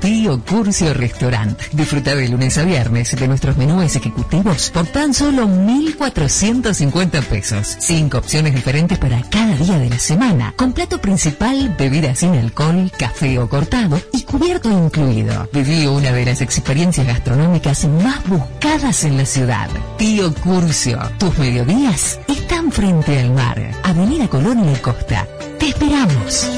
Tío 0.00 0.42
Curcio 0.42 0.94
Restaurant. 0.94 1.60
Disfruta 1.72 2.14
de 2.14 2.28
lunes 2.28 2.56
a 2.56 2.64
viernes 2.64 3.14
de 3.14 3.28
nuestros 3.28 3.56
menús 3.56 3.94
ejecutivos 3.94 4.70
por 4.70 4.86
tan 4.86 5.12
solo 5.12 5.46
1,450 5.46 7.20
pesos. 7.22 7.76
Cinco 7.78 8.18
opciones 8.18 8.54
diferentes 8.54 8.98
para 8.98 9.22
cada 9.22 9.54
día 9.56 9.78
de 9.78 9.90
la 9.90 9.98
semana. 9.98 10.54
Con 10.56 10.72
plato 10.72 11.00
principal, 11.00 11.74
bebida 11.78 12.14
sin 12.14 12.34
alcohol, 12.34 12.90
café 12.98 13.38
o 13.38 13.48
cortado 13.48 14.00
y 14.12 14.22
cubierto 14.22 14.70
incluido. 14.70 15.48
Viví 15.52 15.86
una 15.86 16.12
de 16.12 16.24
las 16.24 16.40
experiencias 16.40 17.06
gastronómicas 17.06 17.86
más 17.86 18.26
buscadas 18.26 19.04
en 19.04 19.18
la 19.18 19.26
ciudad. 19.26 19.68
Tío 19.98 20.34
Curcio. 20.34 20.98
Tus 21.18 21.36
mediodías 21.38 22.18
están 22.26 22.72
frente 22.72 23.20
al 23.20 23.32
mar. 23.32 23.70
Avenida 23.82 24.28
Colón 24.28 24.66
y 24.70 24.76
Costa. 24.78 25.28
Te 25.58 25.68
esperamos. 25.68 26.48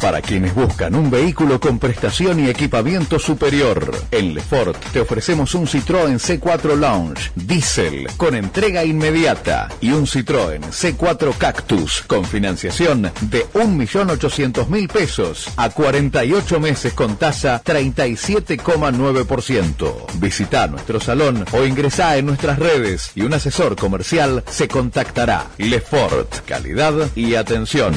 Para 0.00 0.22
quienes 0.22 0.54
buscan 0.54 0.94
un 0.94 1.10
vehículo 1.10 1.60
con 1.60 1.78
prestación 1.78 2.40
y 2.40 2.48
equipamiento 2.48 3.18
superior, 3.18 3.94
en 4.10 4.32
Lefort 4.32 4.82
te 4.94 5.00
ofrecemos 5.00 5.54
un 5.54 5.66
Citroën 5.66 6.18
C4 6.18 6.74
Lounge 6.74 7.30
Diesel 7.34 8.06
con 8.16 8.34
entrega 8.34 8.82
inmediata 8.82 9.68
y 9.82 9.92
un 9.92 10.06
Citroën 10.06 10.62
C4 10.62 11.36
Cactus 11.36 12.02
con 12.06 12.24
financiación 12.24 13.12
de 13.20 13.44
1.800.000 13.52 14.90
pesos 14.90 15.48
a 15.58 15.68
48 15.68 16.60
meses 16.60 16.94
con 16.94 17.16
tasa 17.16 17.62
37,9%. 17.62 20.06
Visita 20.14 20.66
nuestro 20.66 20.98
salón 20.98 21.44
o 21.52 21.66
ingresá 21.66 22.16
en 22.16 22.24
nuestras 22.24 22.58
redes 22.58 23.10
y 23.14 23.20
un 23.20 23.34
asesor 23.34 23.76
comercial 23.76 24.44
se 24.48 24.66
contactará. 24.66 25.48
Lefort, 25.58 26.46
calidad 26.46 26.94
y 27.14 27.34
atención. 27.34 27.92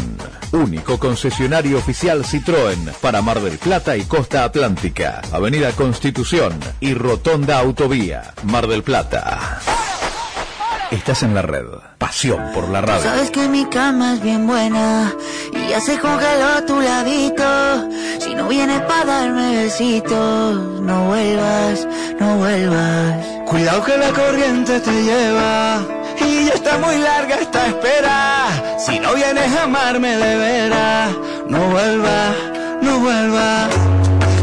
Único 0.51 0.99
concesionario 0.99 1.77
oficial 1.77 1.92
Citroën 1.93 2.91
para 3.01 3.21
Mar 3.21 3.39
del 3.39 3.59
Plata 3.59 3.95
y 3.95 4.03
Costa 4.03 4.43
Atlántica. 4.43 5.21
Avenida 5.31 5.71
Constitución 5.73 6.59
y 6.79 6.95
Rotonda 6.95 7.59
Autovía. 7.59 8.33
Mar 8.43 8.67
del 8.67 8.83
Plata. 8.83 9.59
Estás 10.89 11.23
en 11.23 11.33
la 11.35 11.43
red. 11.43 11.65
Pasión 11.97 12.51
por 12.53 12.69
la 12.69 12.81
radio. 12.81 13.03
Sabes 13.03 13.31
que 13.31 13.47
mi 13.47 13.65
cama 13.65 14.13
es 14.13 14.21
bien 14.21 14.47
buena 14.47 15.13
y 15.53 15.69
ya 15.69 15.79
se 15.79 15.99
congeló 15.99 16.65
tu 16.65 16.79
ladito. 16.81 17.89
Si 18.19 18.33
no 18.33 18.47
vienes 18.47 18.81
para 18.81 19.05
darme 19.05 19.63
besitos, 19.63 20.81
no 20.81 21.05
vuelvas, 21.05 21.87
no 22.19 22.37
vuelvas. 22.37 23.25
Cuidado 23.45 23.83
que 23.83 23.97
la 23.97 24.09
corriente 24.09 24.79
te 24.79 25.03
lleva 25.03 25.81
y 26.19 26.45
ya 26.45 26.53
está 26.53 26.77
muy 26.77 26.97
larga 26.97 27.35
esta 27.35 27.67
espera. 27.67 28.77
Si 28.79 28.99
no 28.99 29.13
vienes 29.13 29.51
a 29.55 29.63
amarme 29.63 30.17
de 30.17 30.35
veras, 30.37 31.15
no 31.49 31.59
vuelva, 31.69 32.33
no 32.81 32.99
vuelva, 32.99 33.69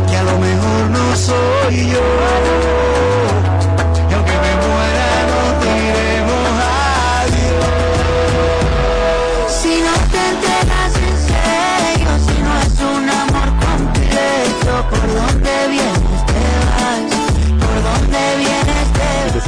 que 0.08 0.16
a 0.16 0.22
lo 0.22 0.38
mejor 0.38 0.90
no 0.90 1.16
soy 1.16 1.90
yo. 1.90 3.19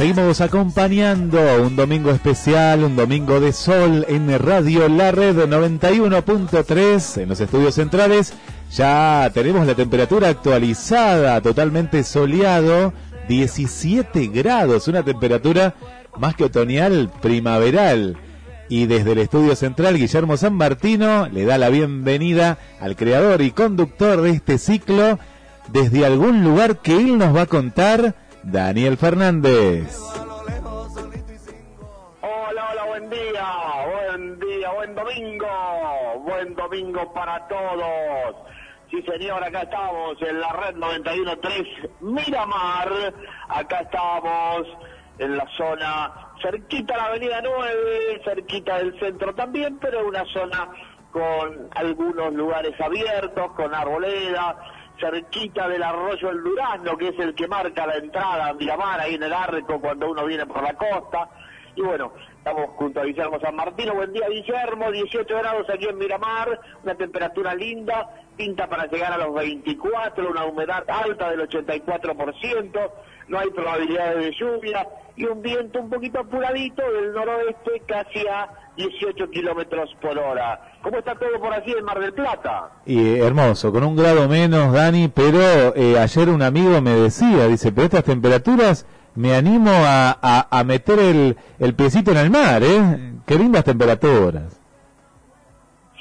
Seguimos 0.03 0.41
acompañando 0.41 1.39
un 1.63 1.77
domingo 1.77 2.11
especial, 2.11 2.83
un 2.83 2.97
domingo 2.97 3.39
de 3.39 3.53
sol 3.53 4.05
en 4.09 4.37
Radio 4.37 4.89
La 4.89 5.11
Red 5.13 5.37
91.3 5.37 7.21
en 7.21 7.29
los 7.29 7.39
estudios 7.39 7.75
centrales. 7.75 8.33
Ya 8.69 9.31
tenemos 9.33 9.65
la 9.65 9.75
temperatura 9.75 10.27
actualizada, 10.27 11.39
totalmente 11.39 12.03
soleado, 12.03 12.91
17 13.29 14.27
grados, 14.27 14.89
una 14.89 15.03
temperatura 15.03 15.73
más 16.17 16.35
que 16.35 16.43
otoñal, 16.43 17.09
primaveral. 17.21 18.17
Y 18.67 18.87
desde 18.87 19.13
el 19.13 19.19
estudio 19.19 19.55
central, 19.55 19.95
Guillermo 19.95 20.35
San 20.35 20.55
Martino 20.55 21.29
le 21.29 21.45
da 21.45 21.57
la 21.57 21.69
bienvenida 21.69 22.57
al 22.81 22.97
creador 22.97 23.41
y 23.41 23.51
conductor 23.51 24.19
de 24.19 24.31
este 24.31 24.57
ciclo 24.57 25.17
desde 25.71 26.05
algún 26.05 26.43
lugar 26.43 26.79
que 26.79 26.97
él 26.97 27.17
nos 27.17 27.33
va 27.33 27.43
a 27.43 27.45
contar, 27.45 28.15
Daniel 28.43 28.97
Fernández. 28.97 29.97
Hola, 32.21 32.69
hola, 32.71 32.83
buen 32.87 33.09
día, 33.09 33.45
buen 33.89 34.39
día, 34.39 34.71
buen 34.71 34.95
domingo, 34.95 35.47
buen 36.25 36.53
domingo 36.55 37.13
para 37.13 37.47
todos. 37.47 38.35
Sí, 38.91 39.01
señor, 39.03 39.43
acá 39.43 39.61
estamos 39.61 40.21
en 40.21 40.39
la 40.39 40.51
red 40.51 40.75
91.3 40.75 41.89
Miramar, 42.01 43.13
acá 43.49 43.79
estamos 43.79 44.67
en 45.17 45.37
la 45.37 45.47
zona 45.57 46.11
cerquita 46.41 46.95
a 46.95 46.97
la 46.97 47.05
avenida 47.05 47.41
9, 47.41 48.21
cerquita 48.25 48.77
del 48.77 48.99
centro 48.99 49.33
también, 49.33 49.79
pero 49.79 50.05
una 50.05 50.25
zona 50.25 50.69
con 51.11 51.69
algunos 51.75 52.33
lugares 52.33 52.79
abiertos, 52.81 53.51
con 53.53 53.73
arboleda, 53.73 54.57
cerquita 55.03 55.67
del 55.67 55.83
arroyo 55.83 56.29
El 56.29 56.43
Durazno, 56.43 56.97
que 56.97 57.09
es 57.09 57.19
el 57.19 57.35
que 57.35 57.47
marca 57.47 57.85
la 57.85 57.95
entrada 57.95 58.47
a 58.47 58.53
Miramar, 58.53 59.01
ahí 59.01 59.15
en 59.15 59.23
el 59.23 59.33
arco 59.33 59.81
cuando 59.81 60.09
uno 60.09 60.25
viene 60.25 60.45
por 60.45 60.63
la 60.63 60.73
costa. 60.75 61.29
Y 61.75 61.81
bueno, 61.81 62.13
estamos 62.37 62.69
junto 62.77 63.01
a 63.01 63.03
Guillermo 63.03 63.39
San 63.39 63.55
Martino. 63.55 63.95
Buen 63.95 64.13
día, 64.13 64.29
Guillermo. 64.29 64.91
18 64.91 65.35
grados 65.35 65.69
aquí 65.69 65.87
en 65.87 65.97
Miramar, 65.97 66.59
una 66.83 66.95
temperatura 66.95 67.53
linda, 67.53 68.09
pinta 68.37 68.67
para 68.67 68.85
llegar 68.85 69.11
a 69.11 69.17
los 69.17 69.33
24, 69.33 70.29
una 70.29 70.45
humedad 70.45 70.85
alta 70.87 71.31
del 71.31 71.49
84%, 71.49 72.91
no 73.27 73.39
hay 73.39 73.49
probabilidades 73.49 74.17
de 74.19 74.31
lluvia 74.31 74.87
y 75.15 75.25
un 75.25 75.41
viento 75.41 75.79
un 75.79 75.89
poquito 75.89 76.19
apuradito 76.19 76.81
del 76.91 77.13
noroeste, 77.13 77.81
casi 77.87 78.25
a 78.27 78.49
18 78.75 79.29
kilómetros 79.29 79.89
por 80.01 80.17
hora. 80.17 80.73
¿Cómo 80.81 80.97
está 80.97 81.15
todo 81.15 81.39
por 81.39 81.53
allí 81.53 81.73
en 81.77 81.85
Mar 81.85 81.99
del 81.99 82.13
Plata? 82.13 82.71
Y 82.85 82.99
eh, 82.99 83.19
hermoso, 83.25 83.71
con 83.71 83.83
un 83.83 83.95
grado 83.95 84.27
menos, 84.27 84.73
Dani, 84.73 85.07
pero 85.09 85.75
eh, 85.75 85.97
ayer 85.99 86.29
un 86.29 86.41
amigo 86.41 86.81
me 86.81 86.91
decía, 86.91 87.47
dice, 87.47 87.71
pero 87.71 87.85
estas 87.85 88.03
temperaturas 88.03 88.85
me 89.15 89.35
animo 89.35 89.71
a, 89.71 90.17
a, 90.21 90.59
a 90.59 90.63
meter 90.63 90.99
el, 90.99 91.37
el 91.59 91.75
piecito 91.75 92.11
en 92.11 92.17
el 92.17 92.29
mar, 92.29 92.63
¿eh? 92.63 93.13
Qué 93.25 93.35
lindas 93.35 93.63
temperaturas. 93.63 94.59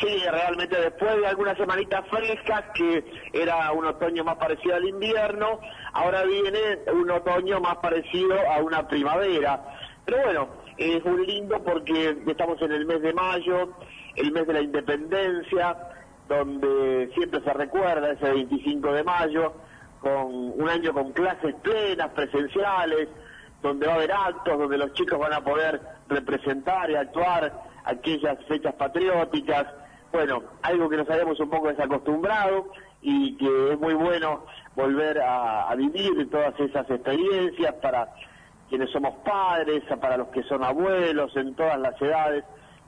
Sí, 0.01 0.09
realmente 0.29 0.81
después 0.81 1.17
de 1.17 1.27
algunas 1.29 1.57
semanitas 1.57 2.05
frescas, 2.09 2.65
que 2.75 3.05
era 3.33 3.71
un 3.71 3.87
otoño 3.87 4.25
más 4.25 4.37
parecido 4.37 4.75
al 4.75 4.89
invierno, 4.89 5.61
ahora 5.93 6.25
viene 6.25 6.59
un 6.93 7.09
otoño 7.09 7.61
más 7.61 7.77
parecido 7.77 8.35
a 8.51 8.59
una 8.63 8.89
primavera. 8.89 9.63
Pero 10.05 10.23
bueno, 10.25 10.49
es 10.83 11.05
muy 11.05 11.27
lindo 11.27 11.63
porque 11.63 12.17
estamos 12.27 12.61
en 12.63 12.73
el 12.73 12.87
mes 12.87 13.01
de 13.03 13.13
mayo, 13.13 13.71
el 14.17 14.33
mes 14.33 14.47
de 14.47 14.53
la 14.53 14.61
independencia, 14.61 15.77
donde 16.29 17.11
siempre 17.15 17.41
se 17.43 17.53
recuerda 17.53 18.13
ese 18.13 18.33
25 18.33 18.93
de 18.93 19.05
mayo, 19.05 19.53
con 20.01 20.61
un 20.61 20.69
año 20.69 20.93
con 20.93 21.13
clases 21.13 21.55
plenas, 21.63 22.11
presenciales, 22.11 23.09
donde 23.63 23.87
va 23.87 23.93
a 23.93 23.97
haber 23.97 24.13
actos, 24.13 24.59
donde 24.59 24.77
los 24.77 24.93
chicos 24.95 25.19
van 25.19 25.33
a 25.33 25.45
poder 25.45 25.81
representar 26.09 26.91
y 26.91 26.97
actuar 26.97 27.53
aquellas 27.85 28.39
fechas 28.47 28.75
patrióticas. 28.75 29.67
Bueno, 30.11 30.43
algo 30.63 30.89
que 30.89 30.97
nos 30.97 31.09
habíamos 31.09 31.39
un 31.39 31.49
poco 31.49 31.69
desacostumbrado 31.69 32.73
y 33.01 33.37
que 33.37 33.73
es 33.73 33.79
muy 33.79 33.95
bueno 33.95 34.45
volver 34.75 35.21
a, 35.21 35.71
a 35.71 35.75
vivir 35.77 36.29
todas 36.31 36.59
esas 36.59 36.91
experiencias 36.91 37.75
para 37.75 38.09
quienes 38.73 38.89
somos 38.91 39.15
padres, 39.23 39.83
para 40.01 40.17
los 40.17 40.29
que 40.29 40.43
son 40.45 40.65
abuelos, 40.65 41.37
en 41.37 41.55
todas 41.55 41.79
las 41.79 42.01
edades. 42.01 42.43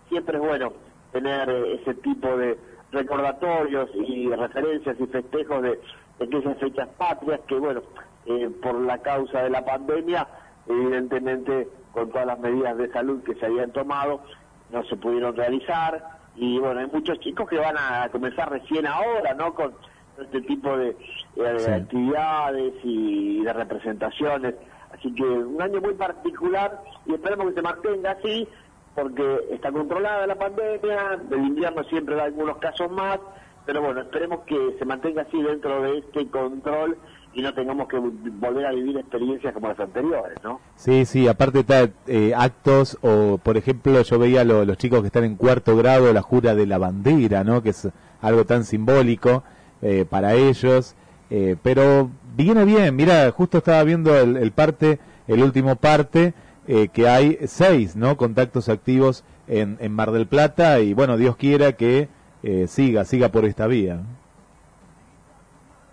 Siempre 0.09 0.39
es 0.39 0.43
bueno 0.43 0.72
tener 1.12 1.50
eh, 1.50 1.75
ese 1.75 1.93
tipo 1.97 2.34
de 2.39 2.59
recordatorios 2.91 3.91
y 3.95 4.31
referencias 4.31 4.97
y 4.99 5.06
festejos 5.06 5.60
de, 5.63 5.78
de 6.19 6.25
aquellas 6.25 6.57
fechas 6.57 6.89
patrias 6.97 7.39
que, 7.47 7.57
bueno, 7.57 7.83
eh, 8.25 8.48
por 8.63 8.81
la 8.81 8.97
causa 8.97 9.42
de 9.42 9.51
la 9.51 9.63
pandemia, 9.63 10.27
evidentemente 10.66 11.69
con 11.92 12.09
todas 12.10 12.28
las 12.28 12.39
medidas 12.39 12.78
de 12.78 12.91
salud 12.91 13.22
que 13.22 13.34
se 13.34 13.45
habían 13.45 13.71
tomado, 13.72 14.22
no 14.71 14.83
se 14.84 14.97
pudieron 14.97 15.36
realizar. 15.36 16.03
Y 16.34 16.59
bueno, 16.60 16.81
hay 16.81 16.86
muchos 16.86 17.21
chicos 17.21 17.47
que 17.47 17.59
van 17.59 17.77
a 17.77 18.09
comenzar 18.10 18.51
recién 18.51 18.86
ahora, 18.86 19.34
¿no? 19.34 19.53
Con 19.53 19.75
este 20.19 20.41
tipo 20.41 20.75
de, 20.78 20.97
Sí. 21.34 21.71
actividades 21.71 22.72
y 22.84 23.42
de 23.45 23.53
representaciones. 23.53 24.54
Así 24.99 25.13
que 25.15 25.23
un 25.25 25.61
año 25.61 25.81
muy 25.81 25.95
particular 25.95 26.83
y 27.07 27.15
esperemos 27.15 27.49
que 27.49 27.55
se 27.55 27.63
mantenga 27.63 28.11
así, 28.13 28.49
porque 28.95 29.41
está 29.51 29.73
controlada 29.73 30.27
la 30.27 30.37
pandemia, 30.37 31.19
el 31.31 31.39
invierno 31.39 31.83
siempre 31.85 32.15
da 32.15 32.25
algunos 32.25 32.59
casos 32.59 32.91
más, 32.91 33.19
pero 33.67 33.83
bueno, 33.83 34.01
esperemos 34.03 34.41
que 34.47 34.77
se 34.79 34.85
mantenga 34.85 35.23
así 35.23 35.43
dentro 35.43 35.83
de 35.83 35.99
este 35.99 36.27
control 36.29 36.97
y 37.33 37.43
no 37.43 37.53
tengamos 37.53 37.89
que 37.89 37.99
volver 37.99 38.67
a 38.67 38.71
vivir 38.73 38.97
experiencias 38.99 39.53
como 39.53 39.67
las 39.69 39.81
anteriores, 39.81 40.39
¿no? 40.45 40.61
Sí, 40.77 41.05
sí, 41.07 41.27
aparte 41.27 41.61
está 41.61 41.89
eh, 42.07 42.33
actos 42.37 42.97
o, 43.03 43.39
por 43.43 43.57
ejemplo, 43.57 44.01
yo 44.03 44.19
veía 44.21 44.45
lo- 44.45 44.65
los 44.65 44.79
chicos 44.79 45.01
que 45.01 45.07
están 45.09 45.25
en 45.25 45.35
cuarto 45.35 45.77
grado, 45.77 46.13
la 46.13 46.23
jura 46.23 46.55
de 46.55 46.67
la 46.67 46.79
bandera, 46.79 47.43
¿no? 47.43 47.63
Que 47.63 47.71
es 47.71 47.89
algo 48.23 48.45
tan 48.45 48.63
simbólico 48.65 49.43
eh, 49.83 50.05
para 50.09 50.35
ellos. 50.35 50.95
Eh, 51.31 51.57
pero 51.61 52.11
viene 52.36 52.65
bien, 52.65 52.95
mira, 52.97 53.31
justo 53.31 53.59
estaba 53.59 53.83
viendo 53.84 54.19
el, 54.19 54.36
el 54.36 54.53
parte, 54.53 54.98
el 55.28 55.42
último 55.42 55.77
parte, 55.77 56.34
eh, 56.66 56.89
que 56.89 57.09
hay 57.09 57.39
seis 57.47 57.95
¿no? 57.97 58.16
contactos 58.16 58.69
activos 58.69 59.25
en, 59.47 59.77
en 59.81 59.92
Mar 59.92 60.10
del 60.10 60.27
Plata 60.27 60.81
y 60.81 60.95
bueno, 60.95 61.16
Dios 61.16 61.36
quiera 61.36 61.72
que 61.72 62.09
eh, 62.42 62.66
siga, 62.66 63.04
siga 63.04 63.28
por 63.28 63.45
esta 63.45 63.66
vía. 63.66 64.01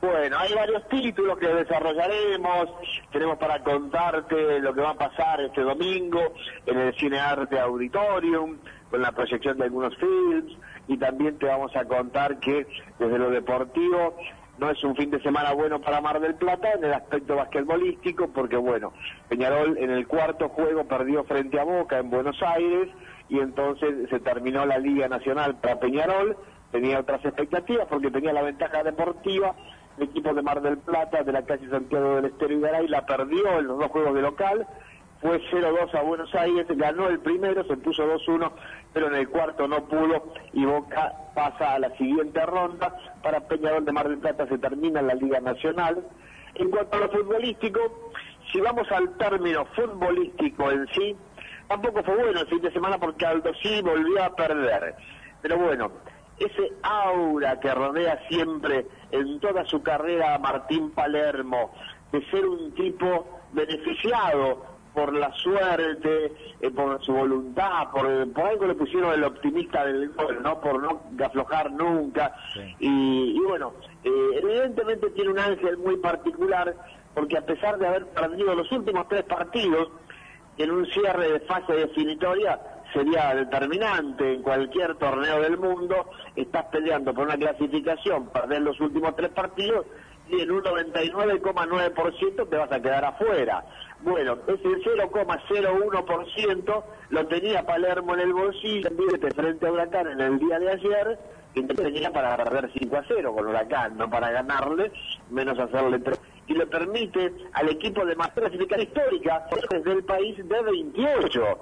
Bueno, 0.01 0.35
hay 0.39 0.53
varios 0.53 0.87
títulos 0.89 1.37
que 1.37 1.47
desarrollaremos, 1.47 2.69
tenemos 3.11 3.37
para 3.37 3.63
contarte 3.63 4.59
lo 4.59 4.73
que 4.73 4.81
va 4.81 4.91
a 4.91 4.97
pasar 4.97 5.41
este 5.41 5.61
domingo 5.61 6.33
en 6.65 6.79
el 6.79 6.95
Cine 6.95 7.19
Arte 7.19 7.59
Auditorium, 7.59 8.57
con 8.89 9.01
la 9.01 9.11
proyección 9.11 9.57
de 9.59 9.65
algunos 9.65 9.95
films, 9.97 10.57
y 10.87 10.97
también 10.97 11.37
te 11.37 11.45
vamos 11.45 11.75
a 11.75 11.85
contar 11.85 12.39
que 12.39 12.65
desde 12.97 13.19
lo 13.19 13.29
deportivo 13.29 14.17
no 14.61 14.69
es 14.69 14.83
un 14.83 14.95
fin 14.95 15.09
de 15.09 15.19
semana 15.23 15.53
bueno 15.53 15.81
para 15.81 16.01
Mar 16.01 16.19
del 16.19 16.35
Plata 16.35 16.73
en 16.73 16.83
el 16.83 16.93
aspecto 16.93 17.35
basquetbolístico, 17.35 18.27
porque 18.27 18.57
bueno, 18.57 18.93
Peñarol 19.27 19.75
en 19.79 19.89
el 19.89 20.07
cuarto 20.07 20.49
juego 20.49 20.83
perdió 20.83 21.23
frente 21.23 21.59
a 21.59 21.63
Boca 21.63 21.97
en 21.97 22.11
Buenos 22.11 22.39
Aires, 22.43 22.89
y 23.27 23.39
entonces 23.39 24.07
se 24.11 24.19
terminó 24.19 24.63
la 24.67 24.77
Liga 24.77 25.07
Nacional 25.07 25.55
para 25.55 25.79
Peñarol, 25.79 26.37
tenía 26.71 26.99
otras 26.99 27.25
expectativas 27.25 27.87
porque 27.87 28.11
tenía 28.11 28.33
la 28.33 28.43
ventaja 28.43 28.83
deportiva, 28.83 29.55
el 29.97 30.03
equipo 30.03 30.31
de 30.31 30.43
Mar 30.43 30.61
del 30.61 30.77
Plata, 30.77 31.23
de 31.23 31.31
la 31.31 31.43
calle 31.43 31.67
Santiago 31.67 32.17
del 32.17 32.25
Estero 32.25 32.53
y 32.53 32.87
la 32.87 33.03
perdió 33.07 33.57
en 33.57 33.65
los 33.65 33.79
dos 33.79 33.87
juegos 33.87 34.13
de 34.13 34.21
local, 34.21 34.67
fue 35.21 35.39
0-2 35.51 35.93
a 35.93 36.01
Buenos 36.01 36.33
Aires, 36.33 36.65
ganó 36.69 37.07
el 37.07 37.19
primero, 37.19 37.63
se 37.65 37.77
puso 37.77 38.03
2-1, 38.03 38.51
pero 38.91 39.07
en 39.07 39.15
el 39.15 39.29
cuarto 39.29 39.67
no 39.67 39.85
pudo 39.85 40.33
y 40.51 40.65
Boca 40.65 41.13
pasa 41.35 41.75
a 41.75 41.79
la 41.79 41.95
siguiente 41.95 42.43
ronda. 42.45 42.95
Para 43.21 43.41
Peñarol 43.41 43.85
de 43.85 43.91
Mar 43.91 44.09
del 44.09 44.17
Plata 44.17 44.47
se 44.47 44.57
termina 44.57 45.01
la 45.01 45.13
Liga 45.13 45.39
Nacional. 45.39 46.03
En 46.55 46.71
cuanto 46.71 46.97
a 46.97 47.01
lo 47.01 47.09
futbolístico, 47.09 48.11
si 48.51 48.59
vamos 48.59 48.91
al 48.91 49.15
término 49.17 49.65
futbolístico 49.75 50.71
en 50.71 50.87
sí, 50.87 51.15
tampoco 51.67 52.03
fue 52.03 52.15
bueno 52.15 52.41
el 52.41 52.47
fin 52.47 52.61
de 52.61 52.71
semana 52.71 52.97
porque 52.97 53.25
Aldo 53.25 53.51
sí 53.61 53.79
volvió 53.83 54.23
a 54.23 54.35
perder. 54.35 54.95
Pero 55.43 55.57
bueno, 55.59 55.91
ese 56.39 56.73
aura 56.81 57.59
que 57.59 57.71
rodea 57.73 58.19
siempre 58.27 58.87
en 59.11 59.39
toda 59.39 59.65
su 59.65 59.83
carrera 59.83 60.33
a 60.33 60.39
Martín 60.39 60.89
Palermo, 60.91 61.71
de 62.11 62.25
ser 62.31 62.45
un 62.47 62.73
tipo 62.73 63.27
beneficiado 63.53 64.70
por 64.93 65.13
la 65.13 65.31
suerte, 65.33 66.33
eh, 66.59 66.71
por 66.71 67.03
su 67.03 67.13
voluntad, 67.13 67.89
por, 67.91 68.31
por 68.33 68.45
algo 68.45 68.67
le 68.67 68.75
pusieron 68.75 69.13
el 69.13 69.23
optimista 69.23 69.85
del 69.85 70.09
gol, 70.09 70.41
¿no? 70.43 70.59
Por 70.59 70.81
no 70.81 71.01
aflojar 71.25 71.71
nunca. 71.71 72.35
Y, 72.79 73.33
y, 73.35 73.39
bueno, 73.39 73.73
eh, 74.03 74.39
evidentemente 74.41 75.09
tiene 75.11 75.31
un 75.31 75.39
ángel 75.39 75.77
muy 75.77 75.97
particular, 75.97 76.75
porque 77.13 77.37
a 77.37 77.45
pesar 77.45 77.77
de 77.77 77.87
haber 77.87 78.07
perdido 78.07 78.53
los 78.55 78.71
últimos 78.71 79.07
tres 79.07 79.23
partidos, 79.23 79.89
en 80.57 80.71
un 80.71 80.85
cierre 80.87 81.31
de 81.31 81.39
fase 81.41 81.73
definitoria 81.73 82.59
sería 82.93 83.33
determinante 83.33 84.33
en 84.33 84.41
cualquier 84.41 84.95
torneo 84.95 85.41
del 85.41 85.57
mundo, 85.57 86.09
estás 86.35 86.65
peleando 86.65 87.13
por 87.13 87.25
una 87.25 87.37
clasificación, 87.37 88.27
perder 88.27 88.61
los 88.61 88.79
últimos 88.81 89.15
tres 89.15 89.29
partidos 89.29 89.85
y 90.29 90.41
en 90.41 90.51
un 90.51 90.63
99,9% 90.63 92.49
te 92.49 92.57
vas 92.57 92.71
a 92.71 92.81
quedar 92.81 93.05
afuera. 93.05 93.63
Bueno, 94.03 94.37
ese 94.47 94.63
0,01% 94.63 96.83
lo 97.09 97.27
tenía 97.27 97.65
Palermo 97.65 98.13
en 98.15 98.21
el 98.21 98.33
bolsillo, 98.33 98.89
frente 99.35 99.67
a 99.67 99.71
Huracán 99.71 100.07
en 100.07 100.21
el 100.21 100.39
día 100.39 100.57
de 100.59 100.71
ayer, 100.71 101.19
y 101.53 101.61
tenía 101.63 102.11
para 102.11 102.35
perder 102.37 102.71
5 102.79 102.95
a 102.95 103.03
0 103.07 103.33
con 103.35 103.45
Huracán, 103.47 103.97
no 103.97 104.09
para 104.09 104.31
ganarle, 104.31 104.91
menos 105.29 105.59
hacerle 105.59 105.99
3. 105.99 106.19
Y 106.47 106.55
le 106.55 106.65
permite 106.65 107.31
al 107.53 107.69
equipo 107.69 108.03
de 108.05 108.15
más 108.15 108.29
clasificar 108.29 108.79
histórica 108.79 109.45
desde 109.69 109.91
el 109.91 110.03
país 110.03 110.35
de 110.37 110.61
28 110.61 111.59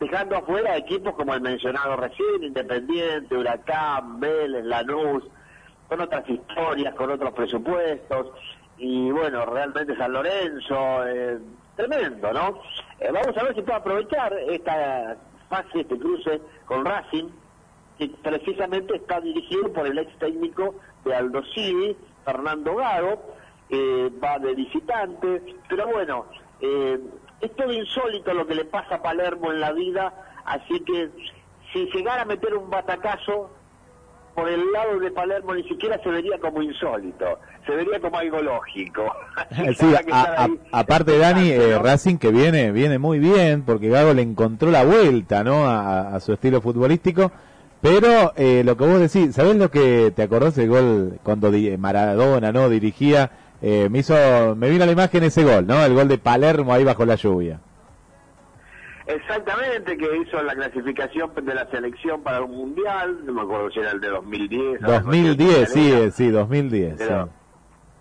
dejando 0.00 0.36
afuera 0.36 0.78
equipos 0.78 1.14
como 1.14 1.34
el 1.34 1.42
mencionado 1.42 1.94
recién, 1.96 2.42
Independiente, 2.42 3.36
Huracán, 3.36 4.18
Vélez, 4.18 4.64
Lanús, 4.64 5.24
con 5.88 6.00
otras 6.00 6.26
historias, 6.26 6.94
con 6.94 7.10
otros 7.10 7.34
presupuestos, 7.34 8.28
y 8.78 9.10
bueno, 9.10 9.44
realmente 9.44 9.94
San 9.96 10.12
Lorenzo, 10.12 11.06
eh, 11.06 11.38
tremendo, 11.76 12.32
¿no? 12.32 12.60
Eh, 12.98 13.10
vamos 13.12 13.36
a 13.36 13.42
ver 13.42 13.54
si 13.54 13.62
puedo 13.62 13.78
aprovechar 13.78 14.32
esta 14.48 15.16
fase, 15.48 15.80
este 15.80 15.98
cruce 15.98 16.40
con 16.66 16.84
Racing, 16.84 17.28
que 17.98 18.08
precisamente 18.22 18.96
está 18.96 19.20
dirigido 19.20 19.72
por 19.72 19.86
el 19.86 19.98
ex 19.98 20.18
técnico 20.18 20.74
de 21.04 21.14
Aldo 21.14 21.42
Civi, 21.54 21.96
Fernando 22.24 22.76
Gago, 22.76 23.22
eh, 23.68 24.10
va 24.22 24.38
de 24.38 24.54
visitante, 24.54 25.56
pero 25.68 25.86
bueno, 25.86 26.26
eh, 26.60 26.98
es 27.40 27.56
todo 27.56 27.72
insólito 27.72 28.34
lo 28.34 28.46
que 28.46 28.54
le 28.54 28.64
pasa 28.64 28.96
a 28.96 29.02
Palermo 29.02 29.52
en 29.52 29.60
la 29.60 29.72
vida, 29.72 30.12
así 30.44 30.80
que 30.80 31.10
si 31.72 31.86
llegara 31.92 32.22
a 32.22 32.26
meter 32.26 32.54
un 32.54 32.68
batacazo 32.68 33.50
por 34.34 34.48
el 34.48 34.72
lado 34.72 34.98
de 34.98 35.10
Palermo 35.10 35.54
ni 35.54 35.62
siquiera 35.64 36.00
se 36.02 36.08
vería 36.08 36.38
como 36.38 36.62
insólito, 36.62 37.38
se 37.66 37.74
vería 37.74 38.00
como 38.00 38.18
algo 38.18 38.40
lógico. 38.42 39.04
sí, 39.78 39.86
a, 40.12 40.44
a, 40.44 40.48
aparte 40.72 41.18
Dani, 41.18 41.50
eh, 41.50 41.78
Racing 41.78 42.16
que 42.16 42.30
viene 42.30 42.72
viene 42.72 42.98
muy 42.98 43.18
bien 43.18 43.62
porque 43.62 43.88
Gago 43.88 44.14
le 44.14 44.22
encontró 44.22 44.70
la 44.70 44.84
vuelta, 44.84 45.44
¿no? 45.44 45.66
A, 45.66 46.14
a 46.14 46.20
su 46.20 46.32
estilo 46.32 46.60
futbolístico. 46.60 47.32
Pero 47.80 48.34
eh, 48.36 48.62
lo 48.64 48.76
que 48.76 48.84
vos 48.86 49.00
decís, 49.00 49.34
¿sabés 49.34 49.56
lo 49.56 49.70
que 49.70 50.12
te 50.14 50.22
acordás 50.22 50.54
del 50.54 50.68
gol 50.68 51.18
cuando 51.22 51.50
Maradona, 51.78 52.52
¿no? 52.52 52.68
Dirigía 52.68 53.30
eh, 53.62 53.88
me 53.90 54.00
hizo, 54.00 54.14
me 54.56 54.68
vino 54.68 54.84
a 54.84 54.86
la 54.86 54.92
imagen 54.92 55.24
ese 55.24 55.44
gol, 55.44 55.66
¿no? 55.66 55.82
El 55.84 55.94
gol 55.94 56.08
de 56.08 56.18
Palermo 56.18 56.72
ahí 56.72 56.84
bajo 56.84 57.06
la 57.06 57.14
lluvia. 57.14 57.60
Exactamente, 59.14 59.96
que 59.96 60.16
hizo 60.18 60.42
la 60.42 60.54
clasificación 60.54 61.32
de 61.34 61.54
la 61.54 61.68
selección 61.70 62.22
para 62.22 62.42
un 62.42 62.50
mundial, 62.50 63.24
no 63.24 63.32
me 63.32 63.42
acuerdo 63.42 63.70
si 63.70 63.80
era 63.80 63.90
el 63.90 64.00
de 64.00 64.08
2010. 64.08 64.80
2010, 64.80 65.72
sí, 65.72 66.10
sí, 66.12 66.30
2010. 66.30 66.94
Pero, 66.98 67.26
sí. 67.26 67.32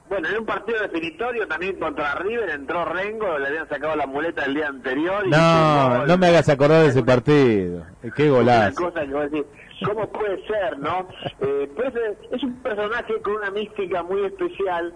Bueno, 0.09 0.27
en 0.27 0.37
un 0.39 0.45
partido 0.45 0.81
definitorio 0.81 1.47
también 1.47 1.79
contra 1.79 2.15
River 2.15 2.49
entró 2.49 2.83
Rengo, 2.85 3.37
le 3.37 3.47
habían 3.47 3.69
sacado 3.69 3.95
la 3.95 4.07
muleta 4.07 4.43
el 4.45 4.55
día 4.55 4.67
anterior. 4.67 5.27
Y 5.27 5.29
no, 5.29 6.05
no 6.07 6.17
me 6.17 6.27
hagas 6.27 6.49
acordar 6.49 6.81
de 6.81 6.89
ese 6.89 7.03
partido. 7.03 7.85
Qué 8.15 8.29
golazo. 8.29 8.83
Una 8.83 8.91
cosa 8.91 9.05
que 9.05 9.13
decir, 9.13 9.45
¿cómo 9.85 10.07
puede 10.09 10.47
ser, 10.47 10.79
no? 10.79 11.07
Eh, 11.41 11.69
pues 11.75 11.93
es 12.31 12.43
un 12.43 12.55
personaje 12.55 13.21
con 13.21 13.35
una 13.35 13.51
mística 13.51 14.01
muy 14.01 14.25
especial 14.25 14.93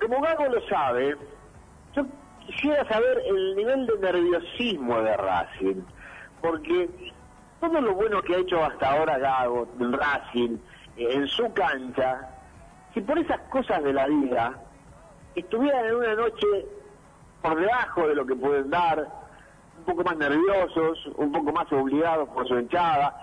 como 0.00 0.20
Gago 0.20 0.46
lo 0.46 0.66
sabe, 0.68 1.16
yo 1.94 2.06
quisiera 2.50 2.84
saber 2.88 3.22
el 3.26 3.56
nivel 3.56 3.86
de 3.86 3.98
nerviosismo 3.98 5.00
de 5.02 5.16
Racing, 5.16 5.82
porque 6.40 6.88
todo 7.60 7.80
lo 7.80 7.94
bueno 7.94 8.20
que 8.22 8.34
ha 8.34 8.38
hecho 8.38 8.64
hasta 8.64 8.90
ahora 8.90 9.18
Gago 9.18 9.68
Racing, 9.78 10.56
eh, 10.96 11.08
en 11.12 11.28
su 11.28 11.52
cancha, 11.52 12.28
si 12.92 13.00
por 13.02 13.18
esas 13.18 13.40
cosas 13.50 13.82
de 13.84 13.92
la 13.92 14.06
vida 14.06 14.54
estuvieran 15.36 15.86
en 15.86 15.94
una 15.94 16.14
noche 16.14 16.46
por 17.40 17.58
debajo 17.58 18.08
de 18.08 18.14
lo 18.16 18.26
que 18.26 18.34
pueden 18.34 18.68
dar, 18.68 19.06
un 19.78 19.84
poco 19.84 20.02
más 20.02 20.16
nerviosos, 20.16 21.06
un 21.16 21.30
poco 21.32 21.52
más 21.52 21.72
obligados 21.72 22.28
por 22.30 22.48
su 22.48 22.58
hinchada, 22.58 23.14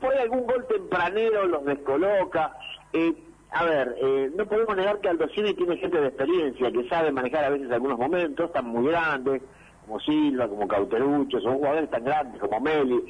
por 0.00 0.12
ahí 0.12 0.20
algún 0.20 0.44
gol 0.46 0.66
tempranero 0.66 1.46
los 1.46 1.64
descoloca, 1.64 2.52
eh, 2.92 3.14
a 3.50 3.64
ver, 3.64 3.96
eh, 4.00 4.30
no 4.36 4.46
podemos 4.46 4.76
negar 4.76 5.00
que 5.00 5.08
Aldo 5.08 5.28
Civi 5.28 5.54
tiene 5.54 5.76
gente 5.76 6.00
de 6.00 6.08
experiencia, 6.08 6.70
que 6.70 6.88
sabe 6.88 7.12
manejar 7.12 7.44
a 7.44 7.50
veces 7.50 7.70
algunos 7.70 7.98
momentos, 7.98 8.46
están 8.46 8.66
muy 8.66 8.88
grandes, 8.88 9.42
como 9.86 10.00
Silva, 10.00 10.48
como 10.48 10.66
Cauterucho, 10.66 11.40
son 11.40 11.58
jugadores 11.58 11.88
tan 11.90 12.04
grandes 12.04 12.40
como 12.40 12.60
Meli, 12.60 13.00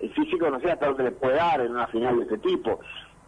el 0.00 0.12
físico 0.12 0.50
no 0.50 0.60
sé 0.60 0.72
hasta 0.72 0.86
dónde 0.86 1.04
le 1.04 1.12
puede 1.12 1.36
dar 1.36 1.60
en 1.60 1.72
una 1.72 1.86
final 1.86 2.16
de 2.16 2.22
este 2.24 2.38
tipo. 2.38 2.80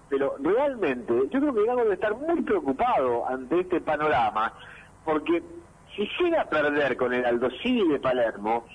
Pero 0.08 0.36
realmente, 0.40 1.14
yo 1.30 1.40
creo 1.40 1.54
que 1.54 1.64
Gago 1.64 1.82
debe 1.82 1.94
estar 1.94 2.14
muy 2.14 2.42
preocupado 2.42 3.26
ante 3.26 3.60
este 3.60 3.80
panorama, 3.80 4.52
porque 5.04 5.42
si 5.94 6.08
llega 6.20 6.42
a 6.42 6.50
perder 6.50 6.96
con 6.96 7.14
el 7.14 7.24
Aldo 7.24 7.48
de 7.48 7.98
Palermo, 8.00 8.66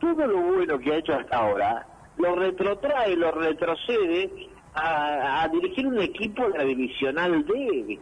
todo 0.00 0.26
lo 0.26 0.40
bueno 0.40 0.78
que 0.78 0.92
ha 0.92 0.96
hecho 0.96 1.14
hasta 1.14 1.36
ahora, 1.36 1.86
lo 2.16 2.34
retrotrae, 2.34 3.16
lo 3.16 3.32
retrocede 3.32 4.48
a, 4.80 5.48
dirigir 5.48 5.86
un 5.86 6.00
equipo 6.00 6.48
de 6.48 6.58
la 6.58 6.64
divisional 6.64 7.44
D, 7.46 7.98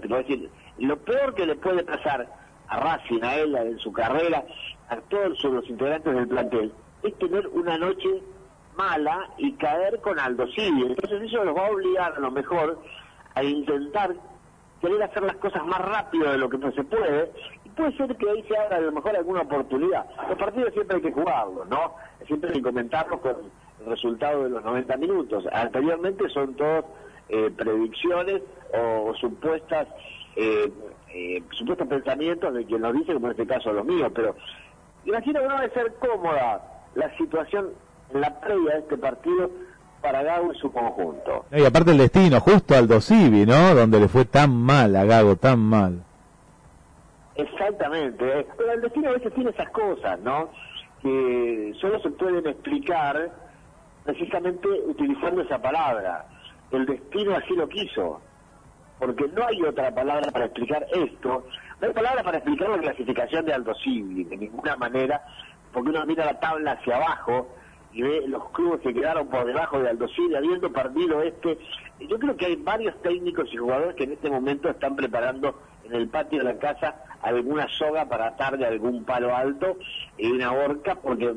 lo 0.78 0.96
peor 0.98 1.34
que 1.34 1.46
le 1.46 1.56
puede 1.56 1.82
pasar 1.84 2.26
a 2.68 2.76
Racing, 2.80 3.22
a 3.22 3.36
él, 3.36 3.54
en 3.54 3.78
su 3.78 3.92
carrera, 3.92 4.44
a 4.88 4.96
todos 4.96 5.42
los 5.44 5.68
integrantes 5.68 6.14
del 6.14 6.28
plantel, 6.28 6.72
es 7.02 7.18
tener 7.18 7.46
una 7.48 7.78
noche 7.78 8.22
mala 8.76 9.30
y 9.38 9.52
caer 9.52 10.00
con 10.00 10.18
Aldo. 10.18 10.46
Entonces 10.56 11.22
eso 11.22 11.44
los 11.44 11.56
va 11.56 11.66
a 11.66 11.70
obligar 11.70 12.14
a 12.16 12.20
lo 12.20 12.30
mejor 12.30 12.78
a 13.34 13.42
intentar 13.42 14.14
querer 14.80 15.02
hacer 15.02 15.22
las 15.22 15.36
cosas 15.36 15.64
más 15.64 15.80
rápido 15.80 16.30
de 16.30 16.38
lo 16.38 16.50
que 16.50 16.58
se 16.72 16.84
puede, 16.84 17.32
y 17.64 17.68
puede 17.70 17.96
ser 17.96 18.14
que 18.16 18.28
ahí 18.28 18.42
se 18.48 18.56
abra 18.56 18.76
a 18.76 18.80
lo 18.80 18.92
mejor 18.92 19.16
alguna 19.16 19.42
oportunidad. 19.42 20.06
Los 20.28 20.38
partidos 20.38 20.72
siempre 20.74 20.96
hay 20.96 21.02
que 21.02 21.12
jugarlos, 21.12 21.68
¿no? 21.68 21.94
Siempre 22.26 22.50
hay 22.50 22.56
que 22.56 22.62
comentarlos 22.62 23.20
con 23.20 23.36
resultado 23.86 24.44
de 24.44 24.50
los 24.50 24.64
90 24.64 24.96
minutos. 24.96 25.44
Anteriormente 25.52 26.28
son 26.30 26.54
todos 26.54 26.84
eh, 27.28 27.50
predicciones 27.56 28.42
o, 28.72 29.14
supuestas 29.14 29.88
eh, 30.36 30.70
eh, 31.12 31.42
supuestos 31.52 31.88
pensamientos 31.88 32.52
de 32.54 32.64
quien 32.64 32.82
nos 32.82 32.92
dice, 32.92 33.14
como 33.14 33.26
en 33.26 33.32
este 33.32 33.46
caso 33.46 33.72
los 33.72 33.84
míos, 33.84 34.12
pero 34.14 34.36
imagino 35.04 35.40
que 35.40 35.48
no 35.48 35.58
debe 35.58 35.72
ser 35.72 35.94
cómoda 35.94 36.62
la 36.94 37.16
situación 37.16 37.70
en 38.12 38.20
la 38.20 38.38
previa 38.40 38.74
de 38.74 38.78
este 38.80 38.98
partido 38.98 39.50
para 40.02 40.22
Gago 40.22 40.52
y 40.52 40.58
su 40.58 40.70
conjunto. 40.70 41.46
Y 41.50 41.64
aparte 41.64 41.92
el 41.92 41.98
destino, 41.98 42.40
justo 42.40 42.74
al 42.74 42.86
Dosivi, 42.86 43.46
¿no? 43.46 43.74
Donde 43.74 43.98
le 43.98 44.08
fue 44.08 44.24
tan 44.24 44.54
mal 44.54 44.94
a 44.94 45.04
Gago, 45.04 45.36
tan 45.36 45.58
mal. 45.58 46.02
Exactamente, 47.34 48.46
pero 48.56 48.72
el 48.72 48.80
destino 48.80 49.10
a 49.10 49.12
veces 49.12 49.32
tiene 49.34 49.50
esas 49.50 49.70
cosas, 49.70 50.18
¿no? 50.20 50.50
Que 51.02 51.74
solo 51.80 52.00
se 52.00 52.10
pueden 52.10 52.46
explicar 52.46 53.30
precisamente 54.06 54.68
utilizando 54.86 55.42
esa 55.42 55.60
palabra. 55.60 56.24
El 56.70 56.86
destino 56.86 57.36
así 57.36 57.54
lo 57.54 57.68
quiso 57.68 58.20
porque 58.98 59.28
no 59.28 59.46
hay 59.46 59.62
otra 59.62 59.94
palabra 59.94 60.30
para 60.30 60.46
explicar 60.46 60.86
esto, 60.90 61.46
no 61.80 61.86
hay 61.86 61.92
palabra 61.92 62.22
para 62.22 62.38
explicar 62.38 62.70
la 62.70 62.78
clasificación 62.78 63.44
de 63.44 63.52
Aldo 63.52 63.74
Civi, 63.74 64.24
de 64.24 64.36
ninguna 64.36 64.76
manera, 64.76 65.22
porque 65.72 65.90
uno 65.90 66.06
mira 66.06 66.24
la 66.24 66.40
tabla 66.40 66.72
hacia 66.72 66.96
abajo 66.96 67.48
y 67.92 68.02
ve 68.02 68.26
los 68.26 68.48
clubes 68.50 68.80
que 68.80 68.94
quedaron 68.94 69.28
por 69.28 69.44
debajo 69.44 69.80
de 69.80 69.90
Aldo 69.90 70.08
Civi, 70.08 70.34
habiendo 70.34 70.72
perdido 70.72 71.22
este. 71.22 71.58
Yo 72.00 72.18
creo 72.18 72.36
que 72.36 72.46
hay 72.46 72.56
varios 72.56 73.00
técnicos 73.02 73.52
y 73.52 73.56
jugadores 73.56 73.96
que 73.96 74.04
en 74.04 74.12
este 74.12 74.30
momento 74.30 74.68
están 74.70 74.96
preparando 74.96 75.60
en 75.86 75.94
el 75.94 76.08
patio 76.08 76.38
de 76.38 76.44
la 76.44 76.58
casa 76.58 76.96
alguna 77.22 77.66
soga 77.68 78.08
para 78.08 78.28
atar 78.28 78.56
de 78.58 78.66
algún 78.66 79.04
palo 79.04 79.34
alto 79.34 79.76
y 80.16 80.30
una 80.30 80.52
horca, 80.52 80.94
porque 80.96 81.34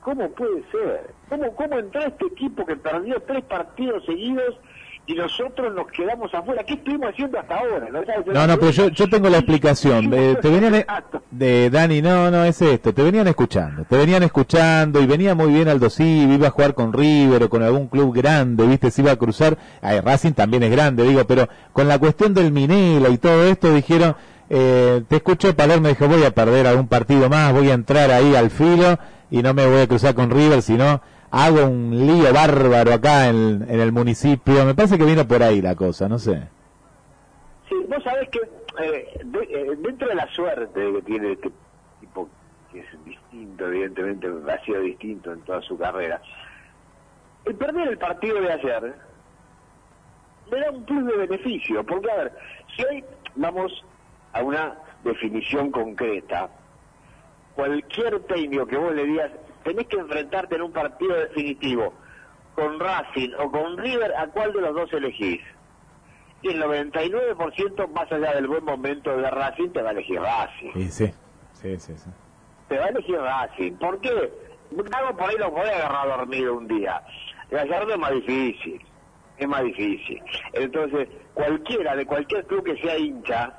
¿cómo 0.00 0.30
puede 0.30 0.62
ser? 0.70 1.10
¿Cómo, 1.28 1.54
¿Cómo 1.54 1.78
entró 1.78 2.00
este 2.02 2.26
equipo 2.26 2.64
que 2.64 2.76
perdió 2.76 3.20
tres 3.22 3.44
partidos 3.44 4.04
seguidos 4.06 4.56
y 5.06 5.14
nosotros 5.14 5.72
nos 5.74 5.86
quedamos 5.88 6.34
afuera. 6.34 6.64
¿Qué 6.64 6.74
estuvimos 6.74 7.10
haciendo 7.10 7.38
hasta 7.38 7.56
ahora? 7.56 7.88
No, 8.32 8.46
no, 8.46 8.58
pero 8.58 8.70
yo, 8.72 8.88
yo 8.88 9.08
tengo 9.08 9.28
la 9.28 9.38
explicación. 9.38 10.12
Eh, 10.12 10.36
te 10.42 10.48
venían, 10.50 10.74
e- 10.74 10.86
de 11.30 11.70
Dani, 11.70 12.02
no, 12.02 12.30
no, 12.30 12.44
es 12.44 12.60
esto. 12.60 12.92
Te 12.92 13.02
venían 13.02 13.28
escuchando, 13.28 13.84
te 13.84 13.96
venían 13.96 14.24
escuchando 14.24 15.00
y 15.00 15.06
venía 15.06 15.34
muy 15.34 15.52
bien 15.52 15.68
Aldo 15.68 15.90
Civi, 15.90 16.34
iba 16.34 16.48
a 16.48 16.50
jugar 16.50 16.74
con 16.74 16.92
River 16.92 17.44
o 17.44 17.50
con 17.50 17.62
algún 17.62 17.86
club 17.86 18.14
grande, 18.14 18.66
viste, 18.66 18.90
se 18.90 19.02
iba 19.02 19.12
a 19.12 19.16
cruzar. 19.16 19.56
Ay, 19.80 20.00
Racing 20.00 20.32
también 20.32 20.64
es 20.64 20.70
grande, 20.72 21.04
digo, 21.04 21.24
pero 21.24 21.48
con 21.72 21.86
la 21.86 21.98
cuestión 21.98 22.34
del 22.34 22.50
Minela 22.50 23.08
y 23.08 23.18
todo 23.18 23.44
esto 23.44 23.72
dijeron, 23.72 24.16
eh, 24.50 25.02
te 25.08 25.16
escuchó 25.16 25.54
Palermo, 25.54 25.88
dijo, 25.88 26.08
voy 26.08 26.24
a 26.24 26.32
perder 26.32 26.66
algún 26.66 26.88
partido 26.88 27.28
más, 27.28 27.52
voy 27.52 27.70
a 27.70 27.74
entrar 27.74 28.10
ahí 28.10 28.34
al 28.34 28.50
filo 28.50 28.98
y 29.30 29.42
no 29.42 29.54
me 29.54 29.66
voy 29.66 29.82
a 29.82 29.86
cruzar 29.86 30.14
con 30.14 30.30
River, 30.30 30.62
sino 30.62 31.00
hago 31.30 31.66
un 31.66 32.06
lío 32.06 32.32
bárbaro 32.32 32.92
acá 32.92 33.28
en, 33.28 33.66
el 33.68 33.92
municipio. 33.92 34.64
Me 34.64 34.74
parece 34.74 34.98
que 34.98 35.04
vino 35.04 35.26
por 35.26 35.42
ahí 35.42 35.60
la 35.60 35.74
cosa, 35.74 36.08
no 36.08 36.18
sé. 36.18 36.48
Sí, 37.68 37.74
vos 37.88 38.02
sabés 38.02 38.28
que 38.30 38.40
eh, 38.82 39.20
eh, 39.22 39.76
dentro 39.78 40.08
de 40.08 40.14
la 40.14 40.26
suerte 40.32 40.92
que 40.92 41.02
tiene 41.02 41.32
este 41.32 41.50
tipo, 42.00 42.28
que 42.70 42.80
es 42.80 43.04
distinto, 43.04 43.66
evidentemente 43.66 44.28
ha 44.48 44.64
sido 44.64 44.80
distinto 44.80 45.32
en 45.32 45.40
toda 45.40 45.60
su 45.62 45.76
carrera, 45.76 46.20
el 47.44 47.54
perder 47.54 47.88
el 47.88 47.98
partido 47.98 48.40
de 48.40 48.52
ayer 48.52 48.94
le 50.50 50.60
da 50.60 50.70
un 50.70 50.84
plus 50.84 51.06
de 51.06 51.16
beneficio, 51.16 51.84
porque 51.84 52.10
a 52.10 52.16
ver, 52.16 52.32
si 52.74 52.84
hoy 52.84 53.04
vamos 53.34 53.84
a 54.32 54.42
una 54.42 54.74
definición 55.02 55.70
concreta, 55.70 56.48
cualquier 57.54 58.20
técnico 58.24 58.66
que 58.66 58.76
vos 58.76 58.94
le 58.94 59.04
digas 59.04 59.30
tenés 59.66 59.86
que 59.88 59.96
enfrentarte 59.96 60.54
en 60.54 60.62
un 60.62 60.72
partido 60.72 61.14
definitivo 61.16 61.92
con 62.54 62.78
Racing 62.78 63.30
o 63.38 63.50
con 63.50 63.76
River, 63.76 64.14
¿a 64.16 64.28
cuál 64.28 64.52
de 64.52 64.60
los 64.60 64.74
dos 64.74 64.92
elegís? 64.92 65.40
Y 66.42 66.48
el 66.48 66.62
99% 66.62 67.88
más 67.88 68.10
allá 68.12 68.34
del 68.34 68.46
buen 68.46 68.64
momento 68.64 69.16
de 69.16 69.28
Racing 69.28 69.70
te 69.70 69.82
va 69.82 69.88
a 69.88 69.92
elegir 69.92 70.20
Racing. 70.20 70.72
Sí, 70.74 70.88
sí, 70.90 71.78
sí, 71.78 71.78
sí. 71.78 72.10
Te 72.68 72.78
va 72.78 72.86
a 72.86 72.88
elegir 72.88 73.18
Racing. 73.18 73.72
¿Por 73.72 74.00
qué? 74.00 74.10
Algo 74.92 75.16
por 75.16 75.28
ahí 75.28 75.36
lo 75.36 75.52
puede 75.52 75.70
agarrar 75.70 76.18
dormido 76.18 76.54
un 76.54 76.68
día. 76.68 77.02
Gallardo 77.50 77.92
es 77.92 77.98
más 77.98 78.12
difícil, 78.12 78.80
es 79.36 79.48
más 79.48 79.62
difícil. 79.64 80.22
Entonces, 80.52 81.08
cualquiera, 81.34 81.96
de 81.96 82.06
cualquier 82.06 82.46
club 82.46 82.64
que 82.64 82.76
sea 82.78 82.96
hincha, 82.96 83.52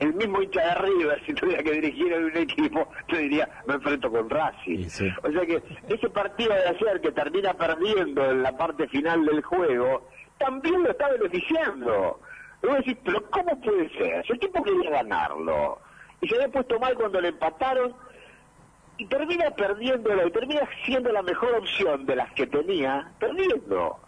el 0.00 0.14
mismo 0.14 0.42
hincha 0.42 0.62
de 0.62 0.74
River, 0.76 1.22
si 1.26 1.34
tuviera 1.34 1.62
que 1.62 1.72
dirigir 1.72 2.12
un 2.14 2.36
equipo, 2.36 2.90
yo 3.08 3.18
diría, 3.18 3.48
me 3.66 3.74
enfrento 3.74 4.10
con 4.10 4.30
Racing. 4.30 4.86
O 5.22 5.30
sea 5.30 5.46
que 5.46 5.62
ese 5.88 6.08
partido 6.08 6.54
de 6.54 6.68
ayer 6.68 7.00
que 7.02 7.12
termina 7.12 7.52
perdiendo 7.52 8.24
en 8.30 8.42
la 8.42 8.56
parte 8.56 8.88
final 8.88 9.24
del 9.26 9.42
juego, 9.42 10.08
también 10.38 10.82
lo 10.82 10.90
está 10.90 11.10
beneficiando. 11.10 12.18
Y 12.62 12.66
vos 12.66 12.76
decís, 12.78 12.96
pero 13.04 13.30
¿cómo 13.30 13.60
puede 13.60 13.90
ser? 13.90 14.24
El 14.26 14.36
equipo 14.36 14.62
quería 14.62 14.90
ganarlo, 14.90 15.78
y 16.22 16.28
se 16.28 16.34
había 16.36 16.48
puesto 16.48 16.80
mal 16.80 16.94
cuando 16.94 17.20
le 17.20 17.28
empataron, 17.28 17.94
y 18.96 19.06
termina 19.06 19.50
perdiéndolo, 19.50 20.26
y 20.26 20.30
termina 20.30 20.66
siendo 20.86 21.12
la 21.12 21.22
mejor 21.22 21.54
opción 21.56 22.06
de 22.06 22.16
las 22.16 22.32
que 22.32 22.46
tenía, 22.46 23.12
perdiendo 23.18 23.98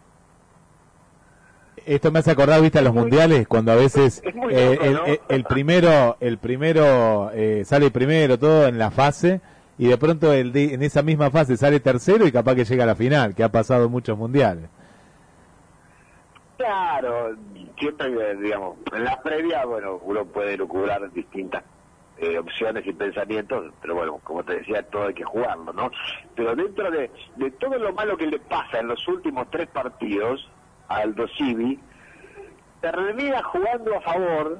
esto 1.85 2.11
me 2.11 2.19
hace 2.19 2.31
acordar, 2.31 2.61
viste, 2.61 2.79
a 2.79 2.81
los 2.81 2.93
mundiales, 2.93 3.47
cuando 3.47 3.71
a 3.71 3.75
veces 3.75 4.21
eh, 4.49 5.17
el, 5.29 5.43
primero, 5.43 6.17
el 6.19 6.37
primero 6.37 7.31
eh, 7.33 7.63
sale 7.65 7.91
primero 7.91 8.37
todo 8.37 8.67
en 8.67 8.77
la 8.77 8.91
fase 8.91 9.41
y 9.77 9.87
de 9.87 9.97
pronto 9.97 10.31
el 10.31 10.55
en 10.55 10.83
esa 10.83 11.01
misma 11.01 11.31
fase 11.31 11.57
sale 11.57 11.79
tercero 11.79 12.27
y 12.27 12.31
capaz 12.31 12.55
que 12.55 12.65
llega 12.65 12.83
a 12.83 12.87
la 12.87 12.95
final, 12.95 13.35
que 13.35 13.43
ha 13.43 13.49
pasado 13.49 13.89
muchos 13.89 14.17
mundiales. 14.17 14.69
Claro, 16.57 17.35
siempre, 17.77 18.35
digamos, 18.37 18.77
en 18.93 19.03
la 19.03 19.21
previa, 19.21 19.65
bueno, 19.65 19.99
uno 20.03 20.23
puede 20.25 20.55
lucubrar 20.55 21.11
distintas 21.11 21.63
eh, 22.17 22.37
opciones 22.37 22.85
y 22.85 22.93
pensamientos, 22.93 23.73
pero 23.81 23.95
bueno, 23.95 24.19
como 24.23 24.43
te 24.43 24.57
decía, 24.57 24.83
todo 24.83 25.07
hay 25.07 25.13
que 25.13 25.23
jugarlo, 25.23 25.73
¿no? 25.73 25.91
Pero 26.35 26.55
dentro 26.55 26.89
de, 26.91 27.11
de 27.35 27.51
todo 27.51 27.77
lo 27.77 27.91
malo 27.91 28.15
que 28.15 28.27
le 28.27 28.39
pasa 28.39 28.79
en 28.79 28.87
los 28.87 29.05
últimos 29.07 29.49
tres 29.49 29.67
partidos, 29.67 30.47
Aldo 30.95 31.27
Civi, 31.37 31.79
termina 32.81 33.41
jugando 33.43 33.95
a 33.95 34.01
favor 34.01 34.59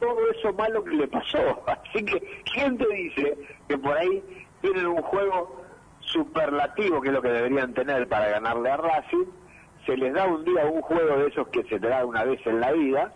todo 0.00 0.30
eso 0.30 0.52
malo 0.52 0.84
que 0.84 0.96
le 0.96 1.08
pasó. 1.08 1.64
Así 1.66 2.04
que, 2.04 2.42
¿quién 2.52 2.76
te 2.76 2.86
dice 2.88 3.38
que 3.68 3.78
por 3.78 3.96
ahí 3.96 4.22
tienen 4.60 4.86
un 4.86 5.02
juego 5.02 5.64
superlativo, 6.00 7.00
que 7.00 7.08
es 7.08 7.14
lo 7.14 7.22
que 7.22 7.28
deberían 7.28 7.72
tener 7.74 8.08
para 8.08 8.28
ganarle 8.28 8.70
a 8.70 8.76
Racing? 8.76 9.26
Se 9.86 9.96
les 9.96 10.12
da 10.14 10.26
un 10.26 10.44
día 10.44 10.64
un 10.66 10.82
juego 10.82 11.18
de 11.18 11.28
esos 11.28 11.48
que 11.48 11.62
se 11.64 11.78
te 11.78 11.88
da 11.88 12.04
una 12.04 12.24
vez 12.24 12.40
en 12.46 12.60
la 12.60 12.72
vida, 12.72 13.12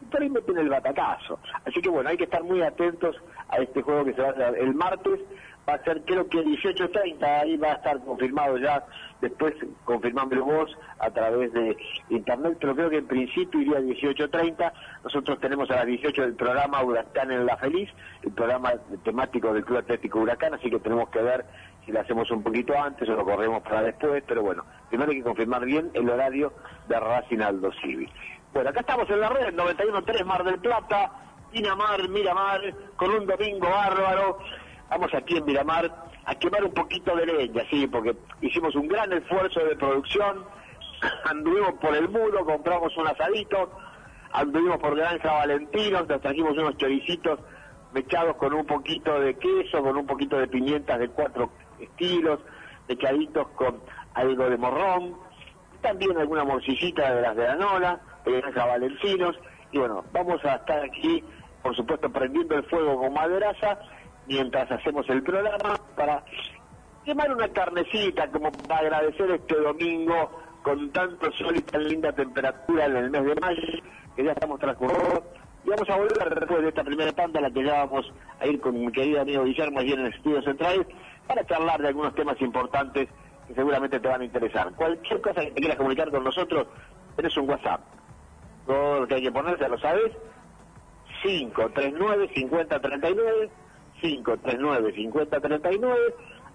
y 0.00 0.04
por 0.06 0.22
ahí 0.22 0.30
meten 0.30 0.58
el 0.58 0.68
batacazo. 0.68 1.38
Así 1.64 1.80
que 1.80 1.88
bueno, 1.88 2.10
hay 2.10 2.16
que 2.16 2.24
estar 2.24 2.42
muy 2.42 2.62
atentos 2.62 3.16
a 3.48 3.56
este 3.56 3.82
juego 3.82 4.04
que 4.04 4.14
se 4.14 4.22
va 4.22 4.28
a 4.28 4.32
hacer 4.32 4.58
el 4.58 4.74
martes 4.74 5.20
va 5.68 5.74
a 5.74 5.84
ser 5.84 6.02
creo 6.02 6.26
que 6.28 6.38
18.30, 6.38 7.22
ahí 7.24 7.56
va 7.56 7.72
a 7.72 7.74
estar 7.74 8.00
confirmado 8.00 8.56
ya, 8.56 8.84
después 9.20 9.54
confirmando 9.84 10.42
vos 10.42 10.74
a 10.98 11.10
través 11.10 11.52
de 11.52 11.76
internet, 12.08 12.56
pero 12.60 12.74
creo 12.74 12.90
que 12.90 12.98
en 12.98 13.06
principio 13.06 13.60
iría 13.60 13.80
18.30, 13.80 14.72
nosotros 15.04 15.38
tenemos 15.40 15.70
a 15.70 15.76
las 15.76 15.86
18 15.86 16.24
el 16.24 16.34
programa 16.34 16.82
Huracán 16.82 17.30
en 17.32 17.44
la 17.44 17.56
Feliz, 17.58 17.90
el 18.22 18.32
programa 18.32 18.72
temático 19.04 19.52
del 19.52 19.64
Club 19.64 19.78
Atlético 19.78 20.20
Huracán, 20.20 20.54
así 20.54 20.70
que 20.70 20.78
tenemos 20.78 21.10
que 21.10 21.20
ver 21.20 21.44
si 21.84 21.92
lo 21.92 22.00
hacemos 22.00 22.30
un 22.30 22.42
poquito 22.42 22.78
antes 22.80 23.08
o 23.08 23.12
lo 23.12 23.24
corremos 23.24 23.62
para 23.62 23.82
después, 23.82 24.22
pero 24.26 24.42
bueno, 24.42 24.64
primero 24.88 25.10
hay 25.10 25.18
que 25.18 25.24
confirmar 25.24 25.64
bien 25.64 25.90
el 25.92 26.08
horario 26.08 26.52
de 26.88 26.98
Racing 26.98 27.40
Aldo 27.40 27.70
Civi. 27.82 28.08
Bueno, 28.54 28.70
acá 28.70 28.80
estamos 28.80 29.08
en 29.10 29.20
la 29.20 29.28
red, 29.28 29.54
91.3 29.54 30.24
Mar 30.24 30.44
del 30.44 30.58
Plata, 30.58 31.12
Pinamar, 31.52 32.08
Miramar, 32.08 32.60
con 32.96 33.10
un 33.10 33.26
domingo 33.26 33.68
bárbaro 33.68 34.38
vamos 34.88 35.12
aquí 35.14 35.36
en 35.36 35.44
Miramar 35.44 35.90
a 36.24 36.34
quemar 36.34 36.64
un 36.64 36.72
poquito 36.72 37.16
de 37.16 37.26
leña, 37.26 37.62
sí, 37.70 37.86
porque 37.86 38.16
hicimos 38.40 38.74
un 38.74 38.88
gran 38.88 39.12
esfuerzo 39.12 39.60
de 39.60 39.76
producción, 39.76 40.44
anduvimos 41.24 41.74
por 41.80 41.94
el 41.94 42.08
muro, 42.08 42.44
compramos 42.44 42.96
un 42.96 43.06
asadito, 43.06 43.70
anduvimos 44.32 44.78
por 44.78 44.96
Granja 44.96 45.32
Valentinos, 45.32 46.06
nos 46.08 46.20
trajimos 46.20 46.52
unos 46.52 46.76
choricitos 46.76 47.40
mechados 47.92 48.36
con 48.36 48.52
un 48.52 48.66
poquito 48.66 49.18
de 49.20 49.34
queso, 49.36 49.82
con 49.82 49.96
un 49.96 50.06
poquito 50.06 50.38
de 50.38 50.48
pimientas 50.48 50.98
de 50.98 51.08
cuatro 51.08 51.50
estilos, 51.80 52.40
mechaditos 52.88 53.48
con 53.48 53.80
algo 54.14 54.50
de 54.50 54.56
morrón, 54.56 55.16
también 55.80 56.18
alguna 56.18 56.44
morcillita 56.44 57.14
de 57.14 57.22
las 57.22 57.36
de 57.36 57.44
la 57.44 57.56
Nola, 57.56 58.00
de 58.24 58.40
Granja 58.40 58.66
Valentinos, 58.66 59.36
y 59.72 59.78
bueno, 59.78 60.04
vamos 60.12 60.44
a 60.44 60.56
estar 60.56 60.82
aquí, 60.82 61.22
por 61.62 61.74
supuesto, 61.74 62.10
prendiendo 62.10 62.54
el 62.56 62.64
fuego 62.64 62.98
con 62.98 63.12
maderaza 63.12 63.78
mientras 64.28 64.70
hacemos 64.70 65.08
el 65.08 65.22
programa 65.22 65.80
para 65.96 66.22
quemar 67.04 67.32
una 67.32 67.48
carnecita 67.48 68.30
como 68.30 68.52
para 68.52 68.80
agradecer 68.80 69.30
este 69.30 69.56
domingo 69.56 70.30
con 70.62 70.90
tanto 70.92 71.32
sol 71.32 71.56
y 71.56 71.62
tan 71.62 71.88
linda 71.88 72.12
temperatura 72.12 72.84
en 72.84 72.96
el 72.96 73.10
mes 73.10 73.24
de 73.24 73.34
mayo 73.36 73.62
que 74.14 74.24
ya 74.24 74.32
estamos 74.32 74.60
transcurriendo 74.60 75.24
y 75.64 75.70
vamos 75.70 75.88
a 75.88 75.96
volver 75.96 76.40
después 76.40 76.62
de 76.62 76.68
esta 76.68 76.84
primera 76.84 77.12
tanda 77.12 77.40
la 77.40 77.50
que 77.50 77.64
ya 77.64 77.84
vamos 77.84 78.12
a 78.38 78.46
ir 78.46 78.60
con 78.60 78.78
mi 78.78 78.92
querido 78.92 79.22
amigo 79.22 79.44
Guillermo 79.44 79.80
allí 79.80 79.92
en 79.92 80.00
el 80.00 80.12
estudio 80.12 80.42
central 80.42 80.86
para 81.26 81.46
charlar 81.46 81.80
de 81.80 81.88
algunos 81.88 82.14
temas 82.14 82.40
importantes 82.40 83.08
que 83.46 83.54
seguramente 83.54 83.98
te 83.98 84.08
van 84.08 84.20
a 84.20 84.24
interesar. 84.24 84.72
Cualquier 84.74 85.20
cosa 85.22 85.40
que 85.40 85.52
quieras 85.52 85.78
comunicar 85.78 86.10
con 86.10 86.22
nosotros, 86.22 86.66
tenés 87.16 87.36
un 87.38 87.48
WhatsApp. 87.48 87.80
Todo 88.66 89.00
lo 89.00 89.06
que 89.06 89.14
hay 89.14 89.22
que 89.22 89.32
poner, 89.32 89.58
ya 89.58 89.68
lo 89.68 89.78
sabes. 89.78 90.12
539-5039, 94.02 94.94
539-5039, 94.94 95.96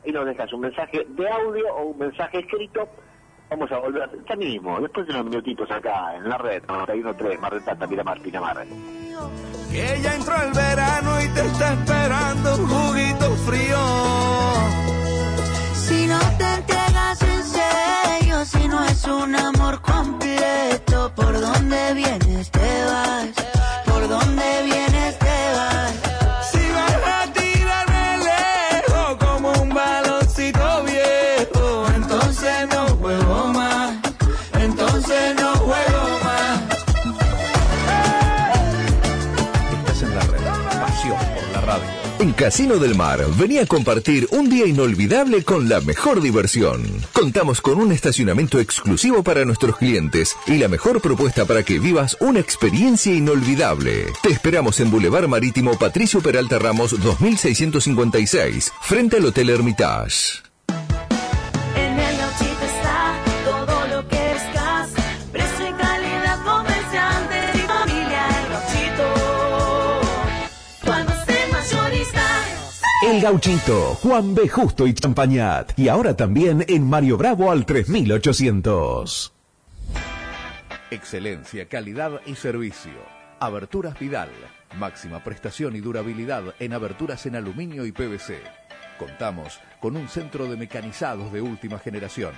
y 0.05 0.11
nos 0.11 0.25
dejas 0.25 0.51
un 0.53 0.61
mensaje 0.61 1.05
de 1.07 1.29
audio 1.29 1.75
o 1.75 1.85
un 1.87 1.97
mensaje 1.97 2.39
escrito. 2.39 2.87
Vamos 3.49 3.71
a 3.71 3.77
volver 3.77 4.09
ya 4.27 4.35
mismo, 4.35 4.79
después 4.81 5.05
de 5.05 5.13
unos 5.13 5.25
minutitos 5.25 5.69
acá 5.69 6.15
en 6.15 6.27
la 6.27 6.37
red 6.37 6.63
913, 6.67 7.37
Mar 7.37 7.53
del 7.53 7.63
Plata, 7.63 7.87
Miramar, 7.87 8.19
Pinamar. 8.21 8.65
Que 9.71 10.01
ya 10.01 10.15
entró 10.15 10.35
el 10.41 10.53
verano 10.53 11.21
y 11.21 11.27
te 11.29 11.41
está 11.41 11.73
esperando 11.73 12.55
un 12.55 12.67
juguito 12.67 13.35
frío. 13.45 13.77
Si 15.73 16.07
no 16.07 16.19
te 16.37 16.53
entregas 16.53 17.21
en 17.21 17.43
serio, 17.43 18.45
si 18.45 18.67
no 18.67 18.83
es 18.85 19.05
un 19.05 19.35
amor 19.35 19.81
completo, 19.81 21.11
¿por 21.15 21.39
dónde 21.39 21.93
vienes 21.93 22.51
te 22.51 22.83
vas? 22.85 23.29
¿Por 23.85 24.07
dónde 24.07 24.43
vienes 24.65 25.19
te 25.19 25.32
Casino 42.43 42.75
del 42.75 42.93
Mar, 42.93 43.25
venía 43.37 43.61
a 43.61 43.65
compartir 43.65 44.27
un 44.31 44.49
día 44.49 44.65
inolvidable 44.65 45.45
con 45.45 45.69
la 45.69 45.79
mejor 45.79 46.19
diversión. 46.19 46.83
Contamos 47.13 47.61
con 47.61 47.79
un 47.79 47.93
estacionamiento 47.93 48.59
exclusivo 48.59 49.23
para 49.23 49.45
nuestros 49.45 49.77
clientes 49.77 50.35
y 50.45 50.57
la 50.57 50.67
mejor 50.67 50.99
propuesta 50.99 51.45
para 51.45 51.63
que 51.63 51.79
vivas 51.79 52.17
una 52.19 52.41
experiencia 52.41 53.15
inolvidable. 53.15 54.07
Te 54.21 54.33
esperamos 54.33 54.81
en 54.81 54.91
Boulevard 54.91 55.29
Marítimo 55.29 55.79
Patricio 55.79 56.19
Peralta 56.19 56.59
Ramos 56.59 57.01
2656, 57.01 58.73
frente 58.81 59.15
al 59.15 59.25
Hotel 59.25 59.49
Hermitage. 59.49 60.42
El 73.13 73.21
Gauchito, 73.21 73.93
Juan 74.01 74.33
B. 74.33 74.49
Justo 74.49 74.87
y 74.87 74.93
Champañat. 74.95 75.77
Y 75.77 75.87
ahora 75.87 76.15
también 76.15 76.65
en 76.67 76.89
Mario 76.89 77.15
Bravo 77.15 77.51
al 77.51 77.63
3800. 77.63 79.31
Excelencia, 80.89 81.69
calidad 81.69 82.21
y 82.25 82.33
servicio. 82.33 82.91
Aberturas 83.39 83.99
Vidal. 83.99 84.31
Máxima 84.79 85.23
prestación 85.23 85.75
y 85.75 85.79
durabilidad 85.79 86.55
en 86.57 86.73
aberturas 86.73 87.23
en 87.27 87.35
aluminio 87.35 87.85
y 87.85 87.91
PVC. 87.91 88.41
Contamos 88.97 89.59
con 89.79 89.95
un 89.95 90.09
centro 90.09 90.49
de 90.49 90.57
mecanizados 90.57 91.31
de 91.31 91.41
última 91.41 91.77
generación. 91.77 92.33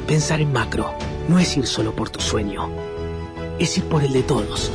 Pensar 0.09 0.40
en 0.40 0.55
macro 0.55 0.94
no 1.29 1.38
es 1.38 1.55
ir 1.59 1.66
solo 1.66 1.94
por 1.94 2.09
tu 2.09 2.18
sueño, 2.18 2.71
es 3.59 3.77
ir 3.77 3.85
por 3.85 4.03
el 4.03 4.14
de 4.14 4.23
todos. 4.23 4.73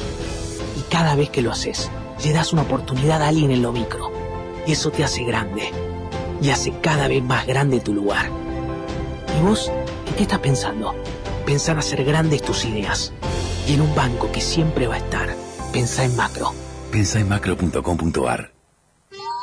Y 0.77 0.81
cada 0.91 1.15
vez 1.15 1.31
que 1.31 1.41
lo 1.41 1.51
haces, 1.51 1.89
le 2.23 2.33
das 2.33 2.53
una 2.53 2.61
oportunidad 2.61 3.23
a 3.23 3.29
alguien 3.29 3.49
en 3.49 3.63
lo 3.63 3.71
micro. 3.71 4.11
Y 4.67 4.73
eso 4.73 4.91
te 4.91 5.03
hace 5.03 5.23
grande. 5.23 5.71
Y 6.39 6.51
hace 6.51 6.71
cada 6.81 7.07
vez 7.07 7.23
más 7.23 7.47
grande 7.47 7.79
tu 7.79 7.95
lugar. 7.95 8.29
¿Y 9.35 9.43
vos 9.43 9.71
en 10.07 10.13
qué 10.13 10.21
estás 10.21 10.37
pensando? 10.37 10.93
Pensá 11.47 11.71
en 11.71 11.79
hacer 11.79 12.05
grandes 12.05 12.43
tus 12.43 12.63
ideas. 12.65 13.11
Y 13.67 13.73
en 13.73 13.81
un 13.81 13.95
banco 13.95 14.31
que 14.31 14.39
siempre 14.39 14.85
va 14.85 14.95
a 14.95 14.99
estar. 14.99 15.35
Pensá 15.71 16.05
en 16.05 16.15
macro. 16.15 16.53
Pensá 16.91 17.19
en 17.19 17.29
macro.com.ar. 17.29 18.52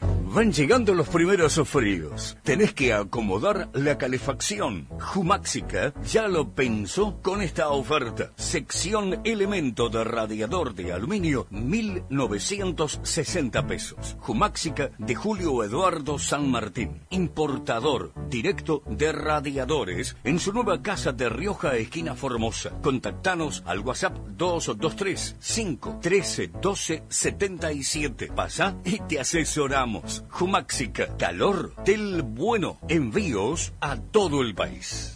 Van 0.00 0.52
llegando 0.52 0.92
los 0.92 1.08
primeros 1.08 1.58
fríos. 1.66 2.36
Tenés 2.42 2.74
que 2.74 2.92
acomodar 2.92 3.70
la 3.72 3.96
calefacción. 3.96 4.86
Jumáxica 5.00 5.94
ya 6.04 6.28
lo 6.28 6.50
pensó 6.50 7.22
con 7.22 7.40
esta 7.40 7.70
oferta. 7.70 8.32
Sección 8.36 9.22
elemento 9.24 9.88
de 9.88 10.04
radiador 10.04 10.74
de 10.74 10.92
aluminio, 10.92 11.46
1960 11.50 13.66
pesos. 13.66 14.16
Jumáxica 14.18 14.90
de 14.98 15.14
Julio 15.14 15.64
Eduardo 15.64 16.18
San 16.18 16.50
Martín. 16.50 17.00
Importador 17.08 18.12
directo 18.28 18.82
de 18.86 19.12
radiadores 19.12 20.16
en 20.22 20.38
su 20.38 20.52
nueva 20.52 20.82
casa 20.82 21.12
de 21.12 21.30
Rioja, 21.30 21.76
esquina 21.76 22.14
Formosa. 22.14 22.72
Contactanos 22.82 23.62
al 23.64 23.80
WhatsApp 23.80 24.18
223 24.36 25.36
513 25.40 26.50
12 26.60 27.04
77. 27.08 28.32
Pasa 28.34 28.76
y 28.84 28.98
te 28.98 29.20
asesoramos. 29.20 29.85
Jumáxica, 30.30 31.16
calor 31.16 31.74
del 31.84 32.22
bueno. 32.22 32.78
Envíos 32.88 33.72
a 33.80 33.96
todo 33.96 34.42
el 34.42 34.54
país. 34.54 35.15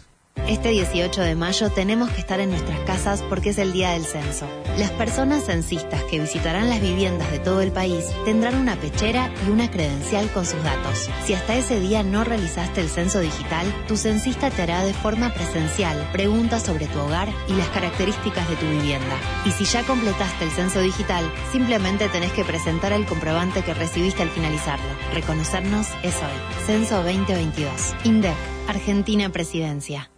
Este 0.51 0.67
18 0.71 1.21
de 1.21 1.35
mayo 1.35 1.69
tenemos 1.69 2.09
que 2.09 2.19
estar 2.19 2.41
en 2.41 2.49
nuestras 2.49 2.79
casas 2.81 3.23
porque 3.29 3.51
es 3.51 3.57
el 3.57 3.71
día 3.71 3.91
del 3.91 4.03
censo. 4.03 4.45
Las 4.77 4.91
personas 4.91 5.45
censistas 5.45 6.03
que 6.03 6.19
visitarán 6.19 6.69
las 6.69 6.81
viviendas 6.81 7.31
de 7.31 7.39
todo 7.39 7.61
el 7.61 7.71
país 7.71 8.05
tendrán 8.25 8.55
una 8.55 8.75
pechera 8.75 9.31
y 9.47 9.49
una 9.49 9.71
credencial 9.71 10.29
con 10.33 10.45
sus 10.45 10.61
datos. 10.61 11.09
Si 11.23 11.33
hasta 11.33 11.55
ese 11.55 11.79
día 11.79 12.03
no 12.03 12.25
realizaste 12.25 12.81
el 12.81 12.89
censo 12.89 13.21
digital, 13.21 13.65
tu 13.87 13.95
censista 13.95 14.49
te 14.49 14.61
hará 14.63 14.83
de 14.83 14.93
forma 14.93 15.33
presencial 15.33 15.97
preguntas 16.11 16.63
sobre 16.63 16.87
tu 16.87 16.99
hogar 16.99 17.29
y 17.47 17.53
las 17.53 17.69
características 17.69 18.49
de 18.49 18.57
tu 18.57 18.65
vivienda. 18.65 19.15
Y 19.45 19.51
si 19.51 19.63
ya 19.63 19.83
completaste 19.83 20.43
el 20.43 20.51
censo 20.51 20.81
digital, 20.81 21.23
simplemente 21.53 22.09
tenés 22.09 22.33
que 22.33 22.43
presentar 22.43 22.91
el 22.91 23.05
comprobante 23.05 23.63
que 23.63 23.73
recibiste 23.73 24.21
al 24.21 24.29
finalizarlo. 24.29 24.89
Reconocernos 25.13 25.87
es 26.03 26.15
hoy. 26.15 26.65
Censo 26.65 26.97
2022. 27.03 27.95
INDEC. 28.03 28.35
Argentina 28.67 29.29
Presidencia. 29.29 30.11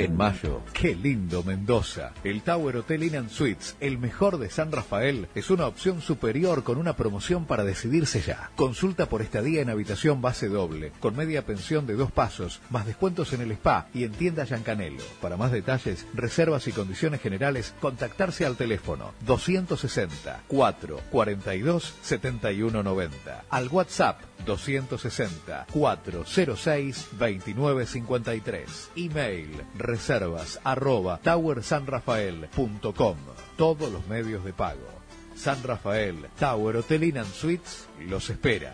En 0.00 0.16
mayo, 0.16 0.62
qué 0.72 0.94
lindo 0.94 1.42
Mendoza. 1.42 2.12
El 2.22 2.42
Tower 2.42 2.76
Hotel 2.76 3.02
Inn 3.02 3.28
Suites, 3.28 3.74
el 3.80 3.98
mejor 3.98 4.38
de 4.38 4.48
San 4.48 4.70
Rafael, 4.70 5.26
es 5.34 5.50
una 5.50 5.66
opción 5.66 6.00
superior 6.00 6.62
con 6.62 6.78
una 6.78 6.94
promoción 6.94 7.46
para 7.46 7.64
decidirse 7.64 8.20
ya. 8.20 8.52
Consulta 8.54 9.08
por 9.08 9.22
estadía 9.22 9.60
en 9.60 9.70
habitación 9.70 10.22
base 10.22 10.48
doble, 10.48 10.92
con 11.00 11.16
media 11.16 11.44
pensión 11.44 11.88
de 11.88 11.94
dos 11.94 12.12
pasos, 12.12 12.60
más 12.70 12.86
descuentos 12.86 13.32
en 13.32 13.40
el 13.40 13.50
spa 13.50 13.88
y 13.92 14.04
en 14.04 14.12
tienda 14.12 14.44
Yancanelo. 14.44 15.02
Para 15.20 15.36
más 15.36 15.50
detalles, 15.50 16.06
reservas 16.14 16.68
y 16.68 16.72
condiciones 16.72 17.20
generales, 17.20 17.74
contactarse 17.80 18.46
al 18.46 18.56
teléfono 18.56 19.14
260 19.26 20.42
4 20.46 21.00
42 21.10 21.94
71 22.02 22.82
90. 22.84 23.44
Al 23.50 23.66
WhatsApp 23.66 24.20
260 24.46 25.66
406 25.72 27.08
29 27.18 27.86
53. 27.86 28.90
Email 28.94 29.50
reservas 29.88 30.60
arroba 30.62 31.18
towersanrafael.com. 31.22 33.16
Todos 33.56 33.90
los 33.92 34.06
medios 34.06 34.44
de 34.44 34.52
pago. 34.52 34.86
San 35.34 35.62
Rafael 35.62 36.26
Tower 36.38 36.76
Hotel 36.76 37.04
Inn 37.04 37.18
and 37.18 37.32
Suites 37.32 37.86
los 38.00 38.28
espera. 38.30 38.72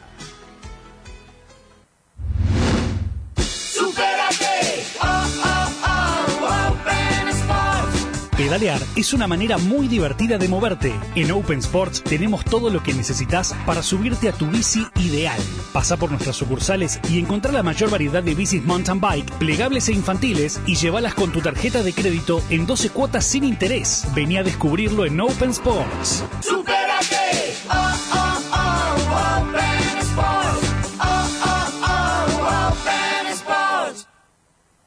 Pedalear 8.36 8.82
es 8.96 9.12
una 9.12 9.28
manera 9.28 9.58
muy 9.58 9.86
divertida 9.86 10.38
de 10.38 10.48
moverte. 10.48 10.92
En 11.14 11.30
Open 11.30 11.60
Sports 11.60 12.02
tenemos 12.02 12.44
todo 12.44 12.68
lo 12.68 12.82
que 12.82 12.92
necesitas 12.92 13.54
para 13.64 13.80
subirte 13.80 14.28
a 14.28 14.32
tu 14.32 14.48
bici 14.48 14.84
ideal. 14.96 15.38
Pasa 15.72 15.96
por 15.96 16.10
nuestras 16.10 16.34
sucursales 16.34 16.98
y 17.08 17.20
encontrá 17.20 17.52
la 17.52 17.62
mayor 17.62 17.90
variedad 17.90 18.24
de 18.24 18.34
bicis 18.34 18.64
mountain 18.64 19.00
bike, 19.00 19.30
plegables 19.38 19.88
e 19.88 19.92
infantiles 19.92 20.60
y 20.66 20.74
llévalas 20.74 21.14
con 21.14 21.30
tu 21.30 21.42
tarjeta 21.42 21.84
de 21.84 21.92
crédito 21.92 22.42
en 22.50 22.66
12 22.66 22.90
cuotas 22.90 23.24
sin 23.24 23.44
interés. 23.44 24.04
Vení 24.16 24.36
a 24.36 24.42
descubrirlo 24.42 25.04
en 25.04 25.20
Open 25.20 25.50
Sports. 25.50 26.24
¡Supérate! 26.40 27.54
¡Oh, 27.70 27.94
oh, 28.14 28.40
oh! 28.52 29.38
Open 29.38 29.98
Sports. 30.00 30.94
¡Oh, 30.98 31.28
oh, 31.44 31.70
oh! 31.86 32.72
Open 32.72 33.32
Sports. 33.32 34.08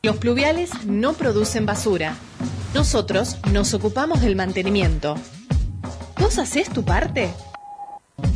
Los 0.04 0.18
pluviales 0.18 0.86
no 0.86 1.14
producen 1.14 1.66
basura. 1.66 2.18
Nosotros 2.78 3.38
nos 3.52 3.74
ocupamos 3.74 4.22
del 4.22 4.36
mantenimiento. 4.36 5.16
¿Vos 6.20 6.38
hacés 6.38 6.70
tu 6.70 6.86
parte? 6.86 7.34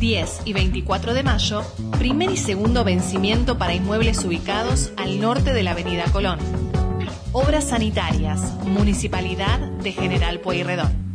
10 0.00 0.40
y 0.46 0.52
24 0.52 1.14
de 1.14 1.22
mayo, 1.22 1.62
primer 1.96 2.28
y 2.28 2.36
segundo 2.36 2.82
vencimiento 2.82 3.56
para 3.56 3.72
inmuebles 3.72 4.24
ubicados 4.24 4.90
al 4.96 5.20
norte 5.20 5.52
de 5.52 5.62
la 5.62 5.70
Avenida 5.70 6.06
Colón. 6.10 6.40
Obras 7.30 7.68
sanitarias, 7.68 8.40
Municipalidad 8.64 9.60
de 9.60 9.92
General 9.92 10.40
Pueyrredón. 10.40 11.11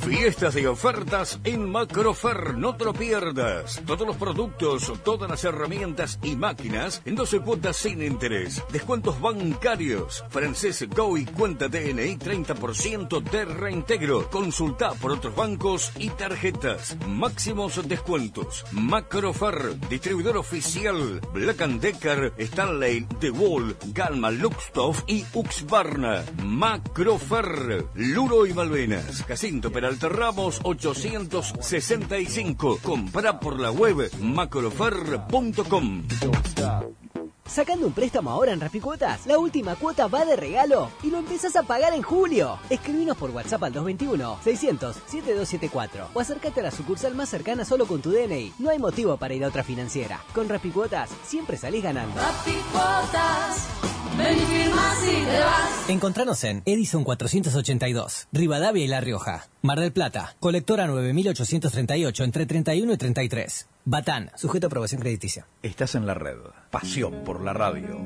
Fiestas 0.00 0.52
de 0.52 0.68
ofertas 0.68 1.40
en 1.44 1.70
Macrofer, 1.70 2.58
no 2.58 2.76
te 2.76 2.84
lo 2.84 2.92
pierdas. 2.92 3.80
Todos 3.86 4.06
los 4.06 4.16
productos, 4.16 4.92
todas 5.02 5.30
las 5.30 5.42
herramientas 5.44 6.18
y 6.22 6.36
máquinas 6.36 7.00
en 7.06 7.14
12 7.14 7.40
cuotas 7.40 7.76
sin 7.76 8.02
interés. 8.02 8.62
Descuentos 8.70 9.18
bancarios. 9.18 10.22
Francés 10.28 10.86
Go 10.94 11.16
y 11.16 11.24
cuenta 11.24 11.68
DNI 11.68 12.18
30% 12.18 13.22
de 13.22 13.44
reintegro. 13.46 14.28
Consulta 14.28 14.92
por 14.92 15.12
otros 15.12 15.34
bancos 15.34 15.90
y 15.98 16.10
tarjetas. 16.10 16.98
Máximos 17.08 17.88
descuentos. 17.88 18.66
Macrofer, 18.72 19.80
distribuidor 19.88 20.36
oficial. 20.36 21.20
Black 21.32 21.66
Decker, 21.80 22.34
Stanley, 22.36 23.06
The 23.20 23.30
Wall, 23.30 23.74
Galma, 23.94 24.30
Luxtoff 24.30 25.02
y 25.06 25.24
Uxbarna. 25.32 26.24
Macrofer, 26.42 27.86
Luro 27.94 28.44
y 28.44 28.52
Malvenas. 28.86 29.24
Jacinto 29.26 29.70
Peralta 29.70 30.08
Ramos 30.08 30.60
865. 30.62 32.78
Compra 32.82 33.38
por 33.38 33.60
la 33.60 33.70
web 33.70 34.10
macrofer.com. 34.20 36.02
Sacando 37.52 37.86
un 37.86 37.92
préstamo 37.92 38.30
ahora 38.30 38.52
en 38.52 38.60
Rapicuotas, 38.60 39.26
la 39.26 39.36
última 39.36 39.76
cuota 39.76 40.06
va 40.06 40.24
de 40.24 40.36
regalo 40.36 40.90
y 41.02 41.10
lo 41.10 41.18
empiezas 41.18 41.54
a 41.54 41.62
pagar 41.62 41.92
en 41.92 42.00
julio. 42.00 42.58
Escribinos 42.70 43.18
por 43.18 43.28
WhatsApp 43.28 43.64
al 43.64 43.74
221-600-7274 43.74 46.08
o 46.14 46.20
acércate 46.20 46.60
a 46.60 46.62
la 46.62 46.70
sucursal 46.70 47.14
más 47.14 47.28
cercana 47.28 47.66
solo 47.66 47.86
con 47.86 48.00
tu 48.00 48.10
DNI. 48.10 48.54
No 48.58 48.70
hay 48.70 48.78
motivo 48.78 49.18
para 49.18 49.34
ir 49.34 49.44
a 49.44 49.48
otra 49.48 49.64
financiera. 49.64 50.22
Con 50.32 50.48
Rapicuotas 50.48 51.10
siempre 51.26 51.58
salís 51.58 51.82
ganando. 51.82 52.18
Rapicuotas. 52.18 53.68
Ven 54.16 54.38
y 54.38 54.40
firma 54.40 54.94
si 55.02 55.10
te 55.10 55.40
vas. 55.40 55.90
Encontranos 55.90 56.42
en 56.44 56.62
Edison 56.64 57.04
482, 57.04 58.28
Rivadavia 58.32 58.82
y 58.82 58.88
La 58.88 59.02
Rioja. 59.02 59.46
Mar 59.60 59.78
del 59.78 59.92
Plata, 59.92 60.36
colectora 60.40 60.86
9838 60.86 62.24
entre 62.24 62.46
31 62.46 62.94
y 62.94 62.96
33. 62.96 63.66
Batán, 63.84 64.30
sujeto 64.36 64.66
a 64.66 64.68
aprobación 64.68 65.00
crediticia. 65.00 65.48
Estás 65.60 65.96
en 65.96 66.06
la 66.06 66.14
red. 66.14 66.36
Pasión 66.70 67.24
por 67.24 67.42
la 67.42 67.52
radio. 67.52 67.98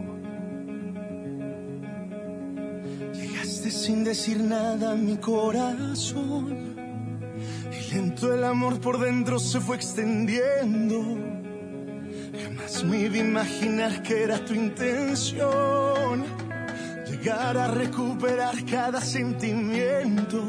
Llegaste 3.12 3.70
sin 3.70 4.02
decir 4.02 4.40
nada 4.40 4.92
a 4.92 4.94
mi 4.94 5.18
corazón. 5.18 6.76
Y 7.70 7.94
lento 7.94 8.32
el 8.32 8.44
amor 8.44 8.80
por 8.80 8.98
dentro 8.98 9.38
se 9.38 9.60
fue 9.60 9.76
extendiendo. 9.76 11.02
Jamás 12.42 12.82
me 12.82 13.00
iba 13.00 13.16
a 13.16 13.18
imaginar 13.18 14.02
que 14.02 14.22
era 14.22 14.42
tu 14.42 14.54
intención. 14.54 16.24
Llegar 17.06 17.58
a 17.58 17.68
recuperar 17.68 18.64
cada 18.64 19.02
sentimiento. 19.02 20.42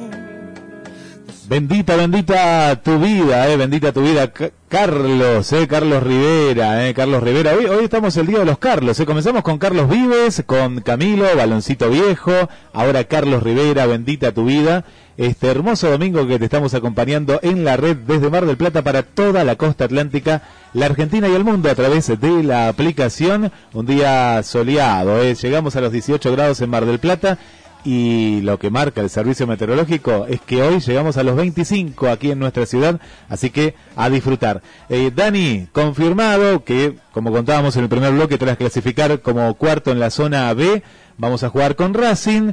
Bendita, 1.48 1.96
bendita 1.96 2.82
tu 2.84 3.00
vida, 3.00 3.48
eh, 3.50 3.58
bendita 3.58 3.92
tu 3.92 4.02
vida, 4.02 4.32
Carlos, 4.68 5.54
eh, 5.54 5.68
Carlos 5.68 6.04
Rivera, 6.04 6.88
eh, 6.88 6.94
Carlos 6.94 7.24
Rivera. 7.24 7.54
Hoy, 7.54 7.66
hoy 7.66 7.86
estamos 7.86 8.16
el 8.18 8.28
día 8.28 8.40
de 8.40 8.46
los 8.46 8.58
Carlos, 8.58 9.00
eh. 9.00 9.06
comenzamos 9.06 9.44
con 9.44 9.58
Carlos 9.58 9.90
Vives, 9.90 10.44
con 10.46 10.82
Camilo, 10.82 11.26
Baloncito 11.36 11.90
Viejo, 11.90 12.32
ahora 12.74 13.06
Carlos 13.06 13.44
Rivera, 13.44 13.86
bendita 13.86 14.34
tu 14.34 14.46
vida. 14.46 14.84
Este 15.18 15.48
hermoso 15.48 15.90
domingo 15.90 16.28
que 16.28 16.38
te 16.38 16.46
estamos 16.46 16.74
acompañando 16.74 17.40
en 17.42 17.66
la 17.66 17.76
red 17.76 17.98
desde 17.98 18.30
Mar 18.30 18.46
del 18.46 18.58
Plata 18.58 18.84
para 18.84 19.04
toda 19.04 19.44
la 19.44 19.56
costa 19.56 19.86
atlántica, 19.86 20.44
la 20.74 20.86
Argentina 20.86 21.28
y 21.28 21.34
el 21.34 21.44
mundo 21.44 21.72
a 21.72 21.76
través 21.76 22.08
de 22.08 22.44
la 22.44 22.68
aplicación. 22.68 23.52
Un 23.74 23.86
día 23.86 24.44
soleado, 24.44 25.22
eh. 25.24 25.34
llegamos 25.34 25.76
a 25.76 25.82
los 25.82 25.92
18 25.92 26.32
grados 26.34 26.62
en 26.62 26.70
Mar 26.70 26.86
del 26.86 27.00
Plata 27.00 27.40
y 27.88 28.42
lo 28.42 28.60
que 28.60 28.70
marca 28.70 29.00
el 29.00 29.10
servicio 29.10 29.48
meteorológico 29.48 30.26
es 30.28 30.42
que 30.42 30.62
hoy 30.62 30.82
llegamos 30.82 31.16
a 31.16 31.24
los 31.24 31.38
25 31.38 32.10
aquí 32.10 32.32
en 32.32 32.40
nuestra 32.40 32.66
ciudad, 32.66 33.00
así 33.30 33.50
que 33.50 33.76
a 33.96 34.10
disfrutar. 34.10 34.62
Eh, 34.90 35.10
Dani, 35.16 35.70
confirmado 35.72 36.66
que, 36.66 36.98
como 37.14 37.32
contábamos 37.32 37.78
en 37.78 37.84
el 37.84 37.90
primer 37.90 38.12
bloque, 38.12 38.38
tras 38.38 38.58
clasificar 38.58 39.22
como 39.22 39.54
cuarto 39.54 39.94
en 39.94 40.02
la 40.02 40.10
zona 40.10 40.54
B, 40.54 40.84
vamos 41.18 41.44
a 41.44 41.50
jugar 41.50 41.78
con 41.78 41.94
Racing. 41.94 42.52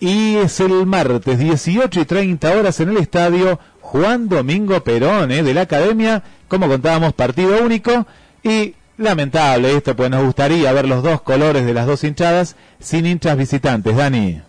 Y 0.00 0.34
es 0.34 0.58
el 0.58 0.84
martes, 0.84 1.38
18 1.38 2.00
y 2.00 2.04
30 2.04 2.58
horas 2.58 2.80
en 2.80 2.88
el 2.88 2.96
estadio, 2.96 3.60
Juan 3.82 4.28
Domingo 4.28 4.82
Perón, 4.82 5.30
¿eh? 5.30 5.44
de 5.44 5.54
la 5.54 5.60
Academia, 5.60 6.24
como 6.48 6.66
contábamos, 6.66 7.12
partido 7.12 7.62
único 7.62 8.04
y 8.42 8.74
lamentable 8.96 9.76
esto, 9.76 9.96
pues 9.96 10.10
nos 10.10 10.24
gustaría 10.24 10.72
ver 10.72 10.86
los 10.88 11.02
dos 11.02 11.22
colores 11.22 11.64
de 11.64 11.74
las 11.74 11.86
dos 11.86 12.04
hinchadas 12.04 12.56
sin 12.78 13.06
hinchas 13.06 13.36
visitantes. 13.36 13.96
Dani. 13.96 14.40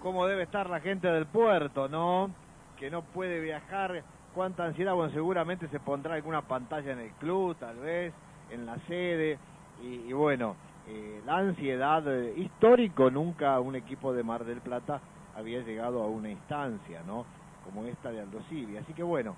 cómo 0.00 0.26
debe 0.26 0.44
estar 0.44 0.70
la 0.70 0.80
gente 0.80 1.08
del 1.08 1.26
puerto, 1.26 1.88
¿no? 1.88 2.30
Que 2.78 2.90
no 2.90 3.02
puede 3.02 3.40
viajar. 3.40 4.02
Cuánta 4.34 4.64
ansiedad, 4.64 4.94
bueno, 4.94 5.12
seguramente 5.12 5.68
se 5.68 5.80
pondrá 5.80 6.14
alguna 6.14 6.42
pantalla 6.42 6.92
en 6.92 7.00
el 7.00 7.10
club, 7.12 7.56
tal 7.56 7.76
vez, 7.76 8.12
en 8.50 8.66
la 8.66 8.78
sede. 8.86 9.38
Y, 9.82 10.12
bueno, 10.12 10.56
eh, 10.86 11.20
la 11.26 11.38
ansiedad, 11.38 12.02
eh, 12.06 12.34
histórico, 12.36 13.10
nunca 13.10 13.58
un 13.60 13.74
equipo 13.76 14.12
de 14.12 14.22
Mar 14.22 14.44
del 14.44 14.60
Plata 14.60 15.00
había 15.36 15.60
llegado 15.60 16.02
a 16.02 16.06
una 16.06 16.30
instancia, 16.30 17.02
¿no? 17.06 17.24
Como 17.64 17.84
esta 17.84 18.10
de 18.10 18.20
Aldo 18.20 18.40
Civi. 18.48 18.76
Así 18.76 18.92
que 18.92 19.02
bueno, 19.02 19.36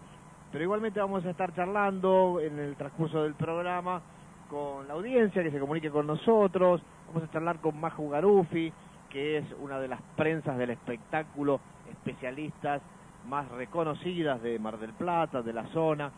pero 0.52 0.64
igualmente 0.64 1.00
vamos 1.00 1.24
a 1.24 1.30
estar 1.30 1.54
charlando 1.54 2.40
en 2.40 2.58
el 2.58 2.76
transcurso 2.76 3.22
del 3.22 3.34
programa 3.34 4.02
con 4.50 4.88
la 4.88 4.94
audiencia 4.94 5.42
que 5.42 5.50
se 5.52 5.60
comunique 5.60 5.90
con 5.90 6.06
nosotros. 6.06 6.82
Vamos 7.06 7.22
a 7.22 7.32
charlar 7.32 7.60
con 7.60 7.80
Majo 7.80 8.08
Garufi, 8.08 8.72
que 9.08 9.38
es 9.38 9.44
una 9.60 9.78
de 9.78 9.88
las 9.88 10.02
prensas 10.16 10.58
del 10.58 10.70
espectáculo, 10.70 11.60
especialistas 11.88 12.82
más 13.28 13.48
reconocidas 13.52 14.42
de 14.42 14.58
Mar 14.58 14.78
del 14.78 14.92
Plata, 14.92 15.42
de 15.42 15.52
la 15.52 15.66
zona, 15.68 16.10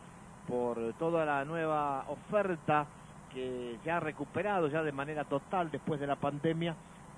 por 0.48 0.94
toda 0.94 1.26
la 1.26 1.44
nueva 1.44 2.06
oferta 2.08 2.86
que 3.32 3.78
se 3.84 3.90
ha 3.90 4.00
recuperado 4.00 4.68
ya 4.68 4.82
de 4.82 4.92
manera 4.92 5.24
total 5.24 5.70
después 5.70 6.00
de 6.00 6.06
la 6.06 6.16
pandemia 6.16 6.74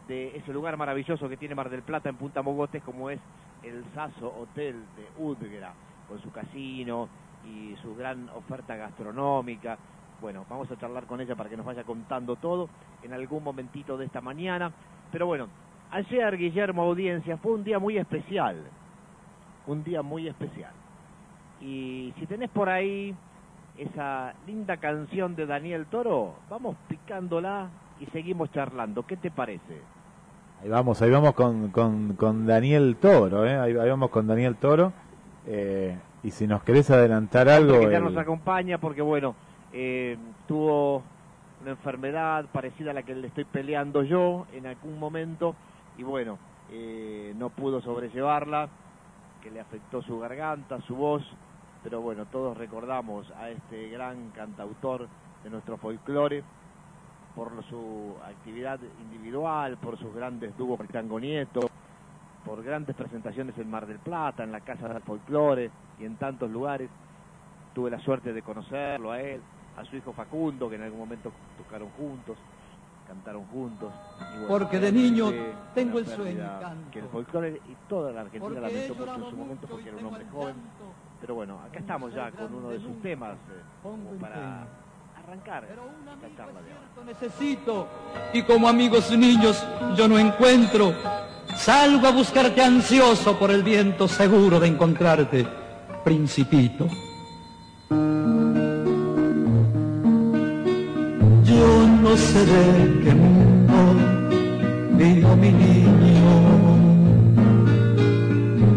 de 0.09 0.37
ese 0.37 0.53
lugar 0.53 0.77
maravilloso 0.77 1.29
que 1.29 1.37
tiene 1.37 1.55
Mar 1.55 1.71
del 1.71 1.83
Plata 1.83 2.09
en 2.09 2.17
Punta 2.17 2.43
Mogotes 2.43 2.83
como 2.83 3.09
es 3.11 3.21
el 3.63 3.85
Saso 3.95 4.35
Hotel 4.41 4.85
de 4.97 5.23
Udgra, 5.23 5.73
con 6.09 6.21
su 6.21 6.31
casino 6.31 7.09
y 7.45 7.75
su 7.83 7.95
gran 7.95 8.29
oferta 8.31 8.77
gastronómica. 8.77 9.79
Bueno, 10.25 10.47
vamos 10.49 10.71
a 10.71 10.77
charlar 10.79 11.05
con 11.05 11.21
ella 11.21 11.35
para 11.37 11.51
que 11.51 11.57
nos 11.59 11.67
vaya 11.67 11.85
contando 11.85 12.37
todo 12.37 12.71
en 13.03 13.13
algún 13.13 13.45
momentito 13.45 13.99
de 13.99 14.07
esta 14.07 14.23
mañana. 14.23 14.73
Pero 15.13 15.27
bueno, 15.27 15.49
ayer, 15.91 16.39
Guillermo 16.39 16.81
Audiencia, 16.85 17.37
fue 17.37 17.53
un 17.53 17.63
día 17.63 17.79
muy 17.79 17.99
especial. 17.99 18.57
Un 19.67 19.85
día 19.85 20.01
muy 20.01 20.27
especial. 20.27 20.73
Y 21.61 22.15
si 22.19 22.25
tenés 22.25 22.49
por 22.49 22.71
ahí 22.71 23.15
esa 23.77 24.33
linda 24.47 24.79
canción 24.79 25.37
de 25.37 25.45
Daniel 25.45 25.85
Toro, 25.91 26.37
vamos 26.49 26.75
picándola 26.89 27.69
y 28.01 28.07
seguimos 28.07 28.51
charlando. 28.51 29.03
¿Qué 29.03 29.19
te 29.19 29.31
parece? 29.31 29.83
Ahí 30.63 30.71
vamos, 30.71 31.03
ahí 31.03 31.11
vamos 31.11 31.35
con, 31.35 31.69
con, 31.69 32.15
con 32.15 32.47
Daniel 32.47 32.97
Toro, 32.99 33.45
¿eh? 33.45 33.59
ahí, 33.59 33.77
ahí 33.77 33.91
vamos 33.91 34.09
con 34.09 34.27
Daniel 34.27 34.57
Toro. 34.57 34.91
Eh, 35.47 35.95
y 36.23 36.31
si 36.31 36.47
nos 36.47 36.63
querés 36.63 36.91
adelantar 36.91 37.47
algo... 37.51 37.79
que 37.81 37.91
ya 37.91 37.99
el- 37.99 38.05
nos 38.05 38.17
acompaña 38.17 38.79
porque 38.79 39.03
bueno, 39.03 39.35
eh, 39.77 40.17
tuvo 40.47 41.03
una 41.61 41.73
enfermedad 41.73 42.47
parecida 42.53 42.93
a 42.93 42.95
la 42.95 43.03
que 43.03 43.15
le 43.15 43.27
estoy 43.27 43.45
peleando 43.45 44.05
yo 44.05 44.47
en 44.53 44.67
algún 44.67 45.01
momento 45.01 45.57
y 45.99 46.05
bueno, 46.05 46.39
eh, 46.71 47.35
no 47.37 47.51
pudo 47.51 47.81
sobrellevarla, 47.81 48.69
que 49.43 49.51
le 49.51 49.61
afectó 49.61 50.01
su 50.03 50.19
garganta, 50.21 50.81
su 50.83 50.95
voz, 50.95 51.23
pero 51.83 52.01
bueno, 52.01 52.25
todos 52.27 52.57
recordamos 52.57 53.31
a 53.33 53.51
este 53.51 53.89
gran 53.89 54.31
cantautor 54.31 55.09
de 55.43 55.51
nuestro 55.51 55.77
folclore 55.77 56.45
por 57.35 57.51
su 57.69 58.15
actividad 58.25 58.79
individual, 59.03 59.77
por 59.79 59.99
sus 59.99 60.15
grandes 60.15 60.57
dúos 60.57 60.79
con 60.79 60.87
Tango 60.87 61.19
Nieto, 61.19 61.69
por 62.45 62.63
grandes 62.63 62.95
presentaciones 62.95 63.59
en 63.59 63.69
Mar 63.69 63.87
del 63.87 63.99
Plata, 63.99 64.45
en 64.45 64.53
la 64.53 64.61
Casa 64.61 64.89
del 64.89 65.03
Folclore 65.03 65.71
y 65.99 66.05
en 66.05 66.17
tantos 66.17 66.51
lugares. 66.51 66.89
Tuve 67.75 67.91
la 67.91 67.99
suerte 67.99 68.33
de 68.33 68.43
conocerlo 68.43 69.11
a 69.11 69.21
él, 69.21 69.41
a 69.77 69.85
su 69.85 69.97
hijo 69.97 70.13
Facundo, 70.13 70.69
que 70.69 70.77
en 70.77 70.83
algún 70.83 71.01
momento 71.01 71.33
tocaron 71.59 71.89
juntos, 71.91 72.37
cantaron 73.07 73.45
juntos. 73.47 73.93
Y 74.19 74.39
bueno, 74.39 74.49
Porque 74.49 74.79
de 74.79 74.93
niño 74.93 75.33
tengo 75.75 75.99
el 75.99 76.07
sueño. 76.07 76.49
Que 76.91 77.01
el 77.01 77.09
folclore 77.09 77.61
y 77.69 77.77
toda 77.89 78.13
la 78.13 78.23
Argentina 78.23 78.45
Porque 78.45 78.61
lamentó 78.61 78.95
mucho 78.95 79.15
en 79.15 79.31
su 79.31 79.37
momento 79.37 79.67
porque 79.67 79.89
era 79.89 79.99
un 79.99 80.07
hombre 80.07 80.25
joven. 80.33 80.55
Pero 81.21 81.35
bueno, 81.35 81.59
acá 81.61 81.79
estamos 81.79 82.13
ya 82.15 82.31
con 82.31 82.55
uno 82.55 82.71
de 82.71 82.81
sus 82.81 83.01
temas 83.01 83.33
eh, 83.33 83.63
como 83.83 84.11
para 84.21 84.67
arrancar 85.17 85.65
esta 85.65 86.37
charla 86.37 86.61
de 86.61 86.73
ahora. 86.73 87.07
necesito 87.07 87.89
y 88.33 88.43
como 88.43 88.69
amigos 88.69 89.11
niños 89.17 89.67
yo 89.97 90.07
no 90.07 90.19
encuentro. 90.19 90.93
Salgo 91.57 92.09
a 92.09 92.11
buscarte 92.11 92.63
ansioso 92.63 93.39
por 93.39 93.51
el 93.51 93.63
viento 93.63 94.09
seguro 94.09 94.59
de 94.59 94.69
encontrarte, 94.69 95.47
principito. 96.03 96.89
No 102.15 102.21
sé 102.21 102.47
de 102.47 102.65
qué 103.03 103.13
mundo 103.13 103.79
vino 104.97 105.37
mi 105.37 105.51
niño. 105.51 106.35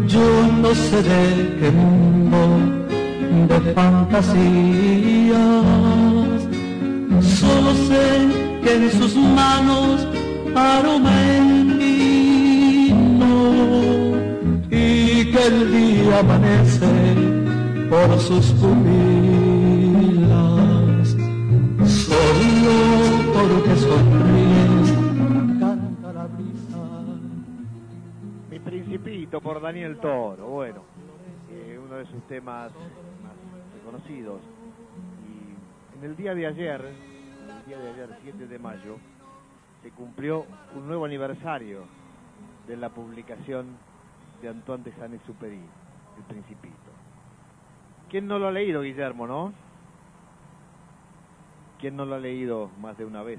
Yo 0.08 0.26
no 0.60 0.74
sé 0.74 0.98
de 1.10 1.24
qué 1.60 1.70
mundo 1.70 2.40
de 3.50 3.58
fantasías. 3.74 5.36
Solo 7.38 7.70
sé 7.88 8.04
que 8.64 8.70
en 8.74 8.90
sus 8.98 9.14
manos 9.14 9.94
aroma 10.56 11.14
el 11.36 11.48
vino 11.82 13.34
y 14.68 15.24
que 15.32 15.42
el 15.50 15.58
día 15.76 16.18
amanece 16.18 16.92
por 17.88 18.18
sus 18.18 18.46
pupilas. 18.58 19.57
Porque 23.48 23.76
sonríes 23.76 24.92
canta 25.58 26.12
la 26.12 26.26
brisa. 26.26 27.02
Mi 28.50 28.58
Principito 28.58 29.40
por 29.40 29.60
Daniel 29.60 29.98
Toro, 29.98 30.46
bueno, 30.46 30.82
eh, 31.50 31.80
uno 31.82 31.96
de 31.96 32.06
sus 32.06 32.22
temas 32.26 32.72
más 32.72 33.32
reconocidos. 33.74 34.40
Y 35.26 35.98
en 35.98 36.04
el 36.04 36.16
día 36.16 36.34
de 36.34 36.46
ayer, 36.46 36.80
en 36.80 37.56
el 37.56 37.64
día 37.66 37.78
de 37.78 37.90
ayer, 37.90 38.18
7 38.22 38.46
de 38.46 38.58
mayo, 38.58 38.96
se 39.82 39.90
cumplió 39.90 40.44
un 40.74 40.86
nuevo 40.86 41.04
aniversario 41.04 41.84
de 42.66 42.76
la 42.76 42.90
publicación 42.90 43.66
de 44.42 44.48
Antoine 44.48 44.84
de 44.84 44.92
Saint-Exupéry, 44.92 45.60
El 46.18 46.24
Principito. 46.24 46.76
¿Quién 48.10 48.26
no 48.26 48.38
lo 48.38 48.48
ha 48.48 48.52
leído, 48.52 48.82
Guillermo, 48.82 49.26
no? 49.26 49.52
¿Quién 51.80 51.96
no 51.96 52.04
lo 52.04 52.16
ha 52.16 52.18
leído 52.18 52.70
más 52.80 52.98
de 52.98 53.04
una 53.04 53.22
vez? 53.22 53.38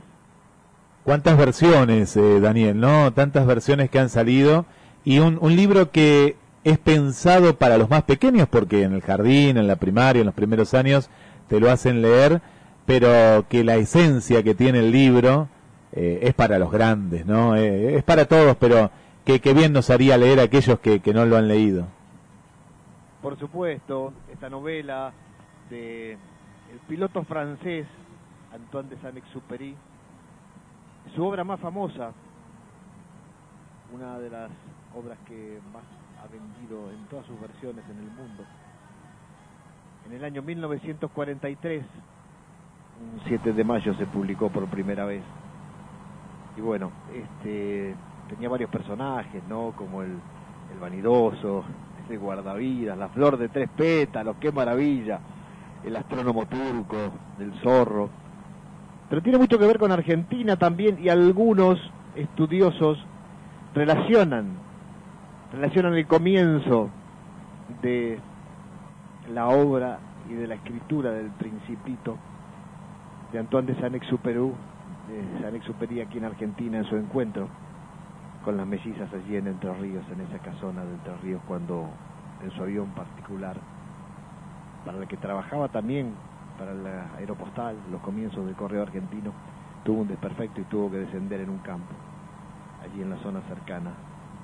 ¿Cuántas 1.03 1.37
versiones, 1.37 2.15
eh, 2.15 2.39
Daniel, 2.39 2.79
no? 2.79 3.11
Tantas 3.13 3.45
versiones 3.45 3.89
que 3.89 3.99
han 3.99 4.09
salido 4.09 4.65
y 5.03 5.19
un, 5.19 5.37
un 5.41 5.55
libro 5.55 5.91
que 5.91 6.37
es 6.63 6.77
pensado 6.77 7.57
para 7.57 7.77
los 7.77 7.89
más 7.89 8.03
pequeños 8.03 8.47
porque 8.47 8.83
en 8.83 8.93
el 8.93 9.01
jardín, 9.01 9.57
en 9.57 9.67
la 9.67 9.75
primaria, 9.75 10.21
en 10.21 10.25
los 10.25 10.35
primeros 10.35 10.73
años 10.73 11.09
te 11.47 11.59
lo 11.59 11.69
hacen 11.69 12.01
leer, 12.01 12.41
pero 12.85 13.45
que 13.49 13.63
la 13.63 13.75
esencia 13.75 14.43
que 14.43 14.55
tiene 14.55 14.79
el 14.79 14.91
libro 14.91 15.49
eh, 15.91 16.19
es 16.23 16.33
para 16.33 16.59
los 16.59 16.71
grandes, 16.71 17.25
¿no? 17.25 17.55
Eh, 17.55 17.95
es 17.97 18.03
para 18.03 18.25
todos, 18.25 18.55
pero 18.57 18.91
que, 19.25 19.41
que 19.41 19.53
bien 19.53 19.73
nos 19.73 19.89
haría 19.89 20.17
leer 20.17 20.39
a 20.39 20.43
aquellos 20.43 20.79
que, 20.79 20.99
que 20.99 21.13
no 21.13 21.25
lo 21.25 21.37
han 21.37 21.47
leído. 21.47 21.87
Por 23.21 23.37
supuesto, 23.37 24.13
esta 24.31 24.49
novela 24.49 25.11
de 25.69 26.13
el 26.13 26.79
piloto 26.87 27.23
francés 27.23 27.85
Antoine 28.65 28.89
de 28.89 28.97
Saint-Exupéry, 28.97 29.75
su 31.15 31.23
obra 31.25 31.43
más 31.43 31.59
famosa, 31.59 32.11
una 33.93 34.19
de 34.19 34.29
las 34.29 34.51
obras 34.95 35.17
que 35.27 35.59
más 35.73 35.83
ha 36.21 36.27
vendido 36.31 36.91
en 36.91 37.05
todas 37.05 37.25
sus 37.25 37.39
versiones 37.39 37.83
en 37.89 37.97
el 37.97 38.11
mundo. 38.11 38.43
En 40.05 40.13
el 40.13 40.23
año 40.23 40.41
1943, 40.41 41.83
un 43.13 43.21
7 43.27 43.53
de 43.53 43.63
mayo 43.63 43.93
se 43.95 44.05
publicó 44.05 44.49
por 44.49 44.67
primera 44.67 45.05
vez. 45.05 45.23
Y 46.57 46.61
bueno, 46.61 46.91
este 47.13 47.95
tenía 48.27 48.49
varios 48.49 48.69
personajes, 48.69 49.41
¿no? 49.47 49.73
Como 49.75 50.03
el, 50.03 50.19
el 50.71 50.79
vanidoso, 50.79 51.63
ese 52.05 52.17
guardavidas, 52.17 52.97
la 52.97 53.09
flor 53.09 53.37
de 53.37 53.49
tres 53.49 53.69
pétalos, 53.69 54.37
qué 54.39 54.51
maravilla, 54.51 55.19
el 55.83 55.95
astrónomo 55.95 56.45
turco, 56.45 57.11
del 57.37 57.53
zorro. 57.61 58.09
Pero 59.09 59.21
tiene 59.21 59.37
mucho 59.37 59.57
que 59.57 59.65
ver 59.65 59.79
con 59.79 59.91
Argentina 59.91 60.55
también 60.55 60.99
y 61.01 61.09
algunos 61.09 61.79
estudiosos 62.15 62.99
relacionan, 63.73 64.47
relacionan 65.53 65.95
el 65.95 66.05
comienzo 66.05 66.89
de 67.81 68.19
la 69.33 69.47
obra 69.47 69.99
y 70.29 70.33
de 70.33 70.47
la 70.47 70.55
escritura 70.55 71.11
del 71.11 71.29
Principito 71.31 72.17
de 73.33 73.39
Antoine 73.39 73.73
de 73.73 73.79
Saint-Exupéry, 73.79 74.39
de 74.39 75.41
Saint-Exupéry 75.41 76.01
aquí 76.01 76.17
en 76.17 76.25
Argentina 76.25 76.77
en 76.77 76.85
su 76.85 76.95
encuentro 76.95 77.47
con 78.45 78.57
las 78.57 78.67
mellizas 78.67 79.09
allí 79.13 79.35
en 79.35 79.47
Entre 79.47 79.73
Ríos, 79.73 80.03
en 80.11 80.21
esa 80.21 80.39
casona 80.39 80.83
de 80.83 80.93
Entre 80.93 81.17
Ríos, 81.17 81.41
cuando 81.47 81.89
en 82.43 82.51
su 82.51 82.63
avión 82.63 82.87
particular, 82.89 83.57
para 84.85 84.99
el 84.99 85.07
que 85.07 85.17
trabajaba 85.17 85.67
también 85.67 86.13
para 86.59 86.73
la 86.73 87.15
aeropostal, 87.17 87.77
los 87.89 88.01
comienzos 88.01 88.45
del 88.45 88.55
correo 88.55 88.83
argentino, 88.83 89.31
tuvo 89.85 90.01
un 90.01 90.09
desperfecto 90.09 90.59
y 90.59 90.65
tuvo 90.65 90.91
que 90.91 90.97
descender 90.97 91.39
en 91.39 91.49
un 91.49 91.59
campo, 91.59 91.95
allí 92.83 93.01
en 93.01 93.09
la 93.09 93.17
zona 93.17 93.41
cercana 93.47 93.91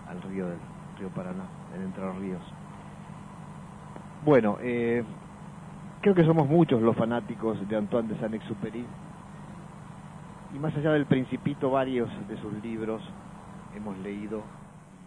al 0.09 0.21
río 0.21 0.47
del 0.47 0.57
río 0.97 1.09
Paraná, 1.09 1.43
en 1.75 1.81
Entre 1.81 2.11
Ríos. 2.13 2.41
Bueno, 4.23 4.57
eh, 4.61 5.03
creo 6.01 6.15
que 6.15 6.23
somos 6.23 6.47
muchos 6.47 6.81
los 6.81 6.95
fanáticos 6.95 7.57
de 7.67 7.75
Antoine 7.75 8.07
de 8.07 8.19
Saint-Exupéry 8.19 8.85
y 10.55 10.59
más 10.59 10.75
allá 10.77 10.93
del 10.93 11.05
Principito, 11.05 11.69
varios 11.69 12.09
de 12.29 12.37
sus 12.37 12.53
libros 12.63 13.01
hemos 13.75 13.97
leído 13.97 14.41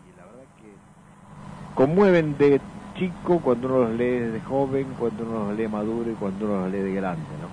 y 0.07 0.17
la 0.19 0.27
verdad 0.27 0.45
que 0.59 1.75
conmueven 1.75 2.37
de 2.37 2.61
chico 2.99 3.41
cuando 3.41 3.69
uno 3.69 3.79
los 3.85 3.99
lee 3.99 4.19
de 4.19 4.41
joven, 4.41 4.95
cuando 4.99 5.25
uno 5.25 5.49
los 5.49 5.57
lee 5.57 5.69
maduro 5.69 6.11
y 6.11 6.15
cuando 6.15 6.47
uno 6.47 6.63
los 6.63 6.73
lee 6.73 6.81
de 6.81 6.93
grande, 6.93 7.23
¿no? 7.41 7.49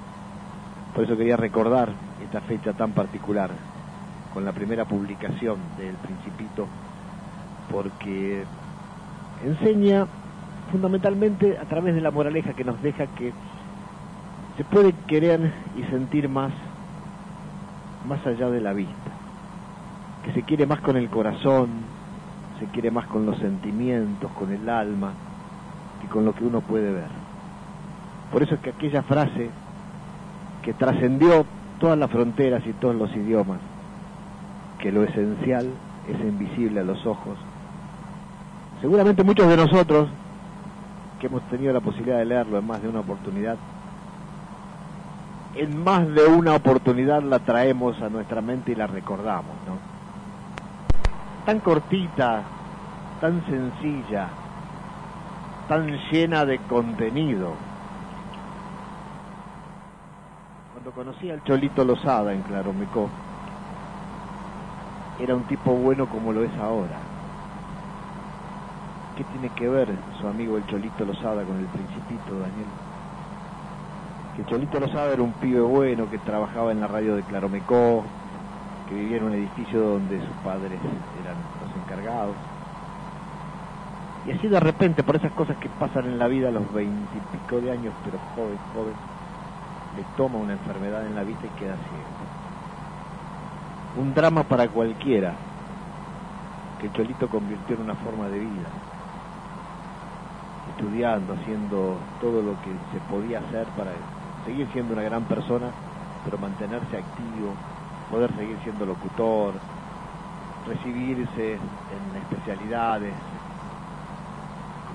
Por 0.93 1.03
eso 1.03 1.15
quería 1.15 1.37
recordar 1.37 1.93
esta 2.23 2.41
fecha 2.41 2.73
tan 2.73 2.93
particular 2.93 3.51
con 4.33 4.43
la 4.43 4.51
primera 4.53 4.85
publicación 4.85 5.59
del 5.77 5.95
Principito, 5.95 6.67
porque 7.71 8.45
enseña 9.43 10.07
fundamentalmente 10.71 11.57
a 11.57 11.65
través 11.65 11.95
de 11.95 12.01
la 12.01 12.11
moraleja 12.11 12.53
que 12.53 12.63
nos 12.63 12.81
deja 12.81 13.07
que 13.07 13.31
se 14.57 14.63
puede 14.63 14.93
querer 15.07 15.53
y 15.77 15.83
sentir 15.91 16.27
más 16.29 16.51
más 18.07 18.25
allá 18.25 18.49
de 18.49 18.61
la 18.61 18.73
vista, 18.73 19.11
que 20.23 20.31
se 20.33 20.43
quiere 20.43 20.65
más 20.65 20.79
con 20.81 20.95
el 20.95 21.09
corazón, 21.09 21.69
se 22.59 22.67
quiere 22.67 22.91
más 22.91 23.07
con 23.07 23.25
los 23.25 23.37
sentimientos, 23.39 24.31
con 24.33 24.51
el 24.51 24.69
alma, 24.69 25.13
que 26.01 26.07
con 26.07 26.25
lo 26.25 26.33
que 26.33 26.43
uno 26.43 26.61
puede 26.61 26.91
ver. 26.91 27.09
Por 28.31 28.43
eso 28.43 28.55
es 28.55 28.61
que 28.61 28.71
aquella 28.71 29.03
frase 29.03 29.49
que 30.61 30.73
trascendió 30.73 31.45
todas 31.79 31.97
las 31.97 32.09
fronteras 32.09 32.65
y 32.65 32.73
todos 32.73 32.95
los 32.95 33.15
idiomas, 33.15 33.59
que 34.79 34.91
lo 34.91 35.03
esencial 35.03 35.69
es 36.07 36.19
invisible 36.19 36.79
a 36.79 36.83
los 36.83 37.05
ojos, 37.05 37.37
seguramente 38.81 39.23
muchos 39.23 39.47
de 39.47 39.57
nosotros 39.57 40.09
que 41.19 41.27
hemos 41.27 41.41
tenido 41.49 41.71
la 41.73 41.79
posibilidad 41.81 42.17
de 42.17 42.25
leerlo 42.25 42.57
en 42.57 42.67
más 42.67 42.81
de 42.81 42.89
una 42.89 42.99
oportunidad, 42.99 43.57
en 45.55 45.83
más 45.83 46.07
de 46.07 46.25
una 46.27 46.55
oportunidad 46.55 47.23
la 47.23 47.39
traemos 47.39 48.01
a 48.01 48.09
nuestra 48.09 48.41
mente 48.41 48.73
y 48.73 48.75
la 48.75 48.87
recordamos, 48.87 49.55
¿no? 49.65 49.77
Tan 51.45 51.59
cortita, 51.59 52.41
tan 53.21 53.45
sencilla, 53.45 54.27
tan 55.67 55.87
llena 56.11 56.45
de 56.45 56.59
contenido. 56.59 57.53
Cuando 60.73 60.91
conocí 60.91 61.29
al 61.29 61.43
Cholito 61.43 61.83
Lozada 61.83 62.33
en 62.33 62.41
Claromecó, 62.43 63.09
era 65.19 65.35
un 65.35 65.43
tipo 65.43 65.71
bueno 65.71 66.07
como 66.07 66.33
lo 66.33 66.43
es 66.43 66.51
ahora. 66.59 66.99
¿Qué 69.17 69.23
tiene 69.23 69.49
que 69.49 69.69
ver 69.69 69.87
su 70.19 70.27
amigo 70.27 70.57
el 70.57 70.67
Cholito 70.67 71.05
Lozada 71.05 71.43
con 71.43 71.57
el 71.57 71.65
Principito, 71.65 72.39
Daniel? 72.39 72.67
que 74.35 74.45
Cholito 74.45 74.79
Lozada 74.79 75.13
era 75.13 75.21
un 75.23 75.31
pibe 75.31 75.61
bueno 75.61 76.09
que 76.09 76.17
trabajaba 76.17 76.71
en 76.71 76.81
la 76.81 76.87
radio 76.87 77.15
de 77.15 77.23
Claromecó, 77.23 78.03
que 78.89 78.95
vivía 78.95 79.17
en 79.17 79.23
un 79.23 79.33
edificio 79.33 79.79
donde 79.79 80.19
sus 80.19 80.35
padres 80.43 80.79
eran 81.23 81.37
los 81.61 81.83
encargados. 81.83 82.35
Y 84.27 84.31
así 84.31 84.47
de 84.47 84.59
repente, 84.59 85.03
por 85.03 85.15
esas 85.15 85.31
cosas 85.33 85.55
que 85.57 85.69
pasan 85.69 86.05
en 86.05 86.17
la 86.17 86.27
vida 86.27 86.47
a 86.47 86.51
los 86.51 86.71
veintipico 86.73 87.61
de 87.61 87.71
años, 87.71 87.93
pero 88.03 88.17
joven, 88.35 88.57
joven, 88.73 88.93
le 89.95 90.03
toma 90.17 90.39
una 90.39 90.53
enfermedad 90.53 91.05
en 91.05 91.15
la 91.15 91.23
vista 91.23 91.45
y 91.45 91.59
queda 91.59 91.75
ciego. 91.75 92.15
Un 94.01 94.13
drama 94.13 94.43
para 94.43 94.67
cualquiera 94.67 95.33
que 96.81 96.91
Cholito 96.91 97.29
convirtió 97.29 97.75
en 97.75 97.83
una 97.83 97.95
forma 97.95 98.27
de 98.27 98.39
vida 98.39 98.69
estudiando, 100.75 101.33
haciendo 101.33 101.95
todo 102.19 102.41
lo 102.41 102.51
que 102.61 102.71
se 102.91 102.99
podía 103.09 103.39
hacer 103.39 103.65
para 103.77 103.91
seguir 104.45 104.67
siendo 104.73 104.93
una 104.93 105.03
gran 105.03 105.23
persona, 105.23 105.67
pero 106.25 106.37
mantenerse 106.37 106.97
activo, 106.97 107.53
poder 108.11 108.35
seguir 108.35 108.57
siendo 108.63 108.85
locutor, 108.85 109.53
recibirse 110.67 111.53
en 111.53 112.21
especialidades 112.21 113.13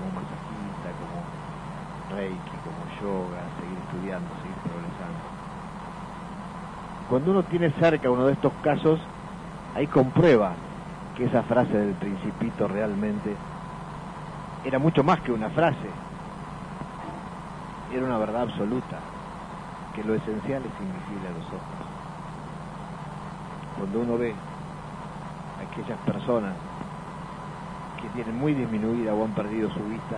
como 0.01 0.21
masajista, 0.21 0.89
como 0.99 2.17
reiki, 2.17 2.57
como 2.65 2.81
yoga, 3.01 3.43
seguir 3.59 3.77
estudiando, 3.77 4.27
seguir 4.41 4.57
progresando. 4.63 5.21
Cuando 7.09 7.31
uno 7.31 7.43
tiene 7.43 7.71
cerca 7.79 8.09
uno 8.09 8.25
de 8.25 8.33
estos 8.33 8.53
casos, 8.63 8.99
ahí 9.75 9.85
comprueba 9.87 10.53
que 11.15 11.25
esa 11.25 11.43
frase 11.43 11.77
del 11.77 11.93
principito 11.95 12.67
realmente 12.67 13.35
era 14.65 14.79
mucho 14.79 15.03
más 15.03 15.19
que 15.21 15.31
una 15.31 15.49
frase, 15.49 15.89
era 17.93 18.05
una 18.05 18.17
verdad 18.17 18.43
absoluta 18.43 18.99
que 19.93 20.03
lo 20.03 20.15
esencial 20.15 20.63
es 20.63 20.81
invisible 20.81 21.27
a 21.27 21.31
los 21.31 21.45
ojos. 21.47 21.91
Cuando 23.77 23.99
uno 23.99 24.17
ve 24.17 24.33
a 25.59 25.63
aquellas 25.63 25.99
personas 25.99 26.53
que 28.01 28.09
tienen 28.09 28.35
muy 28.37 28.53
disminuida 28.53 29.13
o 29.13 29.23
han 29.23 29.31
perdido 29.31 29.69
su 29.69 29.79
vista 29.85 30.17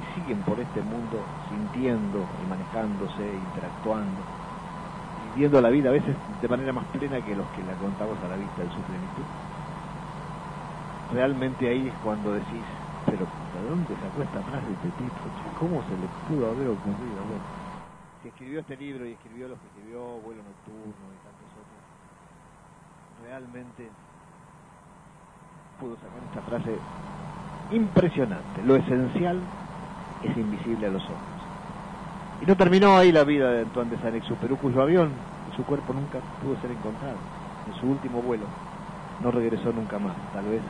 y 0.00 0.20
siguen 0.20 0.38
por 0.42 0.58
este 0.60 0.80
mundo 0.82 1.18
sintiendo 1.50 2.24
y 2.42 2.48
manejándose, 2.48 3.34
interactuando, 3.34 4.20
y 5.34 5.38
viendo 5.38 5.60
la 5.60 5.70
vida 5.70 5.90
a 5.90 5.92
veces 5.92 6.14
de 6.40 6.48
manera 6.48 6.72
más 6.72 6.84
plena 6.86 7.20
que 7.20 7.34
los 7.34 7.46
que 7.48 7.62
la 7.64 7.74
contamos 7.74 8.16
a 8.22 8.28
la 8.28 8.36
vista 8.36 8.62
de 8.62 8.70
su 8.70 8.80
plenitud. 8.86 9.26
Realmente 11.12 11.68
ahí 11.68 11.88
es 11.88 11.94
cuando 12.04 12.32
decís, 12.32 12.64
pero 13.06 13.26
¿de 13.26 13.68
dónde 13.68 13.94
sacó 14.00 14.22
esta 14.22 14.40
frase 14.40 14.66
este 14.72 14.90
tipo? 15.02 15.20
¿Cómo 15.58 15.82
se 15.82 15.94
le 15.98 16.08
pudo 16.28 16.50
haber 16.50 16.68
ocurrido? 16.68 17.20
Bueno, 17.26 17.44
que 18.22 18.28
escribió 18.28 18.60
este 18.60 18.76
libro 18.76 19.06
y 19.06 19.12
escribió 19.12 19.48
los 19.48 19.58
que 19.58 19.66
escribió, 19.66 20.00
Vuelo 20.22 20.40
Nocturno 20.46 21.06
y 21.10 21.18
tantos 21.26 21.50
otros, 21.58 21.82
realmente 23.26 23.90
pudo 25.82 25.96
sacar 25.96 26.22
esta 26.30 26.42
frase 26.42 26.78
impresionante. 27.72 28.62
Lo 28.64 28.76
esencial 28.76 29.40
es 30.22 30.36
invisible 30.36 30.86
a 30.86 30.90
los 30.90 31.02
ojos. 31.02 31.32
Y 32.40 32.46
no 32.46 32.56
terminó 32.56 32.96
ahí 32.96 33.10
la 33.10 33.24
vida 33.24 33.50
de 33.50 33.62
Antoine 33.62 33.90
de 33.90 33.98
Saint-Exupéry, 33.98 34.54
cuyo 34.56 34.80
avión 34.80 35.10
y 35.52 35.56
su 35.56 35.64
cuerpo 35.64 35.92
nunca 35.92 36.20
pudo 36.40 36.54
ser 36.60 36.70
encontrado. 36.70 37.16
En 37.66 37.80
su 37.80 37.86
último 37.86 38.22
vuelo 38.22 38.44
no 39.24 39.32
regresó 39.32 39.72
nunca 39.72 39.98
más, 39.98 40.14
tal 40.32 40.44
vez 40.44 40.62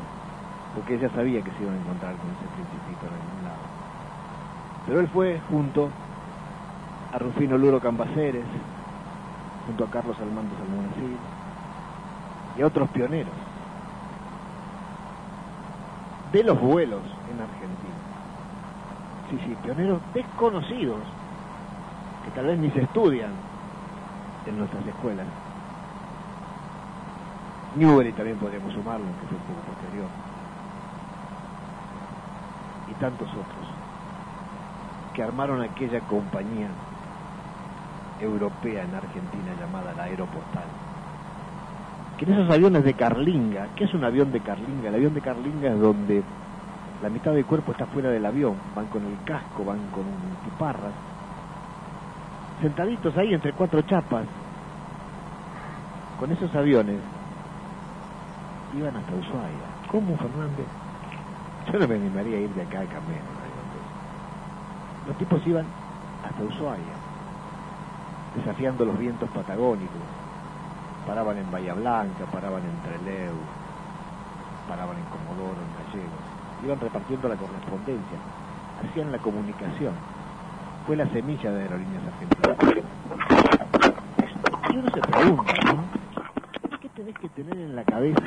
porque 0.75 0.95
ella 0.95 1.11
sabía 1.15 1.43
que 1.43 1.51
se 1.51 1.63
iban 1.63 1.75
a 1.75 1.81
encontrar 1.81 2.15
con 2.17 2.31
ese 2.33 2.49
principito 2.57 3.05
en 3.05 3.13
algún 3.13 3.45
lado. 3.45 3.63
Pero 4.87 5.01
él 5.01 5.09
fue 5.09 5.41
junto 5.51 5.91
a 7.13 7.19
Rufino 7.19 7.59
Luro 7.59 7.81
Cambaceres, 7.81 8.47
junto 9.67 9.85
a 9.85 9.91
Carlos 9.91 10.17
Almando 10.19 10.57
Salmonacil 10.57 11.17
y 12.57 12.63
a 12.63 12.67
otros 12.67 12.89
pioneros 12.91 13.52
de 16.33 16.43
los 16.43 16.59
vuelos 16.61 17.03
en 17.31 17.41
Argentina. 17.41 17.95
Sí, 19.31 19.39
sí, 19.45 19.57
pioneros 19.63 20.01
desconocidos 20.15 20.99
que 22.25 22.31
tal 22.31 22.47
vez 22.47 22.59
ni 22.59 22.71
se 22.71 22.81
estudian 22.81 23.33
en 24.47 24.59
nuestras 24.59 24.87
escuelas. 24.87 25.27
Newbery 27.77 28.13
también 28.13 28.39
podríamos 28.39 28.73
sumarlo, 28.73 29.07
que 29.21 29.27
fue 29.27 29.37
un 29.37 29.45
poco 29.45 29.61
posterior. 29.73 30.09
Y 32.91 32.95
tantos 32.95 33.29
otros 33.29 33.69
que 35.15 35.23
armaron 35.23 35.61
aquella 35.61 36.01
compañía 36.01 36.69
europea 38.21 38.85
en 38.85 38.95
Argentina 38.95 39.55
llamada 39.61 39.93
la 39.95 40.05
Aeropostal. 40.05 40.82
Que 42.23 42.31
en 42.31 42.39
esos 42.39 42.55
aviones 42.55 42.85
de 42.85 42.95
Carlinga, 42.95 43.67
¿qué 43.75 43.83
es 43.83 43.95
un 43.95 44.05
avión 44.05 44.31
de 44.31 44.39
Carlinga? 44.39 44.91
El 44.91 44.95
avión 44.95 45.13
de 45.13 45.21
Carlinga 45.21 45.71
es 45.71 45.81
donde 45.81 46.23
la 47.03 47.09
mitad 47.09 47.33
del 47.33 47.45
cuerpo 47.45 47.73
está 47.73 47.85
fuera 47.87 48.11
del 48.11 48.25
avión, 48.25 48.55
van 48.77 48.87
con 48.87 49.05
el 49.05 49.25
casco, 49.25 49.65
van 49.65 49.81
con 49.91 50.05
tiparras, 50.45 50.93
sentaditos 52.61 53.17
ahí 53.17 53.35
entre 53.35 53.53
cuatro 53.55 53.83
chapas, 53.83 54.27
con 56.21 56.31
esos 56.31 56.55
aviones, 56.55 57.01
iban 58.79 58.97
hasta 58.97 59.15
Ushuaia. 59.17 59.89
¿Cómo, 59.91 60.17
Fernández? 60.17 60.67
Yo 61.73 61.79
no 61.81 61.89
me 61.89 61.95
animaría 61.97 62.37
a 62.37 62.41
ir 62.41 62.51
de 62.51 62.63
acá 62.63 62.83
a 62.83 62.85
Camero. 62.85 63.25
Los 65.09 65.19
tipos 65.19 65.45
iban 65.45 65.67
hasta 66.25 66.45
Ushuaia 66.45 66.95
desafiando 68.37 68.85
los 68.85 68.97
vientos 68.97 69.29
patagónicos. 69.31 70.22
Paraban 71.07 71.37
en 71.37 71.51
Bahía 71.51 71.75
Blanca, 71.75 72.25
paraban 72.31 72.63
en 72.63 72.77
Trelew, 72.83 73.35
paraban 74.69 74.97
en 74.97 75.05
Comodoro, 75.11 75.59
en 75.59 75.73
Gallegos. 75.87 76.25
Iban 76.65 76.81
repartiendo 76.81 77.29
la 77.29 77.37
correspondencia. 77.37 78.19
hacían 78.89 79.13
la 79.13 79.19
comunicación. 79.19 79.93
Fue 80.87 80.97
la 80.97 81.07
semilla 81.09 81.51
de 81.53 81.63
Aerolíneas 81.63 82.03
Argentinas. 82.07 82.59
Y 84.71 84.77
uno 84.77 84.91
se 84.93 85.01
pregunta, 85.01 85.53
¿no? 85.67 85.85
¿Qué 86.81 86.89
tenés 86.89 87.19
que 87.19 87.29
tener 87.31 87.57
en 87.57 87.77
la 87.77 87.85
cabeza 87.85 88.23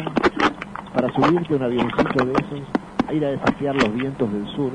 para 0.93 1.11
subirte 1.13 1.53
a 1.53 1.57
un 1.57 1.63
avioncito 1.63 2.25
de 2.25 2.33
esos, 2.33 2.61
a 3.09 3.13
ir 3.13 3.25
a 3.25 3.29
desafiar 3.29 3.75
los 3.75 3.93
vientos 3.93 4.31
del 4.31 4.47
sur? 4.55 4.71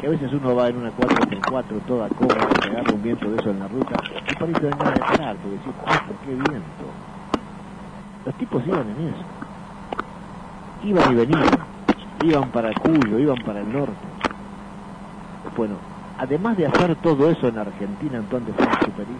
Que 0.00 0.06
a 0.06 0.10
veces 0.10 0.32
uno 0.32 0.54
va 0.54 0.68
en 0.68 0.76
una 0.76 0.90
4x4 0.90 1.80
toda 1.86 2.08
cómoda, 2.10 2.48
agarra 2.64 2.92
un 2.92 3.02
viento 3.02 3.30
de 3.30 3.36
eso 3.38 3.50
en 3.50 3.58
la 3.60 3.68
ruta, 3.68 3.96
y 4.30 4.34
parece 4.34 4.70
nada 4.70 4.90
de 4.92 5.00
parar, 5.00 5.36
porque 5.36 5.56
decís, 5.56 5.72
"Puta, 5.80 6.00
qué 6.24 6.34
viento! 6.34 7.07
Los 8.26 8.34
tipos 8.36 8.62
iban 8.66 8.80
en 8.90 9.08
eso. 9.08 9.24
Iban 10.84 11.12
y 11.12 11.14
venían. 11.16 11.48
Iban 12.24 12.50
para 12.50 12.72
Cuyo, 12.74 13.18
iban 13.18 13.38
para 13.44 13.60
el 13.60 13.72
norte. 13.72 13.94
Bueno, 15.56 15.74
además 16.18 16.56
de 16.56 16.66
hacer 16.66 16.94
todo 16.96 17.30
eso 17.30 17.48
en 17.48 17.58
Argentina, 17.58 18.18
Antoine 18.18 18.46
de 18.46 18.52
Saint-Exupéry 18.54 19.16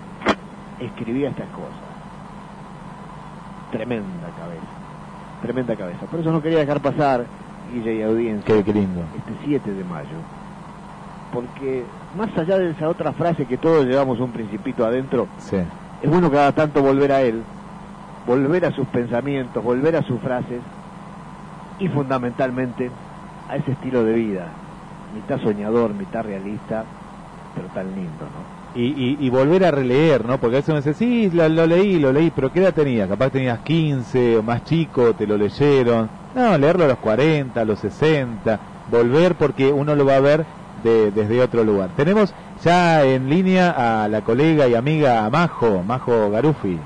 escribía 0.80 1.30
estas 1.30 1.48
cosas. 1.48 1.72
Tremenda 3.72 4.28
cabeza. 4.38 4.62
Tremenda 5.42 5.76
cabeza. 5.76 6.06
Por 6.06 6.20
eso 6.20 6.32
no 6.32 6.40
quería 6.42 6.58
dejar 6.58 6.80
pasar, 6.80 7.24
Guille 7.72 7.96
y 7.96 8.02
audiencia, 8.02 8.62
Qué, 8.64 8.72
lindo. 8.72 9.02
este 9.16 9.32
7 9.44 9.72
de 9.72 9.84
mayo. 9.84 10.08
Porque 11.32 11.84
más 12.16 12.28
allá 12.38 12.56
de 12.58 12.70
esa 12.70 12.88
otra 12.88 13.12
frase 13.12 13.44
que 13.46 13.58
todos 13.58 13.84
llevamos 13.84 14.18
un 14.20 14.30
principito 14.32 14.84
adentro, 14.86 15.26
Sí. 15.38 15.56
es 16.02 16.10
bueno 16.10 16.30
cada 16.30 16.52
tanto 16.52 16.82
volver 16.82 17.12
a 17.12 17.20
él, 17.20 17.42
volver 18.28 18.66
a 18.66 18.72
sus 18.72 18.86
pensamientos, 18.88 19.64
volver 19.64 19.96
a 19.96 20.02
sus 20.02 20.20
frases 20.20 20.62
y 21.78 21.88
fundamentalmente 21.88 22.92
a 23.48 23.56
ese 23.56 23.72
estilo 23.72 24.04
de 24.04 24.12
vida, 24.12 24.52
mitad 25.14 25.40
soñador, 25.40 25.94
mitad 25.94 26.22
realista, 26.24 26.84
pero 27.54 27.68
tan 27.70 27.94
lindo, 27.94 28.28
¿no? 28.28 28.58
Y, 28.74 29.16
y, 29.24 29.30
volver 29.30 29.64
a 29.64 29.70
releer, 29.70 30.26
¿no? 30.26 30.38
Porque 30.38 30.56
a 30.56 30.58
veces 30.58 30.68
uno 30.68 30.76
dice, 30.76 30.92
sí, 30.92 31.30
lo, 31.30 31.48
lo 31.48 31.66
leí, 31.66 31.98
lo 31.98 32.12
leí, 32.12 32.30
pero 32.30 32.52
¿qué 32.52 32.60
edad 32.60 32.74
tenías? 32.74 33.08
Capaz 33.08 33.30
tenías 33.30 33.60
15 33.60 34.36
o 34.36 34.42
más 34.42 34.62
chico, 34.62 35.14
te 35.14 35.26
lo 35.26 35.38
leyeron. 35.38 36.10
No, 36.34 36.56
leerlo 36.58 36.84
a 36.84 36.88
los 36.88 36.98
40, 36.98 37.62
a 37.62 37.64
los 37.64 37.80
60, 37.80 38.60
volver 38.86 39.36
porque 39.36 39.72
uno 39.72 39.96
lo 39.96 40.04
va 40.04 40.16
a 40.16 40.20
ver 40.20 40.46
de- 40.76 41.10
desde 41.10 41.40
otro 41.40 41.64
lugar. 41.64 41.92
Tenemos 41.96 42.34
ya 42.62 43.04
en 43.04 43.30
línea 43.30 44.04
a 44.04 44.06
la 44.08 44.20
colega 44.20 44.68
y 44.68 44.74
amiga 44.74 45.28
Majo, 45.30 45.82
Majo 45.82 46.30
Garufi. 46.30 46.78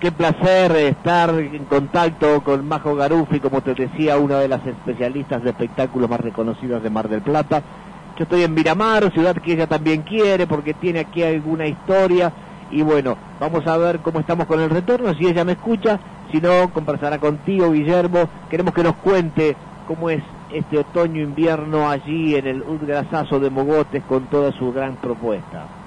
Qué 0.00 0.12
placer 0.12 0.70
estar 0.76 1.30
en 1.30 1.64
contacto 1.64 2.40
con 2.44 2.68
Majo 2.68 2.94
Garufi, 2.94 3.40
como 3.40 3.62
te 3.62 3.74
decía, 3.74 4.16
una 4.16 4.38
de 4.38 4.46
las 4.46 4.64
especialistas 4.64 5.42
de 5.42 5.50
espectáculos 5.50 6.08
más 6.08 6.20
reconocidas 6.20 6.84
de 6.84 6.88
Mar 6.88 7.08
del 7.08 7.20
Plata. 7.20 7.64
Yo 8.16 8.22
estoy 8.22 8.44
en 8.44 8.54
Miramar, 8.54 9.12
ciudad 9.12 9.34
que 9.34 9.54
ella 9.54 9.66
también 9.66 10.02
quiere, 10.02 10.46
porque 10.46 10.74
tiene 10.74 11.00
aquí 11.00 11.24
alguna 11.24 11.66
historia. 11.66 12.32
Y 12.70 12.82
bueno, 12.82 13.16
vamos 13.40 13.66
a 13.66 13.76
ver 13.76 13.98
cómo 13.98 14.20
estamos 14.20 14.46
con 14.46 14.60
el 14.60 14.70
retorno, 14.70 15.12
si 15.14 15.26
ella 15.26 15.44
me 15.44 15.52
escucha, 15.52 15.98
si 16.30 16.40
no, 16.40 16.72
conversará 16.72 17.18
contigo, 17.18 17.72
Guillermo. 17.72 18.28
Queremos 18.48 18.74
que 18.74 18.84
nos 18.84 18.94
cuente 18.94 19.56
cómo 19.88 20.10
es 20.10 20.22
este 20.52 20.78
otoño-invierno 20.78 21.90
allí 21.90 22.36
en 22.36 22.46
el 22.46 22.62
Udgrasazo 22.62 23.40
de 23.40 23.50
Mogotes 23.50 24.04
con 24.04 24.26
toda 24.26 24.52
su 24.52 24.72
gran 24.72 24.94
propuesta. 24.94 25.77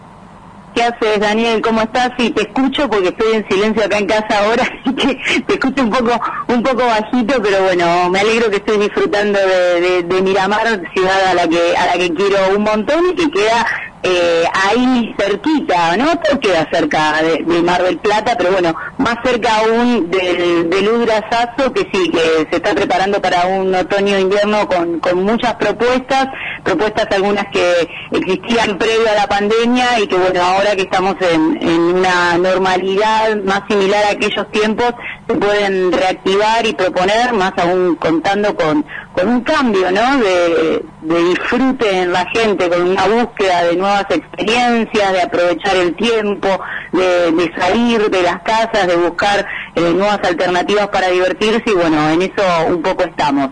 ¿Qué 0.74 0.84
haces, 0.84 1.20
Daniel? 1.20 1.62
¿Cómo 1.62 1.82
estás? 1.82 2.12
Sí, 2.18 2.30
te 2.32 2.44
escucho 2.44 2.90
porque 2.90 3.10
estoy 3.10 3.34
en 3.34 3.48
silencio 3.50 3.84
acá 3.86 3.98
en 3.98 4.06
casa 4.08 4.40
ahora, 4.44 4.64
así 4.86 4.96
que 4.96 5.42
te 5.42 5.54
escucho 5.56 5.84
un 5.84 5.90
poco 5.90 6.20
un 6.48 6.64
poco 6.64 6.86
bajito, 6.86 7.42
pero 7.42 7.62
bueno, 7.64 8.10
me 8.10 8.20
alegro 8.22 8.50
que 8.50 8.58
estoy 8.58 8.78
disfrutando 8.78 9.38
de, 9.40 9.82
de- 9.82 10.04
de 10.04 10.22
Miramar, 10.22 10.82
ciudad 10.94 11.28
a 11.30 11.34
la 11.34 11.48
que 11.48 11.76
a 11.76 11.86
la 11.88 11.94
que 11.94 12.14
quiero 12.14 12.38
un 12.56 12.64
montón 12.64 13.02
y 13.12 13.16
que 13.16 13.30
queda 13.32 13.66
eh, 14.04 14.44
ahí 14.54 15.14
cerquita, 15.18 15.96
¿no? 15.98 16.18
Todo 16.20 16.40
queda 16.40 16.68
cerca 16.72 17.22
de, 17.22 17.44
de 17.44 17.62
Mar 17.62 17.84
del 17.84 17.98
Plata, 18.00 18.36
pero 18.38 18.52
bueno, 18.52 18.76
más 18.98 19.18
cerca 19.24 19.58
aún 19.58 20.10
del, 20.10 20.70
del 20.70 20.90
Udrasazo, 20.90 21.72
que 21.74 21.88
sí, 21.94 22.10
que 22.10 22.48
se 22.50 22.56
está 22.58 22.74
preparando 22.74 23.22
para 23.22 23.46
un 23.46 23.74
otoño-invierno 23.74 24.68
con, 24.68 25.00
con 25.00 25.24
muchas 25.24 25.56
propuestas, 25.56 26.28
propuestas 26.64 27.08
algunas 27.12 27.46
que 27.52 27.88
existían 28.12 28.78
previo 28.78 29.10
a 29.12 29.16
la 29.16 29.28
pandemia 29.28 30.00
y 30.00 30.08
que 30.08 30.16
bueno, 30.16 30.42
ahora 30.42 30.76
que 30.76 30.84
estamos 30.84 31.16
en, 31.22 31.58
en 31.62 31.80
una 31.80 32.38
normalidad 32.38 33.36
más 33.44 33.62
similar 33.70 34.04
a 34.06 34.12
aquellos 34.12 34.50
tiempos, 34.52 34.94
pueden 35.40 35.92
reactivar 35.92 36.66
y 36.66 36.74
proponer, 36.74 37.34
más 37.34 37.54
aún 37.58 37.96
contando 37.96 38.56
con, 38.56 38.86
con 39.14 39.28
un 39.28 39.42
cambio, 39.42 39.92
¿no? 39.92 40.18
De, 40.18 40.84
de 41.02 41.24
disfrute 41.26 42.02
en 42.02 42.12
la 42.12 42.26
gente, 42.30 42.70
con 42.70 42.82
una 42.82 43.08
búsqueda 43.08 43.64
de 43.64 43.76
nuevas 43.76 44.06
experiencias, 44.10 45.14
de 45.14 45.22
aprovechar 45.22 45.76
el 45.76 45.96
tiempo, 45.96 46.48
de, 46.92 47.32
de 47.32 47.54
salir 47.58 48.10
de 48.10 48.22
las 48.22 48.42
casas, 48.42 48.88
de 48.88 48.96
buscar 48.96 49.46
eh, 49.76 49.94
nuevas 49.94 50.20
alternativas 50.24 50.88
para 50.90 51.08
divertirse 51.08 51.64
y 51.68 51.74
bueno, 51.74 52.10
en 52.10 52.22
eso 52.22 52.44
un 52.68 52.82
poco 52.82 53.04
estamos. 53.04 53.50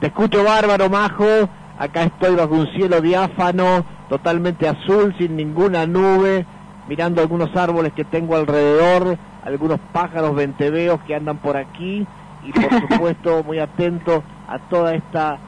Te 0.00 0.08
escucho 0.08 0.42
bárbaro, 0.42 0.88
Majo. 0.88 1.48
Acá 1.78 2.04
estoy 2.04 2.34
bajo 2.34 2.54
un 2.54 2.66
cielo 2.74 3.00
diáfano, 3.00 3.84
totalmente 4.08 4.68
azul, 4.68 5.14
sin 5.18 5.36
ninguna 5.36 5.86
nube, 5.86 6.46
mirando 6.88 7.20
algunos 7.22 7.54
árboles 7.56 7.92
que 7.92 8.04
tengo 8.04 8.36
alrededor, 8.36 9.18
algunos 9.44 9.78
pájaros 9.92 10.34
venteveos 10.34 11.00
que 11.02 11.14
andan 11.14 11.38
por 11.38 11.56
aquí 11.56 12.06
y 12.44 12.52
por 12.52 12.70
supuesto 12.88 13.42
muy 13.44 13.58
atento 13.58 14.22
a 14.48 14.58
toda 14.58 14.94
esta 14.94 15.38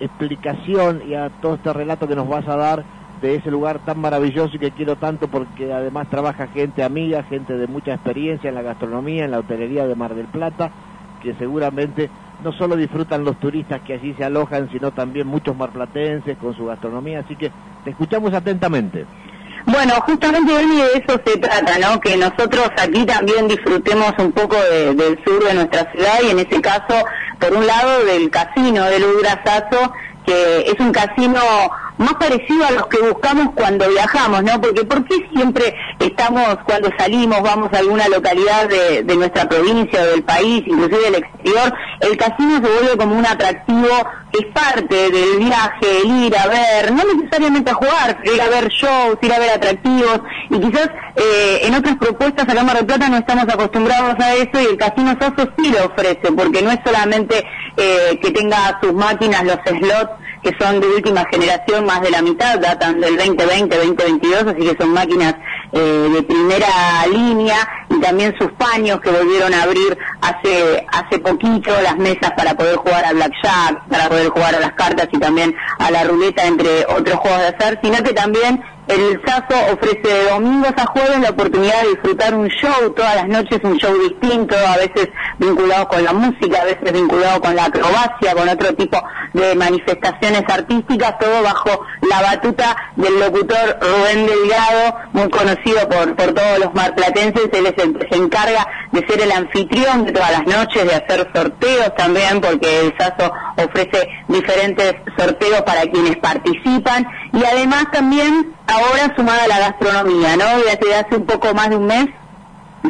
explicación 0.00 1.02
y 1.06 1.14
a 1.14 1.30
todo 1.40 1.54
este 1.54 1.72
relato 1.72 2.08
que 2.08 2.16
nos 2.16 2.28
vas 2.28 2.46
a 2.48 2.56
dar 2.56 2.84
de 3.20 3.36
ese 3.36 3.50
lugar 3.50 3.78
tan 3.84 4.00
maravilloso 4.00 4.56
y 4.56 4.58
que 4.58 4.72
quiero 4.72 4.96
tanto 4.96 5.28
porque 5.28 5.72
además 5.72 6.08
trabaja 6.10 6.48
gente 6.48 6.82
amiga, 6.82 7.22
gente 7.22 7.56
de 7.56 7.68
mucha 7.68 7.94
experiencia 7.94 8.48
en 8.48 8.56
la 8.56 8.62
gastronomía, 8.62 9.24
en 9.24 9.30
la 9.30 9.38
hotelería 9.38 9.86
de 9.86 9.94
Mar 9.94 10.14
del 10.14 10.26
Plata, 10.26 10.72
que 11.22 11.34
seguramente 11.34 12.10
no 12.42 12.52
solo 12.52 12.74
disfrutan 12.74 13.24
los 13.24 13.38
turistas 13.38 13.80
que 13.82 13.94
allí 13.94 14.14
se 14.14 14.24
alojan, 14.24 14.68
sino 14.72 14.90
también 14.90 15.28
muchos 15.28 15.56
marplatenses 15.56 16.36
con 16.38 16.56
su 16.56 16.66
gastronomía, 16.66 17.20
así 17.20 17.36
que 17.36 17.52
te 17.84 17.90
escuchamos 17.90 18.34
atentamente. 18.34 19.06
Bueno, 19.66 19.94
justamente 20.06 20.52
Dani, 20.52 20.76
de 20.76 20.86
eso 20.94 21.20
se 21.24 21.38
trata, 21.38 21.78
¿no? 21.78 22.00
Que 22.00 22.16
nosotros 22.16 22.68
aquí 22.76 23.06
también 23.06 23.46
disfrutemos 23.48 24.12
un 24.18 24.32
poco 24.32 24.56
de- 24.56 24.94
del 24.94 25.18
sur 25.24 25.42
de 25.44 25.54
nuestra 25.54 25.90
ciudad 25.92 26.20
y 26.26 26.30
en 26.30 26.38
ese 26.40 26.60
caso, 26.60 27.04
por 27.38 27.52
un 27.54 27.66
lado, 27.66 28.04
del 28.04 28.28
casino 28.30 28.84
del 28.86 29.04
Udrasazo, 29.04 29.92
que 30.26 30.60
es 30.66 30.80
un 30.80 30.92
casino 30.92 31.40
más 32.02 32.14
parecido 32.14 32.66
a 32.66 32.70
los 32.70 32.86
que 32.86 32.98
buscamos 32.98 33.48
cuando 33.54 33.88
viajamos, 33.88 34.42
¿no? 34.42 34.60
Porque 34.60 34.84
¿por 34.84 35.04
qué 35.04 35.26
siempre 35.34 35.74
estamos, 35.98 36.58
cuando 36.64 36.90
salimos, 36.98 37.42
vamos 37.42 37.70
a 37.72 37.78
alguna 37.78 38.08
localidad 38.08 38.68
de, 38.68 39.16
nuestra 39.16 39.48
provincia 39.48 40.02
o 40.02 40.06
del 40.06 40.22
país, 40.22 40.62
inclusive 40.66 41.02
del 41.02 41.14
exterior, 41.16 41.74
el 42.00 42.16
casino 42.16 42.54
se 42.56 42.60
vuelve 42.60 42.96
como 42.96 43.16
un 43.16 43.26
atractivo 43.26 43.88
que 44.32 44.38
es 44.38 44.46
parte 44.46 45.10
del 45.10 45.38
viaje, 45.38 46.00
el 46.02 46.24
ir 46.24 46.36
a 46.36 46.46
ver, 46.46 46.92
no 46.92 47.02
necesariamente 47.04 47.70
a 47.70 47.74
jugar, 47.74 48.18
ir 48.24 48.40
a 48.40 48.48
ver 48.48 48.68
shows, 48.68 49.18
ir 49.20 49.32
a 49.32 49.38
ver 49.38 49.50
atractivos, 49.50 50.20
y 50.48 50.58
quizás 50.58 50.88
eh, 51.16 51.60
en 51.64 51.74
otras 51.74 51.96
propuestas 51.96 52.48
acá 52.48 52.60
en 52.60 52.66
Mar 52.66 52.76
del 52.76 52.86
Plata 52.86 53.08
no 53.08 53.18
estamos 53.18 53.44
acostumbrados 53.44 54.18
a 54.18 54.34
eso 54.34 54.60
y 54.60 54.64
el 54.64 54.78
Casino 54.78 55.16
Sasso 55.20 55.50
sí 55.58 55.70
lo 55.70 55.86
ofrece, 55.86 56.32
porque 56.34 56.62
no 56.62 56.70
es 56.70 56.78
solamente 56.84 57.44
eh, 57.76 58.18
que 58.22 58.30
tenga 58.30 58.78
sus 58.82 58.94
máquinas, 58.94 59.44
los 59.44 59.58
slots, 59.66 60.21
que 60.42 60.52
son 60.58 60.80
de 60.80 60.88
última 60.88 61.24
generación, 61.30 61.84
más 61.86 62.00
de 62.02 62.10
la 62.10 62.22
mitad, 62.22 62.58
datan 62.58 63.00
del 63.00 63.16
2020, 63.16 63.76
2022, 63.76 64.46
así 64.48 64.68
que 64.68 64.76
son 64.76 64.92
máquinas 64.92 65.34
eh, 65.72 66.10
de 66.14 66.22
primera 66.22 67.06
línea 67.10 67.56
y 67.88 68.00
también 68.00 68.34
sus 68.38 68.50
paños 68.52 69.00
que 69.00 69.10
volvieron 69.10 69.54
a 69.54 69.62
abrir 69.62 69.96
hace 70.20 70.84
hace 70.92 71.18
poquito 71.20 71.70
las 71.82 71.96
mesas 71.96 72.32
para 72.36 72.54
poder 72.54 72.76
jugar 72.76 73.04
a 73.04 73.12
blackjack, 73.12 73.88
para 73.88 74.08
poder 74.08 74.28
jugar 74.28 74.54
a 74.54 74.60
las 74.60 74.72
cartas 74.72 75.08
y 75.12 75.18
también 75.18 75.54
a 75.78 75.90
la 75.90 76.04
ruleta 76.04 76.44
entre 76.44 76.84
otros 76.86 77.16
juegos 77.20 77.40
de 77.40 77.46
azar, 77.48 77.80
sino 77.82 78.02
que 78.02 78.12
también 78.12 78.62
el 78.88 79.20
Sazo 79.24 79.72
ofrece 79.72 80.02
de 80.02 80.30
domingos 80.30 80.72
a 80.76 80.86
jueves 80.86 81.20
la 81.20 81.30
oportunidad 81.30 81.82
de 81.82 81.88
disfrutar 81.90 82.34
un 82.34 82.48
show 82.48 82.90
todas 82.94 83.14
las 83.16 83.28
noches, 83.28 83.60
un 83.62 83.76
show 83.78 83.96
distinto, 84.08 84.56
a 84.56 84.76
veces 84.76 85.08
vinculado 85.38 85.86
con 85.88 86.02
la 86.02 86.12
música, 86.12 86.62
a 86.62 86.64
veces 86.64 86.92
vinculado 86.92 87.40
con 87.40 87.54
la 87.54 87.66
acrobacia, 87.66 88.34
con 88.34 88.48
otro 88.48 88.74
tipo 88.74 89.02
de 89.32 89.54
manifestaciones 89.54 90.42
artísticas, 90.48 91.18
todo 91.18 91.42
bajo 91.42 91.84
la 92.02 92.22
batuta 92.22 92.76
del 92.96 93.20
locutor 93.20 93.78
Rubén 93.80 94.26
Delgado, 94.26 94.96
muy 95.12 95.30
conocido 95.30 95.88
por, 95.88 96.14
por 96.16 96.32
todos 96.34 96.58
los 96.58 96.74
marplatenses, 96.74 97.48
él 97.52 97.66
es 97.66 97.84
el 97.84 97.96
que 97.96 98.08
se 98.10 98.22
encarga 98.22 98.66
de 98.90 99.06
ser 99.06 99.20
el 99.20 99.32
anfitrión 99.32 100.04
de 100.04 100.12
todas 100.12 100.32
las 100.32 100.46
noches, 100.46 100.84
de 100.84 100.94
hacer 100.94 101.30
sorteos 101.34 101.94
también, 101.96 102.40
porque 102.40 102.80
el 102.80 102.94
Sazo 102.98 103.32
ofrece 103.56 104.08
diferentes 104.28 104.94
sorteos 105.16 105.62
para 105.62 105.82
quienes 105.82 106.16
participan, 106.16 107.06
y 107.32 107.44
además 107.44 107.86
también 107.92 108.54
ahora 108.72 109.14
sumada 109.16 109.44
a 109.44 109.48
la 109.48 109.58
gastronomía, 109.58 110.36
¿no? 110.36 110.44
Desde 110.58 110.94
hace 110.94 111.16
un 111.16 111.26
poco 111.26 111.54
más 111.54 111.70
de 111.70 111.76
un 111.76 111.86
mes 111.86 112.06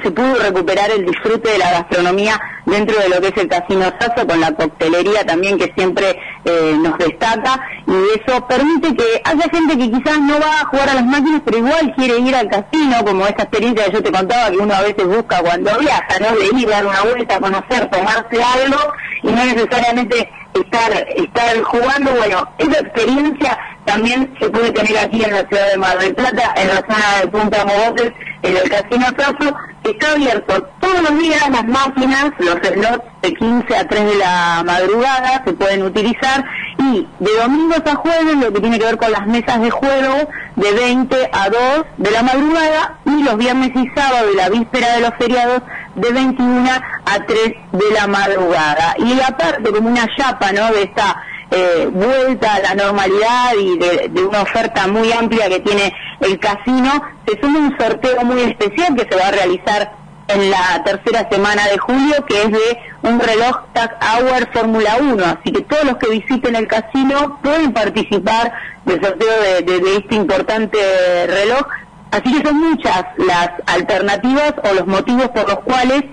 se 0.03 0.11
pudo 0.11 0.35
recuperar 0.37 0.91
el 0.91 1.05
disfrute 1.05 1.51
de 1.51 1.59
la 1.59 1.71
gastronomía 1.71 2.41
dentro 2.67 2.99
de 3.01 3.09
lo 3.09 3.21
que 3.21 3.29
es 3.29 3.37
el 3.37 3.49
Casino 3.49 3.93
Sasso, 3.99 4.27
con 4.27 4.41
la 4.41 4.53
coctelería 4.53 5.25
también 5.25 5.59
que 5.59 5.73
siempre 5.77 6.19
eh, 6.45 6.77
nos 6.79 6.99
destaca, 6.99 7.61
y 7.87 8.21
eso 8.21 8.47
permite 8.47 8.95
que 8.95 9.23
haya 9.25 9.49
gente 9.51 9.79
que 9.79 9.91
quizás 9.91 10.21
no 10.21 10.39
va 10.41 10.61
a 10.61 10.67
jugar 10.67 10.91
a 10.91 10.95
las 10.95 11.07
máquinas, 11.07 11.43
pero 11.45 11.59
igual 11.59 11.95
quiere 11.97 12.19
ir 12.19 12.35
al 12.35 12.49
casino, 12.49 13.05
como 13.05 13.27
esa 13.27 13.43
experiencia 13.43 13.87
que 13.87 13.93
yo 13.93 14.03
te 14.03 14.13
contaba 14.13 14.51
que 14.51 14.59
uno 14.59 14.75
a 14.75 14.83
veces 14.83 15.07
busca 15.07 15.41
cuando 15.41 15.79
viaja, 15.79 16.19
¿no? 16.21 16.37
De 16.37 16.61
ir, 16.61 16.69
dar 16.69 16.87
una 16.87 17.03
vuelta, 17.03 17.41
conocer, 17.41 17.91
tomarse 17.91 18.43
algo, 18.43 18.93
y 19.23 19.29
no 19.29 19.45
necesariamente 19.45 20.31
estar, 20.55 21.07
estar 21.17 21.63
jugando, 21.63 22.13
bueno, 22.13 22.49
esa 22.59 22.81
experiencia 22.81 23.59
también 23.85 24.33
se 24.41 24.49
puede 24.51 24.71
tener 24.71 24.99
aquí 24.99 25.25
en 25.25 25.33
la 25.33 25.47
ciudad 25.49 25.71
de 25.71 25.79
Mar 25.79 25.99
del 25.99 26.15
Plata, 26.15 26.55
en 26.57 26.69
la 26.69 26.77
zona 26.77 27.21
de 27.21 27.29
Punta 27.29 27.65
Mogotes, 27.65 28.13
en 28.43 28.57
el 28.57 28.71
Casino 28.71 29.07
Sasso, 29.17 29.57
que 29.83 29.91
está 29.91 30.13
abierto 30.13 30.63
todos 30.81 31.03
los 31.03 31.19
días 31.19 31.51
las 31.51 31.65
máquinas, 31.65 32.33
de 32.61 33.35
15 33.35 33.77
a 33.77 33.87
3 33.87 34.05
de 34.05 34.15
la 34.17 34.63
madrugada 34.65 35.43
se 35.45 35.53
pueden 35.53 35.83
utilizar 35.83 36.45
y 36.79 37.07
de 37.19 37.31
domingos 37.41 37.83
a 37.87 37.95
jueves 37.95 38.37
lo 38.37 38.53
que 38.53 38.61
tiene 38.61 38.79
que 38.79 38.85
ver 38.85 38.97
con 38.97 39.11
las 39.11 39.27
mesas 39.27 39.61
de 39.61 39.71
juego 39.71 40.29
de 40.57 40.73
20 40.73 41.31
a 41.33 41.49
2 41.49 41.61
de 41.97 42.11
la 42.11 42.23
madrugada 42.23 42.99
y 43.07 43.23
los 43.23 43.37
viernes 43.37 43.71
y 43.75 43.89
sábados 43.95 44.31
de 44.31 44.37
la 44.37 44.49
víspera 44.51 44.95
de 44.95 45.01
los 45.01 45.15
feriados 45.19 45.63
de 45.95 46.13
21 46.13 46.71
a 46.71 47.27
3 47.27 47.55
de 47.73 47.91
la 47.95 48.07
madrugada. 48.07 48.95
Y 48.99 49.21
aparte 49.21 49.71
como 49.73 49.89
una 49.89 50.07
chapa 50.17 50.53
¿no? 50.53 50.73
de 50.73 50.83
esta 50.83 51.23
eh, 51.51 51.89
vuelta 51.93 52.55
a 52.55 52.61
la 52.61 52.75
normalidad 52.75 53.53
y 53.61 53.79
de 53.79 54.25
una 54.25 54.43
oferta 54.43 54.87
muy 54.89 55.13
amplia 55.13 55.49
que 55.49 55.61
tiene 55.61 55.93
el 56.21 56.39
casino, 56.39 57.03
se 57.27 57.41
suma 57.41 57.59
un 57.59 57.79
sorteo 57.79 58.25
muy 58.25 58.41
especial 58.43 58.95
que 58.95 59.07
se 59.09 59.17
va 59.17 59.29
a 59.29 59.31
realizar 59.31 60.02
en 60.29 60.51
la 60.51 60.83
tercera 60.85 61.29
semana 61.31 61.67
de 61.69 61.79
julio, 61.79 62.25
que 62.27 62.43
es 62.43 62.51
de 62.51 62.79
un 63.03 63.21
reloj 63.21 63.61
Tag 63.73 63.99
Hour 64.01 64.49
Fórmula 64.53 64.97
1. 65.01 65.25
Así 65.25 65.53
que 65.53 65.63
todos 65.63 65.85
los 65.85 65.97
que 65.97 66.11
visiten 66.11 66.57
el 66.57 66.67
casino 66.67 67.39
pueden 67.43 67.73
participar 67.73 68.53
del 68.85 69.03
sorteo 69.03 69.43
de, 69.65 69.97
este 69.97 70.15
importante 70.15 70.79
reloj. 71.27 71.67
Así 72.11 72.33
que 72.35 72.47
son 72.47 72.59
muchas 72.59 73.05
las 73.17 73.51
alternativas 73.67 74.55
o 74.63 74.75
los 74.75 74.87
motivos 74.87 75.29
por 75.29 75.49
los 75.49 75.61
cuales 75.61 76.05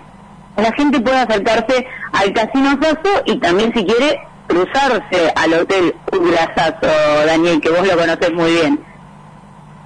la 0.56 0.72
gente 0.74 1.00
puede 1.00 1.20
acercarse 1.20 1.88
al 2.14 2.34
Casino 2.34 2.78
Sasso 2.82 3.22
y 3.26 3.38
también 3.38 3.74
si 3.74 3.86
quiere 3.86 4.22
cruzarse 4.48 5.34
al 5.36 5.54
Hotel 5.54 5.96
Urasazo, 6.12 7.26
Daniel, 7.26 7.62
que 7.62 7.70
vos 7.70 7.88
lo 7.88 7.98
conoces 7.98 8.34
muy 8.34 8.52
bien. 8.52 8.89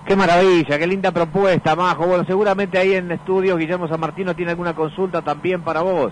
Qué 0.05 0.15
maravilla, 0.17 0.77
qué 0.77 0.85
linda 0.85 1.11
propuesta, 1.11 1.75
Majo. 1.75 2.05
Bueno, 2.05 2.25
seguramente 2.25 2.77
ahí 2.77 2.93
en 2.93 3.11
estudios 3.11 3.57
Guillermo 3.57 3.87
San 3.87 3.99
Martino 3.99 4.35
tiene 4.35 4.51
alguna 4.51 4.73
consulta 4.73 5.21
también 5.21 5.61
para 5.61 5.81
vos. 5.81 6.11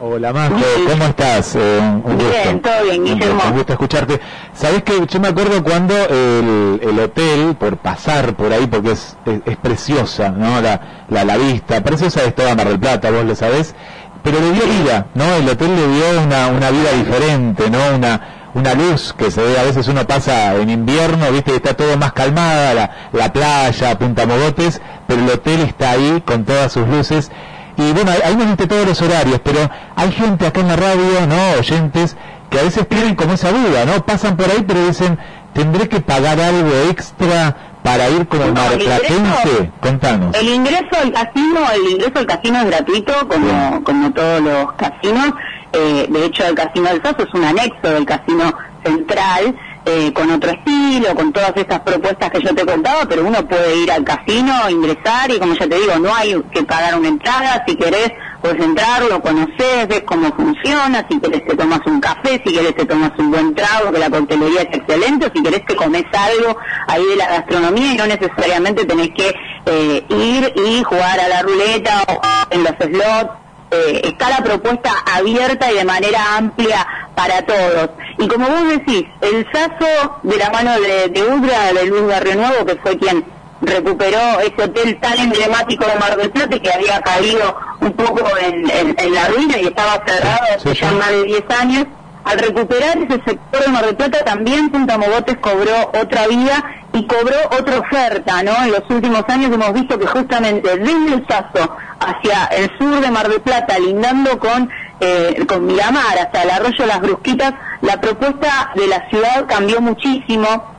Hola 0.00 0.32
Majo, 0.32 0.54
¿cómo 0.88 1.04
estás? 1.06 1.56
Eh, 1.56 1.80
un, 1.80 2.02
gusto. 2.02 2.18
Bien, 2.44 2.60
todo 2.60 2.84
bien, 2.84 3.04
Guillermo. 3.04 3.42
Un 3.48 3.52
gusto 3.54 3.72
escucharte. 3.72 4.20
Sabés 4.52 4.84
que 4.84 5.04
yo 5.04 5.18
me 5.18 5.28
acuerdo 5.28 5.64
cuando 5.64 5.94
el, 6.08 6.78
el 6.80 7.00
hotel, 7.00 7.56
por 7.58 7.76
pasar 7.78 8.36
por 8.36 8.52
ahí, 8.52 8.68
porque 8.68 8.92
es, 8.92 9.16
es, 9.26 9.40
es 9.44 9.56
preciosa, 9.56 10.28
¿no? 10.28 10.60
La, 10.60 11.04
la, 11.08 11.24
la 11.24 11.36
vista, 11.36 11.82
preciosa 11.82 12.22
es 12.22 12.32
toda 12.36 12.54
Mar 12.54 12.68
del 12.68 12.78
Plata, 12.78 13.10
vos 13.10 13.24
lo 13.24 13.34
sabés, 13.34 13.74
pero 14.22 14.38
le 14.38 14.52
dio 14.52 14.62
vida, 14.66 15.06
¿no? 15.14 15.24
El 15.34 15.48
hotel 15.48 15.74
le 15.74 15.88
dio 15.88 16.22
una, 16.24 16.46
una 16.46 16.70
vida 16.70 16.92
diferente, 16.92 17.68
¿no? 17.68 17.96
Una, 17.96 18.37
una 18.54 18.74
luz 18.74 19.14
que 19.16 19.30
se 19.30 19.42
ve, 19.42 19.58
a 19.58 19.64
veces 19.64 19.88
uno 19.88 20.06
pasa 20.06 20.54
en 20.56 20.70
invierno, 20.70 21.30
viste 21.30 21.50
que 21.50 21.56
está 21.56 21.74
todo 21.74 21.96
más 21.96 22.12
calmada, 22.12 22.74
la, 22.74 22.90
la 23.12 23.32
playa, 23.32 23.98
Punta 23.98 24.26
Mogotes, 24.26 24.80
pero 25.06 25.22
el 25.22 25.30
hotel 25.30 25.60
está 25.60 25.92
ahí 25.92 26.22
con 26.24 26.44
todas 26.44 26.72
sus 26.72 26.86
luces. 26.88 27.30
Y 27.76 27.92
bueno, 27.92 28.10
ahí 28.24 28.34
nos 28.34 28.48
diste 28.48 28.66
todos 28.66 28.86
los 28.86 29.00
horarios, 29.02 29.40
pero 29.44 29.70
hay 29.94 30.12
gente 30.12 30.46
acá 30.46 30.60
en 30.60 30.68
la 30.68 30.76
radio, 30.76 31.26
¿no? 31.28 31.58
Oyentes, 31.60 32.16
que 32.50 32.58
a 32.58 32.62
veces 32.62 32.88
tienen 32.88 33.14
como 33.14 33.34
esa 33.34 33.52
duda, 33.52 33.84
¿no? 33.84 34.04
Pasan 34.04 34.36
por 34.36 34.50
ahí, 34.50 34.64
pero 34.66 34.84
dicen, 34.86 35.18
¿tendré 35.52 35.88
que 35.88 36.00
pagar 36.00 36.40
algo 36.40 36.70
extra 36.90 37.67
para 37.82 38.08
ir 38.10 38.26
como 38.28 38.44
No, 38.46 38.48
el 38.48 38.54
marplatense? 38.54 39.14
ingreso- 39.14 39.70
Contanos. 39.80 40.36
El 40.36 40.48
ingreso 40.48 40.88
al 41.02 41.12
casino, 41.12 41.60
el 41.74 41.90
ingreso 41.92 42.18
al 42.18 42.26
casino 42.26 42.58
es 42.60 42.66
gratuito, 42.66 43.12
como, 43.28 43.82
como 43.84 44.12
todos 44.12 44.40
los 44.42 44.72
casinos. 44.72 45.32
Eh, 45.72 46.06
de 46.08 46.24
hecho, 46.24 46.44
el 46.46 46.54
casino 46.54 46.88
del 46.88 47.02
Sasso 47.02 47.22
es 47.24 47.34
un 47.34 47.44
anexo 47.44 47.88
del 47.88 48.04
casino 48.06 48.52
central, 48.84 49.56
eh, 49.84 50.12
con 50.12 50.30
otro 50.30 50.50
estilo, 50.50 51.14
con 51.14 51.32
todas 51.32 51.52
estas 51.56 51.80
propuestas 51.80 52.30
que 52.30 52.40
yo 52.42 52.54
te 52.54 52.64
contaba, 52.66 53.06
pero 53.08 53.24
uno 53.26 53.46
puede 53.46 53.76
ir 53.82 53.90
al 53.90 54.04
casino, 54.04 54.52
ingresar 54.68 55.30
y 55.30 55.38
como 55.38 55.54
ya 55.54 55.66
te 55.66 55.76
digo, 55.78 55.98
no 55.98 56.14
hay 56.14 56.34
que 56.52 56.62
pagar 56.64 56.98
una 56.98 57.08
entrada, 57.08 57.64
si 57.66 57.74
querés 57.76 58.12
puedes 58.40 58.62
entrar, 58.64 59.02
lo 59.02 59.20
conoces, 59.20 59.88
ves 59.88 60.02
cómo 60.04 60.32
funciona, 60.34 61.06
si 61.10 61.18
querés 61.18 61.46
te 61.46 61.56
tomas 61.56 61.80
un 61.86 62.00
café, 62.00 62.42
si 62.44 62.52
querés 62.52 62.74
te 62.74 62.84
tomas 62.84 63.12
un 63.18 63.30
buen 63.30 63.54
trago, 63.54 63.92
que 63.92 63.98
la 63.98 64.10
coctelería 64.10 64.62
es 64.62 64.76
excelente, 64.76 65.26
o 65.26 65.30
si 65.34 65.42
querés 65.42 65.64
te 65.66 65.76
comes 65.76 66.04
algo 66.12 66.58
ahí 66.86 67.04
de 67.04 67.16
la 67.16 67.28
gastronomía 67.28 67.92
y 67.92 67.96
no 67.96 68.06
necesariamente 68.06 68.84
tenés 68.84 69.10
que 69.10 69.34
eh, 69.66 70.04
ir 70.08 70.52
y 70.56 70.82
jugar 70.82 71.20
a 71.20 71.28
la 71.28 71.42
ruleta 71.42 72.02
o 72.08 72.20
en 72.50 72.64
los 72.64 72.72
slots. 72.78 73.30
Eh, 73.70 74.00
está 74.04 74.30
la 74.30 74.38
propuesta 74.38 74.90
abierta 75.14 75.70
y 75.70 75.74
de 75.74 75.84
manera 75.84 76.36
amplia 76.38 76.86
para 77.14 77.42
todos. 77.42 77.90
Y 78.16 78.26
como 78.26 78.48
vos 78.48 78.66
decís, 78.66 79.04
el 79.20 79.46
Saso 79.52 80.20
de 80.22 80.36
la 80.38 80.48
mano 80.48 80.80
de, 80.80 81.08
de 81.08 81.22
Udra, 81.22 81.72
de 81.74 81.84
Luis 81.84 82.06
Barrio 82.06 82.36
Nuevo, 82.36 82.64
que 82.64 82.76
fue 82.76 82.96
quien 82.96 83.26
recuperó 83.60 84.40
ese 84.40 84.62
hotel 84.62 84.98
tan 85.00 85.18
emblemático 85.18 85.84
de 85.84 85.94
Mar 85.96 86.16
del 86.16 86.30
Plata 86.30 86.58
que 86.58 86.72
había 86.72 87.00
caído 87.00 87.56
un 87.80 87.92
poco 87.92 88.22
en, 88.40 88.70
en- 88.70 88.94
en 88.98 89.14
la 89.14 89.28
ruina 89.28 89.58
y 89.58 89.66
estaba 89.66 90.02
cerrado 90.06 90.38
hace 90.56 90.74
ya 90.74 90.92
más 90.92 91.10
de 91.10 91.24
10 91.24 91.42
años. 91.60 91.86
Al 92.24 92.38
recuperar 92.38 92.98
ese 92.98 93.22
sector 93.24 93.64
de 93.64 93.68
Mar 93.68 93.86
del 93.86 93.96
Plata 93.96 94.22
también 94.24 94.68
Punta 94.70 94.98
Mogotes 94.98 95.38
cobró 95.38 95.90
otra 95.98 96.26
vida 96.26 96.62
y 96.92 97.06
cobró 97.06 97.36
otra 97.58 97.78
oferta, 97.78 98.42
¿no? 98.42 98.52
En 98.64 98.72
los 98.72 98.82
últimos 98.90 99.22
años 99.28 99.50
hemos 99.52 99.72
visto 99.72 99.98
que 99.98 100.06
justamente 100.06 100.76
desde 100.76 101.14
el 101.14 101.26
Saso 101.26 101.74
hacia 102.00 102.44
el 102.46 102.70
sur 102.78 103.00
de 103.00 103.10
Mar 103.10 103.28
del 103.28 103.40
Plata, 103.40 103.78
lindando 103.78 104.38
con, 104.38 104.68
eh, 105.00 105.44
con 105.48 105.64
Miramar 105.66 106.18
hasta 106.18 106.42
el 106.42 106.50
arroyo 106.50 106.86
Las 106.86 107.00
Brusquitas, 107.00 107.54
la 107.80 107.98
propuesta 108.00 108.72
de 108.74 108.86
la 108.88 109.08
ciudad 109.08 109.46
cambió 109.48 109.80
muchísimo, 109.80 110.77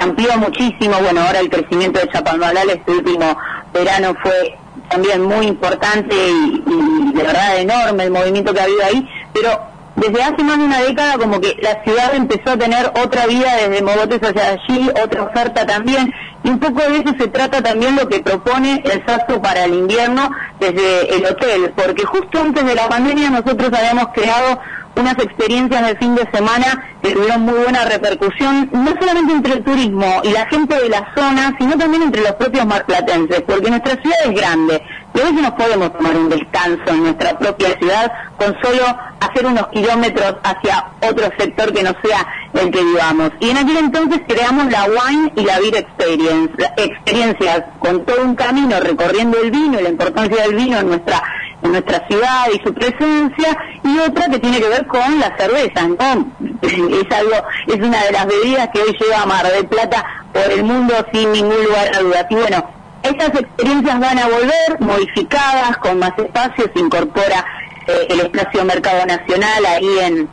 amplió 0.00 0.36
muchísimo, 0.38 0.96
bueno, 1.02 1.20
ahora 1.20 1.40
el 1.40 1.50
crecimiento 1.50 2.00
de 2.00 2.08
Chapalmalal 2.08 2.70
este 2.70 2.90
último 2.90 3.36
verano 3.72 4.14
fue 4.22 4.58
también 4.88 5.22
muy 5.22 5.46
importante 5.46 6.14
y, 6.14 6.64
y 6.66 7.12
de 7.12 7.22
verdad 7.22 7.58
enorme 7.58 8.04
el 8.04 8.10
movimiento 8.10 8.52
que 8.52 8.60
ha 8.60 8.64
habido 8.64 8.84
ahí, 8.84 9.08
pero 9.32 9.70
desde 9.96 10.22
hace 10.22 10.42
más 10.42 10.58
de 10.58 10.64
una 10.64 10.80
década 10.80 11.18
como 11.18 11.40
que 11.40 11.56
la 11.60 11.82
ciudad 11.84 12.14
empezó 12.14 12.52
a 12.52 12.56
tener 12.56 12.90
otra 13.04 13.26
vida 13.26 13.54
desde 13.56 13.82
Mogotes 13.82 14.20
hacia 14.22 14.50
allí, 14.50 14.88
otra 15.04 15.24
oferta 15.24 15.66
también, 15.66 16.12
y 16.42 16.48
un 16.48 16.58
poco 16.58 16.80
de 16.80 16.98
eso 16.98 17.14
se 17.18 17.28
trata 17.28 17.62
también 17.62 17.96
lo 17.96 18.08
que 18.08 18.20
propone 18.20 18.82
el 18.84 19.04
SASO 19.04 19.42
para 19.42 19.64
el 19.64 19.74
invierno 19.74 20.30
desde 20.58 21.14
el 21.14 21.26
hotel, 21.26 21.72
porque 21.76 22.04
justo 22.04 22.40
antes 22.40 22.64
de 22.64 22.74
la 22.74 22.88
pandemia 22.88 23.30
nosotros 23.30 23.70
habíamos 23.72 24.08
creado 24.14 24.60
unas 24.96 25.14
experiencias 25.18 25.86
de 25.86 25.96
fin 25.96 26.14
de 26.14 26.28
semana 26.32 26.84
que 27.02 27.12
tuvieron 27.12 27.42
muy 27.42 27.54
buena 27.54 27.84
repercusión, 27.84 28.68
no 28.72 28.94
solamente 29.00 29.32
entre 29.32 29.52
el 29.54 29.64
turismo 29.64 30.20
y 30.22 30.30
la 30.30 30.46
gente 30.46 30.74
de 30.74 30.88
la 30.88 31.12
zona, 31.14 31.56
sino 31.58 31.76
también 31.76 32.02
entre 32.02 32.22
los 32.22 32.32
propios 32.32 32.66
marplatenses, 32.66 33.40
porque 33.42 33.70
nuestra 33.70 34.00
ciudad 34.02 34.18
es 34.26 34.34
grande 34.34 34.82
y 35.14 35.20
a 35.20 35.24
veces 35.24 35.42
nos 35.42 35.52
podemos 35.52 35.92
tomar 35.92 36.16
un 36.16 36.28
descanso 36.28 36.82
en 36.88 37.02
nuestra 37.02 37.38
propia 37.38 37.76
ciudad 37.78 38.12
con 38.36 38.56
solo 38.62 38.84
hacer 39.20 39.46
unos 39.46 39.66
kilómetros 39.68 40.36
hacia 40.42 40.86
otro 41.02 41.30
sector 41.38 41.72
que 41.72 41.82
no 41.82 41.92
sea 42.02 42.26
el 42.54 42.70
que 42.70 42.82
vivamos. 42.82 43.30
Y 43.40 43.50
en 43.50 43.58
aquel 43.58 43.76
entonces 43.78 44.20
creamos 44.28 44.70
la 44.70 44.84
Wine 44.84 45.32
y 45.36 45.42
la 45.42 45.58
Beer 45.58 45.76
Experience, 45.76 46.52
experiencias 46.76 47.64
con 47.78 48.04
todo 48.04 48.22
un 48.22 48.34
camino 48.34 48.78
recorriendo 48.80 49.38
el 49.42 49.50
vino 49.50 49.80
y 49.80 49.82
la 49.82 49.90
importancia 49.90 50.42
del 50.42 50.54
vino 50.54 50.78
en 50.78 50.88
nuestra 50.88 51.22
en 51.62 51.72
nuestra 51.72 52.06
ciudad 52.08 52.46
y 52.54 52.58
su 52.66 52.72
presencia 52.74 53.56
y 53.84 53.98
otra 53.98 54.28
que 54.28 54.38
tiene 54.38 54.60
que 54.60 54.68
ver 54.68 54.86
con 54.86 55.20
la 55.20 55.36
cerveza. 55.36 55.82
Es 56.62 57.16
algo, 57.16 57.36
es 57.66 57.76
una 57.76 58.04
de 58.04 58.12
las 58.12 58.26
bebidas 58.26 58.68
que 58.72 58.80
hoy 58.82 58.96
lleva 59.00 59.24
Mar 59.26 59.46
del 59.50 59.66
Plata 59.66 60.04
por 60.32 60.42
el 60.52 60.62
mundo 60.62 60.94
sin 61.12 61.32
ningún 61.32 61.64
lugar 61.64 61.90
a 61.96 62.00
dudas. 62.00 62.26
Y 62.30 62.34
bueno, 62.34 62.70
estas 63.02 63.28
experiencias 63.28 63.98
van 63.98 64.18
a 64.18 64.26
volver 64.28 64.80
modificadas, 64.80 65.76
con 65.78 65.98
más 65.98 66.12
espacio, 66.18 66.70
se 66.74 66.80
incorpora 66.80 67.44
eh, 67.86 68.06
el 68.10 68.20
espacio 68.20 68.64
Mercado 68.64 69.06
Nacional 69.06 69.66
ahí 69.66 69.98
en, 70.02 70.28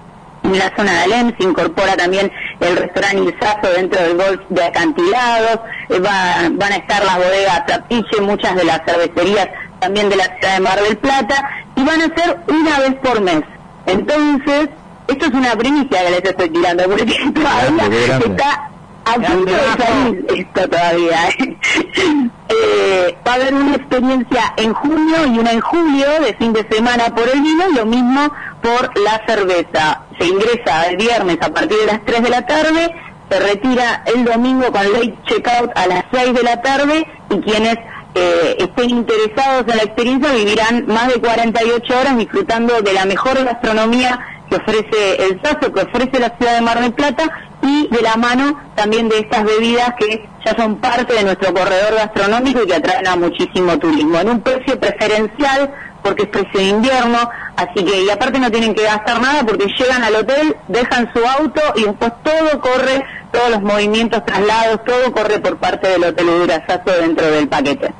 la 0.53 0.71
zona 0.77 0.91
de 0.93 0.99
Alem, 1.03 1.33
se 1.37 1.43
incorpora 1.45 1.95
también 1.97 2.31
el 2.61 2.77
restaurante 2.77 3.17
Ilzazo 3.17 3.69
dentro 3.75 4.01
del 4.01 4.15
golf 4.17 4.41
de 4.49 4.63
acantilados, 4.63 5.59
eh, 5.89 5.99
va- 5.99 6.49
van 6.51 6.71
a 6.73 6.75
estar 6.77 7.03
las 7.03 7.17
bodegas 7.17 7.65
Trapiche, 7.65 8.21
muchas 8.21 8.55
de 8.55 8.63
las 8.63 8.81
cervecerías 8.85 9.47
también 9.79 10.09
de 10.09 10.15
la 10.15 10.25
ciudad 10.25 10.55
de 10.55 10.59
Mar 10.59 10.81
del 10.81 10.97
Plata, 10.97 11.49
y 11.75 11.83
van 11.83 12.01
a 12.01 12.15
ser 12.15 12.37
una 12.47 12.79
vez 12.79 12.95
por 12.95 13.21
mes. 13.21 13.41
Entonces, 13.85 14.69
esto 15.07 15.25
es 15.25 15.31
una 15.31 15.55
primicia 15.55 16.03
que 16.03 16.09
les 16.11 16.23
estoy 16.23 16.49
tirando, 16.49 16.83
porque 16.83 17.05
todavía 17.33 18.07
grande. 18.07 18.25
está 18.27 18.69
a 19.05 19.13
punto 19.13 19.51
de 19.51 19.83
salir 19.83 20.25
esto 20.35 20.69
todavía. 20.69 21.29
¿eh? 21.29 21.57
Eh, 22.49 23.17
va 23.27 23.33
a 23.33 23.35
haber 23.35 23.53
una 23.53 23.75
experiencia 23.75 24.53
en 24.55 24.73
junio 24.73 25.17
y 25.27 25.37
una 25.37 25.51
en 25.51 25.59
julio 25.59 26.07
de 26.21 26.33
fin 26.35 26.53
de 26.53 26.65
semana 26.71 27.13
por 27.13 27.27
el 27.27 27.41
vino 27.41 27.65
y 27.69 27.75
lo 27.75 27.85
mismo 27.85 28.31
por 28.61 28.97
la 28.99 29.21
cerveza. 29.27 30.03
Se 30.17 30.27
ingresa 30.27 30.85
el 30.85 30.95
viernes 30.95 31.37
a 31.41 31.49
partir 31.49 31.77
de 31.77 31.85
las 31.87 32.05
3 32.05 32.23
de 32.23 32.29
la 32.29 32.45
tarde, 32.45 32.95
se 33.29 33.39
retira 33.39 34.03
el 34.05 34.23
domingo 34.23 34.71
con 34.71 34.81
late 34.93 35.17
checkout 35.25 35.71
a 35.75 35.87
las 35.87 36.05
6 36.13 36.33
de 36.33 36.43
la 36.43 36.61
tarde 36.61 37.05
y 37.29 37.41
quienes 37.41 37.77
eh, 38.17 38.57
estén 38.59 38.89
interesados 38.89 39.65
en 39.67 39.77
la 39.77 39.83
experiencia 39.83 40.31
vivirán 40.31 40.85
más 40.87 41.07
de 41.07 41.19
48 41.19 41.99
horas 41.99 42.17
disfrutando 42.17 42.81
de 42.81 42.93
la 42.93 43.05
mejor 43.05 43.43
gastronomía 43.43 44.19
que 44.49 44.55
ofrece 44.55 45.25
el 45.25 45.41
Saso, 45.43 45.71
que 45.71 45.81
ofrece 45.81 46.19
la 46.19 46.35
ciudad 46.37 46.55
de 46.55 46.61
Mar 46.61 46.79
del 46.79 46.93
Plata 46.93 47.23
y 47.61 47.87
de 47.87 48.01
la 48.01 48.15
mano 48.15 48.59
también 48.75 49.09
de 49.09 49.19
estas 49.19 49.43
bebidas 49.43 49.93
que 49.99 50.27
ya 50.45 50.55
son 50.55 50.77
parte 50.77 51.13
de 51.13 51.23
nuestro 51.23 51.53
corredor 51.53 51.95
gastronómico 51.95 52.63
y 52.63 52.67
que 52.67 52.75
atraen 52.75 53.07
a 53.07 53.15
muchísimo 53.15 53.77
turismo. 53.77 54.19
En 54.19 54.29
un 54.29 54.41
precio 54.41 54.79
preferencial 54.79 55.73
porque 56.01 56.23
es 56.23 56.29
precio 56.29 56.59
de 56.59 56.67
invierno, 56.67 57.29
así 57.57 57.83
que 57.83 58.03
y 58.03 58.09
aparte 58.09 58.39
no 58.39 58.49
tienen 58.49 58.73
que 58.73 58.83
gastar 58.83 59.21
nada 59.21 59.43
porque 59.45 59.67
llegan 59.77 60.03
al 60.03 60.15
hotel, 60.15 60.55
dejan 60.69 61.11
su 61.13 61.25
auto 61.25 61.61
y 61.75 61.83
después 61.83 62.13
todo 62.23 62.61
corre, 62.61 63.03
todos 63.31 63.49
los 63.49 63.61
movimientos, 63.61 64.23
traslados, 64.25 64.85
todo 64.85 65.11
corre 65.11 65.39
por 65.39 65.57
parte 65.57 65.89
del 65.89 66.05
Hotel 66.05 66.27
Durazazo 66.27 66.91
dentro 67.01 67.27
del 67.27 67.49
paquete. 67.49 67.93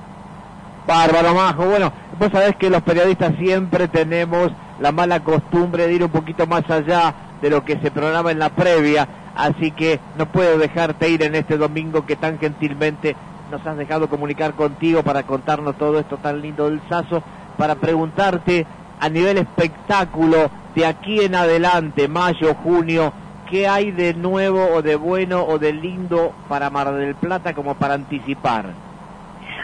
Bárbaro, 0.88 1.36
Majo. 1.36 1.66
Bueno, 1.66 1.92
vos 2.18 2.32
sabés 2.32 2.56
que 2.56 2.70
los 2.70 2.82
periodistas 2.82 3.36
siempre 3.38 3.90
tenemos 3.90 4.52
la 4.80 4.94
mala 4.94 5.20
costumbre 5.20 5.86
de 5.86 5.94
ir 5.94 6.04
un 6.04 6.10
poquito 6.10 6.48
más 6.48 6.68
allá 6.70 7.14
de 7.42 7.50
lo 7.50 7.66
que 7.66 7.78
se 7.80 7.92
programa 7.92 8.32
en 8.32 8.40
la 8.40 8.50
previa, 8.50 9.08
así 9.36 9.72
que 9.72 10.00
no 10.18 10.28
puedo 10.28 10.58
dejarte 10.58 11.10
ir 11.10 11.24
en 11.24 11.36
este 11.36 11.58
domingo 11.58 12.06
que 12.06 12.16
tan 12.16 12.40
gentilmente 12.40 13.16
nos 13.52 13.66
has 13.68 13.78
dejado 13.78 14.10
comunicar 14.10 14.54
contigo 14.54 15.04
para 15.04 15.24
contarnos 15.24 15.78
todo 15.78 16.00
esto 16.00 16.18
tan 16.18 16.42
lindo 16.42 16.70
del 16.70 16.82
Saso, 16.88 17.22
para 17.58 17.76
preguntarte 17.76 18.66
a 19.00 19.10
nivel 19.10 19.38
espectáculo 19.38 20.50
de 20.74 20.86
aquí 20.86 21.20
en 21.20 21.36
adelante, 21.36 22.08
mayo, 22.08 22.56
junio, 22.64 23.12
¿qué 23.50 23.68
hay 23.68 23.92
de 23.92 24.14
nuevo 24.14 24.66
o 24.74 24.82
de 24.82 24.96
bueno 24.96 25.44
o 25.44 25.60
de 25.60 25.74
lindo 25.74 26.32
para 26.48 26.70
Mar 26.70 26.94
del 26.94 27.16
Plata 27.16 27.54
como 27.54 27.76
para 27.76 27.96
anticipar? 27.96 28.87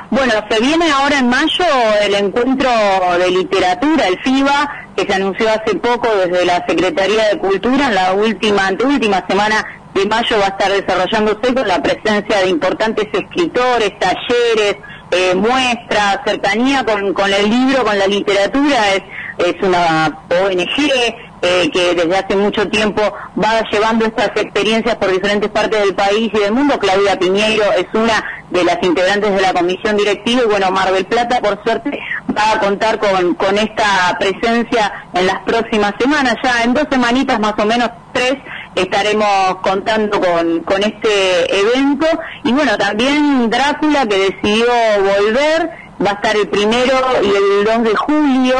Bueno, 0.09 0.33
se 0.49 0.59
viene 0.59 0.91
ahora 0.91 1.19
en 1.19 1.29
mayo 1.29 1.65
el 2.03 2.15
encuentro 2.15 2.69
de 3.17 3.31
literatura, 3.31 4.07
el 4.07 4.19
FIBA, 4.19 4.69
que 4.95 5.05
se 5.05 5.13
anunció 5.13 5.49
hace 5.49 5.75
poco 5.75 6.07
desde 6.15 6.45
la 6.45 6.63
Secretaría 6.67 7.29
de 7.29 7.37
Cultura, 7.39 7.87
en 7.87 7.95
la 7.95 8.13
última, 8.13 8.67
anteúltima 8.67 9.25
semana 9.27 9.65
de 9.93 10.05
mayo 10.05 10.39
va 10.39 10.45
a 10.45 10.49
estar 10.49 10.71
desarrollándose 10.71 11.53
con 11.53 11.67
la 11.67 11.81
presencia 11.81 12.39
de 12.39 12.49
importantes 12.49 13.07
escritores, 13.13 13.97
talleres, 13.99 14.77
eh, 15.11 15.35
muestras, 15.35 16.19
cercanía 16.25 16.83
con, 16.83 17.13
con 17.13 17.31
el 17.31 17.49
libro, 17.49 17.83
con 17.83 17.97
la 17.97 18.07
literatura, 18.07 18.93
es, 18.93 19.03
es 19.37 19.55
una 19.61 20.19
ONG 20.29 21.32
eh, 21.45 21.69
que 21.73 21.93
desde 21.93 22.15
hace 22.15 22.37
mucho 22.37 22.69
tiempo 22.69 23.01
va 23.37 23.69
llevando 23.69 24.05
estas 24.05 24.29
experiencias 24.29 24.95
por 24.95 25.11
diferentes 25.11 25.49
partes 25.49 25.77
del 25.77 25.93
país 25.93 26.31
y 26.33 26.39
del 26.39 26.53
mundo. 26.53 26.79
Claudia 26.79 27.19
Piñeiro 27.19 27.65
es 27.73 27.85
una 27.93 28.23
de 28.49 28.63
las 28.63 28.77
integrantes 28.81 29.29
de 29.35 29.41
la 29.41 29.51
comisión 29.51 29.97
directiva 29.97 30.43
y 30.43 30.47
bueno, 30.47 30.71
Mar 30.71 30.87
Plata 31.09 31.41
por 31.41 31.61
suerte 31.65 31.99
va 32.33 32.53
a 32.53 32.59
contar 32.59 32.97
con, 32.97 33.33
con 33.35 33.57
esta 33.57 34.17
presencia 34.17 35.09
en 35.13 35.27
las 35.27 35.39
próximas 35.39 35.93
semanas, 35.99 36.37
ya 36.41 36.63
en 36.63 36.73
dos 36.73 36.85
semanitas 36.89 37.37
más 37.41 37.55
o 37.57 37.65
menos, 37.65 37.89
tres, 38.13 38.35
estaremos 38.75 39.57
contando 39.63 40.21
con, 40.21 40.61
con 40.61 40.81
este 40.81 41.59
evento. 41.59 42.07
Y 42.45 42.53
bueno, 42.53 42.77
también 42.77 43.49
Drácula 43.49 44.05
que 44.07 44.31
decidió 44.31 44.67
volver, 44.97 45.71
va 46.01 46.11
a 46.11 46.13
estar 46.13 46.37
el 46.37 46.47
primero 46.47 46.93
y 47.21 47.27
el 47.27 47.65
2 47.65 47.83
de 47.83 47.95
julio 47.97 48.55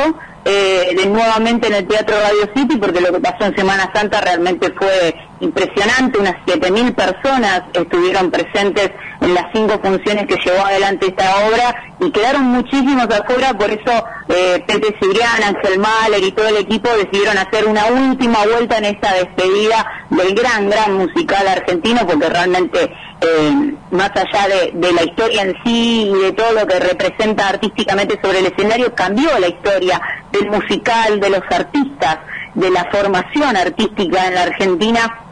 eh, 0.46 0.96
de 0.96 1.06
nuevamente 1.06 1.68
en 1.68 1.76
el 1.76 1.88
Teatro 1.88 2.16
Radio 2.20 2.50
City 2.56 2.78
porque 2.78 3.02
lo 3.02 3.14
que 3.14 3.20
pasó 3.20 3.46
en 3.46 3.56
Semana 3.56 3.90
Santa 3.94 4.22
realmente 4.22 4.74
fue 4.78 5.16
impresionante, 5.44 6.20
unas 6.20 6.36
7.000 6.46 6.96
personas 6.96 7.64
estuvieron 7.74 8.32
presentes 8.32 8.92
en 9.22 9.34
las 9.34 9.46
cinco 9.54 9.80
funciones 9.84 10.26
que 10.26 10.36
llevó 10.36 10.66
adelante 10.66 11.08
esta 11.08 11.48
obra 11.48 11.76
y 12.00 12.12
quedaron 12.12 12.44
muchísimos 12.44 13.06
afuera, 13.06 13.54
por 13.54 13.70
eso 13.70 14.06
eh, 14.30 14.64
Pepe 14.66 14.96
Cibrián, 15.00 15.44
Ángel 15.44 15.80
Mahler 15.80 16.24
y 16.24 16.32
todo 16.32 16.48
el 16.48 16.58
equipo 16.58 16.90
decidieron 16.90 17.38
hacer 17.38 17.66
una 17.66 17.86
última 17.86 18.40
vuelta 18.46 18.78
en 18.78 18.86
esta 18.86 19.14
despedida 19.14 20.06
del 20.10 20.34
gran, 20.34 20.70
gran 20.70 20.94
musical 20.94 21.48
argentino 21.48 22.06
porque 22.06 22.30
realmente 22.30 22.92
eh, 23.22 23.74
más 23.92 24.12
allá 24.16 24.48
de, 24.48 24.72
de, 24.74 24.94
la 24.94 25.04
historia 25.04 25.44
en 25.44 25.56
sí 25.64 26.12
y 26.14 26.22
de 26.24 26.32
todo 26.34 26.52
lo 26.52 26.68
que 26.68 26.80
representa 26.80 27.48
artísticamente 27.48 28.20
sobre 28.22 28.40
el 28.40 28.48
escenario, 28.48 28.94
cambió 28.94 29.40
la 29.40 29.48
historia 29.48 30.02
del 30.32 30.50
musical, 30.50 31.20
de 31.20 31.30
los 31.30 31.44
artistas, 31.50 32.20
de 32.56 32.70
la 32.70 32.86
formación 32.92 33.56
artística 33.56 34.28
en 34.28 34.36
la 34.36 34.44
Argentina 34.44 35.23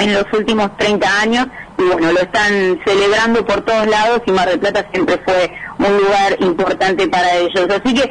en 0.00 0.14
los 0.14 0.24
últimos 0.32 0.76
30 0.78 1.20
años 1.20 1.46
y 1.78 1.82
bueno, 1.82 2.12
lo 2.12 2.20
están 2.20 2.80
celebrando 2.84 3.44
por 3.44 3.62
todos 3.62 3.86
lados 3.86 4.22
y 4.26 4.32
Mar 4.32 4.48
del 4.48 4.58
Plata 4.58 4.86
siempre 4.92 5.18
fue 5.24 5.52
un 5.78 5.96
lugar 5.96 6.36
importante 6.40 7.08
para 7.08 7.36
ellos. 7.36 7.66
Así 7.70 7.94
que 7.94 8.10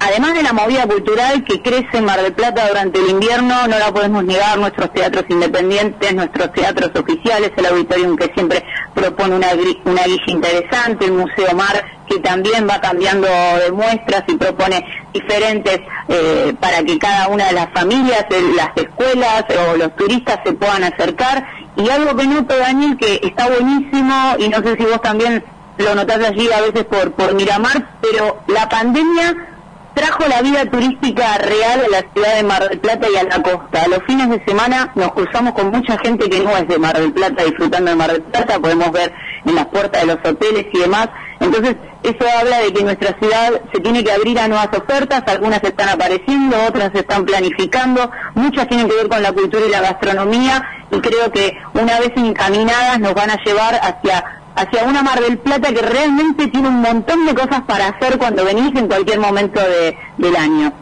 además 0.00 0.34
de 0.34 0.42
la 0.42 0.52
movida 0.52 0.86
cultural 0.86 1.44
que 1.44 1.60
crece 1.60 1.98
en 1.98 2.04
Mar 2.04 2.20
del 2.22 2.32
Plata 2.32 2.68
durante 2.68 3.00
el 3.00 3.10
invierno, 3.10 3.66
no 3.66 3.78
la 3.78 3.92
podemos 3.92 4.24
negar, 4.24 4.58
nuestros 4.58 4.92
teatros 4.92 5.24
independientes, 5.28 6.14
nuestros 6.14 6.52
teatros 6.52 6.90
oficiales, 6.94 7.52
el 7.56 7.66
auditorium 7.66 8.16
que 8.16 8.32
siempre 8.34 8.64
propone 8.94 9.36
una, 9.36 9.48
una 9.84 10.04
guía 10.04 10.24
interesante, 10.26 11.06
el 11.06 11.12
Museo 11.12 11.54
Mar 11.54 11.98
que 12.08 12.18
también 12.20 12.66
va 12.68 12.80
cambiando 12.80 13.26
de 13.26 13.70
muestras 13.70 14.24
y 14.28 14.36
propone 14.36 14.84
diferentes 15.12 15.80
eh, 16.08 16.54
para 16.58 16.82
que 16.82 16.98
cada 16.98 17.28
una 17.28 17.46
de 17.46 17.52
las 17.52 17.68
familias, 17.72 18.24
las 18.56 18.70
escuelas 18.76 19.44
o 19.50 19.76
los 19.76 19.94
turistas 19.94 20.40
se 20.44 20.52
puedan 20.54 20.84
acercar. 20.84 21.46
Y 21.76 21.88
algo 21.90 22.16
que 22.16 22.26
noto, 22.26 22.56
Daniel, 22.56 22.96
que 22.96 23.20
está 23.22 23.48
buenísimo, 23.48 24.34
y 24.38 24.48
no 24.48 24.62
sé 24.62 24.76
si 24.76 24.84
vos 24.84 25.00
también 25.02 25.44
lo 25.76 25.94
notás 25.94 26.24
allí 26.24 26.50
a 26.50 26.60
veces 26.60 26.84
por, 26.84 27.12
por 27.12 27.34
Miramar, 27.34 27.98
pero 28.00 28.38
la 28.48 28.68
pandemia 28.68 29.57
trajo 29.98 30.28
la 30.28 30.42
vida 30.42 30.64
turística 30.66 31.38
real 31.38 31.80
a 31.84 31.88
la 31.88 32.12
ciudad 32.12 32.36
de 32.36 32.42
Mar 32.44 32.68
del 32.68 32.78
Plata 32.78 33.08
y 33.12 33.16
a 33.16 33.24
la 33.24 33.42
costa. 33.42 33.82
A 33.82 33.88
los 33.88 34.00
fines 34.06 34.30
de 34.30 34.44
semana 34.46 34.92
nos 34.94 35.12
cruzamos 35.12 35.54
con 35.54 35.70
mucha 35.72 35.98
gente 35.98 36.30
que 36.30 36.38
no 36.40 36.56
es 36.56 36.68
de 36.68 36.78
Mar 36.78 36.96
del 36.96 37.12
Plata 37.12 37.42
disfrutando 37.42 37.90
de 37.90 37.96
Mar 37.96 38.12
del 38.12 38.22
Plata, 38.22 38.60
podemos 38.60 38.92
ver 38.92 39.12
en 39.44 39.56
las 39.56 39.66
puertas 39.66 40.02
de 40.02 40.06
los 40.06 40.18
hoteles 40.24 40.66
y 40.72 40.78
demás. 40.78 41.08
Entonces, 41.40 41.76
eso 42.04 42.24
habla 42.40 42.60
de 42.60 42.72
que 42.72 42.84
nuestra 42.84 43.18
ciudad 43.18 43.60
se 43.72 43.80
tiene 43.80 44.04
que 44.04 44.12
abrir 44.12 44.38
a 44.38 44.46
nuevas 44.46 44.68
ofertas, 44.68 45.22
algunas 45.26 45.62
están 45.64 45.88
apareciendo, 45.88 46.56
otras 46.68 46.92
se 46.92 47.00
están 47.00 47.24
planificando, 47.24 48.08
muchas 48.34 48.68
tienen 48.68 48.88
que 48.88 48.94
ver 48.94 49.08
con 49.08 49.20
la 49.20 49.32
cultura 49.32 49.66
y 49.66 49.70
la 49.70 49.80
gastronomía 49.80 50.64
y 50.90 51.00
creo 51.00 51.30
que 51.32 51.56
una 51.74 51.98
vez 51.98 52.12
encaminadas 52.16 53.00
nos 53.00 53.14
van 53.14 53.30
a 53.30 53.36
llevar 53.44 53.74
hacia 53.82 54.37
hacia 54.58 54.84
una 54.84 55.02
Mar 55.02 55.20
del 55.20 55.38
Plata 55.38 55.72
que 55.72 55.82
realmente 55.82 56.48
tiene 56.48 56.68
un 56.68 56.80
montón 56.80 57.26
de 57.26 57.34
cosas 57.34 57.62
para 57.62 57.88
hacer 57.88 58.18
cuando 58.18 58.44
venís 58.44 58.74
en 58.74 58.88
cualquier 58.88 59.20
momento 59.20 59.60
de, 59.60 59.96
del 60.16 60.36
año. 60.36 60.72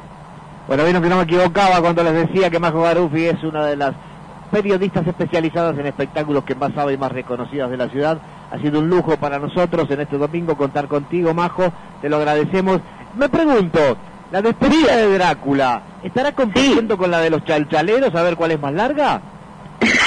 Bueno, 0.66 0.84
vieron 0.84 1.02
que 1.02 1.08
no 1.08 1.16
me 1.16 1.22
equivocaba 1.22 1.80
cuando 1.80 2.02
les 2.02 2.14
decía 2.14 2.50
que 2.50 2.58
Majo 2.58 2.82
Garufi 2.82 3.26
es 3.26 3.42
una 3.44 3.66
de 3.66 3.76
las 3.76 3.94
periodistas 4.50 5.06
especializadas 5.06 5.78
en 5.78 5.86
espectáculos 5.86 6.44
que 6.44 6.54
más 6.54 6.72
sabe 6.74 6.94
y 6.94 6.96
más 6.96 7.12
reconocidas 7.12 7.70
de 7.70 7.76
la 7.76 7.88
ciudad. 7.88 8.18
Ha 8.50 8.58
sido 8.58 8.78
un 8.78 8.88
lujo 8.88 9.16
para 9.16 9.38
nosotros 9.38 9.90
en 9.90 10.00
este 10.00 10.16
domingo 10.16 10.56
contar 10.56 10.88
contigo, 10.88 11.34
Majo. 11.34 11.72
Te 12.00 12.08
lo 12.08 12.16
agradecemos. 12.16 12.80
Me 13.16 13.28
pregunto, 13.28 13.96
la 14.32 14.42
despedida 14.42 14.96
de 14.96 15.18
Drácula, 15.18 15.82
¿estará 16.02 16.32
compitiendo 16.32 16.96
con 16.96 17.10
la 17.10 17.20
de 17.20 17.30
los 17.30 17.44
chalchaleros 17.44 18.14
a 18.14 18.22
ver 18.22 18.36
cuál 18.36 18.52
es 18.52 18.60
más 18.60 18.72
larga? 18.72 19.20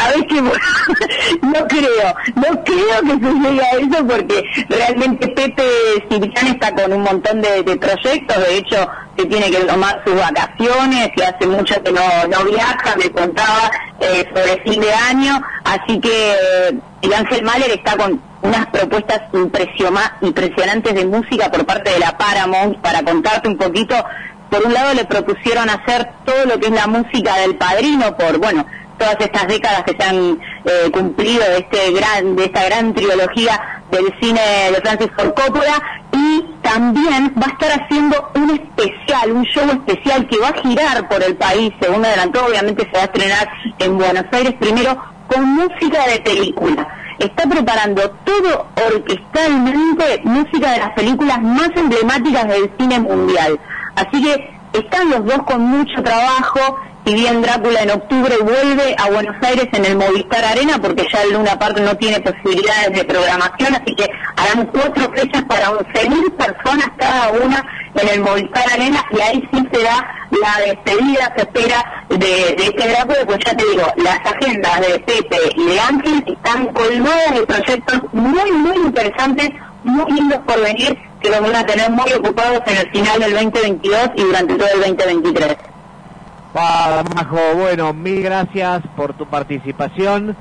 sabes 0.00 0.24
que 0.28 0.40
no 1.42 1.68
creo, 1.68 2.14
no 2.34 2.64
creo 2.64 3.00
que 3.02 3.26
se 3.26 3.34
llegue 3.34 3.62
a 3.62 3.70
eso 3.72 4.06
porque 4.06 4.44
realmente 4.68 5.28
Pepe 5.28 5.64
Cibrián 6.08 6.46
está 6.48 6.74
con 6.74 6.92
un 6.92 7.02
montón 7.02 7.42
de, 7.42 7.76
proyectos, 7.76 8.36
de 8.38 8.56
hecho 8.56 8.88
se 9.16 9.26
tiene 9.26 9.50
que 9.50 9.58
tomar 9.58 10.02
sus 10.04 10.14
vacaciones 10.16 11.10
y 11.16 11.22
hace 11.22 11.46
mucho 11.46 11.82
que 11.82 11.92
no, 11.92 12.00
no 12.28 12.44
viaja, 12.44 12.96
me 12.96 13.10
contaba 13.10 13.70
eh, 14.00 14.24
sobre 14.34 14.62
fin 14.62 14.80
de 14.80 14.92
año, 14.92 15.40
así 15.64 16.00
que 16.00 16.32
eh, 16.32 16.80
el 17.02 17.14
Ángel 17.14 17.44
Mahler 17.44 17.70
está 17.70 17.96
con 17.96 18.20
unas 18.42 18.66
propuestas 18.68 19.20
impresionantes 20.22 20.94
de 20.94 21.04
música 21.04 21.50
por 21.50 21.66
parte 21.66 21.90
de 21.90 21.98
la 21.98 22.16
Paramount, 22.16 22.78
para 22.78 23.02
contarte 23.02 23.48
un 23.48 23.58
poquito, 23.58 23.94
por 24.50 24.66
un 24.66 24.72
lado 24.72 24.94
le 24.94 25.04
propusieron 25.04 25.68
hacer 25.68 26.10
todo 26.24 26.46
lo 26.46 26.58
que 26.58 26.66
es 26.66 26.72
la 26.72 26.86
música 26.86 27.36
del 27.36 27.56
padrino, 27.56 28.16
por, 28.16 28.38
bueno, 28.38 28.66
todas 29.00 29.16
estas 29.18 29.48
décadas 29.48 29.82
que 29.84 29.96
se 29.98 30.08
han 30.08 30.38
eh, 30.64 30.90
cumplido 30.92 31.42
de 31.42 31.58
este 31.58 31.90
gran 31.92 32.36
de 32.36 32.44
esta 32.44 32.64
gran 32.66 32.92
trilogía 32.92 33.80
del 33.90 34.14
cine 34.20 34.40
de 34.70 34.80
Francis 34.82 35.10
Ford 35.16 35.32
Coppola 35.34 35.82
y 36.12 36.44
también 36.62 37.34
va 37.40 37.46
a 37.46 37.50
estar 37.50 37.80
haciendo 37.80 38.30
un 38.34 38.50
especial, 38.50 39.32
un 39.32 39.44
show 39.44 39.64
especial 39.70 40.28
que 40.28 40.38
va 40.38 40.48
a 40.48 40.62
girar 40.62 41.08
por 41.08 41.22
el 41.22 41.34
país, 41.36 41.72
según 41.80 42.04
adelantó, 42.04 42.44
obviamente 42.44 42.84
se 42.84 42.92
va 42.92 43.00
a 43.00 43.04
estrenar 43.04 43.48
en 43.78 43.98
Buenos 43.98 44.24
Aires 44.32 44.54
primero 44.60 45.02
con 45.28 45.44
música 45.44 46.06
de 46.06 46.20
película. 46.20 46.86
está 47.18 47.46
preparando 47.46 48.10
todo 48.24 48.66
orquestalmente 48.94 50.20
música 50.24 50.72
de 50.72 50.78
las 50.78 50.90
películas 50.90 51.40
más 51.42 51.70
emblemáticas 51.74 52.48
del 52.48 52.70
cine 52.78 52.98
mundial. 52.98 53.58
Así 53.94 54.22
que 54.22 54.50
están 54.72 55.10
los 55.10 55.24
dos 55.24 55.42
con 55.44 55.60
mucho 55.62 56.02
trabajo, 56.02 56.78
si 57.04 57.14
bien 57.14 57.40
Drácula 57.40 57.82
en 57.82 57.90
octubre 57.90 58.36
vuelve 58.42 58.94
a 58.98 59.10
Buenos 59.10 59.36
Aires 59.42 59.68
en 59.72 59.84
el 59.84 59.96
Movistar 59.96 60.44
Arena, 60.44 60.78
porque 60.80 61.06
ya 61.12 61.22
el 61.22 61.32
Luna 61.32 61.58
Park 61.58 61.78
no 61.80 61.96
tiene 61.96 62.20
posibilidades 62.20 62.92
de 62.92 63.04
programación, 63.04 63.74
así 63.74 63.94
que 63.94 64.10
harán 64.36 64.66
cuatro 64.66 65.10
fechas 65.14 65.42
para 65.44 65.70
11.000 65.70 66.32
personas 66.32 66.90
cada 66.98 67.30
una 67.30 67.66
en 67.94 68.08
el 68.08 68.20
Movistar 68.20 68.64
Arena, 68.72 69.04
y 69.10 69.20
ahí 69.20 69.48
sí 69.52 69.66
será 69.72 70.28
la 70.30 70.66
despedida, 70.66 71.32
se 71.36 71.42
espera, 71.42 72.06
de, 72.10 72.54
este 72.58 72.88
Drácula, 72.88 73.26
pues 73.26 73.38
ya 73.44 73.56
te 73.56 73.64
digo, 73.64 73.86
las 73.96 74.20
agendas 74.24 74.80
de 74.80 74.98
Pepe 75.00 75.38
y 75.56 75.66
de 75.66 75.80
Ángel 75.80 76.24
están 76.26 76.66
colmadas 76.72 77.34
de 77.34 77.46
proyectos 77.46 78.00
muy, 78.12 78.52
muy 78.52 78.76
interesantes, 78.76 79.50
muy 79.84 80.12
lindos 80.12 80.40
por 80.46 80.60
venir, 80.60 80.98
que 81.22 81.30
los 81.30 81.40
van 81.40 81.56
a 81.56 81.66
tener 81.66 81.90
muy 81.90 82.12
ocupados 82.12 82.60
en 82.66 82.76
el 82.76 82.90
final 82.90 83.20
del 83.20 83.32
2022 83.32 84.10
y 84.16 84.22
durante 84.22 84.54
todo 84.54 84.68
el 84.74 84.80
2023. 84.80 85.69
Pa, 86.52 87.04
Majo, 87.14 87.38
bueno, 87.56 87.92
mil 87.92 88.22
gracias 88.22 88.82
por 88.96 89.14
tu 89.14 89.26
participación 89.26 90.36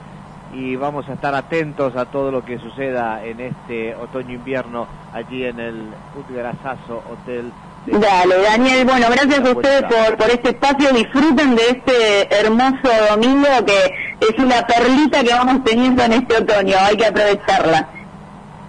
y 0.54 0.76
vamos 0.76 1.08
a 1.08 1.14
estar 1.14 1.36
atentos 1.36 1.96
a 1.96 2.06
todo 2.06 2.32
lo 2.32 2.44
que 2.44 2.58
suceda 2.58 3.24
en 3.24 3.40
este 3.40 3.94
otoño-invierno 3.96 4.88
allí 5.14 5.44
en 5.46 5.60
el 5.60 5.84
Utgarazazo 6.18 7.04
Hotel. 7.12 7.52
de- 7.86 8.00
Dale, 8.00 8.42
Daniel, 8.42 8.86
bueno, 8.86 9.06
gracias 9.12 9.40
a 9.40 9.52
ustedes 9.52 9.84
por, 9.84 10.18
por 10.18 10.30
este 10.32 10.50
espacio, 10.50 10.92
disfruten 10.94 11.56
de 11.56 11.62
este 11.70 12.36
hermoso 12.42 12.90
domingo 13.12 13.48
que 13.68 13.94
es 14.28 14.40
una 14.40 14.66
perlita 14.66 15.24
que 15.24 15.30
vamos 15.34 15.64
teniendo 15.64 16.04
en 16.04 16.14
este 16.14 16.38
otoño, 16.38 16.76
hay 16.82 16.98
que 16.98 17.06
aprovecharla. 17.06 17.88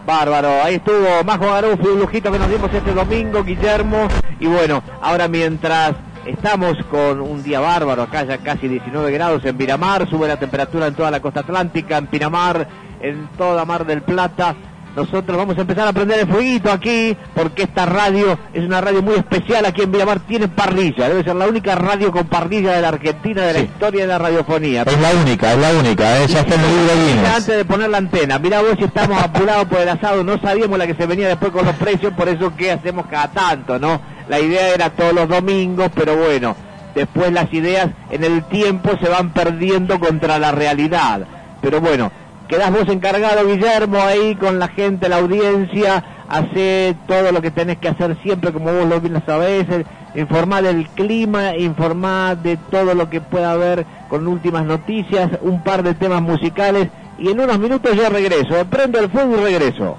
Bárbaro, 0.07 0.63
ahí 0.63 0.75
estuvo 0.77 1.25
Majo 1.25 1.47
Garufi, 1.47 1.87
un 1.87 2.01
lujito 2.01 2.31
que 2.31 2.39
nos 2.39 2.51
dimos 2.51 2.73
este 2.73 2.93
domingo, 2.93 3.43
Guillermo. 3.45 4.09
Y 4.41 4.47
bueno, 4.47 4.83
ahora 5.03 5.29
mientras 5.29 5.93
estamos 6.27 6.77
con 6.91 7.21
un 7.21 7.43
día 7.43 7.61
bárbaro, 7.61 8.03
acá 8.03 8.25
ya 8.25 8.39
casi 8.39 8.69
19 8.69 9.11
grados 9.13 9.45
en 9.45 9.57
Pinamar, 9.57 10.09
sube 10.09 10.29
la 10.29 10.39
temperatura 10.39 10.87
en 10.87 10.95
toda 10.95 11.11
la 11.11 11.21
costa 11.21 11.41
atlántica, 11.41 11.97
en 11.99 12.07
Pinamar, 12.07 12.67
en 13.01 13.29
toda 13.37 13.65
Mar 13.65 13.87
del 13.87 14.03
Plata. 14.03 14.55
Nosotros 14.97 15.37
vamos 15.37 15.57
a 15.57 15.61
empezar 15.61 15.87
a 15.87 15.93
prender 15.93 16.19
el 16.19 16.27
fueguito 16.27 16.71
aquí, 16.71 17.17
porque 17.33 17.63
esta 17.63 17.87
radio 17.87 18.37
es 18.53 18.65
una 18.65 18.81
radio 18.81 19.03
muy 19.03 19.15
especial 19.15 19.65
aquí 19.65 19.83
en 19.83 19.93
Pinamar, 19.93 20.19
tiene 20.21 20.49
parrilla, 20.49 21.09
debe 21.09 21.23
ser 21.23 21.37
la 21.37 21.47
única 21.47 21.77
radio 21.77 22.11
con 22.11 22.27
parrilla 22.27 22.73
de 22.73 22.83
la 22.83 22.89
Argentina, 22.89 23.43
de 23.43 23.53
la 23.53 23.61
historia 23.61 24.03
de 24.03 24.09
la 24.09 24.19
radiofonía. 24.19 24.83
Es 24.83 25.01
la 25.01 25.11
única, 25.13 25.53
es 25.53 25.59
la 25.59 25.71
única, 25.71 26.19
¿eh? 26.19 26.27
ya 26.27 26.41
está 26.41 26.55
en 26.57 26.61
el 26.61 27.07
libro. 27.07 27.29
Antes 27.29 27.57
de 27.57 27.65
poner 27.65 27.89
la 27.89 27.99
antena, 27.99 28.39
mira 28.41 28.61
vos 28.61 28.75
si 28.79 28.85
estamos 28.85 29.23
apurados 29.23 29.67
por 29.67 29.79
el 29.79 29.89
asado, 29.89 30.25
no 30.25 30.41
sabíamos 30.41 30.77
la 30.77 30.89
que 30.89 30.95
se 30.95 31.07
venía 31.07 31.29
después 31.29 31.53
con 31.53 31.65
los 31.65 31.77
precios, 31.77 32.13
por 32.15 32.29
eso 32.29 32.55
que 32.57 32.73
hacemos 32.73 33.07
cada 33.07 33.29
tanto, 33.29 33.79
¿no? 33.79 34.01
La 34.31 34.39
idea 34.39 34.73
era 34.73 34.91
todos 34.91 35.13
los 35.13 35.29
domingos, 35.29 35.91
pero 35.93 36.17
bueno, 36.17 36.55
después 36.95 37.33
las 37.33 37.53
ideas 37.53 37.89
en 38.13 38.23
el 38.23 38.45
tiempo 38.45 38.91
se 39.03 39.09
van 39.09 39.31
perdiendo 39.31 39.99
contra 39.99 40.39
la 40.39 40.53
realidad. 40.53 41.27
Pero 41.61 41.81
bueno, 41.81 42.13
quedás 42.47 42.71
vos 42.71 42.89
encargado, 42.89 43.45
Guillermo, 43.45 43.99
ahí 44.01 44.37
con 44.37 44.61
la 44.61 44.69
gente, 44.69 45.09
la 45.09 45.17
audiencia, 45.17 46.05
hace 46.29 46.95
todo 47.09 47.33
lo 47.33 47.43
que 47.43 47.51
tenés 47.51 47.79
que 47.79 47.89
hacer 47.89 48.17
siempre, 48.23 48.53
como 48.53 48.73
vos 48.73 48.87
lo 48.87 49.01
bien 49.01 49.21
sabés, 49.27 49.69
eh, 49.69 49.85
informar 50.15 50.63
del 50.63 50.89
clima, 50.91 51.57
informar 51.57 52.37
de 52.41 52.57
todo 52.57 52.95
lo 52.95 53.11
que 53.11 53.21
pueda 53.21 53.51
haber 53.51 53.85
con 54.09 54.29
últimas 54.29 54.65
noticias, 54.65 55.29
un 55.43 55.65
par 55.65 55.83
de 55.83 55.95
temas 55.95 56.23
musicales, 56.23 56.87
y 57.19 57.31
en 57.31 57.41
unos 57.41 57.59
minutos 57.59 57.97
ya 57.97 58.09
regreso, 58.09 58.57
eh, 58.57 58.65
prendo 58.65 59.01
el 59.01 59.11
fuego 59.11 59.39
y 59.39 59.41
regreso. 59.41 59.97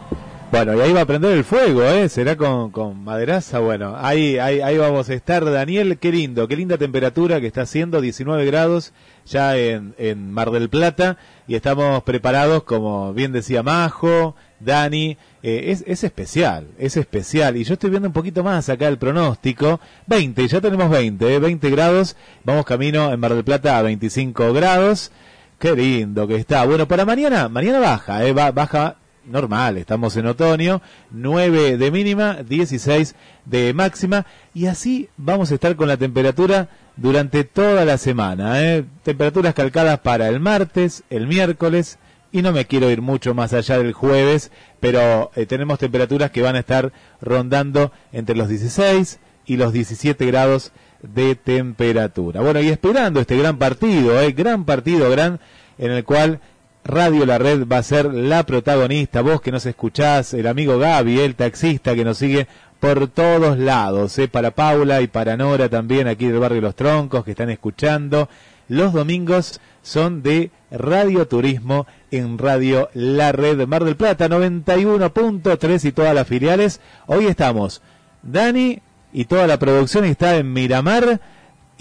Bueno, 0.51 0.75
y 0.75 0.81
ahí 0.81 0.91
va 0.91 1.01
a 1.01 1.05
prender 1.05 1.31
el 1.31 1.45
fuego, 1.45 1.81
¿eh? 1.83 2.09
Será 2.09 2.35
con, 2.35 2.71
con 2.71 3.01
maderaza. 3.05 3.59
Bueno, 3.59 3.95
ahí, 3.97 4.37
ahí, 4.37 4.59
ahí 4.59 4.77
vamos 4.77 5.09
a 5.09 5.13
estar. 5.13 5.45
Daniel, 5.49 5.97
qué 5.97 6.11
lindo, 6.11 6.45
qué 6.49 6.57
linda 6.57 6.77
temperatura 6.77 7.39
que 7.39 7.47
está 7.47 7.61
haciendo, 7.61 8.01
19 8.01 8.45
grados 8.45 8.91
ya 9.25 9.55
en, 9.57 9.95
en 9.97 10.29
Mar 10.33 10.51
del 10.51 10.69
Plata. 10.69 11.15
Y 11.47 11.55
estamos 11.55 12.03
preparados, 12.03 12.63
como 12.63 13.13
bien 13.13 13.31
decía 13.31 13.63
Majo, 13.63 14.35
Dani. 14.59 15.17
eh, 15.41 15.67
es, 15.67 15.85
es 15.87 16.03
especial, 16.03 16.67
es 16.77 16.97
especial. 16.97 17.55
Y 17.55 17.63
yo 17.63 17.75
estoy 17.75 17.89
viendo 17.89 18.09
un 18.09 18.13
poquito 18.13 18.43
más 18.43 18.67
acá 18.67 18.89
el 18.89 18.97
pronóstico. 18.97 19.79
20, 20.07 20.45
ya 20.49 20.59
tenemos 20.59 20.89
20, 20.89 21.33
¿eh? 21.33 21.39
20 21.39 21.69
grados. 21.69 22.17
Vamos 22.43 22.65
camino 22.65 23.13
en 23.13 23.19
Mar 23.21 23.33
del 23.33 23.45
Plata 23.45 23.77
a 23.77 23.83
25 23.83 24.51
grados. 24.51 25.13
Qué 25.59 25.73
lindo 25.77 26.27
que 26.27 26.35
está. 26.35 26.65
Bueno, 26.65 26.89
para 26.89 27.05
mañana, 27.05 27.47
mañana 27.47 27.79
baja, 27.79 28.25
¿eh? 28.25 28.33
Ba- 28.33 28.51
baja 28.51 28.97
normal, 29.25 29.77
estamos 29.77 30.15
en 30.17 30.27
otoño, 30.27 30.81
9 31.11 31.77
de 31.77 31.91
mínima, 31.91 32.43
16 32.43 33.15
de 33.45 33.73
máxima, 33.73 34.25
y 34.53 34.67
así 34.67 35.09
vamos 35.17 35.51
a 35.51 35.55
estar 35.55 35.75
con 35.75 35.87
la 35.87 35.97
temperatura 35.97 36.69
durante 36.97 37.43
toda 37.43 37.85
la 37.85 37.97
semana. 37.97 38.61
¿eh? 38.61 38.85
Temperaturas 39.03 39.53
calcadas 39.53 39.99
para 39.99 40.27
el 40.27 40.39
martes, 40.39 41.03
el 41.09 41.27
miércoles, 41.27 41.97
y 42.31 42.41
no 42.41 42.51
me 42.51 42.65
quiero 42.65 42.89
ir 42.89 43.01
mucho 43.01 43.33
más 43.33 43.53
allá 43.53 43.77
del 43.77 43.93
jueves, 43.93 44.51
pero 44.79 45.31
eh, 45.35 45.45
tenemos 45.45 45.79
temperaturas 45.79 46.31
que 46.31 46.41
van 46.41 46.55
a 46.55 46.59
estar 46.59 46.91
rondando 47.21 47.91
entre 48.11 48.35
los 48.35 48.47
16 48.47 49.19
y 49.45 49.57
los 49.57 49.73
17 49.73 50.25
grados 50.25 50.71
de 51.01 51.35
temperatura. 51.35 52.41
Bueno, 52.41 52.61
y 52.61 52.69
esperando 52.69 53.19
este 53.19 53.37
gran 53.37 53.57
partido, 53.57 54.19
¿eh? 54.21 54.31
gran 54.31 54.65
partido, 54.65 55.09
gran, 55.09 55.39
en 55.77 55.91
el 55.91 56.03
cual 56.05 56.39
Radio 56.83 57.25
La 57.25 57.37
Red 57.37 57.67
va 57.67 57.77
a 57.77 57.83
ser 57.83 58.11
la 58.13 58.43
protagonista. 58.43 59.21
Vos 59.21 59.41
que 59.41 59.51
nos 59.51 59.65
escuchás, 59.65 60.33
el 60.33 60.47
amigo 60.47 60.79
Gaby, 60.79 61.19
el 61.19 61.35
taxista 61.35 61.93
que 61.93 62.03
nos 62.03 62.17
sigue 62.17 62.47
por 62.79 63.07
todos 63.07 63.59
lados, 63.59 64.17
¿eh? 64.17 64.27
para 64.27 64.51
Paula 64.51 65.01
y 65.01 65.07
para 65.07 65.37
Nora 65.37 65.69
también 65.69 66.07
aquí 66.07 66.27
del 66.27 66.39
barrio 66.39 66.61
Los 66.61 66.75
Troncos 66.75 67.23
que 67.23 67.31
están 67.31 67.51
escuchando. 67.51 68.27
Los 68.67 68.93
domingos 68.93 69.61
son 69.83 70.23
de 70.23 70.49
Radio 70.71 71.27
Turismo 71.27 71.85
en 72.09 72.39
Radio 72.39 72.89
La 72.95 73.31
Red 73.31 73.67
Mar 73.67 73.83
del 73.83 73.95
Plata 73.95 74.27
91.3 74.27 75.85
y 75.85 75.91
todas 75.91 76.15
las 76.15 76.27
filiales. 76.27 76.81
Hoy 77.05 77.27
estamos 77.27 77.83
Dani 78.23 78.79
y 79.13 79.25
toda 79.25 79.45
la 79.45 79.59
producción 79.59 80.05
está 80.05 80.37
en 80.37 80.51
Miramar 80.51 81.21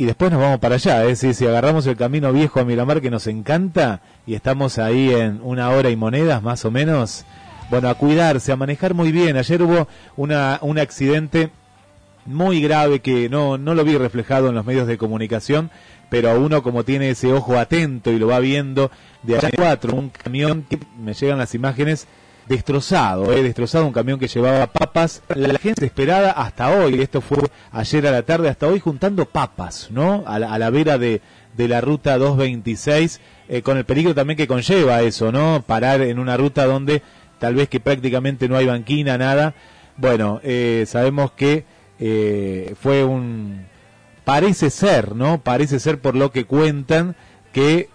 y 0.00 0.06
después 0.06 0.32
nos 0.32 0.40
vamos 0.40 0.60
para 0.60 0.76
allá. 0.76 1.04
¿eh? 1.04 1.14
Sí, 1.14 1.34
si 1.34 1.46
agarramos 1.46 1.86
el 1.86 1.94
camino 1.94 2.32
viejo 2.32 2.58
a 2.58 2.64
Miramar 2.64 3.02
que 3.02 3.10
nos 3.10 3.26
encanta 3.26 4.00
y 4.26 4.32
estamos 4.32 4.78
ahí 4.78 5.12
en 5.12 5.40
una 5.42 5.68
hora 5.68 5.90
y 5.90 5.96
monedas 5.96 6.42
más 6.42 6.64
o 6.64 6.70
menos. 6.70 7.26
Bueno, 7.68 7.90
a 7.90 7.94
cuidarse, 7.96 8.50
a 8.50 8.56
manejar 8.56 8.94
muy 8.94 9.12
bien. 9.12 9.36
Ayer 9.36 9.60
hubo 9.60 9.88
una, 10.16 10.58
un 10.62 10.78
accidente 10.78 11.50
muy 12.24 12.62
grave 12.62 13.00
que 13.00 13.28
no, 13.28 13.58
no 13.58 13.74
lo 13.74 13.84
vi 13.84 13.98
reflejado 13.98 14.48
en 14.48 14.54
los 14.54 14.64
medios 14.64 14.86
de 14.86 14.96
comunicación, 14.96 15.70
pero 16.08 16.40
uno 16.40 16.62
como 16.62 16.82
tiene 16.82 17.10
ese 17.10 17.30
ojo 17.34 17.58
atento 17.58 18.10
y 18.10 18.18
lo 18.18 18.28
va 18.28 18.38
viendo 18.38 18.90
de 19.22 19.36
allá 19.36 19.50
cuatro, 19.54 19.94
un 19.94 20.08
camión 20.08 20.64
que 20.70 20.78
me 20.98 21.12
llegan 21.12 21.36
las 21.36 21.54
imágenes 21.54 22.06
destrozado, 22.50 23.32
eh, 23.32 23.44
destrozado 23.44 23.86
un 23.86 23.92
camión 23.92 24.18
que 24.18 24.26
llevaba 24.26 24.66
papas, 24.66 25.22
la 25.36 25.56
gente 25.60 25.86
esperada 25.86 26.32
hasta 26.32 26.68
hoy, 26.70 27.00
esto 27.00 27.20
fue 27.20 27.38
ayer 27.70 28.04
a 28.08 28.10
la 28.10 28.22
tarde, 28.24 28.48
hasta 28.48 28.66
hoy 28.66 28.80
juntando 28.80 29.24
papas, 29.24 29.88
¿no? 29.92 30.24
A 30.26 30.40
la, 30.40 30.52
a 30.52 30.58
la 30.58 30.68
vera 30.70 30.98
de, 30.98 31.22
de 31.56 31.68
la 31.68 31.80
ruta 31.80 32.18
226, 32.18 33.20
eh, 33.48 33.62
con 33.62 33.76
el 33.78 33.84
peligro 33.84 34.16
también 34.16 34.36
que 34.36 34.48
conlleva 34.48 35.00
eso, 35.02 35.30
¿no? 35.30 35.62
Parar 35.64 36.00
en 36.02 36.18
una 36.18 36.36
ruta 36.36 36.66
donde 36.66 37.02
tal 37.38 37.54
vez 37.54 37.68
que 37.68 37.78
prácticamente 37.78 38.48
no 38.48 38.56
hay 38.56 38.66
banquina, 38.66 39.16
nada. 39.16 39.54
Bueno, 39.96 40.40
eh, 40.42 40.86
sabemos 40.88 41.30
que 41.30 41.64
eh, 42.00 42.74
fue 42.80 43.04
un, 43.04 43.64
parece 44.24 44.70
ser, 44.70 45.14
¿no? 45.14 45.40
Parece 45.40 45.78
ser 45.78 46.00
por 46.00 46.16
lo 46.16 46.32
que 46.32 46.46
cuentan 46.46 47.14
que 47.52 47.88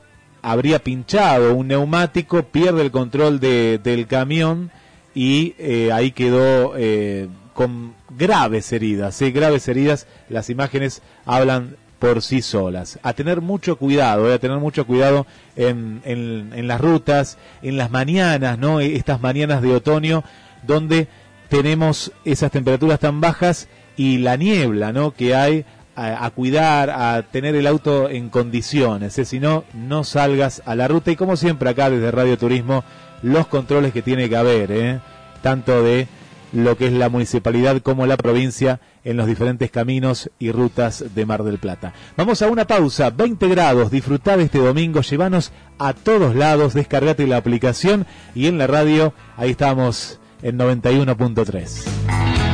habría 0.45 0.77
pinchado 0.77 1.55
un 1.55 1.69
neumático, 1.69 2.43
pierde 2.43 2.83
el 2.83 2.91
control 2.91 3.39
de, 3.39 3.79
del 3.83 4.05
camión 4.05 4.69
y 5.15 5.55
eh, 5.57 5.91
ahí 5.91 6.11
quedó 6.11 6.73
eh, 6.77 7.29
con 7.55 7.95
graves 8.15 8.71
heridas, 8.71 9.15
¿sí? 9.15 9.31
graves 9.31 9.67
heridas, 9.67 10.05
las 10.29 10.51
imágenes 10.51 11.01
hablan 11.25 11.77
por 11.97 12.21
sí 12.21 12.43
solas. 12.43 12.99
A 13.01 13.13
tener 13.13 13.41
mucho 13.41 13.77
cuidado, 13.77 14.29
eh, 14.29 14.35
a 14.35 14.39
tener 14.39 14.59
mucho 14.59 14.85
cuidado 14.85 15.25
en, 15.55 16.01
en, 16.05 16.51
en 16.53 16.67
las 16.67 16.79
rutas, 16.79 17.39
en 17.63 17.77
las 17.77 17.89
mañanas, 17.89 18.59
¿no? 18.59 18.81
Estas 18.81 19.21
mañanas 19.21 19.63
de 19.63 19.73
otoño 19.73 20.23
donde 20.61 21.07
tenemos 21.49 22.11
esas 22.23 22.51
temperaturas 22.51 22.99
tan 22.99 23.19
bajas 23.19 23.67
y 23.97 24.19
la 24.19 24.35
niebla, 24.35 24.93
¿no? 24.93 25.09
Que 25.09 25.33
hay 25.33 25.65
a, 25.95 26.29
cuidar, 26.31 26.89
a 26.89 27.23
tener 27.23 27.55
el 27.55 27.67
auto 27.67 28.09
en 28.09 28.29
condiciones, 28.29 29.17
¿eh? 29.17 29.25
si 29.25 29.39
no, 29.39 29.63
no 29.73 30.03
salgas 30.03 30.61
a 30.65 30.75
la 30.75 30.87
ruta 30.87 31.11
y 31.11 31.15
como 31.15 31.37
siempre 31.37 31.69
acá 31.69 31.89
desde 31.89 32.11
Radio 32.11 32.37
Turismo, 32.37 32.83
los 33.21 33.47
controles 33.47 33.93
que 33.93 34.01
tiene 34.01 34.27
que 34.29 34.35
haber, 34.35 34.71
¿eh? 34.71 34.99
tanto 35.41 35.83
de 35.83 36.07
lo 36.51 36.77
que 36.77 36.87
es 36.87 36.93
la 36.93 37.09
municipalidad 37.09 37.81
como 37.81 38.05
la 38.05 38.17
provincia 38.17 38.79
en 39.03 39.17
los 39.17 39.27
diferentes 39.27 39.71
caminos 39.71 40.29
y 40.39 40.51
rutas 40.51 41.03
de 41.13 41.25
Mar 41.25 41.43
del 41.43 41.59
Plata. 41.59 41.93
Vamos 42.17 42.41
a 42.41 42.47
una 42.47 42.65
pausa, 42.65 43.09
20 43.09 43.47
grados, 43.47 43.91
disfrutad 43.91 44.39
este 44.39 44.59
domingo, 44.59 45.01
llevanos 45.01 45.51
a 45.79 45.93
todos 45.93 46.35
lados, 46.35 46.73
descargate 46.73 47.27
la 47.27 47.37
aplicación 47.37 48.05
y 48.33 48.47
en 48.47 48.57
la 48.57 48.67
radio, 48.67 49.13
ahí 49.37 49.51
estamos 49.51 50.19
en 50.41 50.57
91.3. 50.57 52.44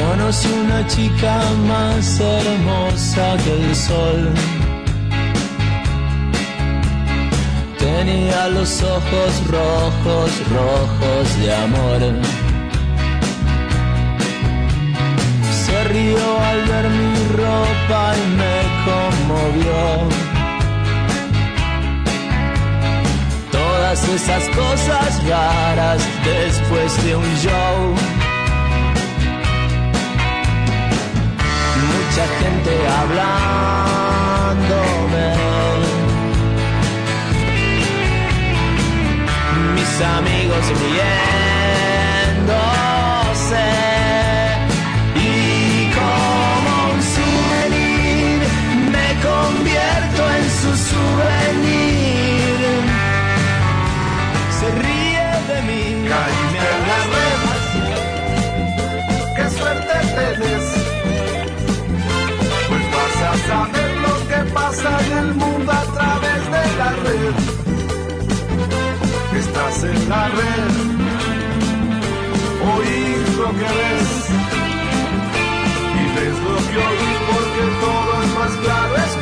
Conocí 0.00 0.48
una 0.48 0.86
chica 0.86 1.42
más 1.68 2.18
hermosa 2.20 3.36
que 3.44 3.52
el 3.52 3.76
sol. 3.76 4.30
Tenía 7.78 8.48
los 8.48 8.82
ojos 8.82 9.32
rojos, 9.46 10.30
rojos 10.48 11.40
de 11.40 11.54
amor. 11.54 12.00
Se 15.64 15.84
rió 15.84 16.40
al 16.50 16.60
ver 16.64 16.88
mi 16.88 17.14
ropa 17.36 18.02
y 18.16 18.26
me 18.40 18.56
conmovió. 18.88 20.08
Todas 23.52 24.08
esas 24.08 24.48
cosas 24.48 25.28
raras 25.28 26.00
después 26.24 27.04
de 27.04 27.16
un 27.16 27.36
show. 27.36 28.19
Mucha 32.10 32.26
gente 32.26 32.72
hablándome. 32.88 33.86
Mis 39.76 40.00
amigos 40.02 40.66
riéndose. 40.80 41.39
En 64.78 65.18
el 65.18 65.34
mundo 65.34 65.72
a 65.72 65.82
través 65.82 66.44
de 66.44 66.62
la 66.78 66.90
red. 67.02 67.34
Estás 69.36 69.82
en 69.82 70.08
la 70.08 70.28
red. 70.28 70.70
Oír 72.74 73.28
lo 73.36 73.50
que 73.50 73.70
ves. 73.78 74.10
Y 75.98 76.04
ves 76.14 76.36
lo 76.46 76.56
que 76.70 76.78
oís 76.88 77.18
porque 77.30 77.64
todo 77.80 78.10
es 78.22 78.30
más 78.38 78.52
claro 78.62 78.94
escuchando 78.96 79.19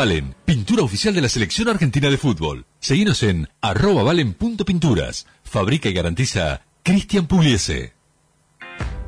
Valen, 0.04 0.34
pintura 0.44 0.82
oficial 0.82 1.14
de 1.14 1.22
la 1.22 1.30
Selección 1.30 1.66
Argentina 1.70 2.10
de 2.10 2.18
Fútbol. 2.18 2.66
Seguinos 2.78 3.22
en 3.22 3.48
arroba 3.62 4.02
valen.pinturas. 4.02 5.26
Fabrica 5.44 5.88
y 5.88 5.94
garantiza 5.94 6.60
Cristian 6.82 7.26
Pugliese. 7.26 7.93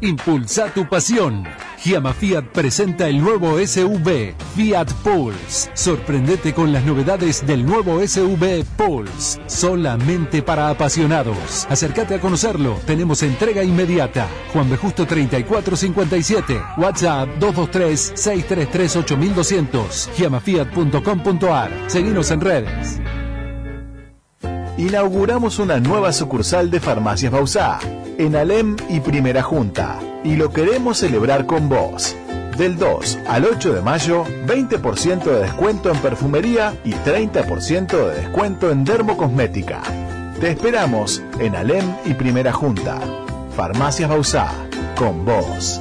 Impulsa 0.00 0.72
tu 0.74 0.88
pasión. 0.88 1.44
Giamma 1.82 2.12
Fiat 2.12 2.44
presenta 2.52 3.08
el 3.08 3.18
nuevo 3.20 3.58
SUV 3.58 4.34
Fiat 4.54 4.92
Pulse. 5.02 5.70
Sorprendete 5.74 6.52
con 6.52 6.72
las 6.72 6.84
novedades 6.84 7.44
del 7.46 7.64
nuevo 7.64 8.06
SUV 8.06 8.64
Pulse. 8.76 9.40
Solamente 9.46 10.42
para 10.42 10.68
apasionados. 10.70 11.66
Acércate 11.70 12.16
a 12.16 12.20
conocerlo. 12.20 12.78
Tenemos 12.86 13.22
entrega 13.22 13.64
inmediata. 13.64 14.28
Juan 14.52 14.68
B. 14.68 14.76
Justo 14.76 15.06
3457. 15.06 16.60
WhatsApp 16.76 17.30
223-633-8200. 17.40 20.10
Giamafiat.com.ar. 20.16 21.70
Seguinos 21.86 22.30
en 22.30 22.40
redes. 22.40 23.00
Inauguramos 24.78 25.58
una 25.58 25.80
nueva 25.80 26.12
sucursal 26.12 26.70
de 26.70 26.80
Farmacias 26.80 27.32
Bausá, 27.32 27.78
en 28.18 28.36
Alem 28.36 28.76
y 28.90 29.00
Primera 29.00 29.42
Junta, 29.42 29.98
y 30.22 30.36
lo 30.36 30.50
queremos 30.50 30.98
celebrar 30.98 31.46
con 31.46 31.70
vos. 31.70 32.14
Del 32.58 32.76
2 32.76 33.20
al 33.26 33.46
8 33.46 33.72
de 33.72 33.80
mayo, 33.80 34.24
20% 34.46 35.24
de 35.24 35.40
descuento 35.40 35.90
en 35.90 35.98
perfumería 35.98 36.74
y 36.84 36.92
30% 36.92 37.86
de 37.86 38.16
descuento 38.16 38.70
en 38.70 38.84
dermocosmética. 38.84 39.80
Te 40.40 40.50
esperamos 40.50 41.22
en 41.38 41.56
Alem 41.56 41.94
y 42.04 42.12
Primera 42.12 42.52
Junta. 42.52 43.00
Farmacias 43.56 44.10
Bausá, 44.10 44.50
con 44.94 45.24
vos. 45.24 45.80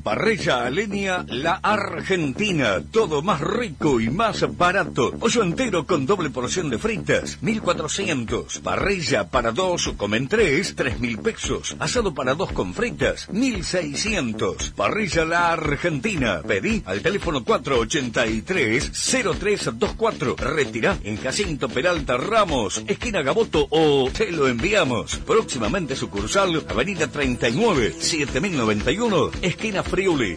Parrilla 0.00 0.64
Alenia 0.66 1.24
La 1.28 1.60
Argentina. 1.62 2.82
Todo 2.90 3.22
más 3.22 3.40
rico 3.40 4.00
y 4.00 4.10
más 4.10 4.44
barato. 4.56 5.12
Pollo 5.12 5.42
entero 5.42 5.86
con 5.86 6.06
doble 6.06 6.30
porción 6.30 6.70
de 6.70 6.78
fritas, 6.78 7.38
1400. 7.42 8.60
Parrilla 8.60 9.28
para 9.28 9.52
dos, 9.52 9.92
comen 9.96 10.28
tres, 10.28 10.74
3000 10.76 11.18
pesos. 11.18 11.76
Asado 11.78 12.14
para 12.14 12.34
dos 12.34 12.52
con 12.52 12.72
fritas, 12.74 13.28
1600. 13.30 14.70
Parrilla 14.70 15.24
La 15.24 15.52
Argentina. 15.52 16.42
Pedí 16.46 16.82
al 16.86 17.02
teléfono 17.02 17.44
483-0324. 17.44 20.36
Retirá 20.36 20.98
en 21.04 21.16
Jacinto 21.16 21.68
Peralta 21.68 22.16
Ramos, 22.16 22.82
esquina 22.86 23.22
Gaboto 23.22 23.66
o 23.70 24.08
te 24.10 24.30
lo 24.30 24.46
enviamos. 24.48 25.16
Próximamente 25.16 25.96
sucursal, 25.96 26.64
Avenida 26.68 27.08
39, 27.08 27.94
7091, 27.98 29.30
esquina 29.42 29.81
Friuli. 29.82 30.36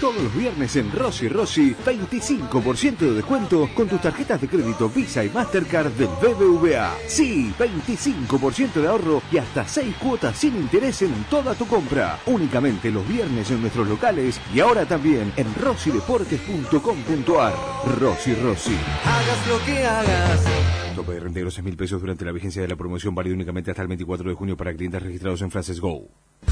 Todos 0.00 0.22
los 0.22 0.36
viernes 0.36 0.76
en 0.76 0.92
Rossi 0.92 1.28
Rossi, 1.28 1.74
25% 1.74 2.98
de 2.98 3.14
descuento 3.14 3.68
con 3.74 3.88
tus 3.88 4.00
tarjetas 4.00 4.40
de 4.40 4.48
crédito 4.48 4.88
Visa 4.88 5.24
y 5.24 5.30
Mastercard 5.30 5.92
del 5.92 6.08
BBVA. 6.08 6.94
Sí, 7.06 7.52
25% 7.58 8.74
de 8.74 8.88
ahorro 8.88 9.22
y 9.30 9.38
hasta 9.38 9.66
6 9.66 9.96
cuotas 9.96 10.36
sin 10.36 10.56
interés 10.56 11.02
en 11.02 11.24
toda 11.30 11.54
tu 11.54 11.66
compra. 11.66 12.18
Únicamente 12.26 12.90
los 12.90 13.06
viernes 13.08 13.50
en 13.50 13.60
nuestros 13.60 13.88
locales 13.88 14.40
y 14.52 14.60
ahora 14.60 14.84
también 14.84 15.32
en 15.36 15.54
rossideportes.com.ar. 15.54 17.54
Rossi 17.98 18.34
Rossi. 18.34 18.76
Hagas 19.04 19.46
lo 19.48 19.64
que 19.64 19.84
hagas. 19.84 20.44
Tope 20.94 21.12
de 21.12 21.20
reintegro 21.20 21.50
6 21.50 21.64
mil 21.64 21.76
pesos 21.76 22.00
durante 22.00 22.24
la 22.24 22.32
vigencia 22.32 22.62
de 22.62 22.68
la 22.68 22.76
promoción 22.76 23.14
válido 23.14 23.34
únicamente 23.34 23.70
hasta 23.70 23.82
el 23.82 23.88
24 23.88 24.28
de 24.28 24.36
junio 24.36 24.56
para 24.56 24.74
clientes 24.74 25.02
registrados 25.02 25.42
en 25.42 25.50
Frances 25.50 25.80
Go. 25.80 26.08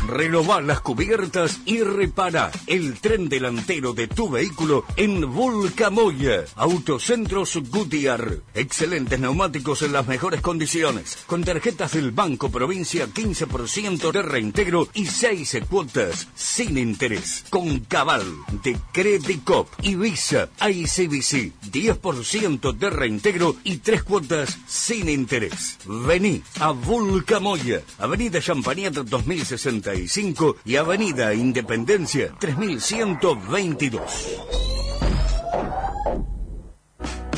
Renová 0.06 0.60
las 0.60 0.80
cubiertas 0.80 1.60
y 1.64 1.82
repara 1.82 2.50
el 2.66 2.94
tren 3.00 3.28
delantero 3.28 3.92
de 3.92 4.08
tu 4.08 4.28
vehículo 4.28 4.84
en 4.96 5.32
Vulcamoya. 5.32 6.44
Autocentros 6.56 7.56
Gutiar. 7.70 8.38
Excelentes 8.54 9.20
neumáticos 9.20 9.82
en 9.82 9.92
las 9.92 10.06
mejores 10.06 10.40
condiciones. 10.40 11.18
Con 11.26 11.44
tarjetas 11.44 11.92
del 11.92 12.10
Banco 12.10 12.50
Provincia, 12.50 13.06
15% 13.06 14.12
de 14.12 14.22
reintegro 14.22 14.88
y 14.94 15.06
6 15.06 15.58
cuotas 15.68 16.28
sin 16.34 16.78
interés. 16.78 17.44
Con 17.50 17.80
Cabal 17.80 18.24
de 18.62 18.76
Credicop 18.92 19.68
y 19.82 19.94
Visa 19.94 20.48
ICBC, 20.60 21.52
10% 21.70 22.72
de 22.72 22.90
reintegro 22.90 23.56
y 23.64 23.76
3 23.76 24.02
cuotas 24.02 24.58
sin 24.66 25.08
interés. 25.08 25.78
Vení 25.86 26.42
a 26.60 26.70
Vulcamoya, 26.70 27.82
Avenida 27.98 28.40
Champagnat 28.40 28.94
2060 28.94 29.81
y 30.64 30.76
Avenida 30.76 31.34
Independencia 31.34 32.32
3122. 32.38 34.02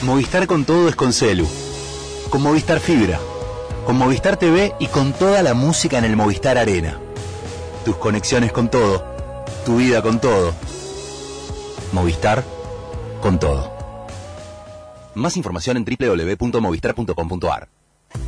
Movistar 0.02 0.46
con 0.46 0.64
todo 0.64 0.88
es 0.88 0.96
con 0.96 1.12
Celu. 1.14 1.48
Con 2.28 2.42
Movistar 2.42 2.80
Fibra. 2.80 3.18
Con 3.86 3.96
Movistar 3.96 4.36
TV 4.36 4.74
y 4.78 4.88
con 4.88 5.12
toda 5.14 5.42
la 5.42 5.54
música 5.54 5.96
en 5.98 6.04
el 6.04 6.16
Movistar 6.16 6.58
Arena. 6.58 6.98
Tus 7.84 7.96
conexiones 7.96 8.52
con 8.52 8.70
todo. 8.70 9.04
Tu 9.64 9.76
vida 9.76 10.02
con 10.02 10.20
todo. 10.20 10.52
Movistar 11.92 12.44
con 13.22 13.38
todo. 13.38 13.72
Más 15.14 15.36
información 15.36 15.78
en 15.78 15.84
www.movistar.com.ar. 15.84 17.68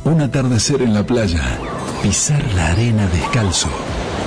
Un 0.05 0.21
atardecer 0.21 0.81
en 0.81 0.93
la 0.93 1.05
playa. 1.05 1.59
Pisar 2.01 2.43
la 2.55 2.69
arena 2.69 3.07
descalzo. 3.07 3.69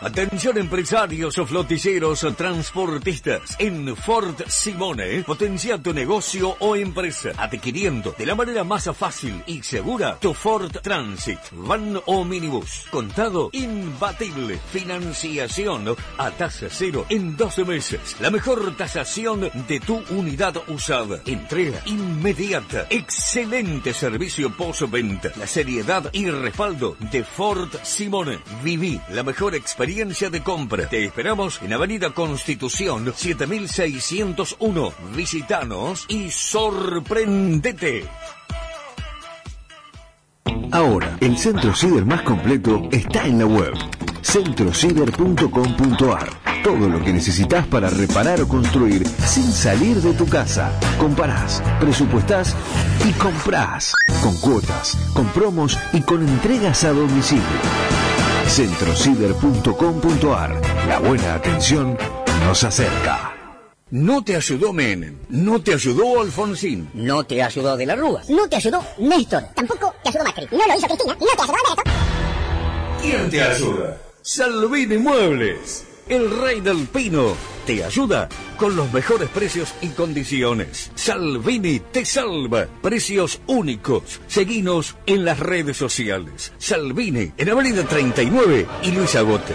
Atención 0.00 0.58
empresarios 0.58 1.38
o 1.38 1.46
flotilleros 1.46 2.22
o 2.24 2.34
transportistas. 2.34 3.56
En 3.58 3.96
Ford 3.96 4.42
Simone, 4.46 5.24
potencia 5.24 5.78
tu 5.78 5.94
negocio 5.94 6.54
o 6.60 6.76
empresa, 6.76 7.30
adquiriendo 7.38 8.14
de 8.16 8.26
la 8.26 8.34
manera 8.34 8.62
más 8.62 8.90
fácil 8.94 9.42
y 9.46 9.62
segura 9.62 10.18
tu 10.20 10.34
Ford 10.34 10.70
Transit, 10.82 11.38
van 11.52 11.98
o 12.04 12.24
minibús. 12.24 12.84
Contado 12.90 13.48
imbatible. 13.52 14.58
Financiación 14.70 15.96
a 16.18 16.30
tasa 16.30 16.66
cero 16.68 17.06
en 17.08 17.34
12 17.34 17.64
meses. 17.64 18.16
La 18.20 18.30
mejor 18.30 18.76
tasación 18.76 19.50
de 19.66 19.80
tu 19.80 20.02
unidad 20.10 20.56
usada. 20.68 21.20
Entrega 21.24 21.80
inmediata. 21.86 22.86
Excelente 22.90 23.94
servicio 23.94 24.54
postventa. 24.54 25.32
La 25.36 25.46
seriedad 25.46 26.10
y 26.12 26.28
respaldo 26.28 26.98
de 27.10 27.24
Ford 27.24 27.70
Simone. 27.82 28.38
Viví 28.62 29.00
la 29.08 29.22
mejor 29.22 29.54
experiencia 29.54 29.85
de 29.86 30.42
compra. 30.42 30.88
Te 30.88 31.04
esperamos 31.04 31.62
en 31.62 31.72
Avenida 31.72 32.10
Constitución 32.10 33.12
7601. 33.14 34.92
Visitanos 35.14 36.06
y 36.08 36.28
sorprendete. 36.28 38.04
Ahora, 40.72 41.16
el 41.20 41.38
centro 41.38 41.72
ciber 41.72 42.04
más 42.04 42.22
completo 42.22 42.88
está 42.90 43.26
en 43.26 43.38
la 43.38 43.46
web. 43.46 43.74
centrociber.com.ar 44.22 46.30
Todo 46.64 46.88
lo 46.88 47.04
que 47.04 47.12
necesitas 47.12 47.64
para 47.68 47.88
reparar 47.88 48.40
o 48.40 48.48
construir 48.48 49.06
sin 49.06 49.52
salir 49.52 49.98
de 49.98 50.14
tu 50.14 50.26
casa. 50.26 50.72
Comparás, 50.98 51.62
presupuestás 51.78 52.56
y 53.08 53.12
comprás. 53.12 53.92
Con 54.20 54.36
cuotas, 54.38 54.98
con 55.14 55.28
promos 55.28 55.78
y 55.92 56.00
con 56.00 56.26
entregas 56.26 56.82
a 56.82 56.92
domicilio. 56.92 58.05
centrociber.com.ar 58.48 60.60
La 60.88 60.98
buena 60.98 61.34
atención 61.34 61.96
nos 62.44 62.64
acerca. 62.64 63.32
No 63.90 64.24
te 64.24 64.34
ayudó 64.34 64.72
Menem, 64.72 65.16
no 65.28 65.62
te 65.62 65.74
ayudó 65.74 66.20
Alfonsín. 66.20 66.90
No 66.94 67.22
te 67.24 67.40
ayudó 67.42 67.76
De 67.76 67.86
la 67.86 67.94
Rúa. 67.94 68.22
No 68.28 68.48
te 68.48 68.56
ayudó 68.56 68.82
Néstor. 68.98 69.44
Tampoco 69.54 69.94
te 70.02 70.08
ayudó 70.08 70.24
Macri. 70.24 70.48
No 70.50 70.66
lo 70.66 70.76
hizo 70.76 70.86
Cristina. 70.88 71.14
No 71.14 71.26
te 71.36 71.42
ayudó 71.42 71.54
Alberto. 71.54 71.82
¿Quién 73.00 73.30
te 73.30 73.40
ayuda? 73.42 73.98
Salvini 74.22 74.98
Muebles, 74.98 75.84
el 76.08 76.30
rey 76.40 76.60
del 76.60 76.86
pino. 76.86 77.36
Te 77.66 77.84
ayuda 77.84 78.28
con 78.58 78.76
los 78.76 78.92
mejores 78.92 79.28
precios 79.28 79.74
y 79.80 79.88
condiciones. 79.88 80.90
Salvini 80.94 81.80
te 81.80 82.04
salva. 82.04 82.66
Precios 82.82 83.40
únicos. 83.46 84.20
Seguinos 84.26 84.96
en 85.06 85.24
las 85.24 85.40
redes 85.40 85.76
sociales. 85.76 86.52
Salvini 86.58 87.32
en 87.36 87.50
Avenida 87.50 87.84
39 87.84 88.66
y 88.82 88.92
Luis 88.92 89.14
Agote. 89.16 89.54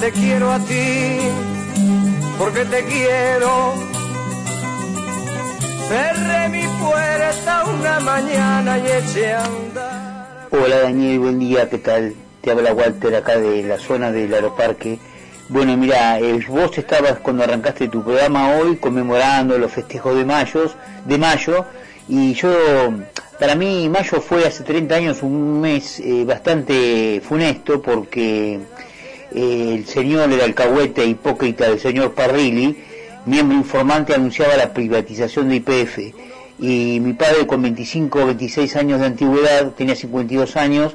Te 0.00 0.10
quiero 0.10 0.50
a 0.50 0.58
ti, 0.58 1.18
porque 2.38 2.64
te 2.64 2.82
quiero. 2.86 3.74
Cerré 5.86 6.48
mi 6.48 6.62
puerta 6.82 7.64
una 7.64 8.00
mañana 8.00 8.78
y 8.78 8.86
eché 8.86 9.34
a. 9.34 9.44
Hola 10.50 10.80
Daniel, 10.80 11.18
buen 11.20 11.38
día, 11.38 11.68
¿qué 11.68 11.78
tal? 11.78 12.14
Te 12.40 12.50
habla 12.50 12.72
Walter 12.72 13.14
acá 13.14 13.38
de 13.38 13.62
la 13.62 13.78
zona 13.78 14.10
del 14.10 14.32
aeroparque. 14.32 14.98
Bueno, 15.48 15.76
mira, 15.76 16.18
eh, 16.18 16.40
vos 16.48 16.76
estabas 16.78 17.18
cuando 17.18 17.44
arrancaste 17.44 17.88
tu 17.88 18.02
programa 18.02 18.56
hoy 18.56 18.76
conmemorando 18.76 19.58
los 19.58 19.70
festejos 19.70 20.16
de 20.16 20.24
mayo, 20.24 20.70
de 21.04 21.18
mayo, 21.18 21.66
y 22.08 22.32
yo, 22.32 22.50
para 23.38 23.54
mí 23.54 23.88
mayo 23.88 24.20
fue 24.20 24.46
hace 24.46 24.64
30 24.64 24.94
años 24.94 25.22
un 25.22 25.60
mes 25.60 26.00
eh, 26.00 26.24
bastante 26.24 27.20
funesto 27.22 27.80
porque 27.80 28.58
eh, 29.34 29.74
el 29.76 29.86
señor, 29.86 30.32
el 30.32 30.40
alcahuete 30.40 31.04
hipócrita 31.04 31.68
del 31.68 31.80
señor 31.80 32.14
Parrilli, 32.14 32.76
miembro 33.26 33.56
informante, 33.56 34.14
anunciaba 34.14 34.56
la 34.56 34.72
privatización 34.72 35.48
de 35.48 35.56
IPF. 35.56 35.98
Y 36.58 37.00
mi 37.00 37.12
padre 37.14 37.46
con 37.46 37.62
25 37.62 38.22
o 38.22 38.26
26 38.26 38.76
años 38.76 39.00
de 39.00 39.06
antigüedad, 39.06 39.72
tenía 39.72 39.96
52 39.96 40.56
años, 40.56 40.94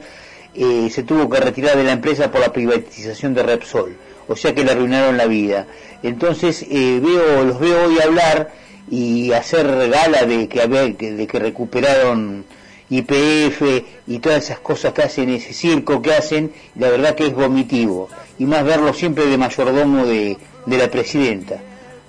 eh, 0.53 0.89
se 0.91 1.03
tuvo 1.03 1.29
que 1.29 1.39
retirar 1.39 1.75
de 1.77 1.83
la 1.83 1.91
empresa 1.91 2.31
por 2.31 2.41
la 2.41 2.53
privatización 2.53 3.33
de 3.33 3.43
Repsol. 3.43 3.97
O 4.27 4.35
sea 4.35 4.53
que 4.53 4.63
le 4.63 4.71
arruinaron 4.71 5.17
la 5.17 5.25
vida. 5.25 5.67
Entonces 6.03 6.65
eh, 6.69 6.99
veo, 7.01 7.43
los 7.43 7.59
veo 7.59 7.85
hoy 7.87 7.99
hablar 7.99 8.51
y 8.89 9.31
hacer 9.33 9.67
gala 9.89 10.25
de 10.25 10.47
que, 10.47 10.67
de 10.67 11.27
que 11.27 11.39
recuperaron 11.39 12.45
IPF 12.89 13.83
y 14.07 14.19
todas 14.19 14.45
esas 14.45 14.59
cosas 14.59 14.93
que 14.93 15.03
hacen, 15.03 15.29
ese 15.29 15.53
circo 15.53 16.01
que 16.01 16.13
hacen, 16.13 16.51
la 16.75 16.89
verdad 16.89 17.15
que 17.15 17.27
es 17.27 17.33
vomitivo. 17.33 18.09
Y 18.39 18.45
más 18.45 18.63
verlo 18.63 18.93
siempre 18.93 19.25
de 19.25 19.37
mayordomo 19.37 20.05
de, 20.05 20.37
de 20.65 20.77
la 20.77 20.89
presidenta. 20.89 21.61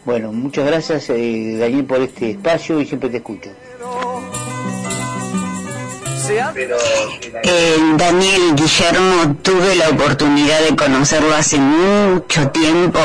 Bueno, 0.05 0.33
muchas 0.33 0.67
gracias 0.67 1.11
eh, 1.11 1.57
Daniel 1.59 1.85
por 1.85 2.01
este 2.01 2.31
espacio 2.31 2.81
y 2.81 2.87
siempre 2.87 3.11
te 3.11 3.19
escucho. 3.19 3.51
Eh, 6.31 7.77
Daniel 7.97 8.55
Guillermo, 8.55 9.37
tuve 9.43 9.77
la 9.77 9.89
oportunidad 9.89 10.61
de 10.61 10.77
conocerlo 10.77 11.35
hace 11.35 11.59
mucho 11.59 12.49
tiempo 12.51 13.01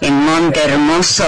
en 0.00 0.14
Monte 0.24 0.60
Hermoso, 0.64 1.24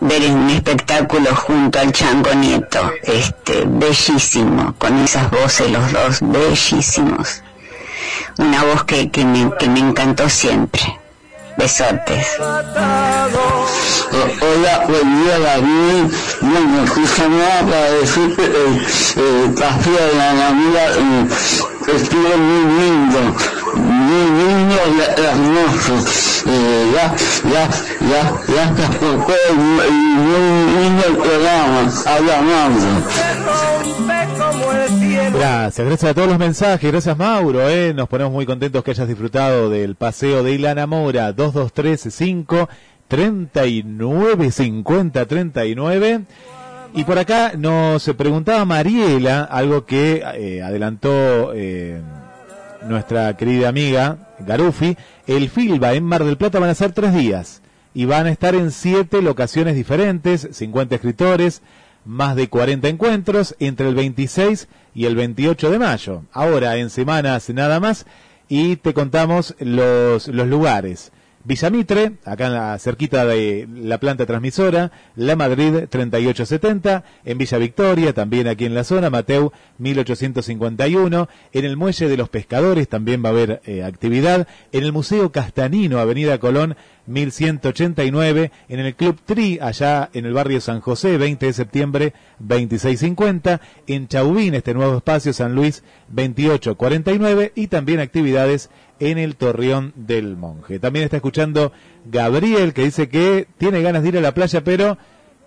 ver 0.00 0.30
un 0.30 0.48
espectáculo 0.48 1.34
junto 1.34 1.78
al 1.78 1.92
Chango 1.92 2.32
Nieto, 2.34 2.90
este, 3.02 3.64
bellísimo, 3.66 4.74
con 4.78 4.98
esas 5.04 5.30
voces 5.30 5.70
los 5.70 5.92
dos, 5.92 6.18
bellísimos. 6.22 7.42
Una 8.38 8.64
voz 8.64 8.84
que, 8.84 9.10
que, 9.10 9.24
me, 9.24 9.50
que 9.58 9.68
me 9.68 9.80
encantó 9.80 10.28
siempre. 10.30 10.99
Besotes. 11.60 12.26
Hola, 14.40 14.84
buen 14.88 15.22
día 15.22 15.38
David. 15.40 16.04
Bueno, 16.40 16.84
escucha 16.84 17.28
nada 17.28 17.60
para 17.66 17.90
decir 17.90 18.34
que 18.34 18.44
el, 18.46 18.86
el 19.22 19.54
café 19.54 19.90
de 19.90 20.14
la 20.16 20.32
Navidad 20.32 20.96
eh, 20.96 21.28
estuvo 21.88 22.36
muy 22.36 22.64
lindo, 22.80 23.20
muy 23.76 24.24
lindo 24.38 24.76
y 24.86 25.00
hermoso. 25.20 25.94
Eh, 26.46 26.92
ya, 26.94 27.14
ya, 27.50 27.68
ya, 28.08 28.22
ya 28.54 28.64
se 28.76 28.86
tocó 28.98 29.34
y 29.48 29.52
muy 29.54 29.90
lindo 30.76 31.02
el 31.06 31.16
programa. 31.16 31.80
Habla 32.06 32.42
Mauro. 32.42 32.90
Gracias, 35.32 35.86
gracias 35.86 36.10
a 36.10 36.14
todos 36.14 36.28
los 36.28 36.38
mensajes, 36.38 36.90
gracias 36.90 37.16
Mauro, 37.16 37.68
eh. 37.68 37.94
nos 37.94 38.08
ponemos 38.08 38.32
muy 38.32 38.46
contentos 38.46 38.82
que 38.82 38.90
hayas 38.90 39.06
disfrutado 39.06 39.70
del 39.70 39.94
paseo 39.94 40.42
de 40.42 40.52
Ilana 40.52 40.86
Mora, 40.86 41.32
2235 41.32 42.68
39 43.08 44.50
50 44.50 45.26
39. 45.26 46.20
Y 46.94 47.04
por 47.04 47.18
acá 47.18 47.52
nos 47.56 48.04
preguntaba 48.18 48.64
Mariela, 48.64 49.44
algo 49.44 49.86
que 49.86 50.22
eh, 50.34 50.62
adelantó 50.62 51.52
eh, 51.54 52.00
nuestra 52.86 53.36
querida 53.36 53.68
amiga 53.68 54.30
Garufi, 54.40 54.96
el 55.26 55.50
FILBA 55.50 55.94
en 55.94 56.04
Mar 56.04 56.24
del 56.24 56.36
Plata 56.36 56.58
van 56.58 56.70
a 56.70 56.74
ser 56.74 56.92
tres 56.92 57.14
días 57.14 57.62
y 57.94 58.06
van 58.06 58.26
a 58.26 58.30
estar 58.30 58.54
en 58.54 58.72
siete 58.72 59.22
locaciones 59.22 59.76
diferentes, 59.76 60.48
50 60.50 60.96
escritores, 60.96 61.62
más 62.04 62.34
de 62.34 62.48
40 62.48 62.88
encuentros 62.88 63.54
entre 63.60 63.88
el 63.88 63.94
26 63.94 64.68
y 64.94 65.04
el 65.04 65.14
28 65.14 65.70
de 65.70 65.78
mayo. 65.78 66.22
Ahora 66.32 66.76
en 66.76 66.90
semanas 66.90 67.48
nada 67.50 67.78
más 67.78 68.06
y 68.48 68.76
te 68.76 68.94
contamos 68.94 69.54
los, 69.60 70.26
los 70.26 70.48
lugares. 70.48 71.12
Villamitre, 71.42 72.12
acá 72.26 72.46
en 72.48 72.52
la, 72.52 72.78
cerquita 72.78 73.24
de 73.24 73.66
la 73.74 73.98
planta 73.98 74.26
transmisora, 74.26 74.92
La 75.16 75.36
Madrid 75.36 75.86
3870, 75.88 77.02
en 77.24 77.38
Villa 77.38 77.56
Victoria, 77.56 78.12
también 78.12 78.46
aquí 78.46 78.66
en 78.66 78.74
la 78.74 78.84
zona, 78.84 79.08
Mateu 79.08 79.50
1851, 79.78 81.28
en 81.52 81.64
el 81.64 81.76
Muelle 81.78 82.08
de 82.08 82.16
los 82.18 82.28
Pescadores 82.28 82.88
también 82.88 83.24
va 83.24 83.30
a 83.30 83.32
haber 83.32 83.62
eh, 83.64 83.82
actividad, 83.82 84.48
en 84.72 84.84
el 84.84 84.92
Museo 84.92 85.32
Castanino, 85.32 85.98
Avenida 85.98 86.38
Colón 86.38 86.76
1189, 87.06 88.52
en 88.68 88.80
el 88.80 88.94
Club 88.94 89.18
Tri, 89.24 89.58
allá 89.60 90.10
en 90.12 90.26
el 90.26 90.34
barrio 90.34 90.60
San 90.60 90.80
José, 90.80 91.16
20 91.16 91.46
de 91.46 91.52
septiembre 91.54 92.12
2650, 92.38 93.60
en 93.86 94.08
Chauvín, 94.08 94.54
este 94.54 94.74
nuevo 94.74 94.98
espacio 94.98 95.32
San 95.32 95.54
Luis 95.54 95.82
2849 96.08 97.52
y 97.54 97.66
también 97.68 98.00
actividades 98.00 98.70
en 99.00 99.18
el 99.18 99.36
Torreón 99.36 99.92
del 99.96 100.36
Monje. 100.36 100.78
También 100.78 101.04
está 101.04 101.16
escuchando 101.16 101.72
Gabriel 102.04 102.72
que 102.72 102.84
dice 102.84 103.08
que 103.08 103.48
tiene 103.58 103.82
ganas 103.82 104.02
de 104.02 104.10
ir 104.10 104.18
a 104.18 104.20
la 104.20 104.34
playa, 104.34 104.62
pero 104.62 104.98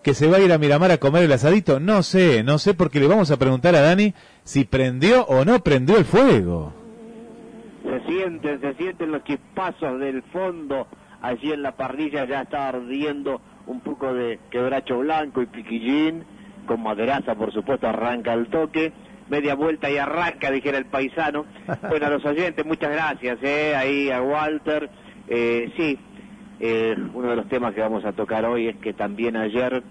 que 0.04 0.14
se 0.14 0.28
va 0.28 0.38
a 0.38 0.40
ir 0.42 0.52
a 0.52 0.58
Miramar 0.58 0.92
a 0.92 0.98
comer 0.98 1.24
el 1.24 1.32
asadito. 1.32 1.80
No 1.80 2.04
sé, 2.04 2.44
no 2.44 2.58
sé 2.58 2.74
porque 2.74 3.00
le 3.00 3.08
vamos 3.08 3.32
a 3.32 3.38
preguntar 3.38 3.76
a 3.76 3.82
Dani 3.82 4.14
si 4.44 4.66
prendió 4.66 5.26
o 5.26 5.46
no 5.46 5.64
prendió 5.64 5.98
el 5.98 6.06
fuego. 6.06 6.74
Se 7.84 8.02
sienten, 8.06 8.60
se 8.60 8.74
sienten 8.74 9.12
los 9.12 9.24
chispazos 9.24 10.00
del 10.00 10.22
fondo. 10.24 10.88
Allí 11.22 11.54
en 11.54 11.62
la 11.62 11.72
parrilla 11.72 12.26
ya 12.26 12.42
está 12.42 12.68
ardiendo 12.68 13.40
un 13.66 13.80
poco 13.80 14.14
de 14.14 14.40
quebracho 14.52 15.00
blanco 15.00 15.42
y 15.42 15.46
piquillín. 15.46 16.26
Con 16.66 16.82
maderaza, 16.82 17.36
por 17.36 17.54
supuesto, 17.54 17.88
arranca 17.88 18.34
el 18.34 18.48
toque. 18.48 18.92
Media 19.30 19.56
vuelta 19.56 19.90
y 19.90 19.98
arranca, 19.98 20.52
dijera 20.52 20.78
el 20.78 20.86
paisano. 20.86 21.46
Bueno, 21.90 22.08
a 22.08 22.10
los 22.10 22.26
oyentes, 22.26 22.66
muchas 22.66 22.92
gracias. 22.92 23.38
¿eh? 23.42 23.76
Ahí 23.76 24.10
a 24.10 24.22
Walter. 24.22 24.90
Eh, 25.28 25.72
sí, 25.78 25.98
eh, 26.60 26.96
uno 27.14 27.30
de 27.30 27.36
los 27.36 27.48
temas 27.50 27.74
que 27.74 27.82
vamos 27.82 28.06
a 28.06 28.14
tocar 28.14 28.46
hoy 28.46 28.68
es 28.68 28.78
que 28.78 28.94
también 28.94 29.36
ayer, 29.36 29.84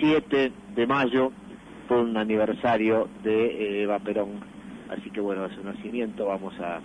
7 0.00 0.52
de 0.74 0.86
mayo, 0.86 1.32
fue 1.88 2.00
un 2.00 2.16
aniversario 2.16 3.08
de 3.22 3.46
eh, 3.46 3.82
Eva 3.82 3.98
Perón. 3.98 4.40
Así 4.90 5.10
que 5.10 5.20
bueno, 5.20 5.44
a 5.44 5.54
su 5.54 5.62
nacimiento 5.62 6.26
vamos 6.26 6.54
a 6.60 6.80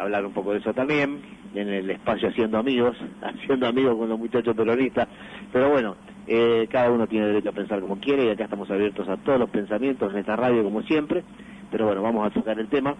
hablar 0.00 0.24
un 0.24 0.32
poco 0.32 0.52
de 0.52 0.58
eso 0.58 0.72
también, 0.74 1.20
en 1.54 1.68
el 1.68 1.90
espacio 1.90 2.28
Haciendo 2.28 2.58
Amigos, 2.58 2.96
haciendo 3.22 3.66
amigos 3.66 3.96
con 3.96 4.08
los 4.08 4.18
muchachos 4.18 4.54
peronistas. 4.56 5.08
Pero 5.52 5.70
bueno, 5.70 5.96
eh, 6.26 6.66
cada 6.70 6.90
uno 6.90 7.06
tiene 7.06 7.26
derecho 7.26 7.50
a 7.50 7.52
pensar 7.52 7.80
como 7.80 7.98
quiere 7.98 8.24
y 8.24 8.28
acá 8.30 8.44
estamos 8.44 8.70
abiertos 8.70 9.08
a 9.08 9.16
todos 9.16 9.38
los 9.38 9.50
pensamientos 9.50 10.12
en 10.12 10.18
esta 10.18 10.36
radio 10.36 10.64
como 10.64 10.82
siempre. 10.82 11.22
Pero 11.70 11.86
bueno, 11.86 12.02
vamos 12.02 12.26
a 12.26 12.30
tocar 12.30 12.58
el 12.58 12.68
tema. 12.68 12.94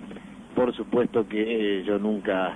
Por 0.54 0.74
supuesto 0.74 1.26
que 1.28 1.80
eh, 1.80 1.84
yo 1.84 1.98
nunca 1.98 2.54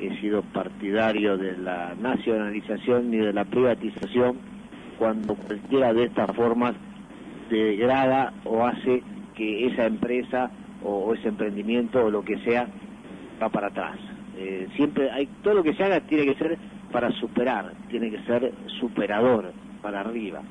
he 0.00 0.20
sido 0.20 0.42
partidario 0.42 1.36
de 1.36 1.56
la 1.56 1.94
nacionalización 2.00 3.10
ni 3.10 3.18
de 3.18 3.32
la 3.32 3.44
privatización 3.44 4.36
cuando 4.98 5.34
cualquiera 5.34 5.92
de 5.92 6.04
estas 6.04 6.34
formas 6.34 6.74
degrada 7.48 8.32
o 8.44 8.66
hace 8.66 9.02
que 9.34 9.66
esa 9.66 9.86
empresa 9.86 10.50
o, 10.84 10.90
o 10.90 11.14
ese 11.14 11.28
emprendimiento 11.28 12.04
o 12.04 12.10
lo 12.10 12.22
que 12.22 12.38
sea 12.38 12.68
va 13.40 13.48
para 13.48 13.68
atrás. 13.68 13.96
Eh, 14.36 14.68
siempre 14.76 15.10
hay 15.10 15.26
todo 15.42 15.54
lo 15.54 15.62
que 15.62 15.74
se 15.74 15.82
haga 15.82 16.00
tiene 16.00 16.24
que 16.26 16.34
ser 16.34 16.58
para 16.92 17.10
superar, 17.12 17.72
tiene 17.88 18.10
que 18.10 18.20
ser 18.20 18.52
superador 18.80 19.52
para 19.82 20.00
arriba. 20.00 20.42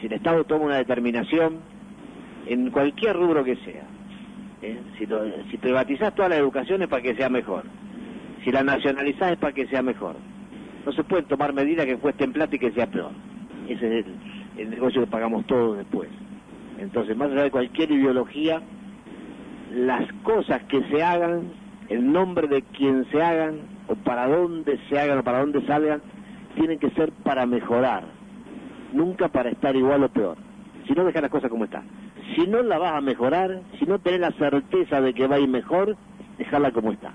Si 0.00 0.06
el 0.06 0.12
Estado 0.14 0.44
toma 0.44 0.66
una 0.66 0.76
determinación 0.76 1.60
en 2.46 2.70
cualquier 2.70 3.16
rubro 3.16 3.42
que 3.44 3.56
sea, 3.56 3.84
¿eh? 4.62 4.80
si, 4.98 5.06
lo- 5.06 5.22
privatizás 5.60 6.14
toda 6.14 6.28
la 6.28 6.36
educación 6.36 6.82
es 6.82 6.88
para 6.88 7.02
que 7.02 7.14
sea 7.14 7.28
mejor, 7.28 7.64
si 8.44 8.52
la 8.52 8.62
nacionalizás 8.62 9.32
es 9.32 9.38
para 9.38 9.52
que 9.52 9.66
sea 9.66 9.82
mejor. 9.82 10.16
No 10.84 10.92
se 10.92 11.02
pueden 11.02 11.26
tomar 11.26 11.52
medidas 11.52 11.84
que 11.86 11.96
cuesten 11.96 12.32
plata 12.32 12.54
y 12.54 12.58
que 12.60 12.70
sea 12.70 12.86
peor. 12.86 13.10
Ese 13.68 13.86
es 13.98 14.06
el, 14.06 14.16
el 14.58 14.70
negocio 14.70 15.00
que 15.00 15.08
pagamos 15.08 15.44
todos 15.46 15.78
después. 15.78 16.08
Entonces, 16.78 17.16
más 17.16 17.30
allá 17.32 17.42
de 17.42 17.50
cualquier 17.50 17.90
ideología, 17.90 18.62
las 19.72 20.12
cosas 20.22 20.62
que 20.64 20.80
se 20.84 21.02
hagan, 21.02 21.52
el 21.88 22.12
nombre 22.12 22.46
de 22.46 22.62
quien 22.62 23.04
se 23.10 23.20
hagan, 23.20 23.62
o 23.88 23.96
para 23.96 24.28
dónde 24.28 24.78
se 24.88 24.98
hagan 24.98 25.18
o 25.18 25.24
para 25.24 25.40
dónde 25.40 25.66
salgan, 25.66 26.02
tienen 26.54 26.78
que 26.78 26.90
ser 26.90 27.12
para 27.24 27.46
mejorar, 27.46 28.04
nunca 28.92 29.28
para 29.28 29.50
estar 29.50 29.74
igual 29.76 30.04
o 30.04 30.08
peor. 30.08 30.36
Si 30.86 30.92
no, 30.94 31.04
deja 31.04 31.20
las 31.20 31.30
cosas 31.30 31.50
como 31.50 31.64
están. 31.64 31.84
Si 32.34 32.46
no 32.46 32.62
la 32.62 32.78
vas 32.78 32.94
a 32.94 33.00
mejorar, 33.00 33.62
si 33.78 33.86
no 33.86 33.98
tenés 33.98 34.20
la 34.20 34.32
certeza 34.32 35.00
de 35.00 35.14
que 35.14 35.26
va 35.26 35.36
a 35.36 35.40
ir 35.40 35.48
mejor, 35.48 35.96
dejarla 36.38 36.70
como 36.72 36.92
está. 36.92 37.12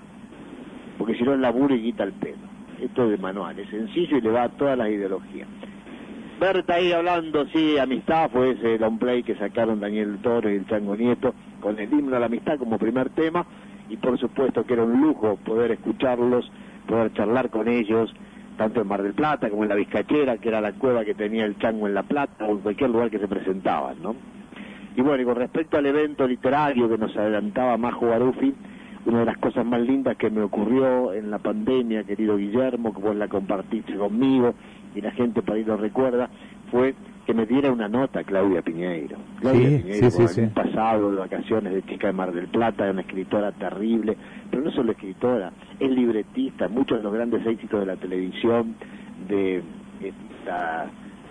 Porque 0.98 1.14
si 1.14 1.22
no, 1.22 1.36
laburo 1.36 1.74
y 1.74 1.82
quita 1.82 2.04
el 2.04 2.12
pelo. 2.12 2.52
Esto 2.80 3.04
es 3.04 3.10
de 3.10 3.18
manual, 3.18 3.58
es 3.58 3.68
sencillo 3.70 4.18
y 4.18 4.20
le 4.20 4.30
va 4.30 4.44
a 4.44 4.48
todas 4.48 4.76
las 4.76 4.88
ideologías. 4.88 5.48
Berta 6.40 6.74
ahí 6.74 6.90
hablando, 6.90 7.46
sí, 7.46 7.78
amistad, 7.78 8.28
fue 8.30 8.50
ese 8.50 8.76
long 8.78 8.98
play 8.98 9.22
que 9.22 9.36
sacaron 9.36 9.78
Daniel 9.78 10.18
Toro 10.22 10.50
y 10.50 10.56
el 10.56 10.66
Chango 10.66 10.96
Nieto 10.96 11.34
con 11.60 11.78
el 11.78 11.92
himno 11.92 12.16
a 12.16 12.18
la 12.18 12.26
amistad 12.26 12.58
como 12.58 12.78
primer 12.78 13.10
tema 13.10 13.46
y 13.88 13.96
por 13.96 14.18
supuesto 14.18 14.64
que 14.64 14.72
era 14.72 14.82
un 14.82 15.00
lujo 15.00 15.36
poder 15.44 15.70
escucharlos, 15.70 16.50
poder 16.88 17.12
charlar 17.12 17.50
con 17.50 17.68
ellos, 17.68 18.12
tanto 18.62 18.80
en 18.80 18.86
Mar 18.86 19.02
del 19.02 19.14
Plata 19.14 19.50
como 19.50 19.64
en 19.64 19.70
la 19.70 19.74
Vizcachera, 19.74 20.38
que 20.38 20.48
era 20.48 20.60
la 20.60 20.72
cueva 20.72 21.04
que 21.04 21.14
tenía 21.14 21.44
el 21.44 21.58
Chango 21.58 21.88
en 21.88 21.94
La 21.94 22.04
Plata 22.04 22.44
o 22.44 22.52
en 22.52 22.58
cualquier 22.58 22.90
lugar 22.90 23.10
que 23.10 23.18
se 23.18 23.26
presentaban, 23.26 24.00
¿no? 24.00 24.14
Y 24.94 25.00
bueno, 25.00 25.20
y 25.20 25.24
con 25.24 25.34
respecto 25.34 25.78
al 25.78 25.86
evento 25.86 26.28
literario 26.28 26.88
que 26.88 26.96
nos 26.96 27.16
adelantaba 27.16 27.76
Majo 27.76 28.06
Barufi, 28.06 28.54
una 29.06 29.20
de 29.20 29.24
las 29.24 29.38
cosas 29.38 29.66
más 29.66 29.80
lindas 29.80 30.16
que 30.16 30.30
me 30.30 30.42
ocurrió 30.42 31.12
en 31.12 31.28
la 31.28 31.38
pandemia, 31.38 32.04
querido 32.04 32.36
Guillermo, 32.36 32.94
que 32.94 33.00
vos 33.00 33.16
la 33.16 33.26
compartiste 33.26 33.96
conmigo 33.96 34.54
y 34.94 35.00
la 35.00 35.10
gente 35.10 35.42
por 35.42 35.56
ahí 35.56 35.64
lo 35.64 35.76
recuerda, 35.76 36.30
fue 36.70 36.94
que 37.26 37.34
me 37.34 37.46
diera 37.46 37.70
una 37.70 37.88
nota 37.88 38.24
Claudia 38.24 38.62
Piñeiro. 38.62 39.16
Claudia 39.40 39.68
Sí, 39.68 39.76
Piñeiro, 39.78 40.10
sí, 40.10 40.16
sí, 40.16 40.22
en 40.22 40.28
sí. 40.28 40.40
un 40.42 40.50
pasado 40.50 41.10
de 41.12 41.16
vacaciones 41.18 41.72
de 41.72 41.82
chica 41.84 42.08
de 42.08 42.12
Mar 42.12 42.32
del 42.32 42.48
Plata, 42.48 42.90
una 42.90 43.02
escritora 43.02 43.52
terrible, 43.52 44.16
pero 44.50 44.62
no 44.62 44.70
solo 44.72 44.92
escritora, 44.92 45.52
es 45.78 45.90
libretista, 45.90 46.68
muchos 46.68 46.98
de 46.98 47.04
los 47.04 47.12
grandes 47.12 47.46
éxitos 47.46 47.80
de 47.80 47.86
la 47.86 47.96
televisión, 47.96 48.74
de 49.28 49.62
esta, 50.02 50.86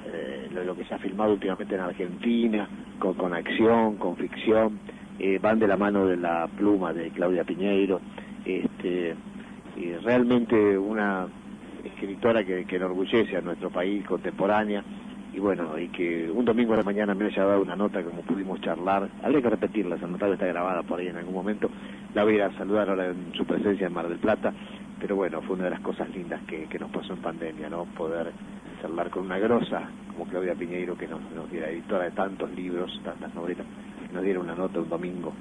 eh, 0.08 0.48
lo, 0.54 0.64
lo 0.64 0.76
que 0.76 0.86
se 0.86 0.94
ha 0.94 1.00
filmado 1.00 1.34
últimamente 1.34 1.76
en 1.76 1.82
Argentina, 1.82 2.70
con, 3.00 3.16
con 3.16 3.34
acción, 3.34 3.98
con 3.98 4.16
ficción, 4.16 4.80
eh, 5.20 5.40
van 5.42 5.60
de 5.60 5.68
la 5.68 5.78
mano 5.78 6.06
de 6.06 6.18
la 6.18 6.48
pluma 6.48 6.94
de 6.94 7.10
Claudia 7.10 7.44
Piñeiro, 7.44 8.00
este, 8.46 9.16
realmente 10.04 10.78
una 10.78 11.28
escritora 11.84 12.44
que, 12.44 12.66
que 12.66 12.76
enorgullece 12.78 13.38
a 13.38 13.42
nuestro 13.42 13.70
país 13.70 14.06
contemporánea 14.06 14.84
y 15.34 15.40
bueno, 15.40 15.78
y 15.80 15.88
que 15.90 16.30
un 16.30 16.44
domingo 16.44 16.74
a 16.74 16.78
la 16.78 16.84
mañana 16.84 17.14
me 17.14 17.26
haya 17.26 17.46
dado 17.46 17.62
una 17.62 17.76
nota 17.76 18.04
como 18.04 18.22
pudimos 18.22 18.60
charlar, 18.62 19.10
habría 19.24 19.42
que 19.42 19.50
repetirla, 19.50 19.96
esa 19.96 20.08
nota 20.08 20.28
está 20.28 20.46
grabada 20.46 20.84
por 20.84 21.00
ahí 21.00 21.08
en 21.08 21.18
algún 21.18 21.34
momento, 21.34 21.70
la 22.14 22.24
voy 22.24 22.34
a 22.34 22.36
ir 22.36 22.42
a 22.44 22.58
saludar 22.58 22.90
ahora 22.90 23.08
en 23.08 23.34
su 23.34 23.46
presencia 23.46 23.88
en 23.88 23.94
Mar 23.94 24.10
del 24.10 24.20
Plata, 24.20 24.54
pero 25.00 25.16
bueno, 25.16 25.42
fue 25.42 25.56
una 25.56 25.66
de 25.66 25.72
las 25.72 25.80
cosas 25.80 26.10
lindas 26.10 26.42
que, 26.44 26.66
que 26.66 26.78
nos 26.78 26.92
pasó 26.92 27.14
en 27.14 27.22
pandemia, 27.22 27.70
¿no? 27.70 27.86
Poder 27.86 28.32
charlar 28.82 29.10
con 29.10 29.26
una 29.26 29.40
grosa 29.40 29.90
como 30.12 30.26
Claudia 30.26 30.56
Piñeiro, 30.56 30.98
que 30.98 31.08
nos, 31.08 31.22
nos 31.32 31.50
diera 31.50 31.70
editora 31.70 32.06
de 32.06 32.12
tantos 32.12 32.52
libros, 32.52 33.00
tantas 33.04 33.34
novelas, 33.34 33.66
nos 34.14 34.24
diera 34.24 34.40
una 34.40 34.56
nota 34.56 34.80
un 34.80 34.90
domingo. 34.90 35.34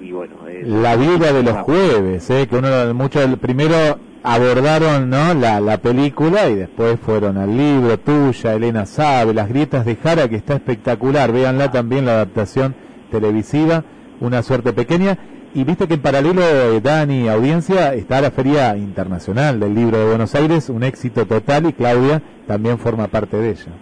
Y 0.00 0.12
bueno, 0.12 0.34
es- 0.48 0.66
La 0.66 0.96
vida 0.96 1.32
de 1.32 1.42
los 1.42 1.56
jueves, 1.58 2.28
¿eh? 2.30 2.46
que 2.48 2.56
uno 2.56 2.94
muchos 2.94 3.26
primero 3.38 3.98
abordaron 4.22 5.08
¿no? 5.10 5.34
la, 5.34 5.60
la 5.60 5.78
película 5.78 6.48
y 6.48 6.54
después 6.54 6.98
fueron 7.00 7.36
al 7.38 7.56
libro 7.56 7.98
tuya, 7.98 8.54
Elena 8.54 8.86
sabe, 8.86 9.32
Las 9.34 9.48
grietas 9.48 9.84
de 9.84 9.96
Jara, 9.96 10.28
que 10.28 10.36
está 10.36 10.54
espectacular, 10.54 11.32
véanla 11.32 11.70
también 11.70 12.06
la 12.06 12.12
adaptación 12.12 12.74
televisiva, 13.10 13.84
una 14.20 14.42
suerte 14.42 14.72
pequeña. 14.72 15.18
Y 15.52 15.64
viste 15.64 15.88
que 15.88 15.94
en 15.94 16.00
paralelo, 16.00 16.42
eh, 16.42 16.80
Dani, 16.80 17.28
audiencia, 17.28 17.92
está 17.94 18.20
la 18.20 18.30
Feria 18.30 18.76
Internacional 18.76 19.58
del 19.58 19.74
Libro 19.74 19.98
de 19.98 20.04
Buenos 20.06 20.34
Aires, 20.36 20.68
un 20.68 20.84
éxito 20.84 21.26
total 21.26 21.66
y 21.66 21.72
Claudia 21.72 22.22
también 22.46 22.78
forma 22.78 23.08
parte 23.08 23.36
de 23.36 23.50
ella. 23.50 23.72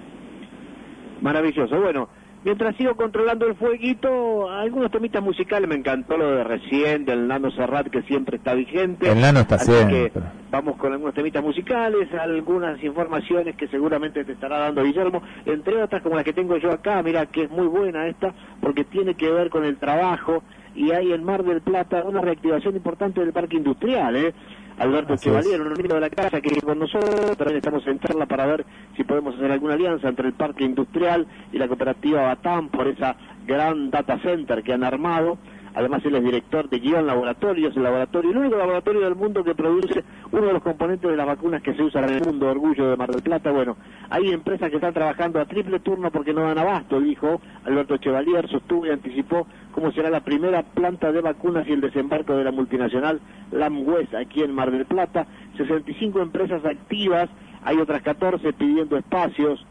Maravilloso. 1.20 1.78
Bueno, 1.80 2.08
mientras 2.44 2.76
sigo 2.76 2.94
controlando 2.94 3.46
el 3.46 3.54
fueguito, 3.54 4.50
algunos 4.50 4.90
temitas 4.90 5.22
musicales, 5.22 5.68
me 5.68 5.74
encantó 5.76 6.16
lo 6.16 6.30
de 6.30 6.44
recién, 6.44 7.04
del 7.04 7.26
Nano 7.26 7.50
Serrat, 7.50 7.88
que 7.88 8.02
siempre 8.02 8.36
está 8.36 8.54
vigente. 8.54 9.10
El 9.10 9.20
Nano 9.20 9.40
está 9.40 9.56
Así 9.56 9.72
siempre. 9.72 10.10
que 10.10 10.20
vamos 10.50 10.76
con 10.76 10.92
algunos 10.92 11.14
temitas 11.14 11.42
musicales, 11.42 12.08
algunas 12.14 12.82
informaciones 12.82 13.56
que 13.56 13.68
seguramente 13.68 14.24
te 14.24 14.32
estará 14.32 14.58
dando 14.58 14.82
Guillermo, 14.82 15.22
entre 15.46 15.82
otras 15.82 16.02
como 16.02 16.16
las 16.16 16.24
que 16.24 16.32
tengo 16.32 16.56
yo 16.56 16.70
acá, 16.72 17.02
mira 17.02 17.26
que 17.26 17.44
es 17.44 17.50
muy 17.50 17.66
buena 17.66 18.06
esta, 18.06 18.32
porque 18.60 18.84
tiene 18.84 19.14
que 19.14 19.30
ver 19.30 19.50
con 19.50 19.64
el 19.64 19.76
trabajo, 19.76 20.42
y 20.74 20.92
hay 20.92 21.12
en 21.12 21.24
Mar 21.24 21.42
del 21.42 21.60
Plata 21.60 22.04
una 22.04 22.20
reactivación 22.20 22.76
importante 22.76 23.20
del 23.20 23.32
parque 23.32 23.56
industrial, 23.56 24.14
¿eh? 24.16 24.34
Alberto. 24.78 25.16
Chevalier, 25.16 25.60
un 25.60 25.72
amigo 25.72 25.94
de 25.94 26.00
la 26.00 26.10
casa 26.10 26.40
que 26.40 26.60
con 26.60 26.78
nosotros, 26.78 27.36
también 27.36 27.58
estamos 27.58 27.86
en 27.86 27.98
charla 27.98 28.26
para 28.26 28.46
ver 28.46 28.64
si 28.96 29.04
podemos 29.04 29.34
hacer 29.34 29.50
alguna 29.50 29.74
alianza 29.74 30.08
entre 30.08 30.28
el 30.28 30.34
parque 30.34 30.64
industrial 30.64 31.26
y 31.52 31.58
la 31.58 31.66
cooperativa 31.66 32.22
Batam 32.22 32.68
por 32.68 32.86
esa 32.86 33.16
gran 33.46 33.90
data 33.90 34.18
center 34.20 34.62
que 34.62 34.72
han 34.72 34.84
armado. 34.84 35.38
Además 35.74 36.04
él 36.04 36.14
es 36.16 36.24
director 36.24 36.68
de 36.68 36.78
Guión 36.78 37.06
Laboratorios, 37.06 37.76
el 37.76 37.82
laboratorio, 37.82 38.30
el 38.30 38.38
único 38.38 38.56
laboratorio 38.56 39.02
del 39.02 39.14
mundo 39.14 39.44
que 39.44 39.54
produce 39.54 40.04
uno 40.32 40.46
de 40.46 40.52
los 40.52 40.62
componentes 40.62 41.10
de 41.10 41.16
las 41.16 41.26
vacunas 41.26 41.62
que 41.62 41.74
se 41.74 41.82
usan 41.82 42.04
en 42.04 42.16
el 42.16 42.24
mundo, 42.24 42.48
orgullo 42.48 42.90
de 42.90 42.96
Mar 42.96 43.10
del 43.10 43.22
Plata. 43.22 43.50
Bueno, 43.50 43.76
hay 44.10 44.30
empresas 44.30 44.70
que 44.70 44.76
están 44.76 44.94
trabajando 44.94 45.40
a 45.40 45.46
triple 45.46 45.80
turno 45.80 46.10
porque 46.10 46.32
no 46.32 46.42
dan 46.42 46.58
abasto, 46.58 47.00
dijo 47.00 47.40
Alberto 47.64 47.96
Chevalier, 47.96 48.48
sostuvo 48.48 48.86
y 48.86 48.90
anticipó 48.90 49.46
cómo 49.72 49.92
será 49.92 50.10
la 50.10 50.20
primera 50.20 50.62
planta 50.62 51.12
de 51.12 51.20
vacunas 51.20 51.66
y 51.68 51.72
el 51.72 51.80
desembarco 51.80 52.36
de 52.36 52.44
la 52.44 52.52
multinacional 52.52 53.20
Lamwest 53.52 54.14
aquí 54.14 54.42
en 54.42 54.54
Mar 54.54 54.70
del 54.70 54.86
Plata. 54.86 55.26
65 55.56 56.20
empresas 56.20 56.64
activas, 56.64 57.28
hay 57.62 57.78
otras 57.78 58.02
14 58.02 58.52
pidiendo 58.52 58.96
espacios. 58.96 59.64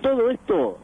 Todo 0.00 0.30
esto 0.30 0.78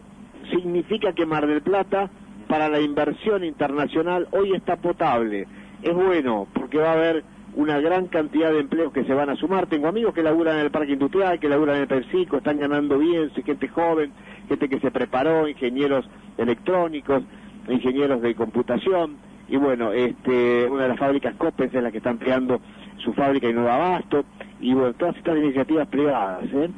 significa 0.51 1.13
que 1.13 1.27
Mar 1.27 1.47
del 1.47 1.63
Plata, 1.63 2.11
para 2.51 2.69
la 2.69 2.81
inversión 2.81 3.45
internacional, 3.45 4.27
hoy 4.33 4.55
está 4.55 4.75
potable. 4.75 5.47
Es 5.83 5.95
bueno, 5.95 6.49
porque 6.53 6.79
va 6.79 6.91
a 6.91 6.95
haber 6.95 7.23
una 7.55 7.79
gran 7.79 8.09
cantidad 8.09 8.51
de 8.51 8.59
empleos 8.59 8.93
que 8.93 9.05
se 9.05 9.15
van 9.15 9.31
a 9.31 9.37
sumar. 9.37 9.69
Tengo 9.69 9.87
amigos 9.87 10.13
que 10.13 10.25
laburan 10.25 10.57
en 10.57 10.63
el 10.63 10.73
parque 10.73 10.95
industrial, 10.95 11.39
que 11.39 11.49
laburan 11.49 11.77
en 11.77 11.83
el 11.83 11.87
PepsiCo, 11.89 12.39
están 12.39 12.59
ganando 12.59 12.99
bien, 12.99 13.31
gente 13.31 13.69
joven, 13.69 14.11
gente 14.49 14.69
que 14.69 14.81
se 14.81 14.91
preparó, 14.91 15.47
ingenieros 15.47 16.05
electrónicos, 16.39 17.23
ingenieros 17.69 18.21
de 18.21 18.35
computación. 18.35 19.19
Y 19.49 19.57
bueno, 19.57 19.93
este, 19.93 20.69
una 20.69 20.83
de 20.83 20.89
las 20.89 20.99
fábricas 20.99 21.37
Coppens 21.37 21.73
es 21.73 21.83
la 21.83 21.93
que 21.93 21.99
está 21.99 22.11
ampliando 22.11 22.61
su 22.97 23.13
fábrica 23.13 23.49
y 23.49 23.53
Nueva 23.53 23.77
Abasto. 23.77 24.25
Y 24.61 24.75
bueno, 24.75 24.93
todas 24.95 25.17
estas 25.17 25.39
iniciativas 25.39 25.87
privadas. 25.87 26.43
¿eh? 26.53 26.69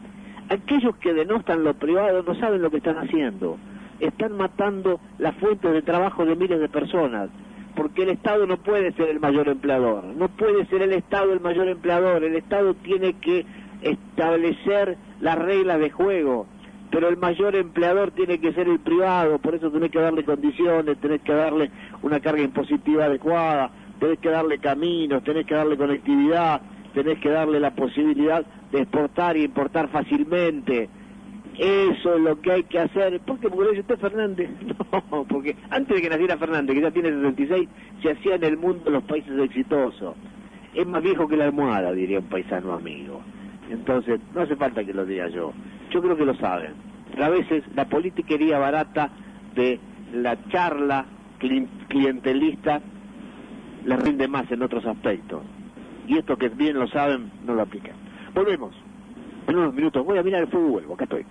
Aquellos 0.50 0.96
que 0.96 1.14
denostan 1.14 1.64
lo 1.64 1.72
privado 1.72 2.22
no 2.22 2.34
saben 2.34 2.60
lo 2.60 2.70
que 2.70 2.76
están 2.76 2.98
haciendo. 2.98 3.56
Están 4.02 4.36
matando 4.36 4.98
la 5.18 5.32
fuente 5.32 5.68
de 5.68 5.80
trabajo 5.80 6.26
de 6.26 6.34
miles 6.34 6.58
de 6.58 6.68
personas. 6.68 7.30
Porque 7.76 8.02
el 8.02 8.10
Estado 8.10 8.46
no 8.46 8.56
puede 8.56 8.92
ser 8.92 9.08
el 9.08 9.20
mayor 9.20 9.48
empleador. 9.48 10.04
No 10.04 10.28
puede 10.28 10.66
ser 10.66 10.82
el 10.82 10.92
Estado 10.92 11.32
el 11.32 11.40
mayor 11.40 11.68
empleador. 11.68 12.24
El 12.24 12.34
Estado 12.34 12.74
tiene 12.74 13.14
que 13.14 13.46
establecer 13.80 14.96
las 15.20 15.38
reglas 15.38 15.78
de 15.78 15.90
juego. 15.90 16.46
Pero 16.90 17.08
el 17.08 17.16
mayor 17.16 17.54
empleador 17.54 18.10
tiene 18.10 18.40
que 18.40 18.52
ser 18.52 18.68
el 18.68 18.80
privado. 18.80 19.38
Por 19.38 19.54
eso 19.54 19.70
tenés 19.70 19.92
que 19.92 20.00
darle 20.00 20.24
condiciones, 20.24 20.98
tenés 20.98 21.22
que 21.22 21.32
darle 21.32 21.70
una 22.02 22.18
carga 22.18 22.42
impositiva 22.42 23.04
adecuada, 23.04 23.70
tenés 24.00 24.18
que 24.18 24.30
darle 24.30 24.58
caminos, 24.58 25.22
tenés 25.22 25.46
que 25.46 25.54
darle 25.54 25.76
conectividad, 25.76 26.60
tenés 26.92 27.20
que 27.20 27.30
darle 27.30 27.60
la 27.60 27.70
posibilidad 27.70 28.44
de 28.72 28.80
exportar 28.80 29.36
y 29.36 29.44
importar 29.44 29.88
fácilmente. 29.88 30.90
Eso 31.64 32.16
es 32.16 32.20
lo 32.20 32.40
que 32.40 32.50
hay 32.50 32.62
que 32.64 32.80
hacer. 32.80 33.20
¿Por 33.20 33.38
qué? 33.38 33.48
Porque 33.48 33.72
lo 33.74 33.80
usted 33.80 33.98
Fernández. 33.98 34.50
No, 35.10 35.24
porque 35.24 35.56
antes 35.70 35.94
de 35.96 36.02
que 36.02 36.08
naciera 36.08 36.36
Fernández, 36.36 36.74
que 36.74 36.82
ya 36.82 36.90
tiene 36.90 37.10
66, 37.10 37.68
se 38.02 38.10
hacía 38.10 38.34
en 38.34 38.44
el 38.44 38.56
mundo 38.58 38.90
los 38.90 39.04
países 39.04 39.32
exitosos. 39.40 40.16
Es 40.74 40.86
más 40.86 41.02
viejo 41.02 41.28
que 41.28 41.36
la 41.36 41.44
almohada, 41.44 41.92
diría 41.92 42.18
un 42.18 42.26
paisano 42.26 42.72
amigo. 42.72 43.22
Entonces, 43.70 44.20
no 44.34 44.40
hace 44.42 44.56
falta 44.56 44.84
que 44.84 44.92
lo 44.92 45.06
diga 45.06 45.28
yo. 45.28 45.52
Yo 45.90 46.02
creo 46.02 46.16
que 46.16 46.24
lo 46.26 46.34
saben. 46.34 46.74
A 47.20 47.28
veces 47.30 47.62
la 47.74 47.84
politiquería 47.86 48.58
barata 48.58 49.10
de 49.54 49.78
la 50.14 50.36
charla 50.48 51.06
cli- 51.40 51.68
clientelista 51.88 52.82
les 53.84 53.98
rinde 54.00 54.28
más 54.28 54.50
en 54.50 54.62
otros 54.62 54.84
aspectos. 54.84 55.44
Y 56.08 56.18
esto 56.18 56.36
que 56.36 56.48
bien 56.48 56.78
lo 56.78 56.86
saben, 56.88 57.30
no 57.46 57.54
lo 57.54 57.62
aplican. 57.62 57.94
Volvemos. 58.34 58.74
En 59.46 59.56
unos 59.56 59.74
minutos 59.74 60.04
voy 60.04 60.18
a 60.18 60.22
mirar 60.22 60.42
el 60.42 60.48
vuelvo. 60.48 60.94
Acá 60.94 61.04
estoy. 61.04 61.24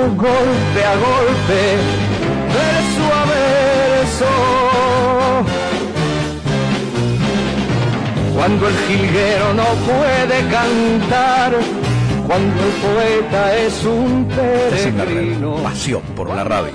Golpe 0.00 0.84
a 0.84 0.94
golpe, 0.96 1.76
verso 2.56 3.04
a 3.14 3.24
verso. 3.26 4.30
Cuando 8.34 8.68
el 8.68 8.74
jilguero 8.88 9.52
no 9.52 9.64
puede 9.64 10.48
cantar, 10.48 11.52
cuando 12.26 12.62
el 12.64 12.72
poeta 12.80 13.56
es 13.58 13.84
un 13.84 14.26
peregrino. 14.26 15.62
Pasión 15.62 16.02
por 16.16 16.30
la 16.30 16.44
radio. 16.44 16.72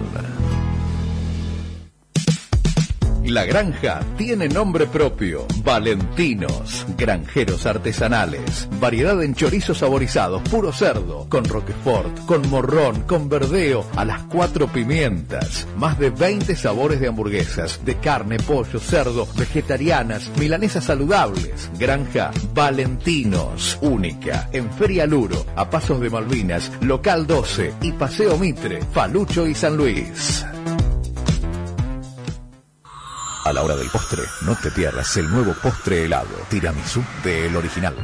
La 3.24 3.44
granja 3.44 4.00
tiene 4.18 4.48
nombre 4.48 4.86
propio, 4.86 5.46
Valentinos, 5.62 6.84
granjeros 6.98 7.66
artesanales, 7.66 8.68
variedad 8.80 9.22
en 9.22 9.34
chorizos 9.34 9.78
saborizados, 9.78 10.42
puro 10.42 10.72
cerdo, 10.72 11.26
con 11.28 11.44
roquefort, 11.44 12.26
con 12.26 12.48
morrón, 12.50 13.02
con 13.02 13.28
verdeo, 13.28 13.86
a 13.96 14.04
las 14.04 14.24
cuatro 14.24 14.66
pimientas, 14.66 15.68
más 15.76 16.00
de 16.00 16.10
20 16.10 16.56
sabores 16.56 16.98
de 16.98 17.08
hamburguesas, 17.08 17.84
de 17.84 17.94
carne, 17.96 18.38
pollo, 18.38 18.80
cerdo, 18.80 19.28
vegetarianas, 19.36 20.28
milanesas 20.36 20.84
saludables, 20.84 21.70
granja 21.78 22.32
Valentinos, 22.52 23.78
única, 23.82 24.48
en 24.52 24.68
Feria 24.72 25.06
Luro, 25.06 25.46
a 25.54 25.70
Pasos 25.70 26.00
de 26.00 26.10
Malvinas, 26.10 26.72
local 26.80 27.28
12 27.28 27.74
y 27.82 27.92
Paseo 27.92 28.36
Mitre, 28.36 28.80
Falucho 28.92 29.46
y 29.46 29.54
San 29.54 29.76
Luis. 29.76 30.44
A 33.44 33.52
la 33.52 33.62
hora 33.64 33.74
del 33.74 33.88
postre, 33.88 34.22
no 34.42 34.54
te 34.54 34.70
pierdas 34.70 35.16
el 35.16 35.28
nuevo 35.28 35.52
postre 35.54 36.04
helado 36.04 36.28
tiramisú 36.48 37.02
de 37.24 37.46
El 37.46 37.56
Original. 37.56 37.94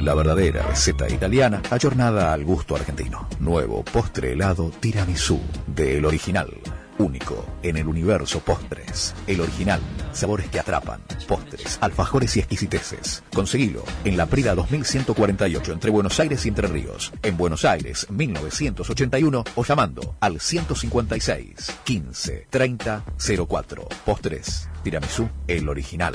La 0.00 0.14
verdadera 0.14 0.62
receta 0.62 1.08
italiana 1.08 1.60
ayornada 1.70 2.32
al 2.32 2.44
gusto 2.44 2.76
argentino. 2.76 3.28
Nuevo 3.40 3.84
postre 3.84 4.34
helado 4.34 4.70
tiramisú 4.70 5.40
de 5.66 5.98
El 5.98 6.04
Original. 6.04 6.50
Único 6.98 7.44
en 7.62 7.76
el 7.76 7.86
universo 7.88 8.40
postres. 8.40 9.14
El 9.26 9.40
Original. 9.40 9.80
Sabores 10.12 10.48
que 10.48 10.60
atrapan. 10.60 11.00
Postres, 11.28 11.78
alfajores 11.80 12.36
y 12.36 12.40
exquisiteces. 12.40 13.22
Conseguilo 13.34 13.84
en 14.04 14.16
la 14.16 14.26
Prida 14.26 14.54
2148 14.54 15.72
entre 15.72 15.90
Buenos 15.90 16.18
Aires 16.20 16.44
y 16.46 16.48
Entre 16.48 16.68
Ríos. 16.68 17.12
En 17.22 17.36
Buenos 17.36 17.64
Aires 17.64 18.06
1981 18.10 19.44
o 19.54 19.64
llamando 19.64 20.16
al 20.20 20.40
156 20.40 21.78
15 21.84 22.46
30 22.50 23.04
04. 23.48 23.88
Postres. 24.04 24.68
Tiramisú, 24.82 25.28
el 25.48 25.68
original. 25.68 26.14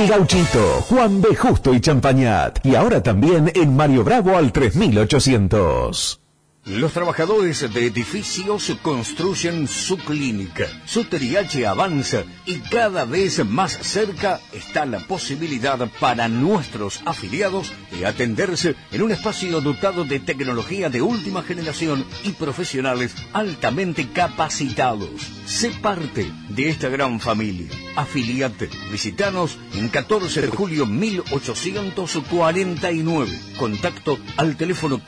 El 0.00 0.08
Gauchito, 0.08 0.80
Juan 0.88 1.20
B. 1.20 1.36
Justo 1.36 1.74
y 1.74 1.80
Champañat. 1.82 2.64
Y 2.64 2.74
ahora 2.74 3.02
también 3.02 3.52
en 3.54 3.76
Mario 3.76 4.02
Bravo 4.02 4.34
al 4.34 4.50
3800. 4.50 6.20
Los 6.66 6.92
trabajadores 6.92 7.72
de 7.72 7.86
edificios 7.86 8.70
construyen 8.82 9.66
su 9.66 9.96
clínica. 9.96 10.66
Su 10.84 11.04
triaje 11.04 11.66
avanza 11.66 12.24
y 12.44 12.56
cada 12.56 13.06
vez 13.06 13.42
más 13.46 13.72
cerca 13.72 14.42
está 14.52 14.84
la 14.84 15.00
posibilidad 15.00 15.78
para 15.98 16.28
nuestros 16.28 17.00
afiliados 17.06 17.72
de 17.90 18.04
atenderse 18.04 18.76
en 18.92 19.02
un 19.02 19.10
espacio 19.10 19.62
dotado 19.62 20.04
de 20.04 20.20
tecnología 20.20 20.90
de 20.90 21.00
última 21.00 21.42
generación 21.42 22.04
y 22.24 22.32
profesionales 22.32 23.14
altamente 23.32 24.10
capacitados. 24.10 25.08
Sé 25.46 25.70
parte 25.70 26.30
de 26.50 26.68
esta 26.68 26.90
gran 26.90 27.20
familia. 27.20 27.68
Afiliate. 27.96 28.68
Visitanos 28.90 29.56
en 29.74 29.88
14 29.88 30.42
de 30.42 30.48
julio 30.48 30.84
1849. 30.84 33.40
Contacto 33.58 34.18
al 34.36 34.56
teléfono 34.56 35.02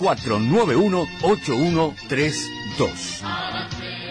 491-8132. 1.45 4.02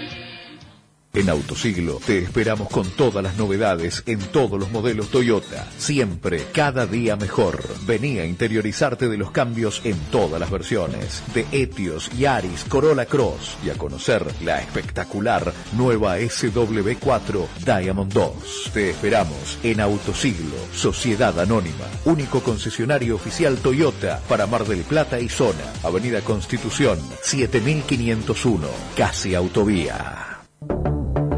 En 1.14 1.30
Autosiglo 1.30 2.00
te 2.06 2.20
esperamos 2.20 2.70
con 2.70 2.90
todas 2.90 3.22
las 3.22 3.36
novedades 3.36 4.02
en 4.06 4.20
todos 4.20 4.58
los 4.58 4.72
modelos 4.72 5.10
Toyota. 5.10 5.68
Siempre, 5.78 6.46
cada 6.54 6.88
día 6.88 7.18
mejor. 7.18 7.62
Vení 7.86 8.20
a 8.20 8.26
interiorizarte 8.26 9.10
de 9.10 9.18
los 9.18 9.32
cambios 9.32 9.82
en 9.84 10.00
todas 10.10 10.40
las 10.40 10.50
versiones. 10.50 11.22
De 11.34 11.46
Etios, 11.52 12.10
Yaris, 12.18 12.64
Corolla 12.64 13.06
Cross. 13.06 13.58
Y 13.66 13.70
a 13.72 13.74
conocer 13.74 14.26
la 14.42 14.62
espectacular 14.62 15.54
nueva 15.74 16.18
SW4 16.18 17.48
Diamond 17.66 18.14
2. 18.14 18.72
Te 18.74 18.92
esperamos 18.92 19.60
en 19.64 19.82
Autosiglo, 19.82 20.56
Sociedad 20.74 21.38
Anónima. 21.42 21.88
Único 22.06 22.42
concesionario 22.42 23.16
oficial 23.16 23.58
Toyota 23.58 24.22
para 24.30 24.48
Mar 24.48 24.64
del 24.66 24.84
Plata 24.84 25.20
y 25.20 25.28
Zona. 25.28 25.74
Avenida 25.84 26.22
Constitución, 26.22 26.98
7501. 27.22 28.70
Casi 28.96 29.36
Autovía. 29.36 30.31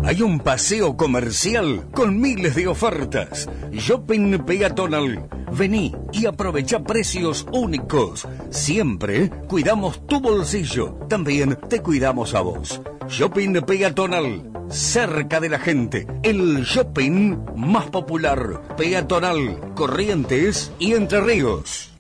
Hay 0.06 0.22
un 0.22 0.40
paseo 0.40 0.98
comercial 0.98 1.88
con 1.94 2.20
miles 2.20 2.56
de 2.56 2.68
ofertas. 2.68 3.50
Shopping 3.72 4.40
peatonal. 4.46 5.30
Vení 5.52 5.96
y 6.12 6.26
aprovecha 6.26 6.84
precios 6.84 7.46
únicos. 7.54 8.28
Siempre 8.50 9.30
cuidamos 9.48 10.06
tu 10.06 10.20
bolsillo. 10.20 10.98
También 11.08 11.58
te 11.70 11.82
cuidamos 11.82 12.36
a 12.36 12.42
vos. 12.42 12.82
Shopping 13.08 13.62
peatonal. 13.62 14.52
Cerca 14.70 15.40
de 15.40 15.50
la 15.50 15.60
gente. 15.60 16.06
El 16.22 16.64
shopping 16.64 17.38
más 17.56 17.86
popular. 17.86 18.62
Peatonal. 18.76 19.74
Corrientes 19.74 20.74
y 20.80 20.94
Entre 20.94 21.22
Ríos. 21.22 21.94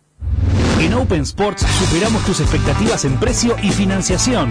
En 0.80 0.94
Open 0.94 1.22
Sports 1.22 1.66
superamos 1.80 2.26
tus 2.26 2.42
expectativas 2.42 3.06
en 3.06 3.18
precio 3.18 3.56
y 3.64 3.70
financiación. 3.70 4.50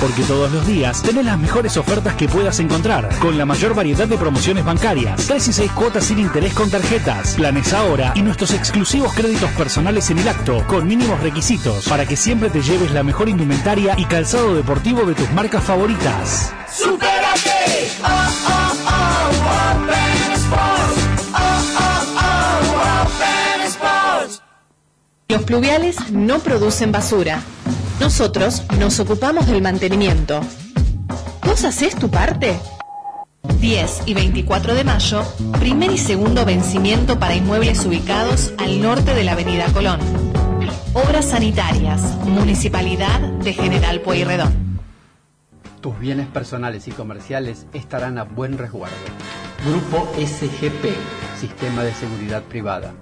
Porque 0.00 0.22
todos 0.22 0.52
los 0.52 0.66
días 0.66 1.02
tenés 1.02 1.24
las 1.24 1.38
mejores 1.38 1.76
ofertas 1.76 2.14
que 2.14 2.28
puedas 2.28 2.60
encontrar, 2.60 3.08
con 3.18 3.36
la 3.36 3.44
mayor 3.44 3.74
variedad 3.74 4.06
de 4.06 4.16
promociones 4.16 4.64
bancarias, 4.64 5.26
3 5.26 5.48
y 5.48 5.52
6 5.52 5.72
cuotas 5.72 6.04
sin 6.04 6.20
interés 6.20 6.54
con 6.54 6.70
tarjetas, 6.70 7.34
planes 7.34 7.72
ahora 7.72 8.12
y 8.14 8.22
nuestros 8.22 8.52
exclusivos 8.52 9.12
créditos 9.14 9.50
personales 9.52 10.10
en 10.10 10.18
el 10.18 10.28
acto, 10.28 10.64
con 10.68 10.86
mínimos 10.86 11.20
requisitos, 11.20 11.88
para 11.88 12.06
que 12.06 12.16
siempre 12.16 12.48
te 12.48 12.62
lleves 12.62 12.92
la 12.92 13.02
mejor 13.02 13.28
indumentaria 13.28 13.94
y 13.98 14.04
calzado 14.04 14.54
deportivo 14.54 15.04
de 15.04 15.14
tus 15.14 15.30
marcas 15.32 15.64
favoritas. 15.64 16.52
¡Supérate! 16.72 17.90
¡Oh, 18.04 18.30
oh, 18.48 18.72
oh! 18.86 19.18
Sports. 20.34 21.08
¡Oh, 21.34 21.62
oh, 21.78 22.04
oh! 22.16 23.66
Sports. 23.66 24.42
Los 25.28 25.42
pluviales 25.42 26.10
no 26.12 26.38
producen 26.38 26.92
basura. 26.92 27.42
Nosotros 28.00 28.62
nos 28.78 29.00
ocupamos 29.00 29.48
del 29.48 29.60
mantenimiento. 29.60 30.40
¿Vos 31.44 31.64
haces 31.64 31.96
tu 31.96 32.08
parte? 32.08 32.58
10 33.60 34.02
y 34.06 34.14
24 34.14 34.74
de 34.74 34.84
mayo, 34.84 35.24
primer 35.58 35.90
y 35.90 35.98
segundo 35.98 36.44
vencimiento 36.44 37.18
para 37.18 37.34
inmuebles 37.34 37.84
ubicados 37.84 38.52
al 38.58 38.80
norte 38.80 39.14
de 39.14 39.24
la 39.24 39.32
Avenida 39.32 39.66
Colón. 39.72 39.98
Obras 40.94 41.30
sanitarias, 41.30 42.00
Municipalidad 42.24 43.20
de 43.20 43.52
General 43.52 44.00
Pueyrredón. 44.00 44.78
Tus 45.80 45.98
bienes 45.98 46.28
personales 46.28 46.86
y 46.86 46.92
comerciales 46.92 47.66
estarán 47.72 48.18
a 48.18 48.24
buen 48.24 48.58
resguardo. 48.58 48.96
Grupo 49.66 50.08
SGP, 50.16 50.94
Sistema 51.40 51.82
de 51.82 51.92
Seguridad 51.94 52.42
Privada. 52.44 52.94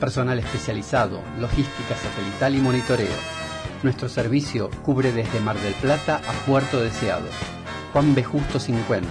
Personal 0.00 0.40
especializado, 0.40 1.20
logística 1.38 1.94
satelital 1.94 2.56
y 2.56 2.58
monitoreo. 2.58 3.39
Nuestro 3.82 4.10
servicio 4.10 4.68
cubre 4.82 5.10
desde 5.10 5.40
Mar 5.40 5.58
del 5.58 5.72
Plata 5.74 6.16
a 6.16 6.32
Puerto 6.44 6.80
Deseado. 6.80 7.24
Juan 7.92 8.14
B. 8.14 8.22
Justo 8.22 8.60
50, 8.60 9.08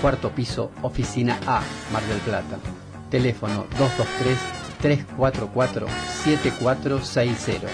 cuarto 0.00 0.30
piso, 0.30 0.72
oficina 0.82 1.38
A, 1.46 1.62
Mar 1.92 2.02
del 2.02 2.18
Plata. 2.18 2.58
Teléfono 3.10 3.66
223-344-7460. 4.82 7.68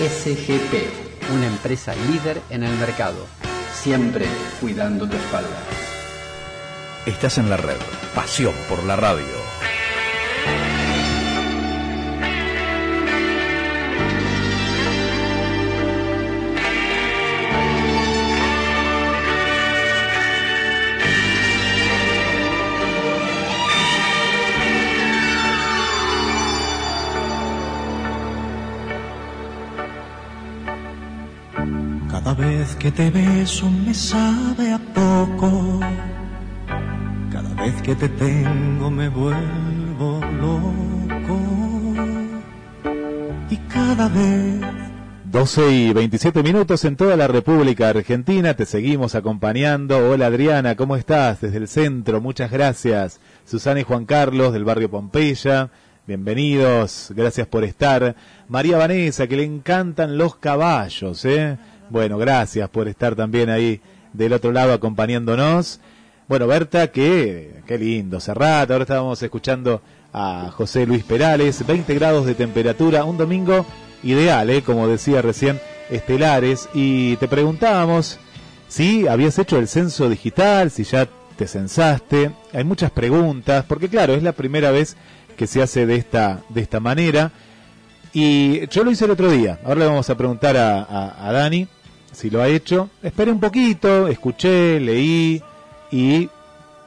SGP, 0.00 1.30
una 1.32 1.46
empresa 1.46 1.94
líder 2.10 2.42
en 2.50 2.64
el 2.64 2.76
mercado. 2.76 3.24
Siempre 3.72 4.26
cuidando 4.60 5.08
tu 5.08 5.16
espalda. 5.16 5.48
Estás 7.06 7.38
en 7.38 7.48
la 7.48 7.56
red. 7.56 7.78
Pasión 8.14 8.54
por 8.68 8.82
la 8.82 8.96
radio. 8.96 9.43
Cada 32.36 32.48
vez 32.48 32.74
que 32.74 32.90
te 32.90 33.10
beso 33.10 33.70
me 33.70 33.94
sabe 33.94 34.72
a 34.72 34.78
poco. 34.78 35.78
Cada 37.30 37.62
vez 37.62 37.80
que 37.82 37.94
te 37.94 38.08
tengo 38.08 38.90
me 38.90 39.08
vuelvo 39.08 40.20
loco. 40.40 41.38
Y 43.50 43.56
cada 43.68 44.08
vez 44.08 44.62
12 45.26 45.70
y 45.70 45.92
27 45.92 46.42
minutos 46.42 46.84
en 46.84 46.96
toda 46.96 47.16
la 47.16 47.28
República 47.28 47.90
Argentina. 47.90 48.54
Te 48.54 48.66
seguimos 48.66 49.14
acompañando. 49.14 50.10
Hola 50.10 50.26
Adriana, 50.26 50.74
¿cómo 50.74 50.96
estás? 50.96 51.40
Desde 51.40 51.58
el 51.58 51.68
centro, 51.68 52.20
muchas 52.20 52.50
gracias. 52.50 53.20
Susana 53.44 53.78
y 53.78 53.84
Juan 53.84 54.06
Carlos 54.06 54.52
del 54.52 54.64
barrio 54.64 54.90
Pompeya. 54.90 55.70
Bienvenidos, 56.06 57.12
gracias 57.16 57.46
por 57.46 57.62
estar. 57.64 58.16
María 58.48 58.76
Vanessa, 58.76 59.26
que 59.26 59.36
le 59.36 59.44
encantan 59.44 60.18
los 60.18 60.34
caballos, 60.34 61.24
¿eh? 61.24 61.56
Bueno, 61.90 62.16
gracias 62.18 62.68
por 62.70 62.88
estar 62.88 63.14
también 63.14 63.50
ahí 63.50 63.80
del 64.12 64.32
otro 64.32 64.52
lado 64.52 64.72
acompañándonos. 64.72 65.80
Bueno, 66.28 66.46
Berta, 66.46 66.90
que 66.90 67.62
qué 67.66 67.78
lindo, 67.78 68.20
Serrat. 68.20 68.70
Ahora 68.70 68.84
estábamos 68.84 69.22
escuchando 69.22 69.82
a 70.12 70.50
José 70.52 70.86
Luis 70.86 71.04
Perales, 71.04 71.66
20 71.66 71.94
grados 71.94 72.24
de 72.24 72.34
temperatura, 72.34 73.04
un 73.04 73.18
domingo 73.18 73.66
ideal, 74.02 74.48
¿eh? 74.48 74.62
como 74.62 74.88
decía 74.88 75.20
recién, 75.20 75.60
estelares. 75.90 76.68
Y 76.72 77.16
te 77.16 77.28
preguntábamos 77.28 78.18
si 78.68 79.06
habías 79.06 79.38
hecho 79.38 79.58
el 79.58 79.68
censo 79.68 80.08
digital, 80.08 80.70
si 80.70 80.84
ya 80.84 81.06
te 81.36 81.46
censaste. 81.46 82.30
Hay 82.54 82.64
muchas 82.64 82.90
preguntas, 82.90 83.64
porque 83.68 83.88
claro, 83.90 84.14
es 84.14 84.22
la 84.22 84.32
primera 84.32 84.70
vez 84.70 84.96
que 85.36 85.46
se 85.46 85.60
hace 85.60 85.84
de 85.84 85.96
esta, 85.96 86.40
de 86.48 86.62
esta 86.62 86.80
manera. 86.80 87.32
Y 88.14 88.66
yo 88.68 88.84
lo 88.84 88.90
hice 88.90 89.04
el 89.04 89.10
otro 89.10 89.30
día. 89.30 89.58
Ahora 89.64 89.80
le 89.80 89.86
vamos 89.86 90.08
a 90.08 90.16
preguntar 90.16 90.56
a, 90.56 91.28
a 91.28 91.32
Dani 91.32 91.68
si 92.14 92.30
lo 92.30 92.40
ha 92.40 92.48
hecho. 92.48 92.88
Esperé 93.02 93.30
un 93.30 93.40
poquito, 93.40 94.08
escuché, 94.08 94.80
leí 94.80 95.42
y 95.90 96.28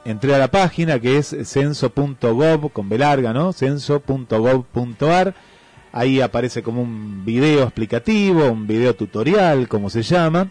entré 0.05 0.33
a 0.33 0.37
la 0.37 0.49
página 0.49 0.99
que 0.99 1.17
es 1.17 1.35
censo.gov 1.43 2.71
con 2.71 2.89
B 2.89 2.97
larga, 2.97 3.33
¿no? 3.33 3.53
censo.gov.ar. 3.53 5.35
Ahí 5.91 6.21
aparece 6.21 6.63
como 6.63 6.81
un 6.81 7.25
video 7.25 7.63
explicativo, 7.63 8.51
un 8.51 8.67
video 8.67 8.95
tutorial, 8.95 9.67
como 9.67 9.89
se 9.89 10.03
llama. 10.03 10.49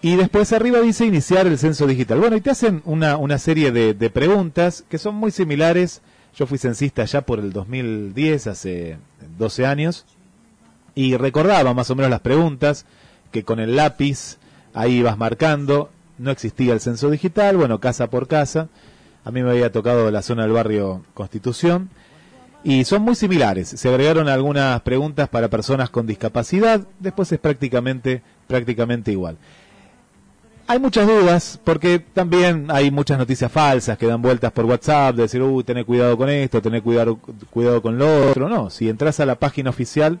Y 0.00 0.16
después 0.16 0.52
arriba 0.52 0.80
dice 0.80 1.06
iniciar 1.06 1.46
el 1.46 1.58
censo 1.58 1.86
digital. 1.86 2.18
Bueno, 2.18 2.36
y 2.36 2.40
te 2.40 2.50
hacen 2.50 2.82
una, 2.84 3.16
una 3.16 3.38
serie 3.38 3.70
de, 3.70 3.94
de 3.94 4.10
preguntas 4.10 4.84
que 4.88 4.98
son 4.98 5.14
muy 5.14 5.30
similares. 5.30 6.02
Yo 6.36 6.46
fui 6.46 6.58
censista 6.58 7.04
ya 7.04 7.20
por 7.22 7.38
el 7.38 7.52
2010, 7.52 8.46
hace 8.46 8.98
12 9.38 9.66
años, 9.66 10.06
y 10.94 11.16
recordaba 11.16 11.74
más 11.74 11.90
o 11.90 11.94
menos 11.94 12.10
las 12.10 12.20
preguntas 12.20 12.84
que 13.32 13.44
con 13.44 13.58
el 13.58 13.74
lápiz 13.74 14.38
ahí 14.74 14.98
ibas 14.98 15.18
marcando. 15.18 15.90
No 16.18 16.30
existía 16.30 16.72
el 16.72 16.80
censo 16.80 17.10
digital, 17.10 17.56
bueno, 17.56 17.80
casa 17.80 18.08
por 18.08 18.28
casa. 18.28 18.68
A 19.24 19.30
mí 19.30 19.42
me 19.42 19.50
había 19.50 19.72
tocado 19.72 20.10
la 20.10 20.22
zona 20.22 20.42
del 20.42 20.52
barrio 20.52 21.02
Constitución. 21.14 21.90
Y 22.64 22.84
son 22.84 23.02
muy 23.02 23.16
similares. 23.16 23.68
Se 23.68 23.88
agregaron 23.88 24.28
algunas 24.28 24.80
preguntas 24.82 25.28
para 25.28 25.48
personas 25.48 25.90
con 25.90 26.06
discapacidad. 26.06 26.86
Después 27.00 27.32
es 27.32 27.40
prácticamente, 27.40 28.22
prácticamente 28.46 29.10
igual. 29.10 29.36
Hay 30.68 30.78
muchas 30.78 31.08
dudas 31.08 31.60
porque 31.64 31.98
también 31.98 32.66
hay 32.70 32.92
muchas 32.92 33.18
noticias 33.18 33.50
falsas 33.50 33.98
que 33.98 34.06
dan 34.06 34.22
vueltas 34.22 34.52
por 34.52 34.64
WhatsApp 34.64 35.16
de 35.16 35.22
decir, 35.22 35.42
uy, 35.42 35.64
tener 35.64 35.84
cuidado 35.84 36.16
con 36.16 36.30
esto, 36.30 36.62
tener 36.62 36.82
cuidado, 36.82 37.18
cuidado 37.50 37.82
con 37.82 37.98
lo 37.98 38.30
otro. 38.30 38.48
No, 38.48 38.70
si 38.70 38.88
entras 38.88 39.18
a 39.18 39.26
la 39.26 39.34
página 39.34 39.70
oficial 39.70 40.20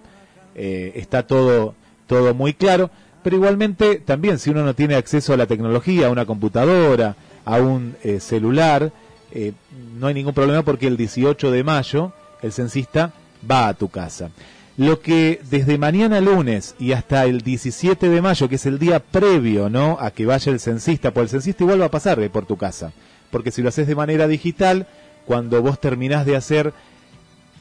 eh, 0.54 0.92
está 0.96 1.26
todo, 1.26 1.74
todo 2.12 2.34
muy 2.34 2.52
claro. 2.52 2.90
Pero 3.22 3.36
igualmente 3.36 3.96
también 3.96 4.38
si 4.38 4.50
uno 4.50 4.64
no 4.64 4.74
tiene 4.74 4.96
acceso 4.96 5.32
a 5.32 5.36
la 5.36 5.46
tecnología, 5.46 6.06
a 6.08 6.10
una 6.10 6.26
computadora, 6.26 7.16
a 7.44 7.56
un 7.56 7.96
eh, 8.02 8.20
celular, 8.20 8.92
eh, 9.30 9.52
no 9.98 10.08
hay 10.08 10.14
ningún 10.14 10.34
problema 10.34 10.62
porque 10.62 10.88
el 10.88 10.96
18 10.96 11.50
de 11.50 11.64
mayo 11.64 12.12
el 12.42 12.52
censista 12.52 13.12
va 13.48 13.68
a 13.68 13.74
tu 13.74 13.88
casa. 13.88 14.30
lo 14.76 15.00
que 15.00 15.40
desde 15.50 15.76
mañana 15.76 16.20
lunes 16.20 16.74
y 16.78 16.92
hasta 16.92 17.24
el 17.26 17.42
17 17.42 18.08
de 18.08 18.22
mayo, 18.22 18.48
que 18.48 18.54
es 18.56 18.66
el 18.66 18.78
día 18.78 19.00
previo, 19.00 19.68
¿no? 19.68 19.98
A 20.00 20.10
que 20.10 20.26
vaya 20.26 20.50
el 20.50 20.60
censista, 20.60 21.12
pues 21.12 21.24
el 21.24 21.28
censista 21.28 21.62
igual 21.62 21.80
va 21.82 21.86
a 21.86 21.90
pasar 21.90 22.18
por 22.30 22.46
tu 22.46 22.56
casa. 22.56 22.92
Porque 23.30 23.50
si 23.50 23.62
lo 23.62 23.68
haces 23.68 23.86
de 23.86 23.94
manera 23.94 24.26
digital, 24.26 24.86
cuando 25.26 25.62
vos 25.62 25.78
terminás 25.78 26.24
de 26.26 26.36
hacer 26.36 26.72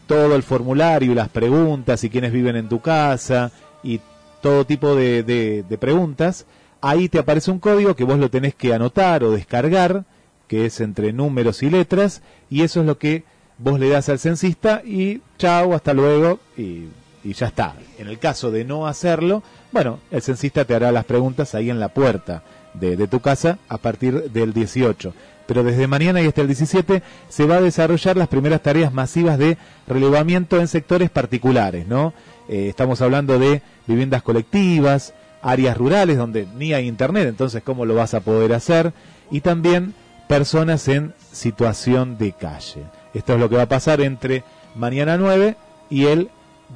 todo 0.08 0.36
el 0.36 0.44
formulario, 0.44 1.14
las 1.14 1.30
preguntas 1.30 2.04
y 2.04 2.10
quiénes 2.10 2.32
viven 2.32 2.56
en 2.56 2.70
tu 2.70 2.80
casa 2.80 3.52
y 3.84 4.00
todo 4.42 4.66
tipo 4.66 4.96
de, 4.96 5.24
de- 5.24 5.78
preguntas, 5.78 6.46
ahí 6.82 7.10
te 7.10 7.20
aparece 7.20 7.52
un 7.52 7.60
código 7.60 7.96
que 7.96 8.04
vos 8.04 8.20
lo 8.20 8.30
tenés 8.30 8.56
que 8.56 8.74
anotar 8.74 9.24
o 9.24 9.32
descargar, 9.32 10.04
que 10.48 10.66
es 10.66 10.82
entre 10.82 11.14
números 11.14 11.64
y 11.64 11.70
letras, 11.70 12.22
y 12.50 12.64
eso 12.64 12.82
es 12.82 12.86
lo 12.86 12.98
que 12.98 13.24
vos 13.58 13.80
le 13.80 13.90
das 13.90 14.10
al 14.10 14.20
censista 14.20 14.82
y 14.84 15.22
chao, 15.38 15.74
hasta 15.74 15.94
luego, 15.94 16.40
y, 16.58 16.86
y 17.24 17.34
ya 17.34 17.48
está. 17.48 17.76
En 18.00 18.08
el 18.08 18.20
caso 18.20 18.52
de 18.52 18.66
no 18.66 18.88
hacerlo, 18.88 19.44
bueno, 19.72 20.00
el 20.12 20.22
censista 20.22 20.66
te 20.66 20.76
hará 20.76 20.92
las 20.92 21.06
preguntas 21.06 21.56
ahí 21.56 21.70
en 21.70 21.80
la 21.80 21.90
puerta 21.90 22.44
de, 22.74 22.98
de 22.98 23.08
tu 23.08 23.20
casa 23.20 23.60
a 23.70 23.78
partir 23.78 24.32
del 24.32 24.52
18. 24.54 25.14
Pero 25.48 25.64
desde 25.64 25.88
mañana 25.88 26.22
y 26.22 26.28
hasta 26.28 26.42
el 26.42 26.48
17 26.48 27.02
se 27.30 27.46
va 27.46 27.58
a 27.58 27.62
desarrollar 27.62 28.16
las 28.16 28.28
primeras 28.30 28.62
tareas 28.62 28.94
masivas 28.94 29.38
de 29.38 29.58
relevamiento 29.88 30.60
en 30.60 30.68
sectores 30.68 31.10
particulares, 31.10 31.88
¿no? 31.88 32.14
Eh, 32.50 32.68
estamos 32.68 33.02
hablando 33.02 33.40
de 33.40 33.62
viviendas 33.88 34.24
colectivas, 34.24 35.14
áreas 35.42 35.78
rurales 35.78 36.18
donde 36.18 36.48
ni 36.58 36.74
hay 36.74 36.88
internet, 36.88 37.28
entonces 37.28 37.64
cómo 37.64 37.86
lo 37.86 37.96
vas 37.96 38.14
a 38.14 38.22
poder 38.22 38.54
hacer, 38.54 38.94
y 39.30 39.42
también 39.42 39.94
personas 40.28 40.88
en 40.88 41.14
situación 41.32 42.18
de 42.18 42.34
calle. 42.34 42.84
Esto 43.14 43.34
es 43.34 43.40
lo 43.40 43.50
que 43.50 43.58
va 43.58 43.64
a 43.64 43.70
pasar 43.70 44.02
entre 44.02 44.44
mañana 44.76 45.18
9 45.18 45.56
y 45.90 46.06
el 46.06 46.30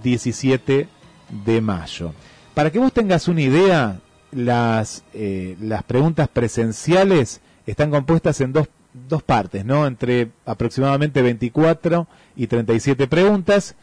17 0.03 0.87
de 1.45 1.61
mayo. 1.61 2.13
Para 2.53 2.71
que 2.71 2.79
vos 2.79 2.93
tengas 2.93 3.27
una 3.27 3.41
idea, 3.41 3.99
las, 4.31 5.03
eh, 5.13 5.55
las 5.61 5.83
preguntas 5.83 6.27
presenciales 6.27 7.41
están 7.65 7.91
compuestas 7.91 8.41
en 8.41 8.53
dos, 8.53 8.67
dos 9.07 9.23
partes, 9.23 9.65
¿no? 9.65 9.87
Entre 9.87 10.29
aproximadamente 10.45 11.21
24 11.21 12.07
y 12.35 12.47
37 12.47 13.07
preguntas. 13.07 13.75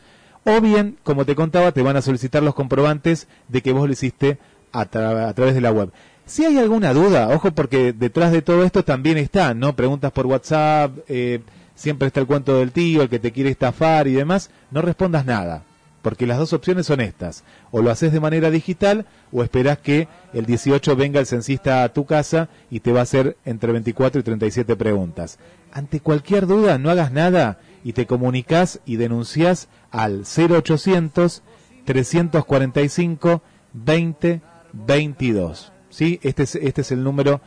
O 0.45 0.61
bien, 0.61 0.97
como 1.05 1.25
te 1.25 1.35
contaba, 1.37 1.73
te 1.73 1.83
van 1.83 1.97
a 1.97 2.03
solicitar 2.03 2.43
los 2.43 2.55
comprobantes 2.55 3.29
de 3.49 3.63
que 3.63 3.73
vos 3.73 3.87
lo 3.87 3.93
hiciste 3.93 4.39
a, 4.73 4.91
tra- 4.91 5.29
a 5.29 5.33
través 5.35 5.55
de 5.55 5.61
la 5.61 5.71
web. 5.73 5.91
Si 6.27 6.45
hay 6.45 6.59
alguna 6.59 6.93
duda, 6.93 7.29
ojo 7.29 7.53
porque 7.53 7.93
detrás 7.93 8.33
de 8.33 8.43
todo 8.43 8.65
esto 8.65 8.85
también 8.85 9.19
están, 9.19 9.59
¿no? 9.61 9.75
Preguntas 9.77 10.11
por 10.13 10.27
WhatsApp, 10.27 10.93
eh, 11.09 11.41
siempre 11.75 12.09
está 12.09 12.21
el 12.21 12.27
cuento 12.27 12.57
del 12.59 12.73
tío, 12.73 13.03
el 13.03 13.09
que 13.09 13.19
te 13.19 13.33
quiere 13.33 13.51
estafar 13.51 14.07
y 14.09 14.13
demás, 14.13 14.51
no 14.71 14.83
respondas 14.83 15.27
nada, 15.27 15.63
porque 16.01 16.27
las 16.27 16.39
dos 16.39 16.53
opciones 16.53 16.87
son 16.87 17.01
estas, 17.01 17.45
o 17.71 17.83
lo 17.83 17.91
haces 17.91 18.13
de 18.13 18.21
manera 18.21 18.51
digital 18.51 19.05
o 19.33 19.43
esperás 19.43 19.79
que 19.79 20.09
el 20.33 20.47
18 20.47 20.97
venga 20.97 21.21
el 21.21 21.27
censista 21.27 21.83
a 21.85 21.89
tu 21.93 22.05
casa 22.07 22.49
y 22.71 22.81
te 22.81 22.93
va 22.93 23.01
a 23.01 23.05
hacer 23.05 23.37
entre 23.45 23.73
24 23.73 24.21
y 24.21 24.25
37 24.25 24.75
preguntas. 24.77 25.39
Ante 25.73 26.01
cualquier 26.01 26.47
duda, 26.47 26.79
no 26.79 26.91
hagas 26.91 27.13
nada 27.13 27.59
y 27.85 27.93
te 27.93 28.07
comunicas 28.07 28.81
y 28.85 28.97
denuncias 28.97 29.69
al 29.91 30.25
0800 30.25 31.43
345 31.85 33.43
20 33.73 34.41
22. 34.73 35.73
¿Sí? 35.91 36.21
Este 36.23 36.45
es, 36.45 36.55
este 36.55 36.81
es 36.81 36.93
el 36.93 37.05
número 37.05 37.41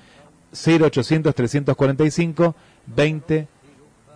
0800 0.52 1.34
345 1.34 2.56
20 2.88 3.48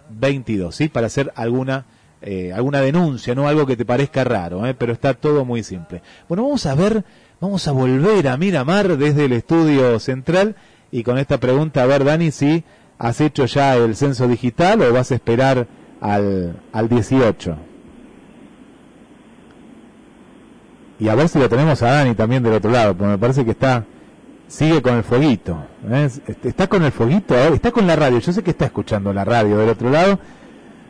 22, 0.09 0.75
¿sí? 0.75 0.87
Para 0.87 1.07
hacer 1.07 1.31
alguna 1.35 1.85
eh, 2.21 2.51
alguna 2.53 2.81
denuncia, 2.81 3.33
no 3.33 3.47
algo 3.47 3.65
que 3.65 3.77
te 3.77 3.85
parezca 3.85 4.25
raro, 4.25 4.65
¿eh? 4.65 4.73
pero 4.73 4.91
está 4.91 5.13
todo 5.13 5.45
muy 5.45 5.63
simple. 5.63 6.01
Bueno, 6.27 6.43
vamos 6.43 6.65
a 6.65 6.75
ver, 6.75 7.05
vamos 7.39 7.65
a 7.69 7.71
volver 7.71 8.27
a 8.27 8.35
Miramar 8.35 8.97
desde 8.97 9.25
el 9.25 9.31
estudio 9.31 9.97
central 9.99 10.57
y 10.91 11.03
con 11.03 11.17
esta 11.17 11.37
pregunta, 11.37 11.81
a 11.81 11.85
ver, 11.85 12.03
Dani, 12.03 12.31
si 12.31 12.65
has 12.97 13.21
hecho 13.21 13.45
ya 13.45 13.77
el 13.77 13.95
censo 13.95 14.27
digital 14.27 14.81
o 14.81 14.91
vas 14.91 15.11
a 15.11 15.15
esperar 15.15 15.67
al, 16.01 16.59
al 16.71 16.89
18. 16.89 17.57
Y 20.99 21.07
a 21.07 21.15
ver 21.15 21.29
si 21.29 21.39
lo 21.39 21.47
tenemos 21.47 21.81
a 21.81 21.91
Dani 21.91 22.13
también 22.13 22.43
del 22.43 22.53
otro 22.53 22.71
lado, 22.71 22.93
porque 22.95 23.11
me 23.11 23.17
parece 23.17 23.45
que 23.45 23.51
está, 23.51 23.85
sigue 24.47 24.81
con 24.81 24.95
el 24.95 25.03
fueguito. 25.03 25.57
¿eh? 25.89 26.09
Está 26.43 26.67
con 26.67 26.83
el 26.83 26.91
fueguito, 26.91 27.35
a 27.35 27.37
ver, 27.37 27.53
está 27.53 27.71
con 27.71 27.87
la 27.87 27.95
radio. 27.95 28.19
Yo 28.19 28.33
sé 28.33 28.43
que 28.43 28.51
está 28.51 28.65
escuchando 28.65 29.13
la 29.13 29.23
radio 29.23 29.57
del 29.57 29.69
otro 29.69 29.89
lado. 29.89 30.19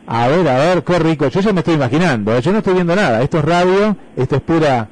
A 0.06 0.26
ver, 0.26 0.48
a 0.48 0.58
ver, 0.58 0.82
qué 0.82 0.98
rico. 0.98 1.28
Yo 1.28 1.40
ya 1.40 1.52
me 1.52 1.60
estoy 1.60 1.74
imaginando, 1.74 2.36
¿eh? 2.36 2.40
yo 2.42 2.50
no 2.50 2.58
estoy 2.58 2.74
viendo 2.74 2.96
nada. 2.96 3.22
Esto 3.22 3.38
es 3.38 3.44
radio, 3.44 3.96
esto 4.16 4.36
es 4.36 4.42
pura, 4.42 4.88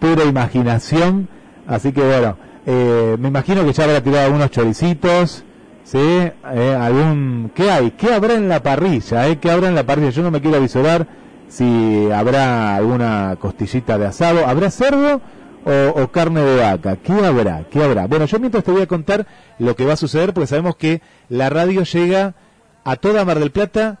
pura 0.00 0.24
imaginación. 0.24 1.28
Así 1.68 1.92
que 1.92 2.00
bueno, 2.00 2.36
eh, 2.66 3.16
me 3.20 3.28
imagino 3.28 3.64
que 3.64 3.72
ya 3.72 3.84
habrá 3.84 4.02
tirado 4.02 4.24
algunos 4.24 4.50
choricitos, 4.50 5.44
¿sí? 5.88 5.98
Eh, 5.98 6.78
algún, 6.78 7.50
¿qué 7.54 7.70
hay? 7.70 7.92
¿Qué 7.92 8.12
habrá 8.12 8.34
en 8.34 8.48
la 8.48 8.62
parrilla? 8.62 9.26
Eh? 9.28 9.38
¿Qué 9.38 9.50
habrá 9.50 9.68
en 9.68 9.74
la 9.74 9.84
parrilla? 9.84 10.10
Yo 10.10 10.22
no 10.22 10.30
me 10.30 10.42
quiero 10.42 10.58
avisorar 10.58 11.06
si 11.48 12.10
habrá 12.12 12.76
alguna 12.76 13.36
costillita 13.40 13.96
de 13.96 14.06
asado. 14.06 14.46
¿Habrá 14.46 14.70
cerdo 14.70 15.22
o, 15.64 16.08
carne 16.08 16.42
de 16.42 16.60
vaca? 16.60 16.96
¿Qué 16.96 17.12
habrá? 17.12 17.64
¿Qué 17.70 17.82
habrá? 17.82 18.06
Bueno, 18.06 18.26
yo 18.26 18.38
mientras 18.38 18.64
te 18.64 18.70
voy 18.70 18.82
a 18.82 18.86
contar 18.86 19.26
lo 19.58 19.74
que 19.76 19.86
va 19.86 19.94
a 19.94 19.96
suceder, 19.96 20.34
porque 20.34 20.46
sabemos 20.46 20.76
que 20.76 21.00
la 21.30 21.48
radio 21.48 21.82
llega 21.84 22.34
a 22.84 22.96
toda 22.96 23.24
Mar 23.24 23.38
del 23.38 23.50
Plata 23.50 23.98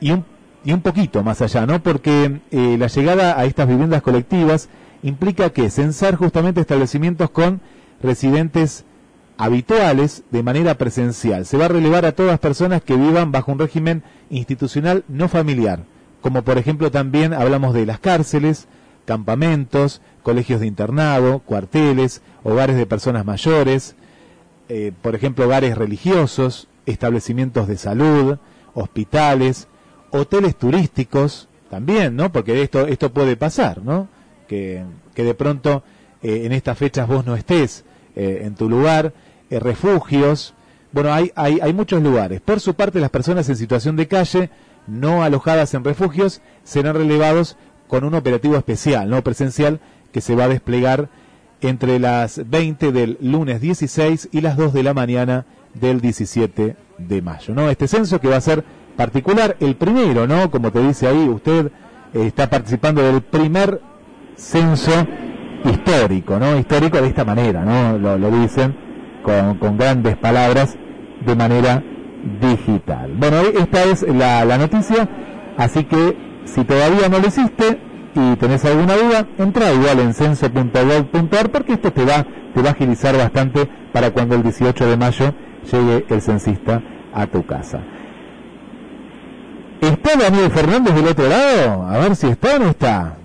y 0.00 0.10
un, 0.10 0.26
y 0.62 0.72
un 0.72 0.82
poquito 0.82 1.22
más 1.22 1.40
allá, 1.40 1.64
¿no? 1.64 1.82
Porque 1.82 2.40
eh, 2.50 2.76
la 2.78 2.88
llegada 2.88 3.38
a 3.38 3.46
estas 3.46 3.66
viviendas 3.66 4.02
colectivas 4.02 4.68
implica 5.02 5.50
que 5.50 5.70
censar 5.70 6.16
justamente 6.16 6.60
establecimientos 6.60 7.30
con 7.30 7.62
residentes 8.02 8.84
habituales 9.36 10.22
de 10.30 10.42
manera 10.42 10.76
presencial. 10.76 11.46
Se 11.46 11.56
va 11.56 11.66
a 11.66 11.68
relevar 11.68 12.06
a 12.06 12.12
todas 12.12 12.38
personas 12.38 12.82
que 12.82 12.96
vivan 12.96 13.32
bajo 13.32 13.52
un 13.52 13.58
régimen 13.58 14.02
institucional 14.30 15.04
no 15.08 15.28
familiar, 15.28 15.84
como 16.20 16.42
por 16.42 16.58
ejemplo 16.58 16.90
también 16.90 17.34
hablamos 17.34 17.74
de 17.74 17.86
las 17.86 17.98
cárceles, 17.98 18.68
campamentos, 19.04 20.00
colegios 20.22 20.60
de 20.60 20.66
internado, 20.66 21.40
cuarteles, 21.40 22.22
hogares 22.42 22.76
de 22.76 22.86
personas 22.86 23.24
mayores, 23.24 23.96
eh, 24.68 24.92
por 25.02 25.14
ejemplo 25.14 25.44
hogares 25.44 25.76
religiosos, 25.76 26.68
establecimientos 26.86 27.68
de 27.68 27.76
salud, 27.76 28.38
hospitales, 28.74 29.68
hoteles 30.10 30.56
turísticos, 30.56 31.48
también, 31.68 32.14
¿no? 32.14 32.30
Porque 32.30 32.62
esto, 32.62 32.86
esto 32.86 33.12
puede 33.12 33.36
pasar, 33.36 33.82
¿no? 33.82 34.08
Que, 34.46 34.84
que 35.14 35.24
de 35.24 35.34
pronto 35.34 35.82
eh, 36.22 36.42
en 36.44 36.52
estas 36.52 36.78
fechas 36.78 37.08
vos 37.08 37.26
no 37.26 37.34
estés 37.34 37.84
eh, 38.16 38.42
en 38.44 38.54
tu 38.54 38.68
lugar, 38.68 39.12
eh, 39.50 39.58
refugios, 39.58 40.54
bueno, 40.92 41.12
hay, 41.12 41.32
hay, 41.34 41.58
hay 41.60 41.72
muchos 41.72 42.02
lugares. 42.02 42.40
Por 42.40 42.60
su 42.60 42.74
parte, 42.74 43.00
las 43.00 43.10
personas 43.10 43.48
en 43.48 43.56
situación 43.56 43.96
de 43.96 44.06
calle, 44.06 44.50
no 44.86 45.22
alojadas 45.22 45.74
en 45.74 45.84
refugios, 45.84 46.40
serán 46.62 46.94
relevados 46.94 47.56
con 47.88 48.04
un 48.04 48.14
operativo 48.14 48.56
especial, 48.56 49.10
no 49.10 49.22
presencial, 49.22 49.80
que 50.12 50.20
se 50.20 50.34
va 50.34 50.44
a 50.44 50.48
desplegar 50.48 51.08
entre 51.60 51.98
las 51.98 52.48
20 52.48 52.92
del 52.92 53.18
lunes 53.20 53.60
16 53.60 54.28
y 54.32 54.40
las 54.40 54.56
2 54.56 54.72
de 54.72 54.82
la 54.82 54.94
mañana 54.94 55.46
del 55.74 56.00
17 56.00 56.76
de 56.98 57.22
mayo. 57.22 57.54
¿no? 57.54 57.68
Este 57.68 57.88
censo 57.88 58.20
que 58.20 58.28
va 58.28 58.36
a 58.36 58.40
ser 58.40 58.64
particular, 58.96 59.56
el 59.60 59.76
primero, 59.76 60.26
¿no? 60.26 60.50
Como 60.50 60.70
te 60.70 60.80
dice 60.80 61.08
ahí, 61.08 61.28
usted 61.28 61.72
eh, 62.12 62.26
está 62.26 62.48
participando 62.48 63.02
del 63.02 63.22
primer 63.22 63.80
censo 64.36 65.06
histórico, 65.64 66.38
¿no? 66.38 66.58
Histórico 66.58 67.00
de 67.00 67.08
esta 67.08 67.24
manera, 67.24 67.64
¿no? 67.64 67.98
Lo, 67.98 68.30
dicen 68.30 68.74
con, 69.22 69.76
grandes 69.76 70.16
palabras 70.16 70.76
de 71.24 71.34
manera 71.34 71.82
digital. 72.40 73.12
Bueno, 73.16 73.38
esta 73.40 73.84
es 73.84 74.02
la, 74.02 74.44
la 74.44 74.58
noticia, 74.58 75.08
así 75.56 75.84
que 75.84 76.16
si 76.44 76.64
todavía 76.64 77.08
no 77.08 77.18
lo 77.18 77.28
hiciste 77.28 77.78
y 78.14 78.36
tenés 78.36 78.64
alguna 78.64 78.94
duda, 78.96 79.26
entra 79.38 79.72
igual 79.72 79.98
en 80.00 80.14
censo.gov.ar 80.14 81.50
porque 81.50 81.72
esto 81.74 81.92
te 81.92 82.04
va, 82.04 82.24
te 82.54 82.62
va 82.62 82.68
a 82.68 82.72
agilizar 82.72 83.16
bastante 83.16 83.68
para 83.92 84.10
cuando 84.10 84.34
el 84.36 84.42
18 84.42 84.86
de 84.86 84.96
mayo 84.96 85.34
llegue 85.70 86.06
el 86.08 86.20
censista 86.20 86.82
a 87.12 87.26
tu 87.26 87.44
casa. 87.44 87.80
¿Está 89.80 90.16
Daniel 90.16 90.50
Fernández 90.50 90.94
del 90.94 91.08
otro 91.08 91.28
lado? 91.28 91.86
A 91.86 91.98
ver 91.98 92.16
si 92.16 92.28
está 92.28 92.56
o 92.56 92.58
no 92.58 92.70
está. 92.70 93.16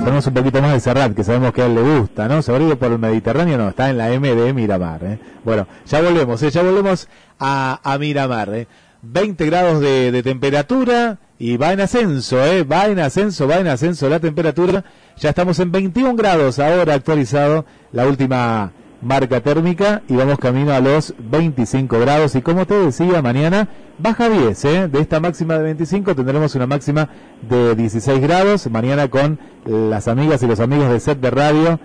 Ponemos 0.00 0.26
un 0.26 0.34
poquito 0.34 0.60
más 0.60 0.72
de 0.72 0.80
Serrat, 0.80 1.14
que 1.14 1.22
sabemos 1.22 1.52
que 1.52 1.62
a 1.62 1.66
él 1.66 1.74
le 1.74 1.82
gusta, 1.82 2.26
¿no? 2.26 2.42
Se 2.42 2.52
ido 2.52 2.76
por 2.78 2.92
el 2.92 2.98
Mediterráneo, 2.98 3.58
no, 3.58 3.68
está 3.68 3.90
en 3.90 3.98
la 3.98 4.10
M 4.10 4.34
de 4.34 4.52
Miramar, 4.52 5.04
¿eh? 5.04 5.18
Bueno, 5.44 5.66
ya 5.86 6.00
volvemos, 6.00 6.42
¿eh? 6.42 6.50
ya 6.50 6.62
volvemos 6.62 7.08
a, 7.38 7.80
a 7.82 7.98
Miramar, 7.98 8.52
¿eh? 8.54 8.66
20 9.02 9.46
grados 9.46 9.80
de, 9.80 10.10
de 10.10 10.22
temperatura 10.22 11.18
y 11.38 11.56
va 11.56 11.72
en 11.72 11.80
ascenso, 11.80 12.42
¿eh? 12.44 12.64
Va 12.64 12.86
en 12.86 12.98
ascenso, 13.00 13.46
va 13.46 13.56
en 13.56 13.66
ascenso 13.66 14.08
la 14.08 14.20
temperatura. 14.20 14.84
Ya 15.18 15.30
estamos 15.30 15.58
en 15.58 15.72
21 15.72 16.16
grados 16.16 16.58
ahora 16.58 16.94
actualizado, 16.94 17.64
la 17.92 18.06
última 18.06 18.72
marca 19.02 19.40
térmica 19.40 20.02
y 20.08 20.14
vamos 20.14 20.38
camino 20.38 20.72
a 20.72 20.80
los 20.80 21.14
25 21.18 21.98
grados. 21.98 22.34
Y 22.34 22.42
como 22.42 22.66
te 22.66 22.74
decía, 22.74 23.20
mañana 23.22 23.68
baja 23.98 24.28
10, 24.28 24.64
¿eh? 24.64 24.88
de 24.88 25.00
esta 25.00 25.20
máxima 25.20 25.56
de 25.58 25.64
25 25.64 26.14
tendremos 26.14 26.54
una 26.54 26.66
máxima 26.66 27.08
de 27.48 27.74
16 27.74 28.20
grados. 28.20 28.70
Mañana 28.70 29.08
con 29.08 29.38
las 29.66 30.08
amigas 30.08 30.42
y 30.42 30.46
los 30.46 30.60
amigos 30.60 30.90
de 30.90 31.00
set 31.00 31.20
de 31.20 31.30
radio 31.30 31.80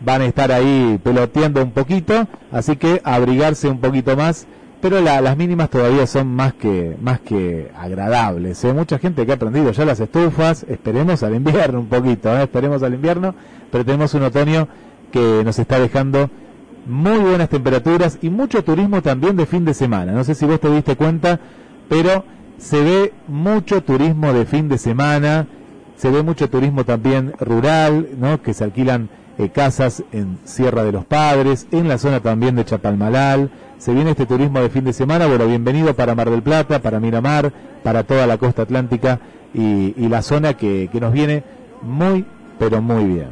van 0.00 0.22
a 0.22 0.26
estar 0.26 0.50
ahí 0.52 0.98
peloteando 1.02 1.62
un 1.62 1.72
poquito, 1.72 2.26
así 2.52 2.76
que 2.76 3.02
abrigarse 3.04 3.68
un 3.68 3.80
poquito 3.80 4.16
más 4.16 4.46
pero 4.80 5.00
las 5.00 5.36
mínimas 5.36 5.68
todavía 5.68 6.06
son 6.06 6.34
más 6.34 6.54
que 6.54 6.96
más 7.00 7.20
que 7.20 7.70
agradables. 7.76 8.64
¿eh? 8.64 8.72
mucha 8.72 8.98
gente 8.98 9.26
que 9.26 9.32
ha 9.32 9.34
aprendido 9.34 9.70
ya 9.72 9.84
las 9.84 10.00
estufas, 10.00 10.64
esperemos 10.68 11.22
al 11.22 11.34
invierno 11.34 11.80
un 11.80 11.86
poquito, 11.86 12.34
¿eh? 12.36 12.44
esperemos 12.44 12.82
al 12.82 12.94
invierno, 12.94 13.34
pero 13.70 13.84
tenemos 13.84 14.14
un 14.14 14.22
otoño 14.22 14.68
que 15.12 15.42
nos 15.44 15.58
está 15.58 15.78
dejando 15.78 16.30
muy 16.86 17.18
buenas 17.18 17.48
temperaturas 17.48 18.18
y 18.22 18.30
mucho 18.30 18.64
turismo 18.64 19.02
también 19.02 19.36
de 19.36 19.46
fin 19.46 19.64
de 19.64 19.74
semana. 19.74 20.12
No 20.12 20.24
sé 20.24 20.34
si 20.34 20.44
vos 20.46 20.60
te 20.60 20.70
diste 20.70 20.96
cuenta, 20.96 21.40
pero 21.88 22.24
se 22.58 22.82
ve 22.82 23.12
mucho 23.28 23.82
turismo 23.82 24.32
de 24.32 24.44
fin 24.46 24.68
de 24.68 24.78
semana, 24.78 25.46
se 25.96 26.10
ve 26.10 26.22
mucho 26.22 26.48
turismo 26.48 26.84
también 26.84 27.32
rural, 27.40 28.08
¿no? 28.18 28.42
que 28.42 28.54
se 28.54 28.64
alquilan 28.64 29.08
eh, 29.38 29.48
casas 29.48 30.02
en 30.12 30.38
Sierra 30.44 30.84
de 30.84 30.92
los 30.92 31.04
Padres, 31.04 31.66
en 31.72 31.88
la 31.88 31.98
zona 31.98 32.20
también 32.20 32.56
de 32.56 32.64
Chapalmalal, 32.64 33.50
se 33.78 33.94
viene 33.94 34.10
este 34.10 34.26
turismo 34.26 34.60
de 34.60 34.68
fin 34.68 34.84
de 34.84 34.92
semana, 34.92 35.26
bueno, 35.26 35.46
bienvenido 35.46 35.94
para 35.94 36.14
Mar 36.14 36.28
del 36.28 36.42
Plata, 36.42 36.82
para 36.82 37.00
Miramar, 37.00 37.50
para 37.82 38.02
toda 38.04 38.26
la 38.26 38.36
costa 38.36 38.62
atlántica 38.62 39.20
y, 39.54 39.94
la 40.08 40.20
zona 40.20 40.54
que, 40.54 40.90
nos 41.00 41.12
viene 41.12 41.42
muy, 41.80 42.26
pero 42.58 42.82
muy 42.82 43.04
bien. 43.04 43.28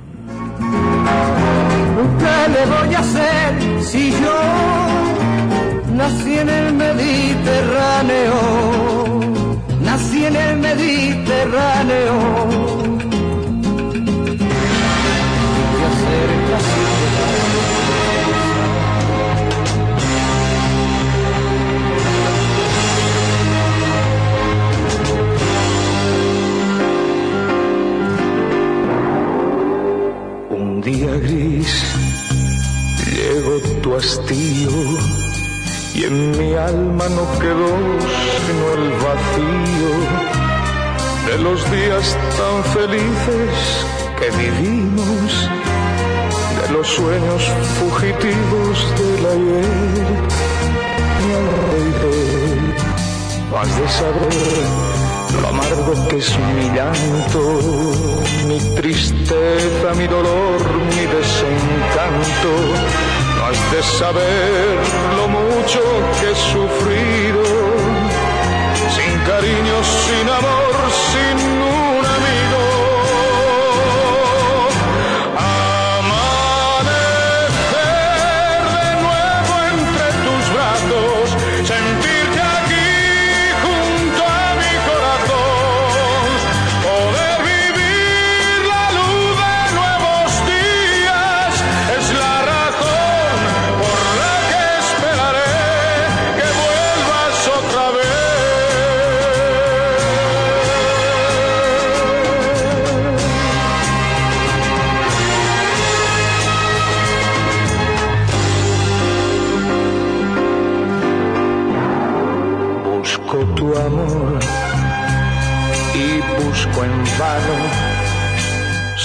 ¿Qué 2.19 2.89
le 2.89 2.97
a 2.97 3.01
hacer 3.01 3.28
si 3.91 4.11
yo 4.11 4.41
nací 5.97 6.39
en 6.39 6.49
el 6.49 6.75
Mediterráneo? 6.75 8.35
Nací 9.83 10.25
en 10.25 10.37
el 10.37 10.57
Mediterráneo 10.59 12.17
día 30.83 31.15
gris 31.17 32.08
llegó 33.49 33.61
tu 33.83 33.97
hastío 33.97 34.71
y 35.95 36.05
en 36.05 36.39
mi 36.39 36.55
alma 36.55 37.09
no 37.09 37.27
quedó 37.39 37.69
sino 38.47 38.73
el 38.75 38.91
vacío 39.05 39.93
de 41.27 41.39
los 41.43 41.59
días 41.71 42.17
tan 42.37 42.65
felices 42.73 43.51
que 44.19 44.29
vivimos, 44.37 45.31
de 46.61 46.67
los 46.73 46.87
sueños 46.89 47.43
fugitivos 47.79 48.77
del 48.99 49.27
ayer. 49.27 49.67
Mi 51.21 51.31
alrededor, 51.35 52.59
has 53.61 53.73
de 53.81 53.87
saber 53.89 54.67
lo 55.41 55.47
amargo 55.49 55.93
que 56.09 56.17
es 56.17 56.31
mi 56.39 56.67
llanto, 56.75 57.43
mi 58.47 58.59
tristeza, 58.75 59.89
mi 59.97 60.07
dolor, 60.07 60.61
mi 60.97 61.05
desencanto. 61.07 62.53
Has 63.41 63.59
de 63.73 63.83
saber 63.83 64.79
lo 65.17 65.29
mucho 65.29 65.81
que 66.21 66.31
he 66.31 66.35
sufrido, 66.35 67.43
sin 68.95 69.13
cariño, 69.31 69.77
sin 70.05 70.29
amor, 70.29 70.68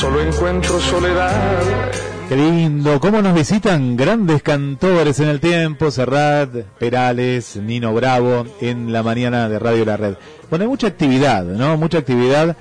solo 0.04 0.20
encuentro 0.20 0.82
soledad. 0.82 1.32
Qué 2.28 2.36
lindo, 2.36 3.00
cómo 3.00 3.22
nos 3.22 3.34
visitan 3.34 3.96
grandes 3.96 4.44
cantores 4.44 5.22
en 5.22 5.30
el 5.30 5.40
tiempo, 5.40 5.92
Serrat, 5.92 6.50
Perales, 6.78 7.56
Nino 7.56 7.94
Bravo, 7.94 8.46
en 8.60 8.92
la 8.92 9.02
mañana 9.02 9.48
de 9.48 9.60
Radio 9.60 9.86
La 9.86 9.96
Red. 9.96 10.16
Bueno, 10.50 10.64
hay 10.64 10.70
mucha 10.70 10.88
actividad, 10.88 11.46
¿no? 11.46 11.78
Mucha 11.78 12.00
actividad 12.00 12.58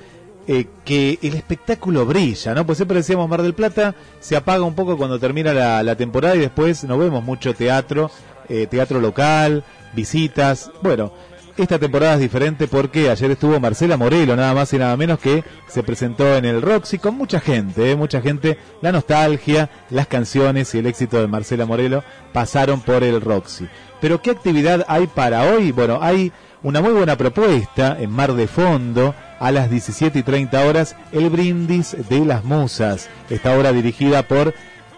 eh, 0.47 0.67
que 0.85 1.19
el 1.21 1.33
espectáculo 1.33 2.05
brilla, 2.05 2.53
¿no? 2.53 2.65
Pues 2.65 2.77
siempre 2.77 2.99
decíamos 2.99 3.27
Mar 3.27 3.41
del 3.41 3.53
Plata 3.53 3.93
se 4.21 4.37
apaga 4.37 4.63
un 4.63 4.73
poco 4.73 4.95
cuando 4.95 5.19
termina 5.19 5.51
la, 5.53 5.95
temporada 5.97 6.37
y 6.37 6.39
después 6.39 6.85
no 6.85 6.97
vemos 6.97 7.25
mucho 7.25 7.53
teatro, 7.53 8.09
eh, 8.47 8.67
teatro 8.67 9.01
local, 9.01 9.65
visitas, 9.93 10.71
bueno 10.81 11.11
esta 11.55 11.77
temporada 11.77 12.15
es 12.15 12.19
diferente 12.19 12.67
porque 12.67 13.09
ayer 13.09 13.29
estuvo 13.31 13.59
Marcela 13.59 13.95
Morelo, 13.95 14.35
nada 14.35 14.53
más 14.53 14.73
y 14.73 14.77
nada 14.77 14.97
menos 14.97 15.19
que 15.19 15.43
se 15.67 15.83
presentó 15.83 16.35
en 16.35 16.45
el 16.45 16.61
Roxy 16.61 16.97
con 16.97 17.15
mucha 17.15 17.39
gente, 17.39 17.91
¿eh? 17.91 17.95
mucha 17.95 18.21
gente, 18.21 18.57
la 18.81 18.91
nostalgia, 18.91 19.69
las 19.89 20.07
canciones 20.07 20.73
y 20.73 20.79
el 20.79 20.87
éxito 20.87 21.21
de 21.21 21.27
Marcela 21.27 21.65
Morelo 21.65 22.03
pasaron 22.31 22.81
por 22.81 23.03
el 23.03 23.21
Roxy. 23.21 23.67
Pero 24.01 24.21
¿qué 24.21 24.31
actividad 24.31 24.83
hay 24.87 25.07
para 25.07 25.43
hoy? 25.43 25.71
Bueno, 25.71 25.99
hay 26.01 26.31
una 26.63 26.81
muy 26.81 26.93
buena 26.93 27.17
propuesta 27.17 27.97
en 27.99 28.09
Mar 28.09 28.33
de 28.33 28.47
Fondo 28.47 29.13
a 29.39 29.51
las 29.51 29.69
17 29.69 30.19
y 30.19 30.23
30 30.23 30.65
horas, 30.65 30.95
el 31.11 31.29
brindis 31.29 31.95
de 32.09 32.25
las 32.25 32.43
musas, 32.43 33.09
esta 33.29 33.55
obra 33.55 33.71
dirigida 33.73 34.23
por 34.23 34.53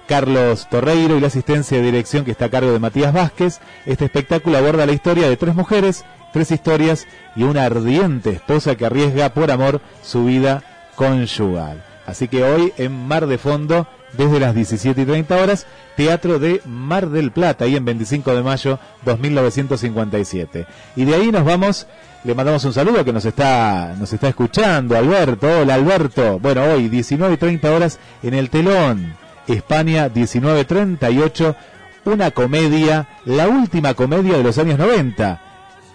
Carlos 0.08 0.68
Torreiro 0.70 1.18
y 1.18 1.20
la 1.20 1.28
asistencia 1.28 1.78
de 1.78 1.84
dirección 1.84 2.24
que 2.24 2.32
está 2.32 2.46
a 2.46 2.50
cargo 2.50 2.72
de 2.72 2.80
Matías 2.80 3.14
Vázquez. 3.14 3.60
Este 3.86 4.06
espectáculo 4.06 4.58
aborda 4.58 4.86
la 4.86 4.92
historia 4.92 5.28
de 5.28 5.38
tres 5.38 5.56
mujeres 5.56 6.06
tres 6.36 6.52
historias 6.52 7.08
y 7.38 7.44
una 7.44 7.64
ardiente 7.64 8.32
esposa 8.32 8.76
que 8.76 8.86
arriesga 8.86 9.30
por 9.30 9.50
amor 9.52 9.80
su 10.04 10.26
vida 10.26 10.64
conyugal. 10.98 11.82
Así 12.06 12.28
que 12.28 12.44
hoy 12.44 12.74
en 12.78 13.08
Mar 13.08 13.28
de 13.28 13.38
Fondo, 13.38 13.88
desde 14.12 14.42
las 14.42 14.54
17 14.54 15.02
y 15.02 15.06
30 15.06 15.34
horas, 15.34 15.66
Teatro 15.96 16.38
de 16.38 16.60
Mar 16.66 17.08
del 17.08 17.32
Plata, 17.32 17.64
ahí 17.64 17.78
en 17.78 17.86
25 17.86 18.36
de 18.36 18.44
mayo 18.44 18.80
2957. 19.06 20.68
Y 20.98 21.06
de 21.06 21.16
ahí 21.16 21.32
nos 21.32 21.46
vamos, 21.46 21.88
le 22.26 22.36
mandamos 22.36 22.66
un 22.66 22.74
saludo 22.74 23.06
que 23.06 23.14
nos 23.14 23.24
está, 23.24 23.96
nos 23.98 24.12
está 24.12 24.28
escuchando, 24.28 24.98
Alberto. 24.98 25.48
Hola 25.62 25.76
Alberto. 25.76 26.38
Bueno, 26.40 26.66
hoy 26.66 26.90
19 26.90 27.36
y 27.36 27.38
30 27.38 27.72
horas 27.72 27.98
en 28.22 28.34
el 28.34 28.50
telón. 28.50 29.16
España 29.48 30.10
1938, 30.14 31.56
una 32.04 32.32
comedia, 32.32 33.08
la 33.24 33.48
última 33.48 33.94
comedia 33.94 34.36
de 34.36 34.44
los 34.44 34.58
años 34.58 34.78
90 34.78 35.46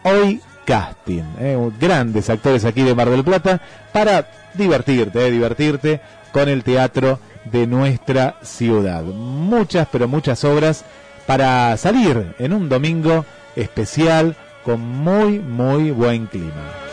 Hoy 0.02 0.40
Casting. 0.64 1.24
Eh, 1.38 1.70
grandes 1.80 2.30
actores 2.30 2.64
aquí 2.64 2.82
de 2.82 2.94
Mar 2.94 3.10
del 3.10 3.24
Plata 3.24 3.60
para 3.92 4.30
divertirte, 4.54 5.26
eh, 5.26 5.30
divertirte 5.30 6.00
con 6.32 6.48
el 6.48 6.62
teatro 6.62 7.18
de 7.44 7.66
nuestra 7.66 8.36
ciudad. 8.42 9.02
Muchas, 9.02 9.88
pero 9.90 10.08
muchas 10.08 10.44
obras 10.44 10.84
para 11.26 11.76
salir 11.76 12.34
en 12.38 12.52
un 12.52 12.68
domingo 12.68 13.24
especial 13.56 14.36
con 14.64 14.80
muy, 14.80 15.38
muy 15.38 15.90
buen 15.90 16.26
clima. 16.26 16.89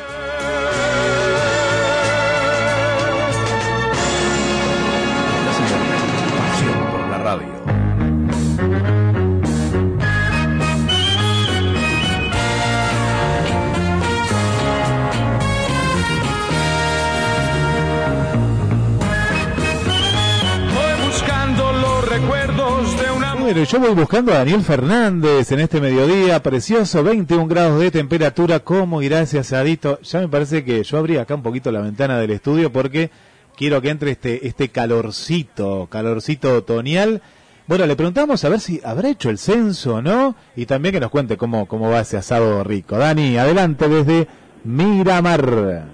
Bueno, 23.47 23.63
yo 23.63 23.79
voy 23.79 23.95
buscando 23.95 24.33
a 24.33 24.39
Daniel 24.39 24.59
Fernández 24.59 25.53
en 25.53 25.61
este 25.61 25.79
mediodía, 25.79 26.43
precioso, 26.43 27.01
21 27.01 27.47
grados 27.47 27.79
de 27.79 27.91
temperatura, 27.91 28.59
¿cómo 28.59 29.01
irá 29.01 29.21
ese 29.21 29.39
asadito? 29.39 30.01
Ya 30.01 30.19
me 30.19 30.27
parece 30.27 30.65
que 30.65 30.83
yo 30.83 30.97
abrí 30.97 31.15
acá 31.15 31.33
un 31.35 31.43
poquito 31.43 31.71
la 31.71 31.79
ventana 31.79 32.19
del 32.19 32.31
estudio 32.31 32.73
porque 32.73 33.09
quiero 33.55 33.81
que 33.81 33.89
entre 33.89 34.11
este, 34.11 34.45
este 34.45 34.67
calorcito, 34.67 35.87
calorcito 35.89 36.57
otoñal. 36.57 37.21
Bueno, 37.67 37.85
le 37.85 37.95
preguntamos 37.95 38.43
a 38.43 38.49
ver 38.49 38.59
si 38.59 38.81
habrá 38.83 39.07
hecho 39.07 39.29
el 39.29 39.37
censo 39.37 39.95
o 39.95 40.01
no, 40.01 40.35
y 40.57 40.65
también 40.65 40.95
que 40.95 40.99
nos 40.99 41.09
cuente 41.09 41.37
cómo, 41.37 41.67
cómo 41.67 41.89
va 41.89 42.01
ese 42.01 42.17
asado 42.17 42.65
rico. 42.65 42.97
Dani, 42.97 43.37
adelante 43.37 43.87
desde 43.87 44.27
Miramar. 44.65 45.85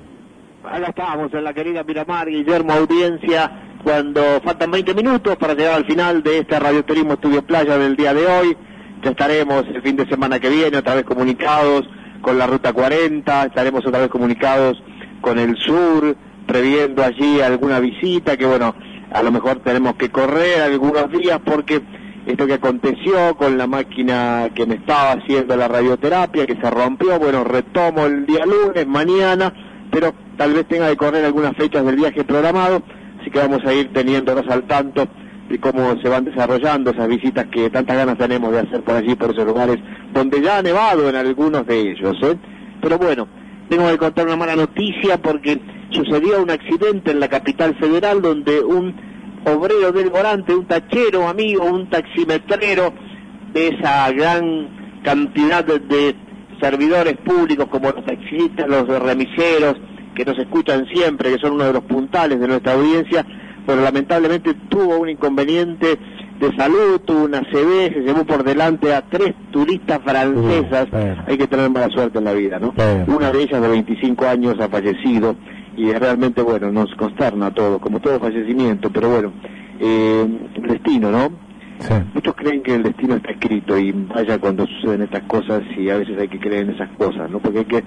Acá 0.64 0.88
estamos 0.88 1.32
en 1.32 1.44
la 1.44 1.54
querida 1.54 1.84
Miramar, 1.84 2.28
Guillermo 2.28 2.74
Audiencia, 2.74 3.73
cuando 3.84 4.42
faltan 4.44 4.72
20 4.72 4.94
minutos 4.94 5.36
para 5.36 5.54
llegar 5.54 5.76
al 5.76 5.86
final 5.86 6.24
de 6.24 6.40
este 6.40 6.60
Radioturismo 6.60 7.14
Estudio 7.14 7.44
Playa 7.44 7.78
del 7.78 7.96
día 7.96 8.14
de 8.14 8.26
hoy. 8.26 8.58
Ya 9.04 9.12
estaremos 9.12 9.66
el 9.68 9.82
fin 9.82 9.98
de 9.98 10.08
semana 10.08 10.40
que 10.40 10.50
viene 10.50 10.78
otra 10.78 10.96
vez 10.96 11.04
comunicados 11.04 11.84
con 12.22 12.38
la 12.38 12.48
Ruta 12.48 12.72
40, 12.72 13.46
estaremos 13.46 13.86
otra 13.86 14.00
vez 14.00 14.10
comunicados 14.10 14.82
con 15.20 15.38
el 15.38 15.58
sur, 15.58 16.16
previendo 16.48 17.04
allí 17.04 17.42
alguna 17.42 17.80
visita 17.80 18.38
que 18.38 18.46
bueno, 18.46 18.74
a 19.12 19.22
lo 19.22 19.32
mejor 19.32 19.60
tenemos 19.60 19.96
que 19.96 20.10
correr 20.10 20.62
algunos 20.62 21.12
días 21.12 21.40
porque 21.44 21.82
esto 22.26 22.48
que 22.48 22.54
aconteció 22.54 23.36
con 23.36 23.58
la 23.58 23.68
máquina 23.68 24.50
que 24.56 24.66
me 24.66 24.76
estaba 24.76 25.12
haciendo 25.12 25.58
la 25.58 25.68
radioterapia, 25.68 26.46
que 26.46 26.56
se 26.56 26.70
rompió, 26.70 27.20
bueno, 27.20 27.44
retomo 27.44 28.06
el 28.06 28.26
día 28.26 28.46
lunes, 28.46 28.88
mañana, 28.88 29.54
pero 29.92 30.14
tal 30.38 30.54
vez 30.54 30.66
tenga 30.68 30.90
que 30.90 30.96
correr 30.96 31.26
algunas 31.26 31.54
fechas 31.58 31.86
del 31.86 31.98
viaje 31.98 32.24
programado, 32.24 32.82
así 33.24 33.32
que 33.32 33.40
vamos 33.40 33.64
a 33.66 33.74
ir 33.74 33.94
teniéndonos 33.94 34.46
al 34.50 34.64
tanto 34.64 35.08
de 35.48 35.58
cómo 35.58 35.96
se 36.02 36.10
van 36.10 36.26
desarrollando 36.26 36.92
esas 36.92 37.08
visitas 37.08 37.46
que 37.46 37.70
tantas 37.70 37.96
ganas 37.96 38.18
tenemos 38.18 38.52
de 38.52 38.60
hacer 38.60 38.84
por 38.84 38.96
allí, 38.96 39.16
por 39.16 39.32
esos 39.32 39.46
lugares, 39.46 39.78
donde 40.14 40.42
ya 40.42 40.58
ha 40.58 40.62
nevado 40.62 41.08
en 41.08 41.16
algunos 41.16 41.66
de 41.66 41.92
ellos, 41.92 42.18
¿eh? 42.22 42.36
Pero 42.82 42.98
bueno, 42.98 43.30
tengo 43.70 43.88
que 43.88 43.98
contar 43.98 44.26
una 44.26 44.36
mala 44.36 44.58
noticia 44.58 45.22
porque 45.22 45.62
sucedió 45.92 46.44
un 46.44 46.52
accidente 46.52 47.12
en 47.12 47.22
la 47.22 47.30
capital 47.30 47.76
federal 47.76 48.22
donde 48.22 48.60
un 48.60 48.94
obrero 49.46 49.94
del 49.94 50.10
volante, 50.10 50.54
un 50.54 50.66
tachero 50.66 51.28
amigo, 51.30 51.64
un 51.64 51.90
taximetrero 51.90 52.94
de 53.54 53.70
esa 53.70 54.12
gran 54.12 55.02
cantidad 55.02 55.64
de, 55.64 55.80
de 55.80 56.16
servidores 56.60 57.16
públicos 57.24 57.68
como 57.70 57.90
los 57.92 58.06
taxistas, 58.06 58.68
los 58.68 58.86
remiseros, 58.88 59.76
que 60.14 60.26
nos 60.26 60.38
escuchan 60.38 60.86
siempre, 60.88 61.32
que 61.32 61.40
son 61.40 61.54
uno 61.54 61.66
de 61.66 61.74
los 61.74 61.84
puntales 61.84 62.40
de 62.40 62.48
nuestra 62.48 62.74
audiencia, 62.74 63.26
pero 63.66 63.82
lamentablemente 63.82 64.54
tuvo 64.70 64.98
un 65.00 65.10
inconveniente 65.10 65.98
de 66.40 66.56
salud, 66.56 67.00
tuvo 67.06 67.24
una 67.26 67.42
CB, 67.42 67.94
se 67.94 68.02
llevó 68.02 68.26
por 68.26 68.44
delante 68.44 68.94
a 68.94 69.02
tres 69.02 69.34
turistas 69.52 70.00
francesas, 70.04 70.88
hay 71.28 71.38
que 71.38 71.48
tener 71.48 71.70
mala 71.70 71.90
suerte 71.90 72.18
en 72.18 72.26
la 72.26 72.34
vida, 72.34 72.60
¿no? 72.60 72.74
Una 73.08 73.32
de 73.32 73.44
ellas 73.44 73.62
de 73.62 73.68
25 73.68 74.26
años 74.26 74.60
ha 74.60 74.68
fallecido 74.68 75.36
y 75.78 75.92
realmente, 75.92 76.42
bueno, 76.42 76.72
nos 76.72 76.94
consterna 76.96 77.48
a 77.48 77.54
todos, 77.54 77.80
como 77.82 78.00
todo 78.00 78.20
fallecimiento, 78.20 78.92
pero 78.92 79.10
bueno, 79.10 79.34
eh, 79.80 80.28
el 80.56 80.68
destino, 80.68 81.12
¿no? 81.12 81.32
Muchos 82.14 82.36
creen 82.36 82.62
que 82.62 82.76
el 82.76 82.84
destino 82.84 83.16
está 83.16 83.32
escrito 83.32 83.78
y 83.78 83.92
vaya 83.92 84.38
cuando 84.38 84.66
suceden 84.68 85.02
estas 85.02 85.24
cosas 85.24 85.62
y 85.78 85.90
a 85.90 85.98
veces 85.98 86.18
hay 86.18 86.28
que 86.28 86.40
creer 86.40 86.64
en 86.64 86.76
esas 86.76 86.90
cosas, 86.98 87.30
¿no? 87.30 87.40
Porque 87.40 87.60
hay 87.60 87.66
que 87.66 87.84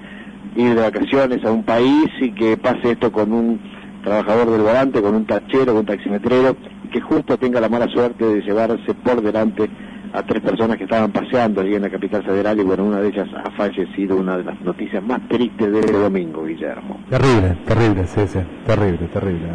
ir 0.57 0.75
de 0.75 0.83
vacaciones 0.83 1.45
a 1.45 1.53
un 1.53 1.63
país 1.63 2.11
y 2.21 2.33
que 2.33 2.57
pase 2.57 2.93
esto 2.93 3.13
con 3.13 3.33
un 3.33 3.61
trabajador 4.03 4.51
del 4.51 4.63
volante, 4.63 5.03
con 5.03 5.15
un 5.15 5.27
tachero, 5.27 5.67
con 5.67 5.79
un 5.79 5.87
taximetrero, 5.87 6.57
y 6.85 6.89
que 6.89 7.01
justo 7.01 7.37
tenga 7.37 7.61
la 7.61 7.69
mala 7.69 7.89
suerte 7.89 8.25
de 8.25 8.41
llevarse 8.41 8.95
por 8.95 9.21
delante 9.21 9.69
a 10.13 10.23
tres 10.23 10.41
personas 10.43 10.77
que 10.77 10.85
estaban 10.85 11.13
paseando 11.13 11.61
allí 11.61 11.75
en 11.75 11.83
la 11.83 11.91
capital 11.91 12.25
federal 12.25 12.59
y 12.59 12.63
bueno, 12.63 12.85
una 12.85 13.01
de 13.01 13.09
ellas 13.09 13.29
ha 13.35 13.51
fallecido, 13.51 14.17
una 14.17 14.39
de 14.39 14.45
las 14.45 14.61
noticias 14.63 15.03
más 15.03 15.21
tristes 15.29 15.71
de 15.71 15.81
este 15.81 15.93
domingo, 15.93 16.45
Guillermo. 16.45 17.01
Terrible, 17.11 17.59
terrible, 17.67 18.07
sí, 18.07 18.21
sí, 18.27 18.39
terrible, 18.65 19.09
terrible. 19.09 19.49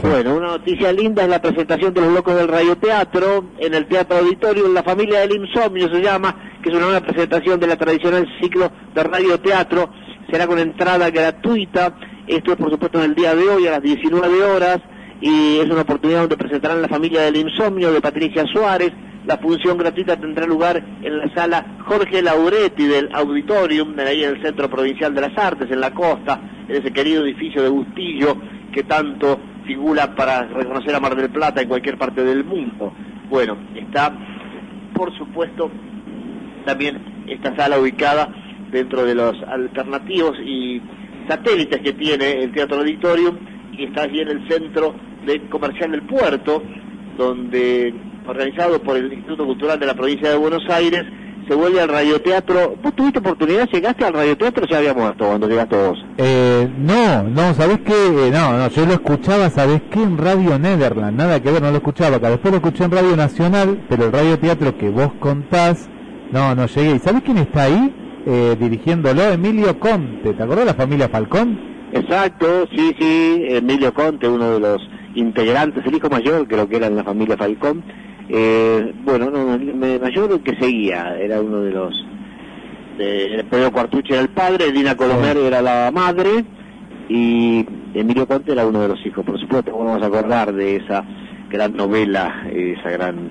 Bueno, 0.00 0.36
una 0.36 0.46
noticia 0.46 0.92
linda 0.92 1.24
es 1.24 1.28
la 1.28 1.42
presentación 1.42 1.92
de 1.92 2.00
los 2.00 2.12
locos 2.12 2.36
del 2.36 2.46
radioteatro 2.46 3.50
en 3.58 3.74
el 3.74 3.86
Teatro 3.86 4.18
Auditorio, 4.18 4.66
en 4.66 4.74
la 4.74 4.84
familia 4.84 5.20
del 5.20 5.32
insomnio 5.32 5.88
se 5.92 6.00
llama, 6.00 6.36
que 6.62 6.68
es 6.68 6.76
una 6.76 6.84
nueva 6.86 7.00
presentación 7.00 7.58
de 7.58 7.66
la 7.66 7.76
tradicional 7.76 8.26
ciclo 8.40 8.70
de 8.94 9.02
radioteatro, 9.02 9.90
será 10.30 10.46
con 10.46 10.58
entrada 10.58 11.10
gratuita, 11.10 11.94
esto 12.26 12.52
es 12.52 12.58
por 12.58 12.70
supuesto 12.70 12.98
en 12.98 13.10
el 13.10 13.14
día 13.14 13.34
de 13.34 13.48
hoy 13.48 13.66
a 13.66 13.72
las 13.72 13.82
19 13.82 14.42
horas, 14.42 14.78
y 15.20 15.58
es 15.58 15.66
una 15.68 15.82
oportunidad 15.82 16.20
donde 16.20 16.36
presentarán 16.36 16.82
la 16.82 16.88
familia 16.88 17.22
del 17.22 17.36
insomnio 17.36 17.92
de 17.92 18.00
Patricia 18.00 18.44
Suárez, 18.52 18.92
la 19.26 19.36
función 19.38 19.76
gratuita 19.76 20.16
tendrá 20.16 20.46
lugar 20.46 20.82
en 21.02 21.18
la 21.18 21.28
sala 21.34 21.78
Jorge 21.86 22.22
Lauretti 22.22 22.86
del 22.86 23.10
Auditorium, 23.12 23.94
de 23.94 24.02
ahí 24.02 24.24
en 24.24 24.36
el 24.36 24.42
Centro 24.42 24.70
Provincial 24.70 25.14
de 25.14 25.20
las 25.20 25.36
Artes, 25.36 25.70
en 25.70 25.80
la 25.80 25.92
costa, 25.92 26.40
en 26.66 26.76
ese 26.76 26.92
querido 26.92 27.24
edificio 27.24 27.62
de 27.62 27.68
Bustillo 27.68 28.36
que 28.72 28.84
tanto 28.84 29.38
figura 29.66 30.14
para 30.14 30.44
reconocer 30.44 30.94
a 30.94 31.00
Mar 31.00 31.14
del 31.14 31.28
Plata 31.28 31.60
en 31.60 31.68
cualquier 31.68 31.98
parte 31.98 32.24
del 32.24 32.42
mundo. 32.44 32.94
Bueno, 33.28 33.58
está, 33.74 34.12
por 34.94 35.14
supuesto, 35.18 35.70
también 36.64 37.24
esta 37.26 37.54
sala 37.54 37.78
ubicada 37.78 38.30
dentro 38.70 39.04
de 39.04 39.14
los 39.14 39.34
alternativos 39.46 40.36
y 40.44 40.80
satélites 41.28 41.80
que 41.80 41.92
tiene 41.92 42.44
el 42.44 42.52
Teatro 42.52 42.78
Auditorium 42.78 43.36
y 43.72 43.84
está 43.84 44.02
allí 44.02 44.20
en 44.20 44.28
el 44.28 44.48
centro 44.48 44.94
de 45.26 45.48
comercial 45.48 45.92
del 45.92 46.02
puerto, 46.02 46.62
donde 47.16 47.94
organizado 48.26 48.82
por 48.82 48.96
el 48.96 49.12
Instituto 49.12 49.46
Cultural 49.46 49.78
de 49.78 49.86
la 49.86 49.94
Provincia 49.94 50.30
de 50.30 50.36
Buenos 50.36 50.62
Aires, 50.68 51.02
se 51.48 51.54
vuelve 51.54 51.80
al 51.80 51.88
radioteatro. 51.88 52.76
¿Vos 52.82 52.94
tuviste 52.94 53.20
oportunidad? 53.20 53.66
¿Llegaste 53.72 54.04
al 54.04 54.12
radioteatro 54.12 54.64
o 54.64 54.68
ya 54.68 54.78
había 54.78 54.92
muerto 54.92 55.26
cuando 55.26 55.48
llegaste 55.48 55.76
vos? 55.76 55.98
Eh, 56.18 56.68
no, 56.76 57.22
no, 57.22 57.54
¿sabés 57.54 57.80
qué? 57.80 57.92
Eh, 57.92 58.30
no, 58.30 58.58
no, 58.58 58.68
yo 58.68 58.84
lo 58.84 58.92
escuchaba, 58.92 59.48
¿sabés 59.48 59.80
qué? 59.90 60.02
En 60.02 60.18
Radio 60.18 60.58
Netherland, 60.58 61.16
nada 61.16 61.40
que 61.42 61.50
ver, 61.50 61.62
no 61.62 61.70
lo 61.70 61.78
escuchaba. 61.78 62.18
Después 62.18 62.52
lo 62.52 62.58
escuché 62.58 62.84
en 62.84 62.90
Radio 62.90 63.16
Nacional, 63.16 63.82
pero 63.88 64.06
el 64.06 64.12
radioteatro 64.12 64.76
que 64.76 64.90
vos 64.90 65.12
contás, 65.20 65.88
no, 66.32 66.54
no 66.54 66.66
llegué. 66.66 66.96
¿Y 66.96 66.98
sabés 66.98 67.22
quién 67.22 67.38
está 67.38 67.62
ahí 67.62 67.94
eh, 68.26 68.56
dirigiéndolo? 68.58 69.22
Emilio 69.22 69.78
Conte. 69.78 70.34
¿Te 70.34 70.42
acordás 70.42 70.66
de 70.66 70.72
la 70.72 70.74
familia 70.74 71.08
Falcón? 71.08 71.58
Exacto, 71.92 72.66
sí, 72.70 72.94
sí, 72.98 73.46
Emilio 73.48 73.94
Conte, 73.94 74.28
uno 74.28 74.52
de 74.52 74.60
los 74.60 74.88
integrantes, 75.14 75.84
el 75.86 75.94
hijo 75.94 76.10
mayor, 76.10 76.46
creo 76.46 76.68
que 76.68 76.76
era 76.76 76.86
en 76.86 76.96
la 76.96 77.04
familia 77.04 77.36
Falcón. 77.36 77.82
Eh, 78.28 78.92
bueno, 79.04 79.30
no, 79.30 79.58
mayor 79.98 80.40
que 80.40 80.56
seguía, 80.56 81.16
era 81.18 81.40
uno 81.40 81.62
de 81.62 81.70
los... 81.70 82.06
De, 82.98 83.46
Pedro 83.48 83.72
Cuartucci 83.72 84.12
era 84.12 84.22
el 84.22 84.28
padre, 84.28 84.72
Dina 84.72 84.96
Colomer 84.96 85.36
era 85.36 85.62
la 85.62 85.90
madre 85.94 86.44
y 87.08 87.64
Emilio 87.94 88.26
Conte 88.26 88.52
era 88.52 88.66
uno 88.66 88.80
de 88.82 88.88
los 88.88 89.06
hijos. 89.06 89.24
Por 89.24 89.40
supuesto, 89.40 89.72
vamos 89.72 90.02
a 90.02 90.06
acordar 90.06 90.52
de 90.52 90.76
esa 90.76 91.04
gran 91.48 91.74
novela, 91.76 92.44
esa 92.52 92.90
gran 92.90 93.30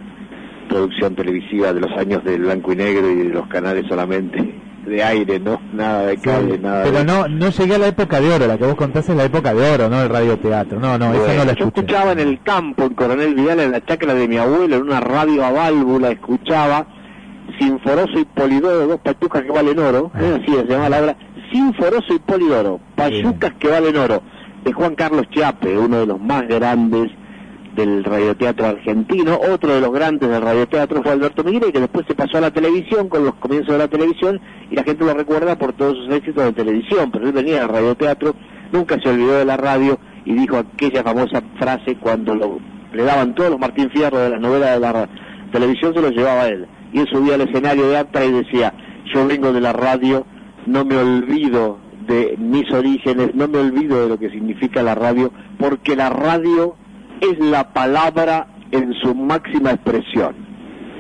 producción 0.70 1.16
televisiva 1.16 1.74
de 1.74 1.82
los 1.82 1.92
años 1.92 2.24
del 2.24 2.42
blanco 2.42 2.72
y 2.72 2.78
negro 2.78 3.12
y 3.12 3.16
de 3.16 3.30
los 3.30 3.48
canales 3.48 3.86
solamente 3.88 4.67
de 4.88 5.04
aire, 5.04 5.40
¿no? 5.40 5.60
Nada 5.74 6.06
de 6.08 6.18
cable, 6.18 6.58
nada 6.58 6.84
Pero 6.84 6.98
de... 7.00 7.04
no, 7.06 7.28
no 7.28 7.50
llegué 7.50 7.76
a 7.76 7.78
la 7.80 7.88
época 7.88 8.20
de 8.22 8.34
oro, 8.34 8.48
la 8.48 8.58
que 8.58 8.66
vos 8.66 8.76
contás 8.76 9.08
es 9.10 9.16
la 9.16 9.26
época 9.26 9.54
de 9.54 9.70
oro, 9.72 9.90
¿no? 9.90 10.02
El 10.02 10.10
radioteatro. 10.10 10.80
No, 10.80 10.98
no, 10.98 11.14
esa 11.14 11.34
no 11.34 11.46
la 11.46 11.54
yo 11.54 11.66
escuché. 11.66 11.82
escuchaba 11.82 12.12
en 12.14 12.20
el 12.20 12.42
campo, 12.42 12.84
en 12.84 12.94
Coronel 12.96 13.36
Vidal, 13.36 13.60
en 13.60 13.72
la 13.72 13.86
chacra 13.86 14.14
de 14.14 14.28
mi 14.28 14.38
abuelo, 14.38 14.76
en 14.78 14.82
una 14.84 15.00
radio 15.00 15.44
a 15.46 15.52
válvula, 15.52 16.12
escuchaba 16.12 16.88
Sinforoso 17.60 18.20
y 18.20 18.26
Polidoro, 18.26 18.88
dos 18.88 19.00
payucas 19.02 19.44
que 19.44 19.52
valen 19.52 19.80
oro, 19.80 20.12
Ah. 20.14 20.20
¿eh? 20.22 20.40
así 20.42 20.54
se 20.56 20.66
llama 20.66 20.90
la 20.90 21.00
obra, 21.02 21.18
Sinforoso 21.52 22.14
y 22.14 22.20
Polidoro, 22.20 22.80
payucas 22.96 23.54
que 23.60 23.68
valen 23.70 23.96
oro, 23.98 24.22
de 24.64 24.74
Juan 24.74 24.96
Carlos 24.96 25.26
Chiape, 25.32 25.78
uno 25.78 26.00
de 26.00 26.06
los 26.08 26.20
más 26.20 26.48
grandes 26.48 27.10
del 27.78 28.04
radioteatro 28.04 28.66
argentino, 28.66 29.40
otro 29.54 29.74
de 29.74 29.80
los 29.82 29.92
grandes 29.94 30.30
del 30.30 30.42
radioteatro 30.42 31.02
fue 31.04 31.12
Alberto 31.14 31.44
Miguel, 31.44 31.72
que 31.72 31.80
después 31.80 32.06
se 32.08 32.16
pasó 32.16 32.40
a 32.40 32.42
la 32.42 32.52
televisión 32.52 33.08
con 33.08 33.24
los 33.24 33.36
comienzos 33.36 33.72
de 33.74 33.78
la 33.78 33.88
televisión 33.88 34.42
y 34.70 34.76
la 34.76 34.84
gente 34.84 35.06
lo 35.06 35.14
recuerda 35.14 35.58
por 35.58 35.74
todos 35.74 35.96
sus 35.98 36.14
éxitos 36.14 36.44
de 36.44 36.54
televisión, 36.54 37.12
pero 37.12 37.26
él 37.28 37.32
venía 37.32 37.60
del 37.60 37.70
radioteatro, 37.70 38.36
nunca 38.74 38.98
se 39.02 39.10
olvidó 39.10 39.38
de 39.38 39.46
la 39.46 39.56
radio 39.58 40.00
y 40.26 40.34
dijo 40.34 40.58
aquella 40.58 41.04
famosa 41.04 41.42
frase 41.60 41.96
cuando 41.98 42.36
lo- 42.36 42.60
le 42.94 43.04
daban 43.04 43.36
todos 43.36 43.52
los 43.52 43.60
Martín 43.60 43.90
Fierro 43.92 44.18
de 44.18 44.32
las 44.32 44.42
novelas 44.42 44.72
de 44.74 44.80
la 44.80 45.08
televisión, 45.52 45.94
se 45.94 46.02
los 46.02 46.12
llevaba 46.12 46.48
él. 46.48 46.66
Y 46.92 47.00
él 47.00 47.08
subía 47.12 47.36
al 47.36 47.42
escenario 47.42 47.88
de 47.90 47.98
Aptra 47.98 48.26
y 48.26 48.32
decía, 48.32 48.74
yo 49.14 49.28
vengo 49.28 49.54
de 49.54 49.62
la 49.62 49.72
radio, 49.74 50.26
no 50.66 50.84
me 50.84 50.98
olvido 50.98 51.78
de 52.08 52.36
mis 52.40 52.72
orígenes, 52.72 53.36
no 53.36 53.48
me 53.48 53.60
olvido 53.60 54.02
de 54.02 54.10
lo 54.10 54.18
que 54.18 54.30
significa 54.30 54.82
la 54.82 54.96
radio, 54.96 55.32
porque 55.60 55.96
la 55.96 56.10
radio 56.10 56.76
es 57.22 57.40
la 57.40 57.74
palabra 57.74 58.48
en 58.72 58.94
su 58.94 59.16
máxima 59.16 59.72
expresión. 59.72 60.36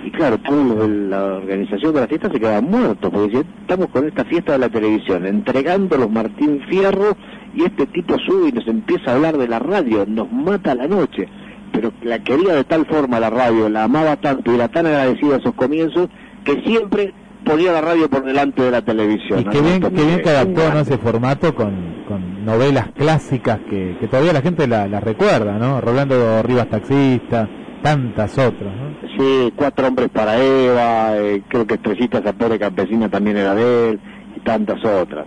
Y 0.06 0.11
claro, 0.11 0.38
todos 0.38 0.65
los 0.65 0.88
de 0.88 1.10
la 1.10 1.23
organización 1.23 1.94
de 1.94 2.02
la 2.02 2.07
fiesta 2.07 2.31
se 2.31 2.39
quedaban 2.39 2.65
muertos, 2.65 3.11
porque 3.11 3.39
estamos 3.61 3.88
con 3.88 4.07
esta 4.07 4.23
fiesta 4.26 4.53
de 4.53 4.60
la 4.60 4.69
televisión, 4.69 5.26
entregando 5.26 5.98
los 5.98 6.10
Martín 6.10 6.61
Fierro, 6.69 7.18
y 7.53 7.64
este 7.64 7.88
tipo 7.88 8.18
sube 8.19 8.49
y 8.49 8.52
nos 8.52 8.68
empieza 8.68 9.11
a 9.11 9.15
hablar 9.15 9.38
de 9.38 9.48
la 9.48 9.60
radio, 9.60 10.06
nos 10.07 10.31
mata 10.31 10.76
la 10.76 10.88
noche. 10.88 11.27
pero 11.73 11.91
la 12.02 12.23
quería 12.23 12.56
de 12.56 12.64
tal 12.64 12.85
forma 12.85 13.19
la 13.19 13.30
radio, 13.30 13.69
la 13.69 13.84
amaba 13.84 14.15
tanto 14.15 14.52
y 14.52 14.56
era 14.56 14.69
tan 14.69 14.85
agradecida 14.85 15.35
a 15.35 15.41
sus 15.41 15.53
comienzos 15.53 16.10
que 16.44 16.61
siempre 16.64 17.14
ponía 17.48 17.72
la 17.72 17.82
radio 17.82 18.10
por 18.10 18.24
delante 18.24 18.61
de 18.61 18.72
la 18.72 18.82
televisión. 18.82 19.40
Y 19.40 19.45
qué 19.45 19.61
bien, 19.61 19.82
qué 19.82 20.06
bien 20.06 20.22
que 20.22 20.30
adaptó 20.30 20.74
¿no? 20.74 20.80
ese 20.80 20.98
formato 20.98 21.56
con, 21.56 22.03
con 22.07 22.45
novelas 22.45 22.90
clásicas 22.91 23.60
que, 23.69 23.98
que 23.99 24.07
todavía 24.07 24.34
la 24.34 24.41
gente 24.41 24.68
las 24.68 24.90
la 24.90 24.99
recuerda, 24.99 25.57
¿no? 25.57 25.82
Rolando 25.82 26.44
Rivas 26.44 26.69
Taxista, 26.69 27.48
tantas 27.82 28.38
otras, 28.38 28.74
¿no? 28.76 28.98
Sí, 29.18 29.53
Cuatro 29.56 29.88
Hombres 29.88 30.10
para 30.10 30.38
Eva, 30.38 31.18
eh, 31.18 31.41
creo 31.48 31.65
que 31.65 31.76
Estrellita 31.76 32.22
Zapore 32.22 32.60
Campesina 32.60 33.10
también 33.10 33.38
era 33.38 33.56
de 33.56 33.90
él, 33.90 33.99
y 34.36 34.40
tantas 34.41 34.84
otras. 34.84 35.26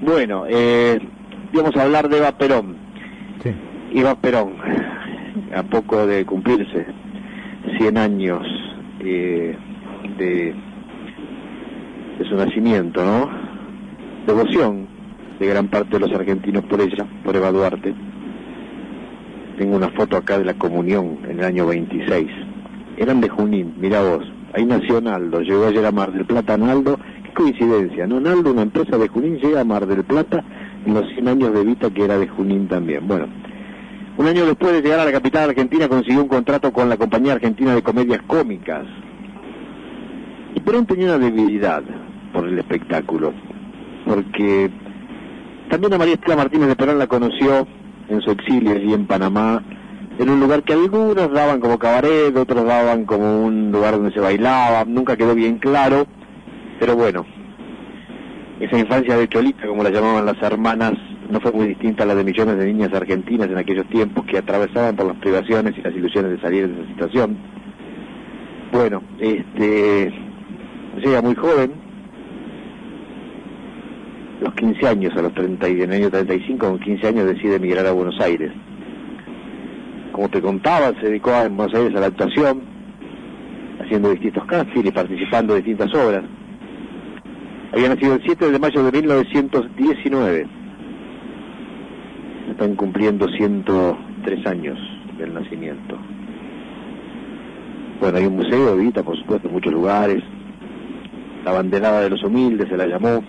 Bueno, 0.00 0.44
eh, 0.48 0.98
íbamos 1.52 1.76
a 1.76 1.82
hablar 1.82 2.08
de 2.08 2.18
Eva 2.18 2.32
Perón. 2.32 2.76
Sí. 3.42 3.50
Eva 3.94 4.14
Perón, 4.14 4.54
a 5.54 5.62
poco 5.64 6.06
de 6.06 6.24
cumplirse 6.24 6.86
100 7.78 7.98
años 7.98 8.46
eh, 9.00 9.56
de, 10.18 10.54
de 12.18 12.28
su 12.28 12.34
nacimiento, 12.34 13.04
¿no? 13.04 13.30
Devoción 14.26 14.86
de 15.38 15.46
gran 15.46 15.68
parte 15.68 15.98
de 15.98 16.00
los 16.00 16.12
argentinos 16.12 16.64
por 16.64 16.80
ella, 16.80 17.06
por 17.24 17.36
Eva 17.36 17.52
Duarte. 17.52 17.94
Tengo 19.56 19.76
una 19.76 19.90
foto 19.90 20.16
acá 20.16 20.38
de 20.38 20.44
la 20.44 20.54
comunión 20.54 21.18
en 21.28 21.38
el 21.38 21.44
año 21.44 21.66
26. 21.66 22.28
Eran 22.96 23.20
de 23.20 23.28
Junín, 23.28 23.74
mira 23.78 24.02
vos. 24.02 24.24
Ahí 24.52 24.64
nació 24.64 25.00
Naldo, 25.00 25.40
llegó 25.40 25.66
ayer 25.66 25.84
a 25.84 25.92
Mar 25.92 26.12
del 26.12 26.24
Plata 26.24 26.56
Naldo. 26.56 26.98
Qué 27.24 27.32
coincidencia, 27.34 28.06
¿no? 28.06 28.20
Naldo, 28.20 28.52
una 28.52 28.62
empresa 28.62 28.98
de 28.98 29.08
Junín, 29.08 29.38
llega 29.38 29.60
a 29.60 29.64
Mar 29.64 29.86
del 29.86 30.04
Plata 30.04 30.42
en 30.84 30.94
los 30.94 31.06
100 31.12 31.28
años 31.28 31.54
de 31.54 31.64
Vita 31.64 31.90
que 31.90 32.04
era 32.04 32.18
de 32.18 32.26
Junín 32.26 32.66
también. 32.66 33.06
Bueno, 33.06 33.26
un 34.16 34.26
año 34.26 34.46
después 34.46 34.72
de 34.72 34.82
llegar 34.82 35.00
a 35.00 35.04
la 35.04 35.12
capital 35.12 35.50
argentina 35.50 35.88
consiguió 35.88 36.22
un 36.22 36.28
contrato 36.28 36.72
con 36.72 36.88
la 36.88 36.96
Compañía 36.96 37.34
Argentina 37.34 37.74
de 37.74 37.82
Comedias 37.82 38.22
Cómicas. 38.26 38.86
Y 40.54 40.60
Perón 40.60 40.86
tenía 40.86 41.06
una 41.06 41.18
debilidad 41.18 41.84
por 42.32 42.46
el 42.46 42.58
espectáculo, 42.58 43.32
porque 44.06 44.70
también 45.70 45.94
a 45.94 45.98
María 45.98 46.14
Estela 46.14 46.36
Martínez 46.36 46.68
de 46.68 46.76
Perón 46.76 46.98
la 46.98 47.06
conoció 47.06 47.66
en 48.08 48.20
su 48.20 48.30
exilio 48.30 48.72
allí 48.72 48.92
en 48.94 49.06
Panamá, 49.06 49.62
en 50.18 50.30
un 50.30 50.40
lugar 50.40 50.62
que 50.62 50.72
algunos 50.72 51.30
daban 51.30 51.60
como 51.60 51.78
cabaret, 51.78 52.36
otros 52.36 52.64
daban 52.64 53.04
como 53.04 53.44
un 53.44 53.70
lugar 53.70 53.94
donde 53.94 54.12
se 54.12 54.20
bailaba, 54.20 54.84
nunca 54.84 55.16
quedó 55.16 55.34
bien 55.34 55.58
claro, 55.58 56.06
pero 56.80 56.96
bueno, 56.96 57.24
esa 58.60 58.78
infancia 58.78 59.16
de 59.16 59.28
Cholita, 59.28 59.66
como 59.66 59.82
la 59.82 59.90
llamaban 59.90 60.26
las 60.26 60.42
hermanas, 60.42 60.94
no 61.30 61.40
fue 61.40 61.52
muy 61.52 61.68
distinta 61.68 62.04
a 62.04 62.06
la 62.06 62.14
de 62.14 62.24
millones 62.24 62.58
de 62.58 62.66
niñas 62.66 62.92
argentinas 62.92 63.48
en 63.48 63.58
aquellos 63.58 63.86
tiempos 63.88 64.24
que 64.26 64.38
atravesaban 64.38 64.96
por 64.96 65.06
las 65.06 65.16
privaciones 65.18 65.76
y 65.76 65.82
las 65.82 65.94
ilusiones 65.94 66.32
de 66.32 66.40
salir 66.40 66.68
de 66.68 66.80
esa 66.80 66.88
situación. 66.88 67.36
Bueno, 68.72 69.02
este 69.18 70.12
llega 70.96 71.22
muy 71.22 71.34
joven, 71.34 71.72
los 74.40 74.54
15 74.54 74.86
años, 74.86 75.16
a 75.16 75.22
los 75.22 75.34
30 75.34 75.68
y 75.68 75.72
en 75.82 75.92
el 75.92 76.02
año 76.02 76.10
35, 76.10 76.68
con 76.68 76.78
15 76.78 77.06
años 77.08 77.26
decide 77.26 77.56
emigrar 77.56 77.86
a 77.86 77.92
Buenos 77.92 78.20
Aires. 78.20 78.52
Como 80.12 80.28
te 80.28 80.40
contaba, 80.40 80.92
se 81.00 81.06
dedicó 81.06 81.30
a, 81.30 81.44
en 81.44 81.56
Buenos 81.56 81.74
Aires 81.74 81.96
a 81.96 82.00
la 82.00 82.06
actuación, 82.06 82.60
haciendo 83.80 84.10
distintos 84.10 84.44
castings 84.46 84.86
y 84.86 84.90
participando 84.90 85.56
en 85.56 85.64
distintas 85.64 85.94
obras. 85.94 86.24
Había 87.72 87.88
nacido 87.88 88.14
el 88.14 88.22
7 88.24 88.50
de 88.50 88.58
mayo 88.58 88.82
de 88.82 88.92
1919. 88.92 90.46
Están 92.50 92.76
cumpliendo 92.76 93.28
103 93.28 94.46
años 94.46 94.78
del 95.18 95.34
nacimiento. 95.34 95.98
Bueno, 98.00 98.18
hay 98.18 98.26
un 98.26 98.36
museo 98.36 98.76
de 98.76 99.02
por 99.02 99.18
supuesto, 99.18 99.48
en 99.48 99.54
muchos 99.54 99.72
lugares. 99.72 100.22
La 101.44 101.52
banderada 101.52 102.00
de 102.00 102.10
los 102.10 102.22
humildes 102.22 102.68
se 102.68 102.76
la 102.76 102.86
llamó. 102.86 103.22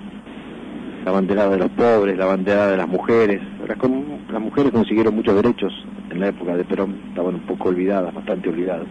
La 1.10 1.15
banderada 1.15 1.49
de 1.49 1.57
los 1.57 1.72
pobres, 1.72 2.15
la 2.15 2.27
banderada 2.27 2.69
de 2.69 2.77
las 2.77 2.88
mujeres. 2.88 3.41
Las, 3.68 4.40
mujeres 4.40 4.72
consiguieron 4.72 5.15
muchos 5.15 5.34
derechos 5.34 5.73
en 6.11 6.19
la 6.19 6.27
época 6.27 6.56
de 6.56 6.64
Perón. 6.64 6.99
Estaban 7.10 7.34
un 7.34 7.41
poco 7.48 7.69
olvidadas, 7.69 8.14
bastante 8.14 8.48
olvidadas. 8.48 8.86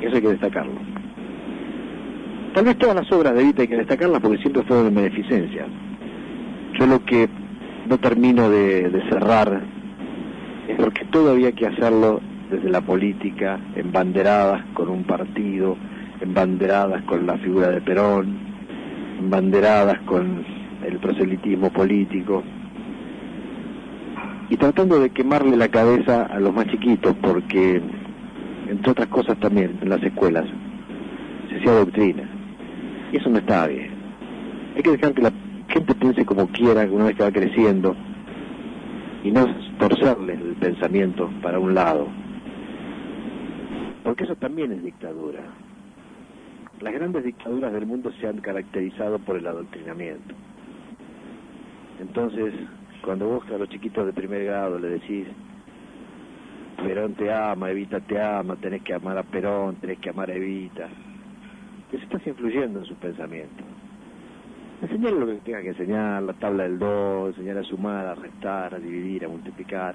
Eso 0.00 0.14
hay 0.14 0.22
que 0.22 0.28
destacarlo. 0.28 0.74
Tal 2.54 2.64
vez 2.64 2.78
todas 2.78 2.94
las 2.94 3.10
obras 3.10 3.34
de 3.34 3.40
Evita 3.40 3.62
hay 3.62 3.66
que 3.66 3.76
destacarlas 3.78 4.20
porque 4.20 4.38
siempre 4.38 4.62
fueron 4.62 4.94
de 4.94 5.02
beneficencia. 5.02 5.66
Yo 6.78 6.86
lo 6.86 7.04
que 7.04 7.28
no 7.88 7.98
termino 7.98 8.48
de, 8.48 8.88
de 8.90 9.02
cerrar 9.08 9.60
es 10.68 10.76
porque 10.76 11.04
todo 11.06 11.32
había 11.32 11.50
que 11.50 11.66
hacerlo 11.66 12.20
desde 12.48 12.70
la 12.70 12.80
política, 12.80 13.58
embanderadas 13.74 14.64
con 14.72 14.88
un 14.88 15.02
partido, 15.02 15.76
embanderadas 16.20 17.02
con 17.02 17.26
la 17.26 17.36
figura 17.38 17.70
de 17.70 17.80
Perón, 17.80 18.38
embanderadas 19.18 19.98
con 20.02 20.62
el 20.84 20.98
proselitismo 20.98 21.70
político 21.70 22.42
y 24.50 24.56
tratando 24.56 25.00
de 25.00 25.10
quemarle 25.10 25.56
la 25.56 25.68
cabeza 25.68 26.26
a 26.26 26.38
los 26.38 26.52
más 26.54 26.66
chiquitos 26.66 27.14
porque, 27.22 27.80
entre 28.68 28.90
otras 28.90 29.08
cosas 29.08 29.38
también, 29.40 29.78
en 29.80 29.88
las 29.88 30.02
escuelas 30.02 30.44
se 31.48 31.56
hacía 31.56 31.72
doctrina. 31.72 32.28
Y 33.12 33.16
eso 33.16 33.30
no 33.30 33.38
está 33.38 33.66
bien. 33.66 33.90
Hay 34.76 34.82
que 34.82 34.90
dejar 34.90 35.14
que 35.14 35.22
la 35.22 35.32
gente 35.68 35.94
piense 35.94 36.24
como 36.24 36.48
quiera 36.48 36.86
una 36.90 37.06
vez 37.06 37.16
que 37.16 37.22
va 37.22 37.32
creciendo 37.32 37.96
y 39.22 39.30
no 39.30 39.46
torcerle 39.78 40.34
el 40.34 40.56
pensamiento 40.56 41.30
para 41.42 41.58
un 41.58 41.74
lado. 41.74 42.08
Porque 44.02 44.24
eso 44.24 44.36
también 44.36 44.72
es 44.72 44.82
dictadura. 44.82 45.40
Las 46.80 46.92
grandes 46.92 47.24
dictaduras 47.24 47.72
del 47.72 47.86
mundo 47.86 48.12
se 48.20 48.26
han 48.26 48.38
caracterizado 48.38 49.18
por 49.18 49.36
el 49.36 49.46
adoctrinamiento. 49.46 50.34
Entonces, 52.06 52.52
cuando 53.02 53.26
vos 53.26 53.44
a 53.50 53.56
los 53.56 53.68
chiquitos 53.70 54.04
de 54.04 54.12
primer 54.12 54.44
grado 54.44 54.78
le 54.78 54.88
decís, 54.90 55.26
Perón 56.76 57.14
te 57.14 57.32
ama, 57.32 57.70
Evita 57.70 57.98
te 58.00 58.20
ama, 58.20 58.56
tenés 58.56 58.82
que 58.82 58.92
amar 58.92 59.16
a 59.16 59.22
Perón, 59.22 59.76
tenés 59.76 59.98
que 60.00 60.10
amar 60.10 60.30
a 60.30 60.34
Evita, 60.34 60.86
les 61.90 62.02
estás 62.02 62.24
influyendo 62.26 62.80
en 62.80 62.84
su 62.84 62.94
pensamiento. 62.96 63.64
Enseñarle 64.82 65.18
lo 65.18 65.26
que 65.26 65.34
tenga 65.36 65.62
que 65.62 65.68
enseñar, 65.68 66.22
la 66.22 66.34
tabla 66.34 66.64
del 66.64 66.78
2, 66.78 67.28
enseñar 67.28 67.56
a 67.56 67.64
sumar, 67.64 68.06
a 68.06 68.14
restar, 68.14 68.74
a 68.74 68.78
dividir, 68.78 69.24
a 69.24 69.28
multiplicar, 69.28 69.94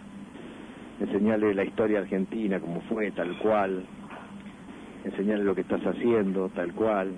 enseñarle 0.99 1.53
la 1.53 1.63
historia 1.63 1.99
argentina 1.99 2.59
como 2.59 2.81
fue, 2.81 3.11
tal 3.11 3.37
cual, 3.37 3.85
enseñarle 5.03 5.43
lo 5.43 5.53
que 5.53 5.61
estás 5.61 5.85
haciendo, 5.85 6.49
tal 6.49 6.73
cual, 6.73 7.13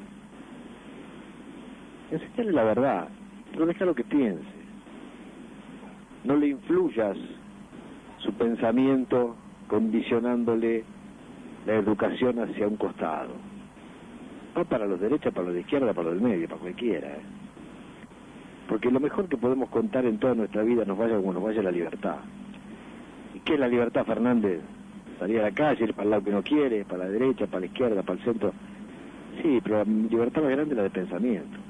enseñarle 2.12 2.52
la 2.52 2.64
verdad, 2.66 3.08
pero 3.54 3.66
déjalo 3.66 3.96
que 3.96 4.04
piense. 4.04 4.51
No 6.24 6.36
le 6.36 6.50
influyas 6.50 7.18
su 8.18 8.34
pensamiento 8.34 9.36
condicionándole 9.68 10.84
la 11.66 11.74
educación 11.76 12.40
hacia 12.40 12.68
un 12.68 12.78
costado. 12.78 13.30
No 14.56 14.66
para 14.66 14.86
los 14.86 15.00
derechos, 15.00 15.34
para 15.34 15.46
los 15.48 15.56
de 15.56 15.62
izquierda, 15.62 15.94
para 15.94 16.10
los 16.10 16.22
del 16.22 16.30
medio, 16.30 16.48
para 16.48 16.62
cualquiera. 16.62 17.08
¿eh? 17.08 17.22
Porque 18.68 18.92
lo 18.92 19.00
mejor 19.00 19.28
que 19.28 19.38
podemos 19.38 19.70
contar 19.70 20.06
en 20.06 20.18
toda 20.18 20.36
nuestra 20.36 20.64
vida 20.64 20.86
nos 20.86 20.98
vaya 20.98 21.16
como 21.16 21.34
nos 21.34 21.44
vaya 21.44 21.62
la 21.62 21.72
libertad. 21.72 22.18
¿Y 23.34 23.40
qué 23.40 23.54
es 23.56 23.60
la 23.60 23.68
libertad, 23.68 24.06
Fernández? 24.06 24.62
Salir 25.20 25.40
a 25.40 25.44
la 25.44 25.52
calle, 25.52 25.86
ir 25.86 25.94
para 25.94 26.04
el 26.04 26.10
lado 26.12 26.24
que 26.24 26.32
no 26.32 26.44
quiere, 26.44 26.86
para 26.86 27.06
la 27.06 27.10
derecha, 27.10 27.48
para 27.48 27.62
la 27.62 27.66
izquierda, 27.68 28.02
para 28.04 28.20
el 28.20 28.26
centro. 28.26 28.54
Sí, 29.42 29.60
pero 29.64 29.78
la 29.78 29.84
libertad 29.86 30.42
más 30.42 30.52
grande 30.52 30.72
es 30.72 30.78
la 30.78 30.84
de 30.84 30.90
pensamiento. 30.90 31.61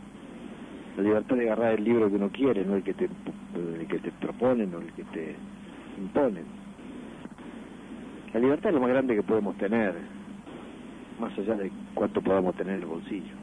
La 0.98 1.04
libertad 1.04 1.36
de 1.36 1.44
agarrar 1.44 1.74
el 1.74 1.84
libro 1.84 2.10
que 2.10 2.16
uno 2.16 2.30
quiere, 2.30 2.66
no 2.66 2.76
el 2.76 2.84
que 2.84 2.94
te, 2.94 3.10
que 3.88 4.00
te 4.00 4.12
proponen 4.12 4.74
o 4.76 4.80
el 4.80 4.92
que 4.94 5.04
te 5.06 5.36
imponen. 5.98 6.46
La 8.34 8.40
libertad 8.40 8.70
es 8.70 8.76
lo 8.76 8.82
más 8.82 8.90
grande 8.90 9.16
que 9.16 9.24
podemos 9.24 9.58
tener, 9.58 9.94
más 11.20 11.38
allá 11.38 11.56
de 11.56 11.72
cuánto 11.94 12.22
podamos 12.22 12.56
tener 12.56 12.76
en 12.76 12.82
el 12.82 12.88
bolsillo. 12.88 13.36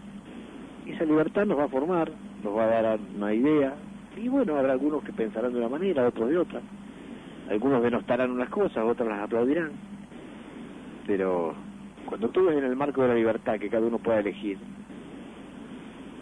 Y 0.87 0.93
esa 0.93 1.05
libertad 1.05 1.47
nos 1.47 1.59
va 1.59 1.65
a 1.65 1.69
formar, 1.69 2.11
nos 2.43 2.57
va 2.57 2.65
a 2.65 2.83
dar 2.83 2.99
una 3.17 3.35
idea, 3.35 3.75
y 4.17 4.29
bueno, 4.29 4.57
habrá 4.57 4.73
algunos 4.73 5.03
que 5.05 5.13
pensarán 5.13 5.53
de 5.53 5.59
una 5.59 5.69
manera, 5.69 6.07
otros 6.07 6.29
de 6.29 6.39
otra. 6.39 6.61
Algunos 7.51 7.83
denostarán 7.83 8.31
unas 8.31 8.49
cosas, 8.49 8.85
otras 8.85 9.09
las 9.09 9.21
aplaudirán. 9.21 9.73
Pero 11.07 11.55
cuando 12.07 12.29
tú 12.31 12.45
ves 12.45 12.59
en 12.59 12.65
el 12.65 12.77
marco 12.77 13.03
de 13.03 13.09
la 13.09 13.15
libertad 13.15 13.59
que 13.59 13.69
cada 13.69 13.87
uno 13.87 13.99
pueda 13.99 14.21
elegir, 14.21 14.59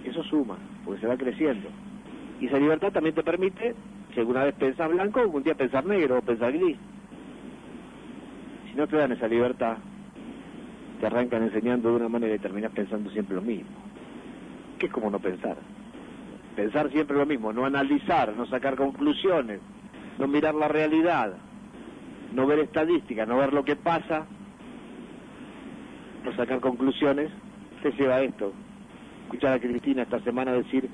eso 0.05 0.23
suma, 0.25 0.57
porque 0.87 1.01
se 1.01 1.09
va 1.09 1.17
creciendo. 1.17 1.69
Y 2.41 2.47
esa 2.47 2.59
libertad 2.59 2.93
también 2.93 3.15
te 3.15 3.25
permite, 3.25 3.75
si 4.15 4.21
alguna 4.21 4.45
vez 4.45 4.55
pensás 4.55 4.89
blanco, 4.89 5.21
algún 5.21 5.43
día 5.43 5.55
pensar 5.55 5.85
negro 5.85 6.19
o 6.19 6.23
pensar 6.23 6.53
gris. 6.53 6.77
Si 8.71 8.77
no 8.77 8.87
te 8.87 8.97
dan 8.97 9.13
esa 9.13 9.27
libertad, 9.27 9.79
te 11.01 11.07
arrancan 11.07 11.43
enseñando 11.43 11.91
de 11.91 11.97
una 11.97 12.09
manera 12.09 12.37
y 12.37 12.39
terminas 12.39 12.71
pensando 12.71 13.11
siempre 13.11 13.35
lo 13.35 13.43
mismo. 13.43 13.69
Que 14.79 14.87
es 14.87 14.93
como 14.93 15.11
no 15.11 15.19
pensar. 15.19 15.57
Pensar 16.55 16.91
siempre 16.91 17.17
lo 17.17 17.27
mismo, 17.27 17.53
no 17.53 17.67
analizar, 17.67 18.33
no 18.35 18.47
sacar 18.47 18.77
conclusiones, 18.77 19.61
no 20.19 20.29
mirar 20.29 20.55
la 20.55 20.69
realidad, 20.69 21.35
no 22.33 22.47
ver 22.47 22.61
estadísticas, 22.61 23.27
no 23.27 23.37
ver 23.39 23.53
lo 23.53 23.65
que 23.65 23.77
pasa, 23.77 24.25
no 26.25 26.35
sacar 26.37 26.61
conclusiones, 26.61 27.31
te 27.83 27.91
lleva 27.93 28.17
a 28.17 28.23
esto. 28.23 28.53
Escuchar 29.27 29.55
a 29.55 29.59
Cristina 29.59 30.03
esta 30.03 30.21
semana 30.21 30.53
decir 30.53 30.89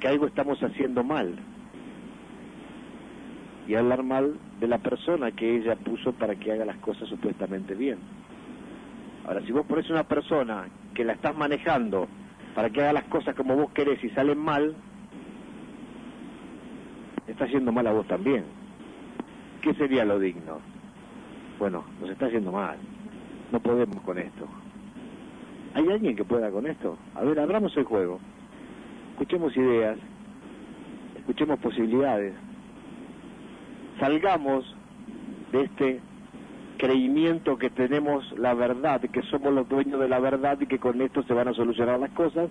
que 0.00 0.08
algo 0.08 0.26
estamos 0.26 0.58
haciendo 0.62 1.04
mal. 1.04 1.36
Y 3.68 3.74
hablar 3.74 4.02
mal 4.02 4.38
de 4.58 4.68
la 4.68 4.78
persona 4.78 5.32
que 5.32 5.58
ella 5.58 5.76
puso 5.76 6.14
para 6.14 6.34
que 6.34 6.50
haga 6.50 6.64
las 6.64 6.78
cosas 6.78 7.06
supuestamente 7.10 7.74
bien. 7.74 7.98
Ahora, 9.26 9.42
si 9.42 9.52
vos 9.52 9.66
pones 9.66 9.90
una 9.90 10.04
persona 10.04 10.66
que 10.94 11.04
la 11.04 11.12
estás 11.12 11.36
manejando 11.36 12.08
para 12.54 12.70
que 12.70 12.80
haga 12.80 12.94
las 12.94 13.04
cosas 13.04 13.34
como 13.34 13.54
vos 13.54 13.70
querés 13.72 14.02
y 14.02 14.08
salen 14.10 14.38
mal, 14.38 14.74
está 17.26 17.44
haciendo 17.44 17.70
mal 17.70 17.86
a 17.86 17.92
vos 17.92 18.08
también. 18.08 18.44
¿Qué 19.60 19.74
sería 19.74 20.06
lo 20.06 20.18
digno? 20.18 20.58
Bueno, 21.58 21.84
nos 22.00 22.08
está 22.08 22.26
haciendo 22.26 22.50
mal. 22.50 22.78
No 23.52 23.60
podemos 23.60 24.00
con 24.00 24.16
esto. 24.16 24.48
¿Hay 25.74 25.88
alguien 25.90 26.14
que 26.14 26.24
pueda 26.24 26.50
con 26.50 26.66
esto? 26.66 26.96
A 27.16 27.22
ver, 27.22 27.38
abramos 27.40 27.76
el 27.76 27.84
juego. 27.84 28.20
Escuchemos 29.12 29.56
ideas. 29.56 29.98
Escuchemos 31.18 31.58
posibilidades. 31.58 32.32
Salgamos 33.98 34.64
de 35.50 35.62
este 35.62 36.00
creimiento 36.78 37.58
que 37.58 37.70
tenemos 37.70 38.30
la 38.38 38.54
verdad, 38.54 39.00
que 39.00 39.22
somos 39.22 39.52
los 39.52 39.68
dueños 39.68 40.00
de 40.00 40.08
la 40.08 40.18
verdad 40.20 40.58
y 40.60 40.66
que 40.66 40.78
con 40.78 41.00
esto 41.00 41.22
se 41.24 41.32
van 41.32 41.48
a 41.48 41.54
solucionar 41.54 41.98
las 41.98 42.10
cosas, 42.10 42.50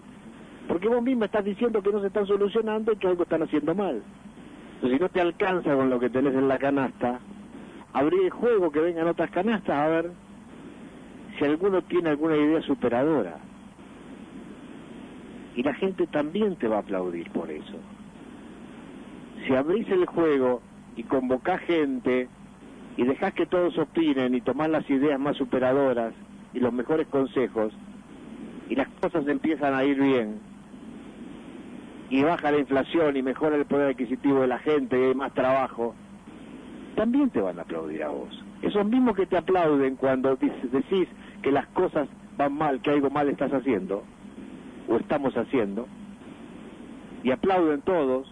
porque 0.67 0.87
vos 0.87 1.01
mismo 1.01 1.25
estás 1.25 1.43
diciendo 1.45 1.81
que 1.81 1.91
no 1.91 2.01
se 2.01 2.07
están 2.07 2.25
solucionando 2.25 2.93
y 2.93 2.97
que 2.97 3.07
algo 3.07 3.23
están 3.23 3.43
haciendo 3.43 3.75
mal. 3.75 4.01
Si 4.81 4.99
no 4.99 5.09
te 5.09 5.21
alcanza 5.21 5.75
con 5.75 5.89
lo 5.89 5.99
que 5.99 6.09
tenés 6.09 6.33
en 6.33 6.47
la 6.47 6.57
canasta, 6.57 7.19
abrí 7.93 8.17
el 8.23 8.31
juego, 8.31 8.71
que 8.71 8.79
vengan 8.79 9.07
otras 9.07 9.31
canastas 9.31 9.75
a 9.75 9.87
ver 9.87 10.11
si 11.37 11.45
alguno 11.45 11.81
tiene 11.83 12.09
alguna 12.09 12.37
idea 12.37 12.61
superadora. 12.61 13.37
Y 15.55 15.63
la 15.63 15.73
gente 15.75 16.07
también 16.07 16.55
te 16.55 16.67
va 16.67 16.77
a 16.77 16.79
aplaudir 16.79 17.29
por 17.31 17.49
eso. 17.49 17.77
Si 19.45 19.53
abrís 19.53 19.87
el 19.89 20.05
juego 20.05 20.61
y 20.95 21.03
convocás 21.03 21.61
gente 21.61 22.27
y 22.97 23.03
dejás 23.03 23.33
que 23.33 23.45
todos 23.45 23.77
opinen 23.77 24.35
y 24.35 24.41
tomás 24.41 24.69
las 24.69 24.89
ideas 24.89 25.19
más 25.19 25.37
superadoras 25.37 26.13
y 26.53 26.59
los 26.59 26.73
mejores 26.73 27.07
consejos 27.07 27.73
y 28.69 28.75
las 28.75 28.87
cosas 29.01 29.27
empiezan 29.27 29.73
a 29.73 29.83
ir 29.83 29.99
bien 29.99 30.53
y 32.13 32.21
baja 32.21 32.51
la 32.51 32.59
inflación 32.59 33.17
y 33.17 33.23
mejora 33.23 33.55
el 33.55 33.65
poder 33.65 33.89
adquisitivo 33.89 34.41
de 34.41 34.47
la 34.47 34.59
gente 34.59 34.99
y 34.99 35.03
hay 35.03 35.15
más 35.15 35.33
trabajo, 35.33 35.95
también 36.95 37.31
te 37.31 37.41
van 37.41 37.57
a 37.57 37.63
aplaudir 37.63 38.03
a 38.03 38.09
vos. 38.09 38.29
Esos 38.61 38.85
mismos 38.85 39.15
que 39.15 39.25
te 39.25 39.35
aplauden 39.35 39.95
cuando 39.95 40.35
decís 40.35 41.07
que 41.43 41.51
las 41.51 41.67
cosas 41.67 42.07
van 42.37 42.53
mal, 42.53 42.81
que 42.81 42.89
algo 42.89 43.11
mal 43.11 43.29
estás 43.29 43.53
haciendo 43.53 44.03
o 44.87 44.97
estamos 44.97 45.37
haciendo, 45.37 45.87
y 47.23 47.31
aplauden 47.31 47.81
todos, 47.81 48.27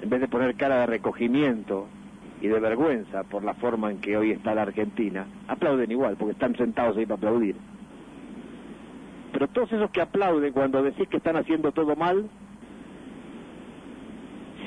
en 0.00 0.08
vez 0.08 0.20
de 0.20 0.28
poner 0.28 0.54
cara 0.54 0.80
de 0.80 0.86
recogimiento 0.86 1.86
y 2.40 2.48
de 2.48 2.60
vergüenza 2.60 3.24
por 3.24 3.44
la 3.44 3.54
forma 3.54 3.90
en 3.90 3.98
que 4.00 4.16
hoy 4.16 4.30
está 4.30 4.54
la 4.54 4.62
Argentina, 4.62 5.26
aplauden 5.48 5.90
igual, 5.90 6.16
porque 6.16 6.32
están 6.32 6.56
sentados 6.56 6.96
ahí 6.96 7.04
para 7.06 7.16
aplaudir. 7.16 7.56
Pero 9.32 9.48
todos 9.48 9.72
esos 9.72 9.90
que 9.90 10.00
aplauden 10.00 10.52
cuando 10.52 10.82
decís 10.82 11.08
que 11.08 11.16
están 11.16 11.36
haciendo 11.36 11.72
todo 11.72 11.96
mal, 11.96 12.28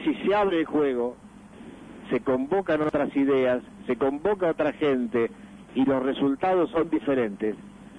si 0.04 0.14
se 0.16 0.36
abre 0.36 0.60
el 0.60 0.66
juego, 0.66 1.16
se 2.10 2.20
convocan 2.20 2.82
otras 2.82 3.16
ideas, 3.16 3.62
se 3.86 3.96
convoca 3.96 4.52
otra 4.52 4.74
gente 4.74 5.32
y 5.76 5.86
los 5.86 6.04
resultados 6.04 6.70
son 6.72 6.90
diferentes, 6.90 7.56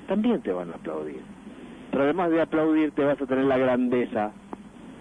también 0.07 0.41
te 0.43 0.53
van 0.53 0.71
a 0.71 0.75
aplaudir. 0.75 1.23
Pero 1.91 2.05
además 2.05 2.31
de 2.31 2.41
aplaudir, 2.41 2.91
te 2.93 3.05
vas 3.05 3.21
a 3.21 3.27
tener 3.27 3.45
la 3.45 3.59
grandeza 3.59 4.33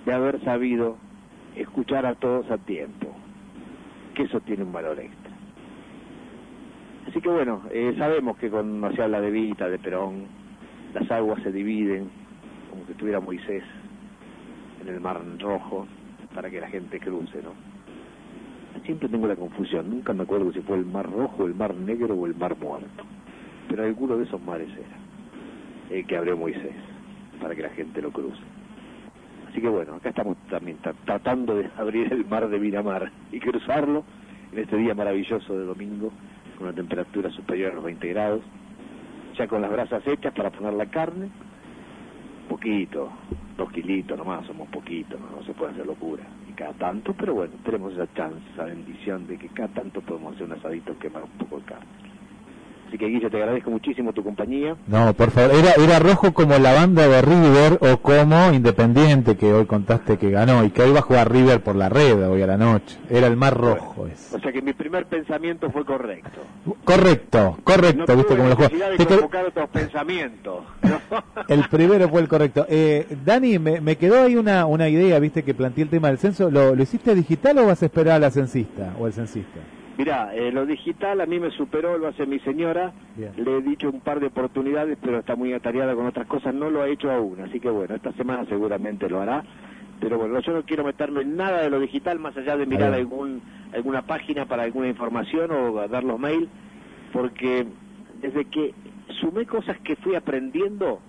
de 0.06 0.14
haber 0.14 0.44
sabido 0.44 0.98
escuchar 1.56 2.06
a 2.06 2.16
todos 2.16 2.50
a 2.52 2.58
tiempo, 2.58 3.16
que 4.16 4.24
eso 4.24 4.40
tiene 4.42 4.64
un 4.64 4.72
valor 4.72 5.00
extra. 5.00 5.34
Así 7.08 7.22
que 7.22 7.30
bueno, 7.30 7.62
eh, 7.72 7.96
sabemos 7.98 8.38
que 8.38 8.50
cuando 8.50 8.92
se 8.92 9.02
habla 9.02 9.22
de 9.22 9.32
Vita, 9.32 9.70
de 9.70 9.80
Perón, 9.80 10.26
las 10.94 11.10
aguas 11.10 11.42
se 11.42 11.52
dividen, 11.52 12.10
como 12.70 12.86
que 12.86 12.92
estuviera 12.92 13.20
Moisés 13.20 13.64
en 14.82 14.88
el 14.90 15.00
Mar 15.00 15.22
Rojo, 15.40 15.88
para 16.34 16.50
que 16.50 16.62
la 16.62 16.68
gente 16.68 17.00
cruce, 17.00 17.42
¿no? 17.42 17.67
Siempre 18.86 19.10
tengo 19.10 19.28
la 19.28 19.36
confusión, 19.36 19.90
nunca 19.90 20.14
me 20.14 20.24
acuerdo 20.24 20.52
si 20.54 20.62
fue 20.62 20.78
el 20.78 20.86
Mar 20.86 21.10
Rojo, 21.12 21.46
el 21.46 21.54
Mar 21.56 21.74
Negro 21.76 22.16
o 22.16 22.26
el 22.26 22.36
Mar 22.36 22.56
Muerto, 22.58 23.04
pero 23.68 23.84
alguno 23.84 24.18
de 24.18 24.24
esos 24.24 24.42
mares 24.42 24.70
era 24.72 25.98
el 26.00 26.06
que 26.08 26.16
abrió 26.18 26.38
Moisés, 26.38 26.76
para 27.42 27.54
que 27.56 27.64
la 27.64 27.70
gente 27.70 28.02
lo 28.02 28.12
cruce. 28.12 28.42
Así 29.50 29.60
que 29.62 29.68
bueno, 29.68 29.96
acá 29.96 30.10
estamos 30.10 30.38
también 30.50 30.78
tra- 30.82 30.96
tratando 31.06 31.56
de 31.56 31.70
abrir 31.78 32.12
el 32.14 32.26
mar 32.26 32.48
de 32.48 32.60
Miramar 32.60 33.12
y 33.32 33.40
cruzarlo 33.40 34.04
en 34.54 34.60
este 34.60 34.78
día 34.78 34.94
maravilloso 34.94 35.58
de 35.58 35.66
domingo, 35.66 36.12
con 36.58 36.68
una 36.68 36.76
temperatura 36.76 37.30
superior 37.32 37.72
a 37.72 37.76
los 37.76 37.84
20 37.84 38.08
grados, 38.10 38.42
ya 39.38 39.48
con 39.48 39.62
las 39.62 39.72
brasas 39.72 40.06
hechas 40.08 40.34
para 40.34 40.50
poner 40.50 40.74
la 40.74 40.86
carne, 40.88 41.30
poquito, 42.48 43.12
dos 43.58 43.72
kilitos 43.72 44.18
nomás, 44.18 44.46
somos 44.46 44.68
poquitos, 44.70 45.20
no, 45.20 45.44
se 45.44 45.54
puede 45.54 45.72
hacer 45.74 45.86
locura, 45.86 46.24
y 46.50 46.54
cada 46.54 46.74
tanto, 46.74 47.14
pero 47.14 47.34
bueno, 47.34 47.54
tenemos 47.64 47.94
esa 47.94 48.12
chance, 48.14 48.42
esa 48.54 48.66
bendición 48.66 49.28
de 49.28 49.38
que 49.38 49.50
cada 49.50 49.70
tanto 49.70 50.02
podemos 50.02 50.36
hacer 50.36 50.46
un 50.48 50.54
asadito, 50.54 50.98
quemar 50.98 51.24
un 51.24 51.38
poco 51.38 51.60
de 51.60 51.66
carne. 51.66 52.17
Así 52.88 52.98
que 52.98 53.08
Guille, 53.08 53.30
te 53.30 53.38
agradezco 53.38 53.70
muchísimo 53.70 54.14
tu 54.14 54.24
compañía. 54.24 54.76
No, 54.88 55.14
por 55.14 55.32
favor, 55.32 55.54
era, 55.54 55.72
era 55.74 56.00
rojo 56.00 56.34
como 56.34 56.58
la 56.58 56.74
banda 56.74 57.06
de 57.08 57.22
River 57.22 57.80
o 57.82 57.98
como 57.98 58.54
Independiente 58.54 59.36
que 59.36 59.52
hoy 59.52 59.66
contaste 59.66 60.18
que 60.18 60.32
ganó 60.32 60.64
y 60.64 60.70
que 60.70 60.84
hoy 60.84 60.94
va 60.94 61.00
a 61.00 61.02
jugar 61.02 61.32
River 61.32 61.62
por 61.62 61.76
la 61.76 61.90
red 61.90 62.26
hoy 62.30 62.42
a 62.42 62.48
la 62.48 62.58
noche. 62.58 62.98
Era 63.10 63.28
el 63.28 63.36
más 63.36 63.52
rojo 63.52 64.08
ese. 64.08 64.36
O 64.36 64.40
sea 64.40 64.54
que 64.54 64.62
mi 64.62 64.72
primer 64.72 65.06
pensamiento 65.06 65.70
fue 65.70 65.84
correcto. 65.84 66.40
Correcto, 66.86 67.58
correcto, 67.64 68.06
no 68.08 68.16
viste 68.16 68.36
cómo 68.38 68.50
lo 68.50 68.56
juega. 68.56 68.70
necesidad 68.70 68.92
de 68.92 69.06
Te 69.06 69.38
otros 69.48 69.70
pensamientos. 69.70 70.64
El 71.50 71.68
primero 71.70 72.08
fue 72.10 72.22
el 72.22 72.28
correcto. 72.28 72.66
Eh, 72.70 73.06
Dani, 73.24 73.60
me, 73.60 73.82
me 73.82 73.96
quedó 73.98 74.24
ahí 74.24 74.36
una, 74.36 74.66
una 74.66 74.90
idea, 74.90 75.20
viste, 75.20 75.44
que 75.44 75.54
planteé 75.54 75.84
el 75.86 75.90
tema 75.90 76.08
del 76.10 76.18
censo. 76.18 76.50
¿Lo, 76.50 76.76
¿Lo 76.76 76.84
hiciste 76.84 77.16
digital 77.16 77.58
o 77.60 77.68
vas 77.68 77.82
a 77.82 77.86
esperar 77.86 78.16
a 78.16 78.20
la 78.20 78.32
censista 78.32 78.94
o 79.00 79.06
al 79.06 79.14
censista? 79.14 79.60
Mirá, 79.98 80.36
eh, 80.36 80.52
lo 80.52 80.66
digital 80.66 81.22
a 81.22 81.26
mí 81.26 81.40
me 81.40 81.50
superó, 81.50 81.98
lo 81.98 82.08
hace 82.08 82.28
mi 82.28 82.40
señora. 82.40 82.94
Bien. 83.16 83.34
Le 83.36 83.58
he 83.58 83.62
dicho 83.62 83.90
un 83.90 84.02
par 84.02 84.20
de 84.20 84.28
oportunidades, 84.28 84.98
pero 85.02 85.20
está 85.20 85.36
muy 85.36 85.54
atareada 85.54 85.96
con 85.96 86.06
otras 86.06 86.28
cosas. 86.28 86.54
No 86.54 86.70
lo 86.70 86.84
ha 86.84 86.88
hecho 86.88 87.12
aún, 87.12 87.42
así 87.42 87.60
que 87.60 87.70
bueno, 87.70 87.96
esta 87.96 88.14
semana 88.14 88.46
seguramente 88.46 89.10
lo 89.10 89.22
hará. 89.22 89.44
Pero 90.00 90.20
bueno, 90.20 90.40
yo 90.40 90.54
no 90.54 90.64
quiero 90.64 90.84
meterme 90.84 91.22
en 91.22 91.36
nada 91.36 91.64
de 91.64 91.72
lo 91.72 91.80
digital, 91.80 92.20
más 92.20 92.38
allá 92.38 92.56
de 92.56 92.68
mirar 92.68 92.94
algún 92.94 93.42
alguna 93.74 94.04
página 94.04 94.46
para 94.46 94.64
alguna 94.64 94.88
información 94.88 95.52
o 95.52 95.88
dar 95.88 96.04
los 96.04 96.20
mails, 96.20 96.48
porque 97.12 97.66
desde 98.22 98.46
que 98.46 98.74
sumé 99.20 99.46
cosas 99.48 99.80
que 99.80 99.96
fui 99.96 100.14
aprendiendo, 100.14 101.02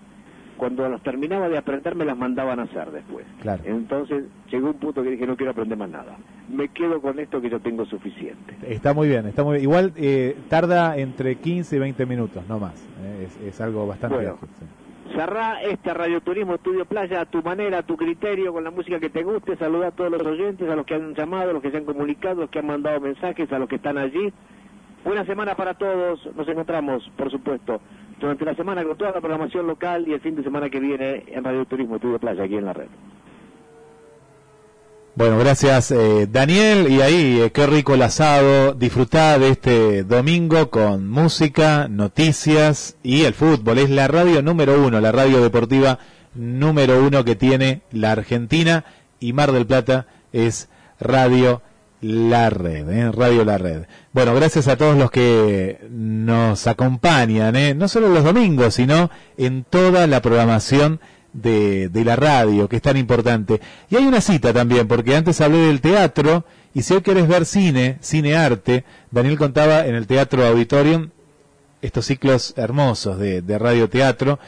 cuando 0.58 0.86
las 0.88 1.02
terminaba 1.02 1.48
de 1.48 1.56
aprender 1.56 1.94
me 1.94 2.04
las 2.04 2.18
mandaban 2.18 2.60
a 2.60 2.64
hacer 2.64 2.90
después. 2.90 3.24
Claro. 3.40 3.62
Entonces 3.64 4.24
llegó 4.50 4.66
un 4.68 4.74
punto 4.74 5.02
que 5.02 5.10
dije 5.12 5.26
no 5.26 5.36
quiero 5.36 5.52
aprender 5.52 5.78
más 5.78 5.88
nada. 5.88 6.16
Me 6.52 6.68
quedo 6.68 7.00
con 7.00 7.18
esto 7.18 7.40
que 7.40 7.48
yo 7.48 7.60
tengo 7.60 7.86
suficiente. 7.86 8.54
Está 8.66 8.92
muy 8.92 9.08
bien, 9.08 9.26
está 9.26 9.42
muy 9.44 9.54
bien. 9.54 9.62
Igual 9.62 9.92
eh, 9.96 10.36
tarda 10.48 10.98
entre 10.98 11.36
15 11.36 11.76
y 11.76 11.78
20 11.78 12.04
minutos, 12.04 12.42
no 12.48 12.58
más. 12.58 12.74
eh, 13.02 13.26
es, 13.28 13.40
es 13.54 13.60
algo 13.62 13.86
bastante 13.86 14.16
Bueno. 14.16 14.34
ágil, 14.34 14.48
sí. 14.58 14.64
Cerrá 15.14 15.62
este 15.62 15.94
radioturismo 15.94 16.56
Estudio 16.56 16.84
Playa 16.84 17.22
a 17.22 17.24
tu 17.24 17.42
manera, 17.42 17.78
a 17.78 17.82
tu 17.82 17.96
criterio, 17.96 18.52
con 18.52 18.62
la 18.62 18.70
música 18.70 19.00
que 19.00 19.08
te 19.08 19.22
guste. 19.22 19.56
Saludá 19.56 19.86
a 19.88 19.90
todos 19.90 20.10
los 20.12 20.22
oyentes, 20.22 20.68
a 20.68 20.76
los 20.76 20.84
que 20.84 20.94
han 20.96 21.14
llamado, 21.14 21.48
a 21.50 21.52
los 21.54 21.62
que 21.62 21.70
se 21.70 21.78
han 21.78 21.84
comunicado, 21.86 22.40
a 22.40 22.40
los 22.42 22.50
que 22.50 22.58
han 22.58 22.66
mandado 22.66 23.00
mensajes, 23.00 23.50
a 23.50 23.58
los 23.58 23.68
que 23.70 23.76
están 23.76 23.96
allí. 23.96 24.32
Buena 25.08 25.24
semana 25.24 25.54
para 25.54 25.72
todos. 25.72 26.20
Nos 26.36 26.46
encontramos, 26.48 27.02
por 27.16 27.30
supuesto, 27.30 27.80
durante 28.20 28.44
la 28.44 28.54
semana 28.54 28.84
con 28.84 28.98
toda 28.98 29.12
la 29.12 29.20
programación 29.22 29.66
local 29.66 30.06
y 30.06 30.12
el 30.12 30.20
fin 30.20 30.36
de 30.36 30.42
semana 30.42 30.68
que 30.68 30.80
viene 30.80 31.24
en 31.28 31.42
Radio 31.42 31.64
Turismo 31.64 31.96
Estudio 31.96 32.18
Playa, 32.18 32.44
aquí 32.44 32.56
en 32.56 32.66
la 32.66 32.74
red. 32.74 32.88
Bueno, 35.14 35.38
gracias 35.38 35.92
eh, 35.92 36.26
Daniel. 36.30 36.88
Y 36.92 37.00
ahí, 37.00 37.40
eh, 37.40 37.50
qué 37.52 37.66
rico 37.66 37.94
el 37.94 38.02
asado. 38.02 38.74
Disfrutá 38.74 39.38
de 39.38 39.48
este 39.48 40.04
domingo 40.04 40.68
con 40.68 41.08
música, 41.08 41.88
noticias 41.88 42.98
y 43.02 43.22
el 43.22 43.32
fútbol. 43.32 43.78
Es 43.78 43.88
la 43.88 44.08
radio 44.08 44.42
número 44.42 44.78
uno, 44.78 45.00
la 45.00 45.10
radio 45.10 45.40
deportiva 45.40 46.00
número 46.34 47.02
uno 47.02 47.24
que 47.24 47.34
tiene 47.34 47.80
la 47.92 48.12
Argentina 48.12 48.84
y 49.20 49.32
Mar 49.32 49.52
del 49.52 49.66
Plata 49.66 50.06
es 50.34 50.68
Radio 51.00 51.62
La 52.00 52.48
Red, 52.48 52.88
¿eh? 52.90 53.12
Radio 53.12 53.44
La 53.44 53.58
Red. 53.58 53.82
Bueno, 54.12 54.34
gracias 54.34 54.68
a 54.68 54.76
todos 54.76 54.96
los 54.96 55.10
que 55.10 55.80
nos 55.90 56.66
acompañan, 56.66 57.56
¿eh? 57.56 57.74
no 57.74 57.88
solo 57.88 58.08
los 58.08 58.22
domingos, 58.22 58.74
sino 58.74 59.10
en 59.36 59.64
toda 59.64 60.06
la 60.06 60.22
programación 60.22 61.00
de, 61.32 61.88
de 61.88 62.04
la 62.04 62.16
radio, 62.16 62.68
que 62.68 62.76
es 62.76 62.82
tan 62.82 62.96
importante. 62.96 63.60
Y 63.90 63.96
hay 63.96 64.04
una 64.04 64.20
cita 64.20 64.52
también, 64.52 64.86
porque 64.86 65.16
antes 65.16 65.40
hablé 65.40 65.58
del 65.58 65.80
teatro 65.80 66.44
Y 66.74 66.82
si 66.82 66.94
hoy 66.94 67.00
querés 67.02 67.26
ver 67.26 67.44
cine, 67.44 67.98
cine 68.00 68.36
arte, 68.36 68.84
Daniel 69.10 69.38
contaba 69.38 69.86
en 69.86 69.94
el 69.94 70.06
Teatro 70.06 70.46
Auditorium 70.46 71.10
estos 71.82 72.06
ciclos 72.06 72.54
hermosos 72.56 73.18
de, 73.18 73.42
de 73.42 73.58
radioteatro, 73.58 74.38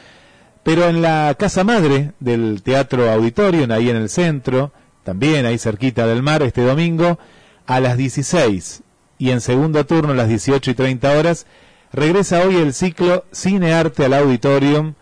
pero 0.63 0.87
en 0.87 1.01
la 1.01 1.35
casa 1.37 1.63
madre 1.63 2.11
del 2.19 2.61
Teatro 2.61 3.09
Auditorium, 3.09 3.71
ahí 3.71 3.89
en 3.89 3.95
el 3.95 4.09
centro, 4.09 4.71
también 5.03 5.45
ahí 5.45 5.57
cerquita 5.57 6.05
del 6.07 6.21
mar, 6.21 6.43
este 6.43 6.61
domingo, 6.61 7.17
a 7.65 7.79
las 7.79 7.97
16 7.97 8.83
y 9.21 9.29
en 9.29 9.39
segundo 9.39 9.85
turno 9.85 10.13
a 10.13 10.15
las 10.15 10.29
18 10.29 10.71
y 10.71 10.73
30 10.73 11.17
horas, 11.17 11.45
regresa 11.93 12.41
hoy 12.41 12.55
el 12.55 12.73
ciclo 12.73 13.25
Cine 13.31 13.73
Arte 13.73 14.05
al 14.05 14.15
Auditorium 14.15 14.95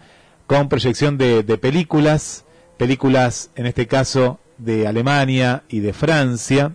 con 0.46 0.68
proyección 0.68 1.18
de, 1.18 1.44
películas, 1.58 2.44
películas 2.78 3.50
en 3.56 3.66
este 3.66 3.88
caso 3.88 4.40
de 4.58 4.88
Alemania 4.88 5.64
y 5.70 5.80
de 5.80 5.94
Francia. 5.94 6.74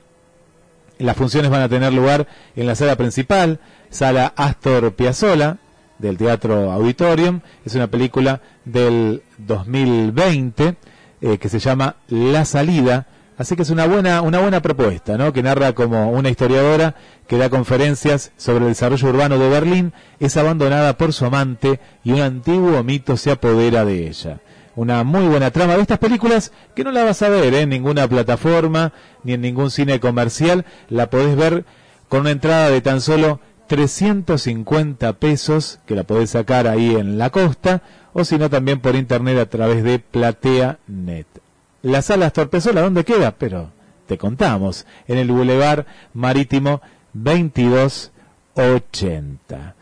Las 0.99 1.17
funciones 1.17 1.51
van 1.51 1.61
a 1.61 1.69
tener 1.69 1.93
lugar 1.93 2.29
en 2.57 2.67
la 2.67 2.77
sala 2.77 2.97
principal, 2.97 3.61
sala 3.91 4.33
Astor 4.37 4.95
Piazzolla 4.95 5.59
del 5.99 6.17
Teatro 6.17 6.73
Auditorium. 6.73 7.41
Es 7.65 7.75
una 7.75 7.89
película 7.89 8.41
del 8.65 9.23
2020 9.39 10.77
eh, 11.21 11.39
que 11.39 11.49
se 11.49 11.59
llama 11.59 11.97
La 12.09 12.45
Salida. 12.45 13.09
Así 13.37 13.57
que 13.57 13.63
es 13.63 13.71
una 13.71 13.87
buena, 13.87 14.23
una 14.23 14.41
buena 14.41 14.63
propuesta, 14.63 15.19
¿no? 15.19 15.33
Que 15.33 15.43
narra 15.43 15.73
como 15.73 16.11
una 16.11 16.31
historiadora 16.31 16.95
que 17.27 17.37
da 17.37 17.51
conferencias 17.51 18.33
sobre 18.37 18.65
el 18.65 18.71
desarrollo 18.71 19.09
urbano 19.09 19.39
de 19.39 19.49
Berlín, 19.49 19.93
es 20.21 20.37
abandonada 20.37 20.97
por 20.97 21.13
su 21.13 21.25
amante 21.25 21.81
y 22.05 22.13
un 22.13 22.21
antiguo 22.21 22.83
mito 22.85 23.17
se 23.17 23.33
apodera 23.33 23.85
de 23.85 24.07
ella 24.09 24.41
una 24.77 25.05
muy 25.05 25.27
buena 25.27 25.51
trama 25.51 25.77
de 25.77 25.83
estas 25.83 25.99
películas 25.99 26.53
que 26.75 26.85
no 26.85 26.91
la 26.91 27.05
vas 27.05 27.23
a 27.23 27.29
ver 27.29 27.55
¿eh? 27.55 27.61
en 27.61 27.69
ninguna 27.69 28.09
plataforma 28.09 28.93
ni 29.23 29.35
en 29.35 29.41
ningún 29.41 29.71
cine 29.71 30.01
comercial, 30.01 30.65
la 30.89 31.11
podés 31.11 31.37
ver 31.37 31.65
con 32.09 32.21
una 32.21 32.31
entrada 32.31 32.71
de 32.71 32.81
tan 32.81 33.01
solo 33.01 33.41
350 33.69 35.13
pesos 35.15 35.81
que 35.87 35.95
la 35.95 36.05
podés 36.05 36.31
sacar 36.31 36.67
ahí 36.67 36.95
en 36.95 37.19
la 37.19 37.31
costa 37.31 37.83
o 38.13 38.25
si 38.25 38.37
no 38.37 38.51
también 38.51 38.81
por 38.81 38.95
internet 38.95 39.39
a 39.39 39.47
través 39.47 39.83
de 39.83 39.99
PlateaNet. 39.99 41.44
La 41.85 42.01
sala 42.01 42.27
Astor 42.27 42.49
¿dónde 42.49 43.05
queda? 43.05 43.33
Pero 43.33 43.71
te 44.07 44.17
contamos, 44.17 44.87
en 45.07 45.19
el 45.19 45.31
Boulevard 45.31 45.85
Marítimo 46.15 46.81
2280. 47.13 49.75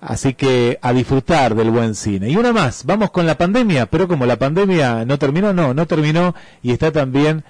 Así 0.00 0.32
que 0.32 0.78
a 0.80 0.94
disfrutar 0.94 1.54
del 1.54 1.70
buen 1.70 1.94
cine. 1.94 2.30
Y 2.30 2.36
una 2.36 2.54
más, 2.54 2.86
vamos 2.86 3.10
con 3.10 3.26
la 3.26 3.36
pandemia, 3.36 3.84
pero 3.84 4.08
como 4.08 4.24
la 4.24 4.38
pandemia 4.38 5.04
no 5.04 5.18
terminó, 5.18 5.52
no, 5.52 5.74
no 5.74 5.86
terminó 5.86 6.34
y 6.62 6.72
está 6.72 6.92
también 6.92 7.44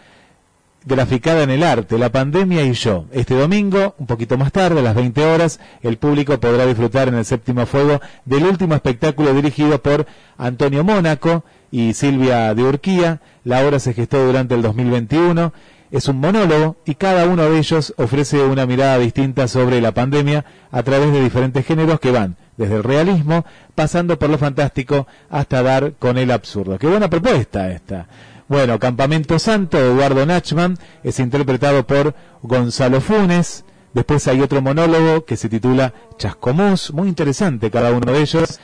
graficada 0.85 1.43
en 1.43 1.51
el 1.51 1.63
arte, 1.63 1.99
La 1.99 2.11
pandemia 2.11 2.63
y 2.63 2.73
yo. 2.73 3.05
Este 3.13 3.35
domingo, 3.35 3.95
un 3.99 4.07
poquito 4.07 4.39
más 4.39 4.53
tarde, 4.53 4.81
a 4.81 4.83
las 4.83 4.95
20 4.95 5.25
horas, 5.25 5.61
el 5.83 5.99
público 5.99 6.39
podrá 6.41 6.67
disfrutar 6.67 7.09
en 7.09 7.15
el 7.15 7.25
séptimo 7.25 7.67
fuego 7.67 8.01
del 8.25 8.45
último 8.45 8.75
espectáculo 8.75 9.35
dirigido 9.35 9.81
por 9.83 10.07
Antonio 10.39 10.85
Mónaco 10.85 11.45
y 11.71 11.93
Silvia 11.95 12.55
de 12.55 12.63
Urquía. 12.63 13.21
La 13.45 13.65
obra 13.65 13.79
se 13.79 13.95
gestó 13.95 14.25
durante 14.25 14.55
el 14.55 14.63
2021 14.63 15.53
es 15.91 16.07
un 16.07 16.21
monólogo 16.21 16.77
y 16.85 16.95
cada 16.95 17.27
uno 17.27 17.51
de 17.51 17.59
ellos 17.59 17.95
ofrece 17.97 18.43
una 18.43 18.65
mirada 18.65 18.99
distinta 18.99 19.49
sobre 19.49 19.81
la 19.81 19.93
pandemia 19.93 20.45
a 20.71 20.83
través 20.83 21.13
de 21.13 21.23
diferentes 21.23 21.67
géneros 21.67 21.99
que 21.99 22.13
van 22.13 22.37
desde 22.57 22.77
el 22.77 22.85
realismo, 22.85 23.45
pasando 23.75 24.19
por 24.19 24.31
lo 24.31 24.39
fantástico, 24.39 25.07
hasta 25.31 25.63
dar 25.63 25.95
con 25.99 26.19
el 26.19 26.31
absurdo. 26.31 26.79
Qué 26.79 26.87
buena 26.87 27.09
propuesta 27.09 27.71
esta. 27.71 28.07
Bueno, 28.51 28.81
Campamento 28.81 29.39
Santo 29.39 29.79
de 29.79 29.93
Eduardo 29.93 30.27
Nachman 30.27 30.77
es 31.05 31.21
interpretado 31.21 31.87
por 31.87 32.17
Gonzalo 32.43 33.01
Funes. 33.01 33.65
Después 33.95 34.27
hay 34.27 34.41
otro 34.41 34.61
monólogo 34.61 35.25
que 35.25 35.37
se 35.37 35.49
titula 35.49 35.95
Chascomús, 36.19 36.93
muy 36.93 37.07
interesante 37.07 37.71
cada 37.71 37.93
uno 37.93 38.13
de 38.13 38.21
ellos, 38.21 38.59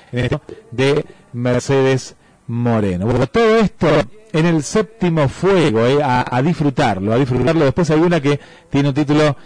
de 0.72 1.04
Mercedes 1.32 2.16
Moreno. 2.48 3.06
Bueno, 3.06 3.28
todo 3.28 3.58
esto 3.58 3.86
en 4.32 4.46
el 4.46 4.64
séptimo 4.64 5.28
fuego, 5.28 5.86
eh, 5.86 6.00
a, 6.02 6.42
disfrutarlo, 6.42 7.12
a 7.12 7.16
disfrutarlo. 7.16 7.64
Después 7.64 7.88
hay 7.88 8.00
una 8.00 8.20
que 8.20 8.40
tiene 8.68 8.88
un 8.88 8.94
título 8.96 9.36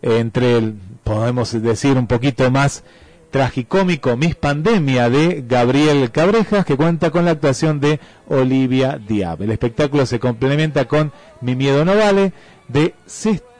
entre, 0.00 0.56
el, 0.56 0.76
podemos 1.04 1.60
decir, 1.60 1.98
un 1.98 2.06
poquito 2.06 2.50
más 2.50 2.84
tragicómico, 3.30 4.16
Miss 4.16 4.34
Pandemia, 4.34 5.08
de 5.08 5.44
Gabriel 5.46 6.10
Cabrejas, 6.10 6.64
que 6.64 6.76
cuenta 6.76 7.10
con 7.10 7.24
la 7.24 7.32
actuación 7.32 7.80
de 7.80 8.00
Olivia 8.28 8.98
Diab. 8.98 9.42
El 9.42 9.50
espectáculo 9.50 10.04
se 10.06 10.20
complementa 10.20 10.86
con 10.86 11.12
Mi 11.40 11.54
Miedo 11.56 11.84
No 11.84 11.96
Vale, 11.96 12.32
de 12.68 12.94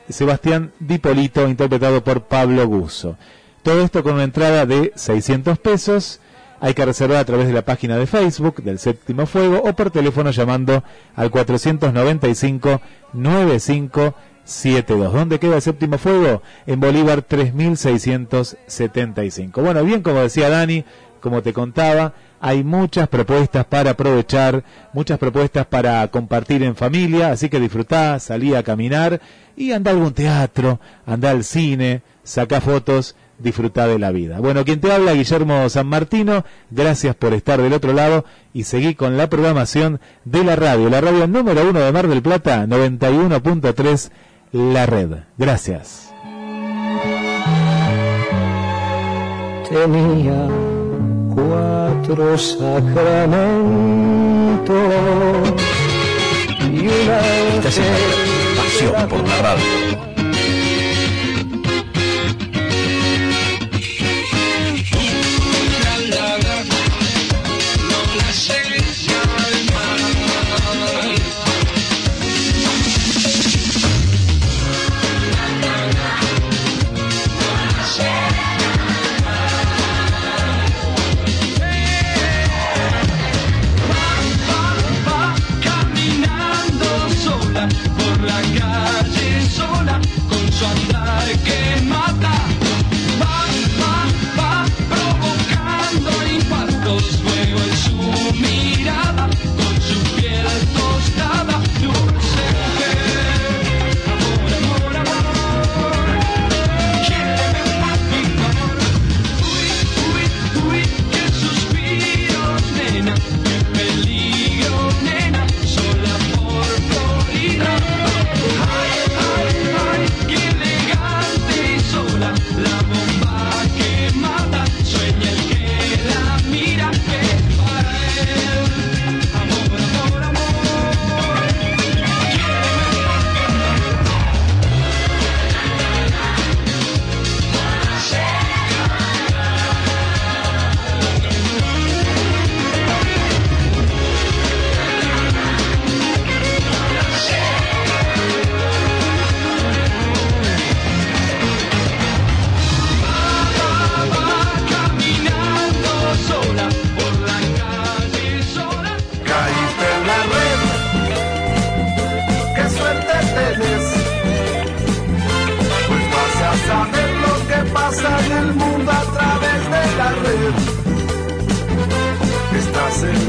Sebastián 0.09 0.73
Dipolito, 0.81 1.49
interpretado 1.49 2.03
por 2.03 2.23
Pablo 2.23 2.67
Gusso. 2.67 3.17
Todo 3.63 3.83
esto 3.83 4.03
con 4.03 4.15
una 4.15 4.25
entrada 4.25 4.67
de 4.67 4.93
600 4.97 5.59
pesos 5.59 6.21
hay 6.61 6.75
que 6.75 6.85
reservar 6.85 7.17
a 7.19 7.25
través 7.25 7.47
de 7.47 7.55
la 7.55 7.65
página 7.65 7.97
de 7.97 8.07
Facebook 8.07 8.63
del 8.63 8.79
Séptimo 8.79 9.25
Fuego 9.27 9.63
o 9.65 9.73
por 9.75 9.91
teléfono 9.91 10.31
llamando 10.31 10.85
al 11.17 11.31
495 11.31 12.83
9572. 14.51 15.13
¿Dónde 15.13 15.39
queda 15.39 15.57
el 15.57 15.63
Séptimo 15.63 15.99
Fuego? 15.99 16.43
En 16.67 16.81
Bolívar 16.81 17.23
3675. 17.23 19.63
Bueno, 19.63 19.85
bien 19.85 20.03
como 20.03 20.19
decía 20.21 20.51
Dani, 20.51 20.85
como 21.21 21.41
te 21.43 21.53
contaba, 21.53 22.15
hay 22.41 22.65
muchas 22.65 23.07
propuestas 23.09 23.65
para 23.67 23.93
aprovechar, 23.93 24.65
muchas 24.93 25.19
propuestas 25.19 25.67
para 25.67 26.09
compartir 26.09 26.65
en 26.65 26.75
familia, 26.75 27.31
así 27.31 27.49
que 27.49 27.61
disfrutá, 27.61 28.19
salí 28.19 28.55
a 28.55 28.63
caminar 28.63 29.21
y 29.57 29.73
anda 29.73 29.93
a 29.93 29.95
algún 29.95 30.15
teatro, 30.15 30.81
anda 31.07 31.31
al 31.31 31.45
cine, 31.45 32.03
saca 32.25 32.61
fotos 32.61 33.15
disfrutar 33.39 33.89
de 33.89 33.99
la 33.99 34.11
vida. 34.11 34.41
Bueno, 34.41 34.65
quien 34.65 34.81
te 34.81 34.93
habla, 34.93 35.13
Guillermo 35.13 35.69
San 35.69 35.87
Martino, 35.87 36.45
gracias 36.71 37.15
por 37.15 37.35
estar 37.35 37.61
del 37.61 37.73
otro 37.73 37.93
lado 37.93 38.25
y 38.53 38.65
seguí 38.65 38.95
con 38.95 39.17
la 39.17 39.29
programación 39.29 40.01
de 40.25 40.45
la 40.45 40.57
radio, 40.57 40.91
la 40.91 41.01
radio 41.01 41.27
número 41.27 41.69
uno 41.69 41.81
de 41.81 41.93
Mar 41.93 42.09
del 42.09 42.23
Plata, 42.23 42.67
91.3, 42.67 44.11
La 44.53 44.85
Red. 44.85 45.11
Gracias. 45.39 46.13
Tenía 49.69 50.49
cuatro 51.33 52.37
sacramentos 52.37 52.83
y 56.63 56.89
una 56.89 57.21
pasión 58.57 59.09
por 59.09 59.29
la 59.29 59.43
radio. 59.43 60.20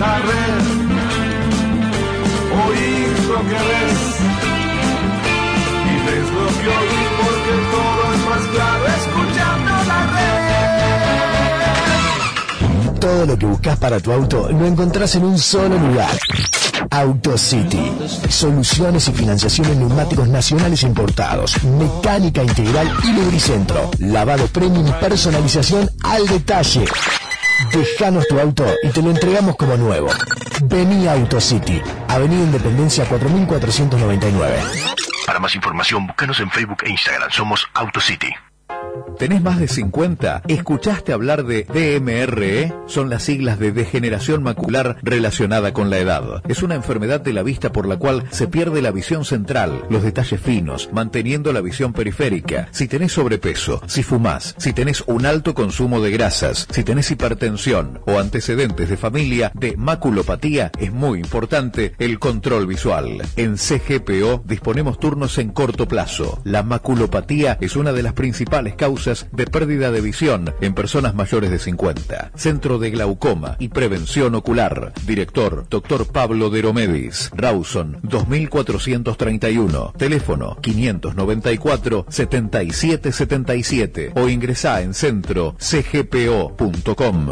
La 0.01 0.17
red. 0.29 0.63
Oís 2.65 3.19
lo 3.31 3.39
que 3.49 3.59
ves 3.69 4.01
y 5.91 5.95
ves 6.05 6.27
lo 6.37 6.45
que 6.59 6.67
oís 6.79 7.09
porque 7.21 7.53
todo 7.75 8.01
es 8.15 8.21
más 8.29 8.43
claro 8.53 8.83
escuchando 8.99 9.71
la 9.91 9.99
red. 10.15 10.31
Todo 12.99 13.21
lo 13.25 13.33
que 13.37 13.45
buscas 13.45 13.77
para 13.77 13.99
tu 13.99 14.11
auto 14.11 14.49
lo 14.51 14.65
encontrás 14.65 15.15
en 15.15 15.23
un 15.25 15.37
solo 15.37 15.77
lugar. 15.77 16.17
AutoCity. 16.89 17.91
Soluciones 18.27 19.07
y 19.07 19.11
financiación 19.13 19.67
en 19.67 19.79
neumáticos 19.79 20.27
nacionales 20.27 20.83
importados. 20.83 21.63
Mecánica 21.63 22.43
integral 22.43 22.91
y 23.03 23.13
lubricentro. 23.13 23.91
Lavado 23.99 24.47
premium 24.47 24.91
personalización 24.99 25.89
al 26.03 26.27
detalle. 26.27 26.85
Dejanos 27.71 28.27
tu 28.27 28.39
auto 28.39 28.65
y 28.83 28.89
te 28.89 29.01
lo 29.01 29.11
entregamos 29.11 29.55
como 29.55 29.77
nuevo. 29.77 30.09
Vení 30.63 31.07
a 31.07 31.13
AutoCity. 31.13 31.81
Avenida 32.07 32.43
Independencia 32.43 33.05
4499. 33.05 34.55
Para 35.25 35.39
más 35.39 35.55
información, 35.55 36.07
búscanos 36.07 36.39
en 36.39 36.51
Facebook 36.51 36.83
e 36.83 36.89
Instagram. 36.89 37.29
Somos 37.31 37.67
AutoCity. 37.73 38.50
¿Tenés 39.17 39.43
más 39.43 39.59
de 39.59 39.67
50? 39.67 40.43
¿Escuchaste 40.47 41.13
hablar 41.13 41.45
de 41.45 41.63
DMRE? 41.65 42.73
Son 42.87 43.09
las 43.09 43.23
siglas 43.23 43.59
de 43.59 43.71
degeneración 43.71 44.41
macular 44.41 44.97
relacionada 45.03 45.73
con 45.73 45.89
la 45.91 45.99
edad. 45.99 46.41
Es 46.47 46.63
una 46.63 46.75
enfermedad 46.75 47.21
de 47.21 47.33
la 47.33 47.43
vista 47.43 47.71
por 47.71 47.87
la 47.87 47.97
cual 47.97 48.23
se 48.31 48.47
pierde 48.47 48.81
la 48.81 48.91
visión 48.91 49.23
central, 49.23 49.85
los 49.89 50.01
detalles 50.01 50.41
finos, 50.41 50.89
manteniendo 50.91 51.53
la 51.53 51.61
visión 51.61 51.93
periférica. 51.93 52.67
Si 52.71 52.87
tenés 52.87 53.11
sobrepeso, 53.11 53.81
si 53.85 54.01
fumás, 54.01 54.55
si 54.57 54.73
tenés 54.73 55.03
un 55.05 55.25
alto 55.27 55.53
consumo 55.53 56.01
de 56.01 56.09
grasas, 56.09 56.67
si 56.71 56.83
tenés 56.83 57.11
hipertensión 57.11 57.99
o 58.07 58.17
antecedentes 58.17 58.89
de 58.89 58.97
familia 58.97 59.51
de 59.53 59.77
maculopatía, 59.77 60.71
es 60.79 60.91
muy 60.91 61.19
importante 61.19 61.93
el 61.99 62.17
control 62.17 62.65
visual. 62.65 63.21
En 63.35 63.57
CGPO 63.57 64.41
disponemos 64.45 64.99
turnos 64.99 65.37
en 65.37 65.51
corto 65.51 65.87
plazo. 65.87 66.41
La 66.43 66.63
maculopatía 66.63 67.57
es 67.61 67.75
una 67.75 67.91
de 67.93 68.01
las 68.01 68.13
principales 68.13 68.75
causas 68.81 69.27
de 69.31 69.45
pérdida 69.45 69.91
de 69.91 70.01
visión 70.01 70.55
en 70.59 70.73
personas 70.73 71.13
mayores 71.13 71.51
de 71.51 71.59
50. 71.59 72.31
Centro 72.33 72.79
de 72.79 72.89
Glaucoma 72.89 73.55
y 73.59 73.67
Prevención 73.67 74.33
Ocular. 74.33 74.91
Director, 75.05 75.67
Dr. 75.69 76.07
Pablo 76.07 76.49
Deromedis. 76.49 77.29
Rawson 77.35 77.99
2431. 78.01 79.93
Teléfono 79.95 80.57
594 80.59 82.07
7777 82.09 84.13
o 84.15 84.27
ingresá 84.27 84.81
en 84.81 84.95
centro 84.95 85.55
cgpo.com. 85.59 87.27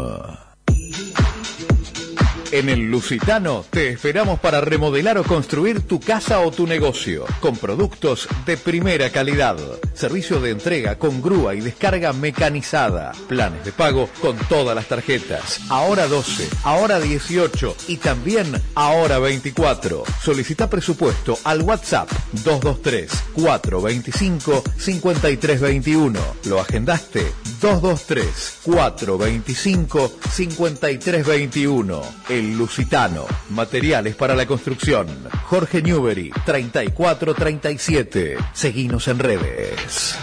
En 2.52 2.68
el 2.68 2.90
Lusitano 2.90 3.64
te 3.70 3.90
esperamos 3.90 4.40
para 4.40 4.60
remodelar 4.60 5.16
o 5.18 5.22
construir 5.22 5.82
tu 5.82 6.00
casa 6.00 6.40
o 6.40 6.50
tu 6.50 6.66
negocio 6.66 7.24
con 7.38 7.56
productos 7.56 8.26
de 8.44 8.56
primera 8.56 9.10
calidad. 9.10 9.56
Servicio 9.94 10.40
de 10.40 10.50
entrega 10.50 10.98
con 10.98 11.22
grúa 11.22 11.54
y 11.54 11.60
descarga 11.60 12.12
mecanizada. 12.12 13.12
Planes 13.28 13.64
de 13.64 13.70
pago 13.70 14.08
con 14.20 14.36
todas 14.48 14.74
las 14.74 14.86
tarjetas. 14.86 15.60
Ahora 15.68 16.08
12, 16.08 16.48
ahora 16.64 16.98
18 16.98 17.76
y 17.86 17.98
también 17.98 18.60
ahora 18.74 19.20
24. 19.20 20.02
Solicita 20.20 20.68
presupuesto 20.68 21.38
al 21.44 21.62
WhatsApp 21.62 22.10
223 22.32 23.12
425 23.34 24.64
5321. 24.76 26.20
¿Lo 26.46 26.58
agendaste? 26.60 27.32
223 27.60 28.58
425 28.64 30.12
5321. 30.32 32.02
El 32.40 32.56
Lusitano. 32.56 33.26
Materiales 33.50 34.16
para 34.16 34.34
la 34.34 34.46
construcción. 34.46 35.06
Jorge 35.44 35.82
Newbery, 35.82 36.32
3437. 36.46 38.38
Seguinos 38.54 39.08
en 39.08 39.18
redes. 39.18 40.16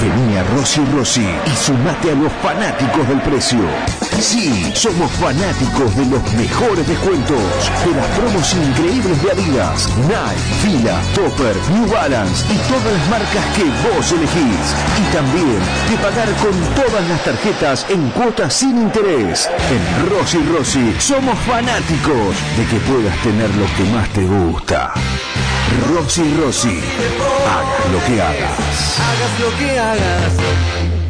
Vení 0.00 0.36
a 0.36 0.44
Rossi 0.54 0.84
Rossi 0.94 1.20
y 1.20 1.50
sumate 1.56 2.12
a 2.12 2.14
los 2.14 2.32
fanáticos 2.34 3.08
del 3.08 3.20
precio. 3.22 3.58
Sí, 4.22 4.70
somos 4.72 5.10
fanáticos 5.12 5.96
de 5.96 6.06
los 6.06 6.22
mejores 6.34 6.86
descuentos, 6.86 7.42
de 7.84 7.90
las 7.90 8.06
promos 8.16 8.54
increíbles 8.54 9.20
de 9.20 9.32
Adidas, 9.32 9.88
Nike, 10.06 10.54
Fila, 10.62 11.00
Topper, 11.12 11.56
New 11.72 11.88
Balance 11.92 12.44
y 12.48 12.56
todas 12.70 12.92
las 12.92 13.08
marcas 13.10 13.44
que 13.56 13.64
vos 13.64 14.12
elegís. 14.12 14.66
Y 14.96 15.12
también 15.12 15.58
de 15.90 15.96
pagar 16.00 16.28
con 16.36 16.52
todas 16.76 17.08
las 17.08 17.24
tarjetas 17.24 17.84
en 17.90 18.10
cuotas 18.10 18.54
sin 18.54 18.82
interés. 18.82 19.50
En 19.68 20.08
Rossi 20.08 20.38
Rossi 20.56 20.94
somos 21.00 21.36
fanáticos 21.40 22.36
de 22.56 22.64
que 22.66 22.76
puedas 22.86 23.16
tener 23.24 23.50
lo 23.56 23.66
que 23.76 23.84
más 23.92 24.08
te 24.10 24.22
gusta. 24.22 24.92
Rossi 25.92 26.22
Rossi, 26.40 26.78
hagas 27.50 27.92
lo 27.92 27.98
que 28.06 28.22
hagas. 28.22 29.00
Hagas 29.00 29.40
lo 29.40 29.58
que 29.58 29.78
hagas. 29.80 31.01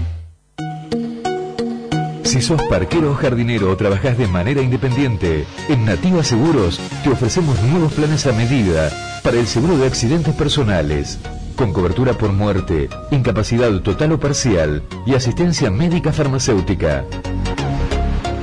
Si 2.25 2.41
sos 2.41 2.63
parquero 2.69 3.11
o 3.11 3.15
jardinero 3.15 3.71
o 3.71 3.77
trabajás 3.77 4.17
de 4.17 4.27
manera 4.27 4.63
independiente, 4.63 5.45
en 5.69 5.85
Nativa 5.85 6.25
Seguros 6.25 6.81
te 7.03 7.11
ofrecemos 7.11 7.61
nuevos 7.63 7.93
planes 7.93 8.27
a 8.27 8.33
medida 8.33 8.91
para 9.23 9.39
el 9.39 9.47
seguro 9.47 9.77
de 9.77 9.87
accidentes 9.87 10.35
personales, 10.35 11.19
con 11.57 11.73
cobertura 11.73 12.15
por 12.15 12.33
muerte, 12.33 12.89
incapacidad 13.11 13.71
total 13.81 14.13
o 14.13 14.21
parcial 14.21 14.83
y 15.07 15.15
asistencia 15.15 15.71
médica 15.71 16.13
farmacéutica. 16.13 17.05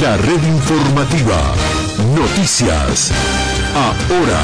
La 0.03 0.17
red 0.17 0.41
informativa. 0.47 1.55
Noticias. 2.15 3.11
Ahora. 3.75 4.43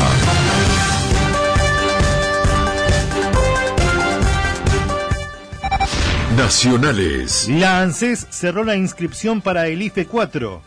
Nacionales. 6.37 7.49
La 7.49 7.83
ANSES 7.83 8.27
cerró 8.31 8.65
la 8.65 8.75
inscripción 8.75 9.43
para 9.43 9.69
el 9.69 9.83
IFE 9.83 10.07
4. 10.07 10.61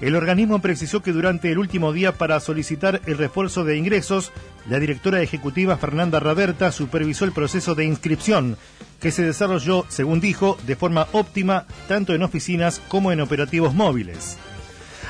El 0.00 0.16
organismo 0.16 0.60
precisó 0.60 1.02
que 1.02 1.12
durante 1.12 1.52
el 1.52 1.58
último 1.58 1.92
día 1.92 2.12
para 2.12 2.40
solicitar 2.40 3.02
el 3.04 3.18
refuerzo 3.18 3.64
de 3.64 3.76
ingresos, 3.76 4.32
la 4.66 4.78
directora 4.78 5.20
ejecutiva 5.20 5.76
Fernanda 5.76 6.20
Raberta 6.20 6.72
supervisó 6.72 7.26
el 7.26 7.32
proceso 7.32 7.74
de 7.74 7.84
inscripción, 7.84 8.56
que 9.00 9.10
se 9.10 9.22
desarrolló, 9.22 9.84
según 9.88 10.20
dijo, 10.20 10.56
de 10.66 10.76
forma 10.76 11.06
óptima 11.12 11.66
tanto 11.88 12.14
en 12.14 12.22
oficinas 12.22 12.80
como 12.88 13.12
en 13.12 13.20
operativos 13.20 13.74
móviles. 13.74 14.38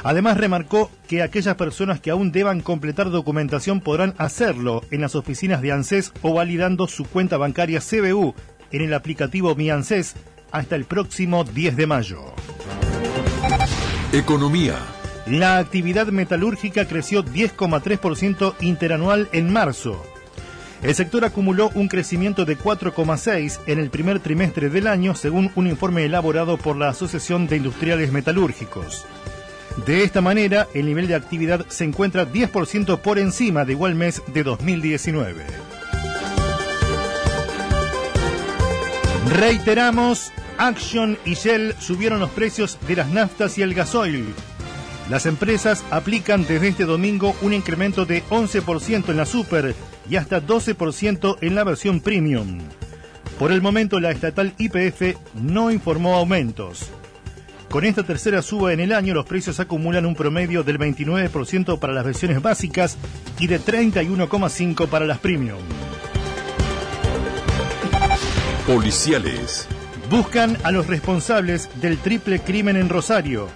Además 0.03 0.37
remarcó 0.37 0.91
que 1.09 1.23
aquellas 1.23 1.57
personas 1.57 2.01
que 2.01 2.11
aún 2.11 2.31
deban 2.31 2.61
completar 2.61 3.11
documentación 3.11 3.81
podrán 3.81 4.15
hacerlo 4.19 4.83
en 4.91 5.01
las 5.01 5.15
oficinas 5.15 5.63
de 5.63 5.73
ANSES 5.73 6.13
o 6.23 6.35
validando 6.35 6.87
su 6.87 7.05
cuenta 7.07 7.37
bancaria 7.37 7.81
CBU 7.81 8.35
en 8.71 8.83
el 8.83 8.95
aplicativo 8.95 9.55
Mi 9.55 9.71
ANSES 9.71 10.15
hasta 10.53 10.77
el 10.77 10.85
próximo 10.85 11.45
10 11.45 11.77
de 11.77 11.87
mayo. 11.87 12.21
Economía. 14.13 14.77
La 15.27 15.59
actividad 15.59 16.07
metalúrgica 16.07 16.87
creció 16.87 17.25
10,3% 17.25 18.55
interanual 18.61 19.29
en 19.33 19.53
marzo. 19.53 20.01
El 20.83 20.95
sector 20.95 21.25
acumuló 21.25 21.71
un 21.75 21.89
crecimiento 21.89 22.45
de 22.45 22.59
4,6 22.59 23.61
en 23.67 23.79
el 23.79 23.91
primer 23.91 24.21
trimestre 24.21 24.69
del 24.69 24.87
año, 24.87 25.15
según 25.15 25.51
un 25.55 25.67
informe 25.67 26.05
elaborado 26.05 26.59
por 26.59 26.77
la 26.77 26.91
Asociación 26.91 27.47
de 27.47 27.57
Industriales 27.57 28.13
Metalúrgicos. 28.13 29.07
De 29.85 30.05
esta 30.05 30.21
manera, 30.21 30.69
el 30.75 30.87
nivel 30.87 31.07
de 31.07 31.15
actividad 31.15 31.67
se 31.69 31.85
encuentra 31.85 32.31
10% 32.31 32.99
por 33.01 33.19
encima 33.19 33.65
de 33.65 33.73
igual 33.73 33.95
mes 33.95 34.23
de 34.33 34.43
2019. 34.43 35.45
Reiteramos, 39.35 40.33
Action 40.57 41.19
y 41.25 41.35
Shell 41.35 41.75
subieron 41.79 42.21
los 42.21 42.31
precios 42.31 42.79
de 42.87 42.97
las 42.97 43.09
naftas 43.09 43.59
y 43.59 43.63
el 43.63 43.75
gasoil. 43.75 44.35
Las 45.09 45.27
empresas 45.27 45.85
aplican 45.91 46.45
desde 46.47 46.69
este 46.69 46.85
domingo 46.85 47.37
un 47.41 47.53
incremento 47.53 48.07
de 48.07 48.25
11% 48.25 49.09
en 49.09 49.17
la 49.17 49.25
super 49.25 49.75
y 50.11 50.17
hasta 50.17 50.43
12% 50.43 51.39
en 51.41 51.55
la 51.55 51.63
versión 51.63 52.01
premium. 52.01 52.59
Por 53.39 53.53
el 53.53 53.63
momento 53.63 54.01
la 54.01 54.11
estatal 54.11 54.55
IPF 54.59 55.17
no 55.35 55.71
informó 55.71 56.17
aumentos. 56.17 56.91
Con 57.69 57.85
esta 57.85 58.03
tercera 58.03 58.43
suba 58.43 58.73
en 58.73 58.81
el 58.81 58.93
año, 58.93 59.15
los 59.15 59.27
precios 59.27 59.61
acumulan 59.61 60.07
un 60.07 60.15
promedio 60.15 60.63
del 60.63 60.79
29% 60.79 61.79
para 61.79 61.93
las 61.93 62.05
versiones 62.05 62.41
básicas 62.43 62.97
y 63.39 63.47
de 63.47 63.61
31,5% 63.61 64.89
para 64.89 65.07
las 65.07 65.19
premium. 65.19 65.59
Policiales. 68.67 69.69
Buscan 70.11 70.57
a 70.65 70.73
los 70.73 70.87
responsables 70.87 71.69
del 71.81 71.99
triple 71.99 72.41
crimen 72.41 72.77
en 72.77 72.89
Rosario. 72.89 73.49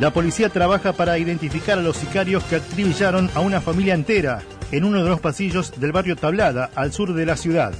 La 0.00 0.12
policía 0.12 0.48
trabaja 0.48 0.92
para 0.92 1.18
identificar 1.18 1.78
a 1.78 1.82
los 1.82 1.96
sicarios 1.96 2.42
que 2.44 2.56
acribillaron 2.56 3.30
a 3.34 3.40
una 3.40 3.60
familia 3.60 3.94
entera 3.94 4.42
en 4.72 4.84
uno 4.84 5.02
de 5.02 5.08
los 5.08 5.20
pasillos 5.20 5.78
del 5.78 5.92
barrio 5.92 6.16
Tablada, 6.16 6.70
al 6.74 6.92
sur 6.92 7.14
de 7.14 7.24
la 7.24 7.36
ciudad. 7.36 7.72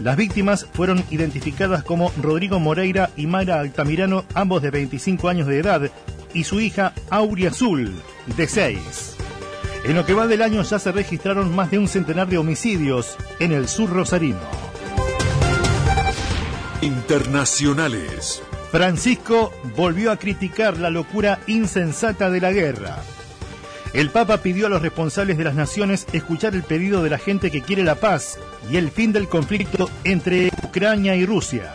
Las 0.00 0.16
víctimas 0.16 0.66
fueron 0.72 1.02
identificadas 1.10 1.82
como 1.82 2.12
Rodrigo 2.22 2.60
Moreira 2.60 3.10
y 3.16 3.26
Mayra 3.26 3.58
Altamirano, 3.58 4.24
ambos 4.34 4.62
de 4.62 4.70
25 4.70 5.28
años 5.28 5.48
de 5.48 5.58
edad, 5.58 5.90
y 6.34 6.44
su 6.44 6.60
hija 6.60 6.92
Aurea 7.10 7.50
Azul, 7.50 7.92
de 8.36 8.46
6. 8.46 9.16
En 9.84 9.96
lo 9.96 10.06
que 10.06 10.14
va 10.14 10.28
del 10.28 10.42
año 10.42 10.62
ya 10.62 10.78
se 10.78 10.92
registraron 10.92 11.54
más 11.54 11.72
de 11.72 11.78
un 11.78 11.88
centenar 11.88 12.28
de 12.28 12.38
homicidios 12.38 13.16
en 13.40 13.52
el 13.52 13.66
sur 13.66 13.90
rosarino. 13.90 14.38
Internacionales. 16.80 18.42
Francisco 18.70 19.52
volvió 19.76 20.12
a 20.12 20.18
criticar 20.18 20.76
la 20.76 20.90
locura 20.90 21.40
insensata 21.46 22.30
de 22.30 22.40
la 22.40 22.52
guerra. 22.52 22.98
El 23.94 24.10
Papa 24.10 24.42
pidió 24.42 24.66
a 24.66 24.68
los 24.68 24.82
responsables 24.82 25.38
de 25.38 25.44
las 25.44 25.54
naciones 25.54 26.06
escuchar 26.12 26.54
el 26.54 26.62
pedido 26.62 27.02
de 27.02 27.08
la 27.08 27.18
gente 27.18 27.50
que 27.50 27.62
quiere 27.62 27.82
la 27.82 27.94
paz 27.94 28.38
y 28.70 28.76
el 28.76 28.90
fin 28.90 29.12
del 29.12 29.28
conflicto 29.28 29.88
entre 30.04 30.50
Ucrania 30.62 31.16
y 31.16 31.24
Rusia. 31.24 31.72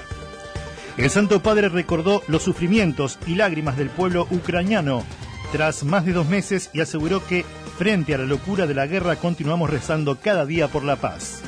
El 0.95 1.09
Santo 1.09 1.41
Padre 1.41 1.69
recordó 1.69 2.21
los 2.27 2.43
sufrimientos 2.43 3.17
y 3.25 3.33
lágrimas 3.33 3.77
del 3.77 3.89
pueblo 3.89 4.27
ucraniano 4.29 5.03
tras 5.51 5.83
más 5.83 6.05
de 6.05 6.13
dos 6.13 6.27
meses 6.27 6.69
y 6.73 6.81
aseguró 6.81 7.25
que, 7.25 7.45
frente 7.77 8.13
a 8.13 8.19
la 8.19 8.25
locura 8.25 8.67
de 8.67 8.75
la 8.75 8.85
guerra, 8.85 9.15
continuamos 9.15 9.71
rezando 9.71 10.19
cada 10.19 10.45
día 10.45 10.67
por 10.67 10.83
la 10.83 10.97
paz. 10.97 11.41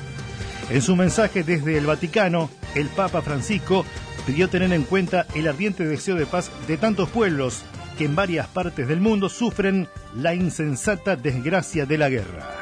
En 0.72 0.82
su 0.82 0.96
mensaje 0.96 1.44
desde 1.44 1.78
el 1.78 1.86
Vaticano, 1.86 2.50
el 2.74 2.88
Papa 2.90 3.22
Francisco 3.22 3.86
pidió 4.26 4.50
tener 4.50 4.74
en 4.74 4.84
cuenta 4.84 5.26
el 5.36 5.48
ardiente 5.48 5.86
deseo 5.86 6.16
de 6.16 6.26
paz 6.26 6.52
de 6.68 6.78
tantos 6.78 7.10
pueblos 7.10 7.64
que 7.98 8.06
en 8.06 8.16
varias 8.16 8.48
partes 8.48 8.88
del 8.88 9.00
mundo 9.00 9.30
sufren 9.30 9.88
la 10.16 10.34
insensata 10.34 11.16
desgracia 11.16 11.86
de 11.86 11.98
la 11.98 12.10
guerra. 12.10 12.60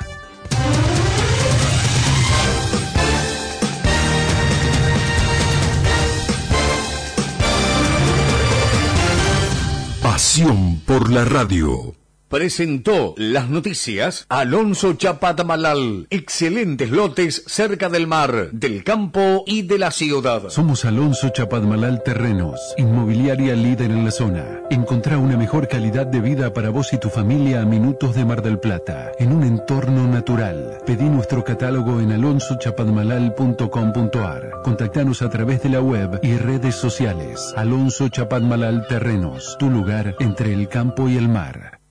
Pasión 10.02 10.82
por 10.86 11.10
la 11.10 11.26
radio. 11.26 11.96
Presentó 12.34 13.14
las 13.16 13.48
noticias 13.48 14.26
Alonso 14.28 14.94
Chapatamalal. 14.94 16.08
Excelentes 16.10 16.90
lotes 16.90 17.44
cerca 17.46 17.90
del 17.90 18.08
mar, 18.08 18.50
del 18.52 18.84
campo 18.84 19.44
y 19.46 19.62
de 19.62 19.78
la 19.78 19.92
ciudad. 19.92 20.50
Somos 20.50 20.84
Alonso 20.84 21.30
Chapadmalal 21.30 22.02
Terrenos, 22.02 22.60
inmobiliaria 22.80 23.56
líder 23.56 23.92
en 23.92 24.04
la 24.04 24.10
zona. 24.10 24.62
Encontrá 24.72 25.20
una 25.20 25.38
mejor 25.38 25.68
calidad 25.68 26.08
de 26.08 26.22
vida 26.22 26.54
para 26.54 26.72
vos 26.72 26.92
y 26.92 26.98
tu 26.98 27.12
familia 27.12 27.62
a 27.62 27.66
minutos 27.66 28.16
de 28.16 28.26
Mar 28.26 28.42
del 28.42 28.58
Plata, 28.58 29.12
en 29.20 29.32
un 29.32 29.44
entorno 29.44 30.08
natural. 30.08 30.80
Pedí 30.88 31.04
nuestro 31.04 31.44
catálogo 31.44 32.02
en 32.02 32.14
alonsochapadmalal.com.ar. 32.14 34.62
Contactanos 34.64 35.22
a 35.22 35.30
través 35.30 35.62
de 35.62 35.70
la 35.70 35.82
web 35.82 36.20
y 36.24 36.36
redes 36.38 36.74
sociales. 36.74 37.54
Alonso 37.56 38.10
Chapadmalal 38.10 38.88
Terrenos, 38.88 39.56
tu 39.60 39.70
lugar 39.70 40.16
entre 40.20 40.52
el 40.52 40.68
campo 40.68 41.08
y 41.08 41.18
el 41.18 41.30
mar. 41.30 41.83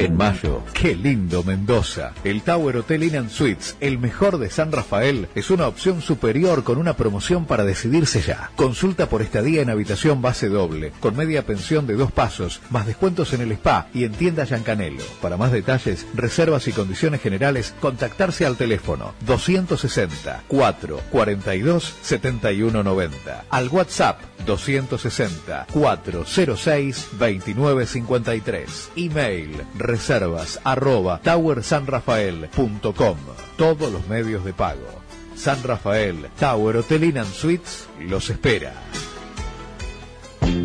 En 0.00 0.16
mayo, 0.16 0.62
qué 0.72 0.94
lindo 0.94 1.42
Mendoza. 1.42 2.14
El 2.24 2.40
Tower 2.40 2.78
Hotel 2.78 3.02
Inn 3.02 3.28
Suites, 3.28 3.76
el 3.80 3.98
mejor 3.98 4.38
de 4.38 4.48
San 4.48 4.72
Rafael, 4.72 5.28
es 5.34 5.50
una 5.50 5.66
opción 5.66 6.00
superior 6.00 6.64
con 6.64 6.78
una 6.78 6.96
promoción 6.96 7.44
para 7.44 7.66
decidirse 7.66 8.22
ya. 8.22 8.50
Consulta 8.56 9.10
por 9.10 9.20
estadía 9.20 9.60
en 9.60 9.68
habitación 9.68 10.22
base 10.22 10.48
doble, 10.48 10.94
con 11.00 11.16
media 11.16 11.44
pensión 11.44 11.86
de 11.86 11.96
dos 11.96 12.12
pasos, 12.12 12.62
más 12.70 12.86
descuentos 12.86 13.34
en 13.34 13.42
el 13.42 13.52
spa 13.52 13.88
y 13.92 14.04
en 14.04 14.12
tienda 14.12 14.44
Yancanelo. 14.44 15.04
Para 15.20 15.36
más 15.36 15.52
detalles, 15.52 16.06
reservas 16.14 16.66
y 16.66 16.72
condiciones 16.72 17.20
generales, 17.20 17.74
contactarse 17.78 18.46
al 18.46 18.56
teléfono 18.56 19.12
260 19.26 20.44
4 20.48 21.00
42 21.10 21.96
71 22.00 22.82
90. 22.82 23.44
Al 23.50 23.68
WhatsApp 23.68 24.18
260 24.46 25.66
406 25.70 27.08
29 27.18 27.84
53. 27.86 28.90
Email 28.96 29.50
reservas 29.90 30.60
arroba 30.64 31.20
towersanrafael.com. 31.22 33.16
Todos 33.56 33.92
los 33.92 34.06
medios 34.08 34.44
de 34.44 34.52
pago. 34.52 35.00
San 35.36 35.62
Rafael 35.62 36.28
Tower 36.38 36.76
Hotel 36.76 37.24
Suites 37.26 37.88
los 37.98 38.30
espera. 38.30 38.72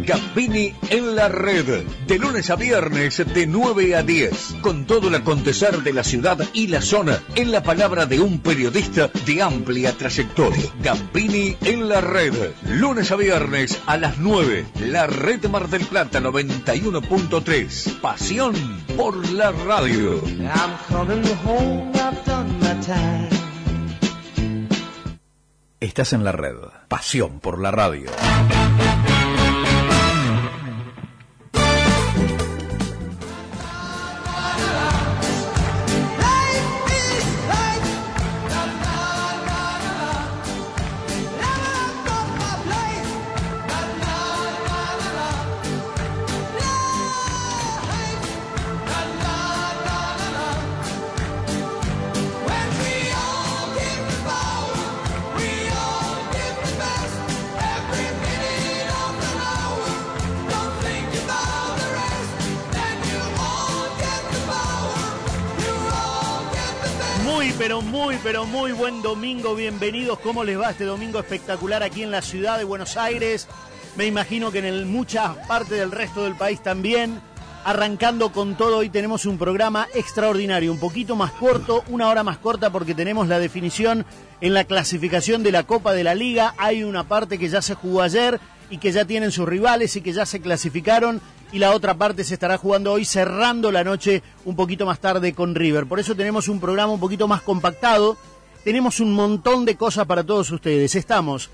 Gambini 0.05 0.73
en 0.89 1.15
la 1.15 1.29
red, 1.29 1.83
de 2.07 2.19
lunes 2.19 2.49
a 2.49 2.55
viernes 2.55 3.23
de 3.33 3.47
9 3.47 3.95
a 3.95 4.03
10, 4.03 4.57
con 4.61 4.85
todo 4.85 5.07
el 5.07 5.15
acontecer 5.15 5.81
de 5.81 5.93
la 5.93 6.03
ciudad 6.03 6.37
y 6.53 6.67
la 6.67 6.81
zona, 6.81 7.19
en 7.35 7.51
la 7.51 7.63
palabra 7.63 8.05
de 8.05 8.19
un 8.19 8.39
periodista 8.39 9.09
de 9.25 9.41
amplia 9.41 9.93
trayectoria. 9.93 10.65
Gambini 10.81 11.57
en 11.61 11.89
la 11.89 12.01
red, 12.01 12.33
lunes 12.69 13.11
a 13.11 13.15
viernes 13.15 13.79
a 13.87 13.97
las 13.97 14.17
9, 14.19 14.65
la 14.81 15.07
red 15.07 15.43
Mar 15.49 15.69
del 15.69 15.85
Plata 15.85 16.19
91.3, 16.19 17.99
pasión 17.99 18.53
por 18.95 19.27
la 19.31 19.51
radio. 19.51 20.21
I'm 20.25 20.77
coming 20.87 21.23
home, 21.43 21.91
I've 21.95 22.23
done 22.25 22.59
my 22.59 22.79
time. 22.85 23.29
Estás 25.79 26.13
en 26.13 26.23
la 26.23 26.31
red. 26.31 26.55
Pasión 26.87 27.39
por 27.39 27.59
la 27.59 27.69
radio. 27.69 28.09
Pero 68.25 68.47
muy, 68.47 68.71
buen 68.71 69.03
domingo. 69.03 69.53
Bienvenidos. 69.53 70.17
¿Cómo 70.17 70.43
les 70.43 70.59
va 70.59 70.71
este 70.71 70.83
domingo 70.83 71.19
espectacular 71.19 71.83
aquí 71.83 72.01
en 72.01 72.09
la 72.09 72.23
ciudad 72.23 72.57
de 72.57 72.63
Buenos 72.63 72.97
Aires? 72.97 73.47
Me 73.97 74.07
imagino 74.07 74.51
que 74.51 74.67
en 74.67 74.91
muchas 74.91 75.37
partes 75.47 75.77
del 75.77 75.91
resto 75.91 76.23
del 76.23 76.33
país 76.33 76.59
también. 76.63 77.21
Arrancando 77.65 78.31
con 78.31 78.55
todo, 78.55 78.77
hoy 78.77 78.89
tenemos 78.89 79.27
un 79.27 79.37
programa 79.37 79.87
extraordinario, 79.93 80.71
un 80.71 80.79
poquito 80.79 81.15
más 81.15 81.33
corto, 81.33 81.83
una 81.87 82.09
hora 82.09 82.23
más 82.23 82.39
corta 82.39 82.71
porque 82.71 82.95
tenemos 82.95 83.27
la 83.27 83.37
definición 83.37 84.07
en 84.41 84.55
la 84.55 84.63
clasificación 84.63 85.43
de 85.43 85.51
la 85.51 85.61
Copa 85.61 85.93
de 85.93 86.03
la 86.03 86.15
Liga. 86.15 86.55
Hay 86.57 86.83
una 86.83 87.07
parte 87.07 87.37
que 87.37 87.49
ya 87.49 87.61
se 87.61 87.75
jugó 87.75 88.01
ayer 88.01 88.39
y 88.69 88.77
que 88.77 88.91
ya 88.91 89.05
tienen 89.05 89.31
sus 89.31 89.47
rivales 89.47 89.95
y 89.95 90.01
que 90.01 90.13
ya 90.13 90.25
se 90.25 90.41
clasificaron 90.41 91.21
y 91.51 91.59
la 91.59 91.71
otra 91.71 91.93
parte 91.95 92.23
se 92.23 92.33
estará 92.33 92.57
jugando 92.57 92.91
hoy 92.91 93.05
cerrando 93.05 93.71
la 93.71 93.83
noche 93.83 94.23
un 94.43 94.55
poquito 94.55 94.85
más 94.85 94.99
tarde 94.99 95.33
con 95.33 95.55
River. 95.55 95.85
Por 95.85 95.99
eso 95.99 96.15
tenemos 96.15 96.47
un 96.47 96.59
programa 96.59 96.93
un 96.93 96.99
poquito 96.99 97.27
más 97.27 97.41
compactado. 97.41 98.17
Tenemos 98.63 98.99
un 98.99 99.13
montón 99.13 99.63
de 99.65 99.75
cosas 99.75 100.05
para 100.05 100.23
todos 100.23 100.51
ustedes. 100.51 100.95
Estamos 100.95 101.49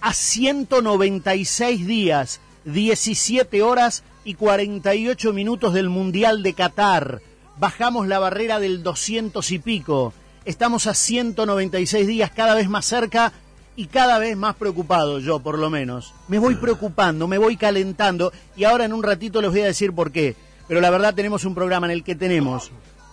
a 0.00 0.12
196 0.12 1.86
días, 1.86 2.40
17 2.64 3.62
horas 3.62 4.02
y 4.24 4.34
48 4.34 5.32
minutos 5.32 5.72
del 5.72 5.88
Mundial 5.88 6.42
de 6.42 6.54
Qatar. 6.54 7.22
Bajamos 7.58 8.06
la 8.06 8.18
barrera 8.18 8.60
del 8.60 8.82
200 8.82 9.50
y 9.52 9.58
pico. 9.58 10.12
Estamos 10.44 10.86
a 10.86 10.94
196 10.94 12.06
días, 12.06 12.30
cada 12.30 12.54
vez 12.54 12.68
más 12.68 12.84
cerca 12.84 13.32
y 13.78 13.86
cada 13.86 14.18
vez 14.18 14.36
más 14.36 14.56
preocupado, 14.56 15.20
yo 15.20 15.38
por 15.38 15.56
lo 15.56 15.70
menos. 15.70 16.12
Me 16.26 16.40
voy 16.40 16.56
preocupando, 16.56 17.28
me 17.28 17.38
voy 17.38 17.56
calentando 17.56 18.32
y 18.56 18.64
ahora 18.64 18.84
en 18.84 18.92
un 18.92 19.04
ratito 19.04 19.40
les 19.40 19.52
voy 19.52 19.60
a 19.60 19.66
decir 19.66 19.92
por 19.92 20.10
qué. 20.10 20.34
Pero 20.66 20.80
la 20.80 20.90
verdad 20.90 21.14
tenemos 21.14 21.44
un 21.44 21.54
programa 21.54 21.86
en 21.86 21.92
el 21.92 22.02
que 22.02 22.16
tenemos 22.16 22.72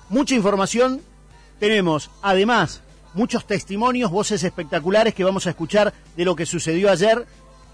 mucha 0.10 0.34
información, 0.34 1.02
tenemos 1.60 2.10
además 2.24 2.82
muchos 3.14 3.46
testimonios, 3.46 4.10
voces 4.10 4.44
espectaculares 4.44 5.14
que 5.14 5.24
vamos 5.24 5.46
a 5.46 5.52
escuchar 5.52 5.94
de 6.18 6.26
lo 6.26 6.36
que 6.36 6.48
sucedió 6.48 6.90
ayer, 6.90 7.28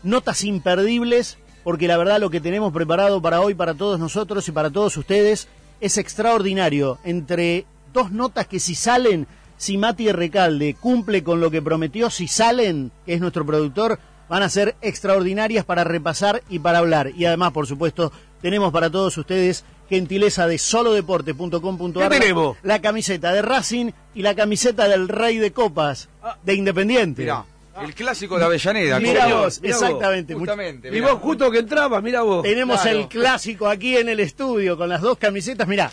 notas 0.03 0.43
imperdibles, 0.43 1.37
porque 1.63 1.87
la 1.87 1.95
verdad 1.95 2.19
lo 2.19 2.29
que 2.29 2.41
tenemos 2.41 2.73
preparado 2.73 3.21
para 3.21 3.39
hoy, 3.39 3.53
para 3.53 3.73
todos 3.73 4.01
nosotros 4.01 4.45
y 4.49 4.51
para 4.51 4.69
todos 4.69 4.97
ustedes, 4.97 5.47
es 5.79 5.97
extraordinario. 5.97 6.99
Entre 7.05 7.65
dos 7.93 8.11
notas 8.11 8.47
que 8.47 8.59
si 8.59 8.75
salen 8.75 9.27
si 9.61 9.77
Mati 9.77 10.11
Recalde 10.11 10.73
cumple 10.73 11.23
con 11.23 11.39
lo 11.39 11.51
que 11.51 11.61
prometió, 11.61 12.09
si 12.09 12.27
salen, 12.27 12.91
que 13.05 13.13
es 13.13 13.21
nuestro 13.21 13.45
productor, 13.45 13.99
van 14.27 14.41
a 14.41 14.49
ser 14.49 14.75
extraordinarias 14.81 15.65
para 15.65 15.83
repasar 15.83 16.41
y 16.49 16.57
para 16.57 16.79
hablar. 16.79 17.11
Y 17.15 17.25
además, 17.25 17.51
por 17.51 17.67
supuesto, 17.67 18.11
tenemos 18.41 18.71
para 18.73 18.89
todos 18.89 19.15
ustedes 19.19 19.63
gentileza 19.87 20.47
de 20.47 20.57
solodeporte.com.ar 20.57 22.09
¿Qué 22.09 22.19
tenemos? 22.19 22.57
la 22.63 22.81
camiseta 22.81 23.33
de 23.33 23.43
Racing 23.43 23.91
y 24.15 24.23
la 24.23 24.33
camiseta 24.33 24.87
del 24.87 25.07
Rey 25.07 25.37
de 25.37 25.51
Copas 25.51 26.09
de 26.43 26.55
Independiente. 26.55 27.21
Mirá, 27.21 27.45
el 27.83 27.93
clásico 27.93 28.39
de 28.39 28.45
Avellaneda. 28.45 28.99
Mira 28.99 29.27
vos, 29.27 29.61
Mirá 29.61 29.75
exactamente. 29.75 30.33
Justamente. 30.33 30.87
Y 30.87 30.91
mirá. 30.91 31.11
vos 31.13 31.21
justo 31.21 31.51
que 31.51 31.59
entraba, 31.59 32.01
mira 32.01 32.23
vos. 32.23 32.41
Tenemos 32.41 32.81
Claro. 32.81 32.97
el 32.97 33.07
clásico 33.09 33.67
aquí 33.67 33.95
en 33.95 34.09
el 34.09 34.19
estudio 34.21 34.75
con 34.75 34.89
las 34.89 35.01
dos 35.01 35.19
camisetas. 35.19 35.67
Mirá, 35.67 35.91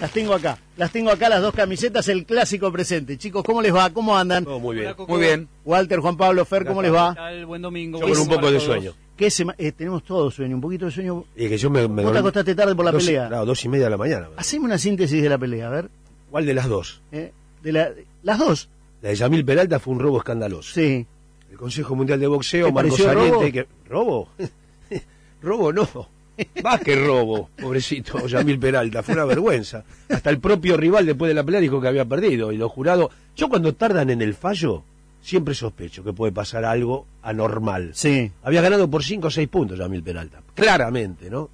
las 0.00 0.10
tengo 0.12 0.34
acá. 0.34 0.58
Las 0.76 0.90
tengo 0.90 1.10
acá 1.10 1.28
las 1.28 1.42
dos 1.42 1.54
camisetas, 1.54 2.08
el 2.08 2.24
clásico 2.26 2.72
presente. 2.72 3.16
Chicos, 3.18 3.42
¿cómo 3.44 3.62
les 3.62 3.74
va? 3.74 3.90
¿Cómo 3.90 4.16
andan? 4.16 4.44
muy 4.44 4.76
bien. 4.76 4.94
Muy 5.06 5.20
bien. 5.20 5.48
Walter, 5.64 6.00
Juan 6.00 6.16
Pablo, 6.16 6.44
Fer, 6.44 6.64
¿cómo 6.66 6.82
les 6.82 6.92
va? 6.92 7.14
Buen 7.46 7.62
domingo. 7.62 8.00
Yo 8.00 8.08
con 8.08 8.18
un 8.18 8.28
poco 8.28 8.50
de 8.50 8.60
sueño. 8.60 8.92
¿Qué 9.16 9.30
sema- 9.30 9.54
eh, 9.58 9.70
tenemos 9.72 10.02
todos 10.02 10.34
sueño, 10.34 10.56
un 10.56 10.60
poquito 10.62 10.86
de 10.86 10.90
sueño. 10.90 11.24
Y 11.36 11.48
que 11.48 11.56
yo 11.58 11.70
me, 11.70 11.86
me 11.86 12.02
Vos 12.02 12.12
te 12.12 12.18
acostaste 12.18 12.54
tarde 12.54 12.74
por 12.74 12.84
la 12.84 12.90
dos- 12.92 13.04
pelea. 13.04 13.28
Claro, 13.28 13.44
dos 13.46 13.64
y 13.64 13.68
media 13.68 13.84
de 13.84 13.90
la 13.90 13.96
mañana. 13.98 14.28
Haceme 14.36 14.64
una 14.64 14.78
síntesis 14.78 15.22
de 15.22 15.28
la 15.28 15.38
pelea, 15.38 15.68
a 15.68 15.70
ver. 15.70 15.90
¿Cuál 16.30 16.46
de 16.46 16.54
las 16.54 16.66
dos? 16.68 17.02
eh, 17.12 17.30
de 17.62 17.72
la- 17.72 17.90
las 18.22 18.38
dos. 18.38 18.68
La 19.02 19.10
de 19.10 19.14
Yamil 19.16 19.44
Peralta 19.44 19.78
fue 19.78 19.92
un 19.94 20.00
robo 20.00 20.18
escandaloso. 20.18 20.72
Sí. 20.74 21.06
El 21.50 21.56
Consejo 21.58 21.94
Mundial 21.94 22.18
de 22.18 22.26
Boxeo, 22.26 22.66
¿Te 22.66 22.72
Marcos 22.72 22.98
robo? 22.98 23.12
Saliente, 23.12 23.52
que... 23.52 23.66
¿Robo? 23.88 24.28
robo 25.42 25.72
no. 25.72 25.88
Más 26.62 26.80
que 26.80 26.96
robo, 26.96 27.50
pobrecito 27.60 28.26
Yamil 28.26 28.58
Peralta, 28.58 29.02
fue 29.02 29.14
una 29.14 29.24
vergüenza. 29.24 29.84
Hasta 30.08 30.30
el 30.30 30.38
propio 30.38 30.76
rival 30.76 31.06
después 31.06 31.28
de 31.28 31.34
la 31.34 31.44
pelea 31.44 31.60
dijo 31.60 31.80
que 31.80 31.88
había 31.88 32.04
perdido. 32.04 32.52
Y 32.52 32.56
los 32.56 32.70
jurados... 32.70 33.10
Yo 33.36 33.48
cuando 33.48 33.74
tardan 33.74 34.10
en 34.10 34.22
el 34.22 34.34
fallo, 34.34 34.82
siempre 35.22 35.54
sospecho 35.54 36.04
que 36.04 36.12
puede 36.12 36.32
pasar 36.32 36.64
algo 36.64 37.06
anormal. 37.22 37.92
Sí. 37.94 38.30
Había 38.42 38.60
ganado 38.60 38.88
por 38.88 39.04
5 39.04 39.26
o 39.26 39.30
6 39.30 39.48
puntos 39.48 39.78
Yamil 39.78 40.02
Peralta. 40.02 40.42
Claramente, 40.54 41.30
¿no? 41.30 41.48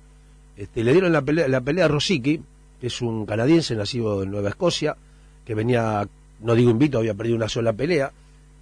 Este, 0.56 0.82
le 0.82 0.92
dieron 0.92 1.12
la 1.12 1.22
pelea, 1.22 1.46
la 1.46 1.60
pelea 1.60 1.84
a 1.84 1.88
Rosicky, 1.88 2.40
que 2.80 2.86
es 2.88 3.00
un 3.00 3.26
canadiense 3.26 3.76
nacido 3.76 4.22
en 4.22 4.30
Nueva 4.30 4.48
Escocia, 4.48 4.96
que 5.44 5.54
venía, 5.54 6.06
no 6.40 6.54
digo 6.54 6.70
invito, 6.70 6.98
había 6.98 7.14
perdido 7.14 7.36
una 7.36 7.48
sola 7.48 7.72
pelea. 7.72 8.10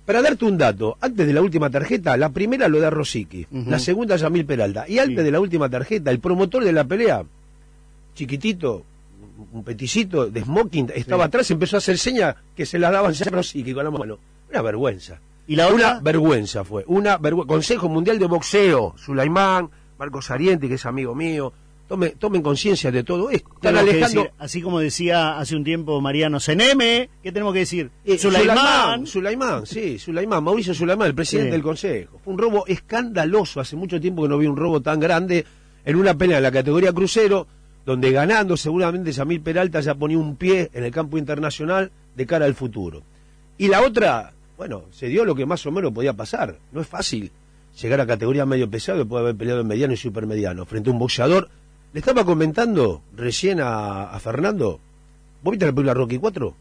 Para 0.07 0.23
darte 0.23 0.45
un 0.45 0.57
dato, 0.57 0.97
antes 1.01 1.27
de 1.27 1.33
la 1.33 1.43
última 1.43 1.69
tarjeta, 1.69 2.17
la 2.17 2.31
primera 2.31 2.69
lo 2.69 2.79
da 2.79 2.91
Rosicky, 2.91 3.47
la 3.51 3.81
segunda 3.81 4.15
Yamil 4.17 4.47
Peralta, 4.47 4.89
y 4.89 5.01
antes 5.01 5.25
de 5.25 5.31
la 5.33 5.41
última 5.41 5.69
tarjeta, 5.69 6.13
el 6.13 6.21
promotor 6.21 6.65
de 6.65 6.73
la 6.73 6.85
pelea, 6.85 7.25
chiquitito, 8.15 8.85
un 9.53 9.65
peticito 9.65 10.27
de 10.27 10.43
smoking, 10.43 10.93
estaba 10.95 11.25
atrás, 11.25 11.51
empezó 11.51 11.77
a 11.77 11.79
hacer 11.79 11.99
señas 11.99 12.37
que 12.55 12.65
se 12.65 12.79
las 12.79 12.93
daban 12.93 13.13
ya 13.13 13.27
a 13.27 13.31
Rosicky 13.31 13.75
con 13.75 13.85
la 13.85 13.91
mano. 13.91 14.19
Una 14.49 14.63
vergüenza. 14.63 15.19
¿Y 15.49 15.57
la 15.57 15.69
Una 15.69 16.01
vergüenza 16.01 16.65
fue. 16.65 16.85
Una 16.87 17.19
vergüenza. 17.19 17.49
Consejo 17.49 17.89
Mundial 17.89 18.19
de 18.21 18.27
Boxeo, 18.27 18.95
Sulaimán, 18.97 19.69
Marcos 19.99 20.31
Ariente, 20.31 20.69
que 20.69 20.75
es 20.75 20.87
amigo 20.87 21.15
mío. 21.17 21.53
Tome, 21.89 22.11
tomen 22.11 22.43
conciencia 22.43 22.91
de 22.91 23.05
todo 23.05 23.31
esto. 23.31 23.49
Están 23.55 23.77
alejando. 23.77 24.23
decir, 24.23 24.31
así 24.39 24.61
como 24.61 24.81
decía 24.81 25.39
hace 25.39 25.55
un 25.55 25.63
tiempo 25.63 26.01
Mariano 26.01 26.41
Seneme, 26.41 27.09
¿qué 27.23 27.31
tenemos 27.31 27.53
que 27.53 27.61
decir? 27.61 27.91
Eh, 28.05 28.19
Sulaimán. 28.19 29.07
Sulaimán, 29.07 29.67
sí, 29.67 29.97
Sulaimán, 29.99 30.43
Mauricio 30.43 30.75
Sulaimán, 30.75 31.07
el 31.07 31.15
presidente 31.15 31.51
Sí. 31.51 31.53
del 31.53 31.63
Consejo. 31.63 32.21
Fue 32.25 32.33
un 32.33 32.39
robo 32.41 32.67
escandaloso, 32.67 33.61
hace 33.61 33.77
mucho 33.77 34.01
tiempo 34.01 34.23
que 34.23 34.29
no 34.29 34.37
vi 34.39 34.47
un 34.47 34.57
robo 34.57 34.81
tan 34.83 34.99
grande 34.99 35.45
en 35.85 35.95
una 35.97 36.15
pelea 36.19 36.39
en 36.39 36.43
la 36.43 36.51
categoría 36.51 36.93
crucero, 36.93 37.47
donde 37.85 38.11
ganando 38.11 38.57
seguramente 38.57 39.13
Samir 39.13 39.41
Peralta 39.43 39.79
ya 39.81 39.95
ponía 39.95 40.19
un 40.19 40.35
pie 40.35 40.71
en 40.75 40.83
el 40.83 40.91
campo 40.91 41.19
internacional 41.19 41.93
de 42.17 42.27
cara 42.27 42.47
al 42.47 42.55
futuro. 42.57 43.05
Y 43.59 43.69
la 43.69 43.83
otra, 43.83 44.33
bueno, 44.59 44.87
se 44.91 45.07
dio 45.07 45.25
lo 45.25 45.37
que 45.37 45.47
más 45.47 45.65
o 45.67 45.71
menos 45.71 45.93
podía 45.93 46.13
pasar. 46.15 46.59
No 46.73 46.81
es 46.81 46.89
fácil 46.89 47.31
llegar 47.81 48.01
a 48.01 48.07
categoría 48.09 48.45
medio 48.45 48.69
pesado 48.69 48.99
después 48.99 49.21
de 49.21 49.29
haber 49.29 49.37
peleado 49.37 49.61
en 49.61 49.69
mediano 49.69 49.93
y 49.95 49.97
supermediano 49.97 50.65
frente 50.67 50.91
a 50.91 50.93
un 50.93 50.99
boxeador. 50.99 51.49
Le 51.93 52.01
estaba 52.01 52.25
comentando 52.25 53.01
recién 53.17 53.61
a, 53.61 54.05
a 54.11 54.21
Fernando, 54.21 54.79
¿vos 55.43 55.53
viste 55.53 55.67
la 55.67 55.73
película 55.73 55.95
Rocky 55.95 56.19
4? 56.19 56.55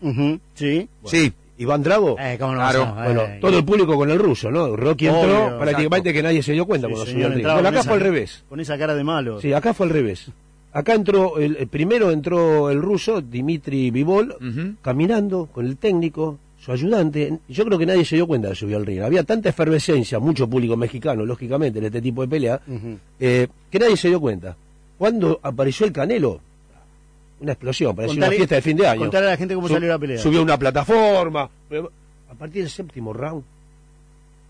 sí. 0.54 0.88
Sí. 1.06 1.34
Iván 1.58 1.84
Drago. 1.84 2.18
Eh, 2.20 2.36
cómo 2.38 2.52
no 2.52 2.58
claro. 2.60 2.84
a- 2.84 3.06
bueno, 3.06 3.22
eh, 3.22 3.38
todo 3.40 3.58
el 3.58 3.64
público 3.64 3.96
con 3.96 4.10
el 4.12 4.20
ruso, 4.20 4.52
¿no? 4.52 4.76
Rocky 4.76 5.08
entró 5.08 5.58
prácticamente 5.58 6.10
exacto. 6.10 6.14
que 6.14 6.24
nadie 6.24 6.44
se 6.44 6.52
dio 6.52 6.66
cuenta 6.66 6.88
Sí, 6.88 6.94
cuando 6.94 7.10
señor, 7.10 7.32
subió 7.32 7.48
al 7.50 7.54
Bueno, 7.54 7.70
acá 7.70 7.84
fue 7.84 7.94
al 7.94 8.00
revés. 8.02 8.44
Con 8.50 8.60
esa 8.60 8.78
cara 8.78 8.94
de 8.94 9.04
malo. 9.06 9.40
Sí, 9.40 9.54
acá 9.54 9.74
fue 9.74 9.86
al 9.86 9.94
revés. 9.94 10.28
Acá 10.74 10.94
entró, 10.96 11.38
el, 11.40 11.56
el 11.56 11.68
primero 11.70 12.12
entró 12.12 12.70
el 12.70 12.82
ruso, 12.82 13.22
Dimitri 13.22 13.90
Vivol, 13.90 14.36
caminando 14.82 15.46
con 15.46 15.66
el 15.66 15.78
técnico, 15.78 16.38
su 16.60 16.74
ayudante. 16.74 17.40
Yo 17.48 17.64
creo 17.64 17.80
que 17.80 17.86
nadie 17.86 18.04
se 18.04 18.18
dio 18.18 18.28
cuenta 18.28 18.50
de 18.50 18.56
subir 18.56 18.76
al 18.76 18.86
ring. 18.86 19.02
Había 19.02 19.24
tanta 19.24 19.48
efervescencia, 19.48 20.20
mucho 20.20 20.50
público 20.50 20.76
mexicano, 20.76 21.26
lógicamente, 21.26 21.80
en 21.80 21.86
este 21.86 22.02
tipo 22.02 22.22
de 22.22 22.28
pelea, 22.28 22.60
eh, 23.18 23.48
que 23.72 23.80
nadie 23.80 23.96
se 23.96 24.10
dio 24.10 24.20
cuenta. 24.20 24.58
Cuando 24.98 25.40
apareció 25.44 25.86
el 25.86 25.92
Canelo, 25.92 26.40
una 27.40 27.52
explosión, 27.52 27.96
parecía 27.96 28.18
una 28.18 28.28
Contale- 28.28 28.38
fiesta 28.38 28.56
de 28.56 28.62
fin 28.62 28.78
de 28.78 28.88
año. 28.88 29.00
contale 29.02 29.28
a 29.28 29.30
la 29.32 29.38
gente 29.38 29.56
cómo 29.56 29.68
salió 29.68 29.90
la 29.90 30.00
pelea. 30.00 30.18
Subió 30.18 30.42
una 30.42 30.58
plataforma. 30.58 31.50
a 32.30 32.34
partir 32.38 32.64
del 32.64 32.70
séptimo 32.70 33.14
round 33.14 33.44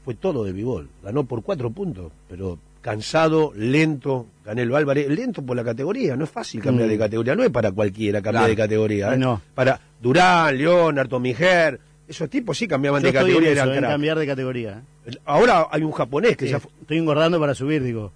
fue 0.03 0.15
todo 0.15 0.43
de 0.43 0.51
Vivol. 0.53 0.87
Ganó 1.03 1.23
por 1.23 1.41
cuatro 1.43 1.69
puntos, 1.71 2.11
pero 2.29 2.57
cansado, 2.81 3.51
lento, 3.55 4.27
Canelo 4.43 4.75
Álvarez, 4.75 5.07
lento 5.09 5.41
por 5.41 5.55
la 5.57 5.63
categoría, 5.63 6.15
no 6.15 6.23
es 6.25 6.29
fácil 6.29 6.61
cambiar 6.61 6.87
Mm. 6.87 6.91
de 6.91 6.97
categoría, 6.99 7.35
no 7.35 7.43
es 7.43 7.49
para 7.49 7.71
cualquiera 7.71 8.21
cambiar 8.21 8.43
Claro. 8.43 8.47
de 8.49 8.55
categoría. 8.55 9.13
¿eh? 9.13 9.17
No. 9.17 9.41
Para 9.55 9.79
Durán, 10.01 10.55
Leonard, 10.57 11.07
Tomijer, 11.07 11.79
esos 12.07 12.29
tipos 12.29 12.55
sí 12.57 12.67
cambiaban 12.67 13.01
Yo 13.01 13.05
de 13.05 13.09
estoy 13.09 13.21
en 13.21 13.25
categoría 13.27 13.49
y 13.49 13.53
eso, 13.53 13.63
eran 13.71 13.83
en 13.83 13.89
cambiar 13.89 14.19
de 14.19 14.27
categoría. 14.27 14.83
Ahora 15.25 15.67
hay 15.71 15.81
un 15.83 15.91
japonés 15.91 16.37
que 16.37 16.45
Sí, 16.45 16.51
ya 16.51 16.59
fue- 16.59 16.71
Estoy 16.81 16.97
engordando 16.99 17.39
para 17.39 17.55
subir, 17.55 17.81
digo. 17.83 18.11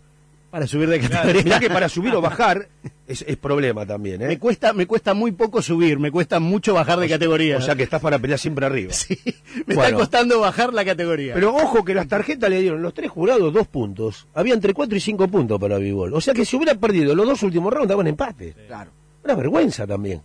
Para 0.51 0.65
subir 0.65 0.89
de 0.89 0.99
categoría. 0.99 1.43
Mirá 1.43 1.59
que 1.59 1.69
para 1.69 1.89
subir 1.89 2.13
o 2.15 2.21
bajar 2.21 2.69
es, 3.07 3.23
es 3.27 3.37
problema 3.37 3.85
también, 3.85 4.21
¿eh? 4.21 4.27
Me 4.27 4.39
cuesta, 4.39 4.73
me 4.73 4.87
cuesta 4.87 5.13
muy 5.13 5.31
poco 5.31 5.61
subir, 5.61 5.99
me 5.99 6.11
cuesta 6.11 6.39
mucho 6.39 6.73
bajar 6.73 6.99
de 6.99 7.07
categoría. 7.07 7.57
O 7.57 7.61
sea 7.61 7.75
que 7.75 7.83
estás 7.83 8.01
para 8.01 8.17
pelear 8.17 8.39
siempre 8.39 8.65
arriba. 8.65 8.93
me 9.67 9.75
bueno. 9.75 9.83
está 9.83 9.95
costando 9.95 10.39
bajar 10.39 10.73
la 10.73 10.83
categoría. 10.83 11.33
Pero 11.35 11.55
ojo 11.55 11.85
que 11.85 11.93
las 11.93 12.07
tarjetas 12.07 12.49
le 12.49 12.61
dieron 12.61 12.81
los 12.81 12.93
tres 12.93 13.11
jurados 13.11 13.53
dos 13.53 13.67
puntos. 13.67 14.27
Había 14.33 14.55
entre 14.55 14.73
cuatro 14.73 14.97
y 14.97 14.99
cinco 14.99 15.27
puntos 15.27 15.59
para 15.59 15.77
Vivol. 15.77 16.13
O 16.13 16.21
sea 16.21 16.33
que 16.33 16.45
si 16.45 16.55
hubiera 16.55 16.73
perdido 16.75 17.13
los 17.13 17.27
dos 17.27 17.43
últimos 17.43 17.71
rounds 17.71 17.89
daban 17.89 18.07
empate. 18.07 18.55
Claro. 18.67 18.91
Una 19.23 19.35
vergüenza 19.35 19.85
también. 19.85 20.21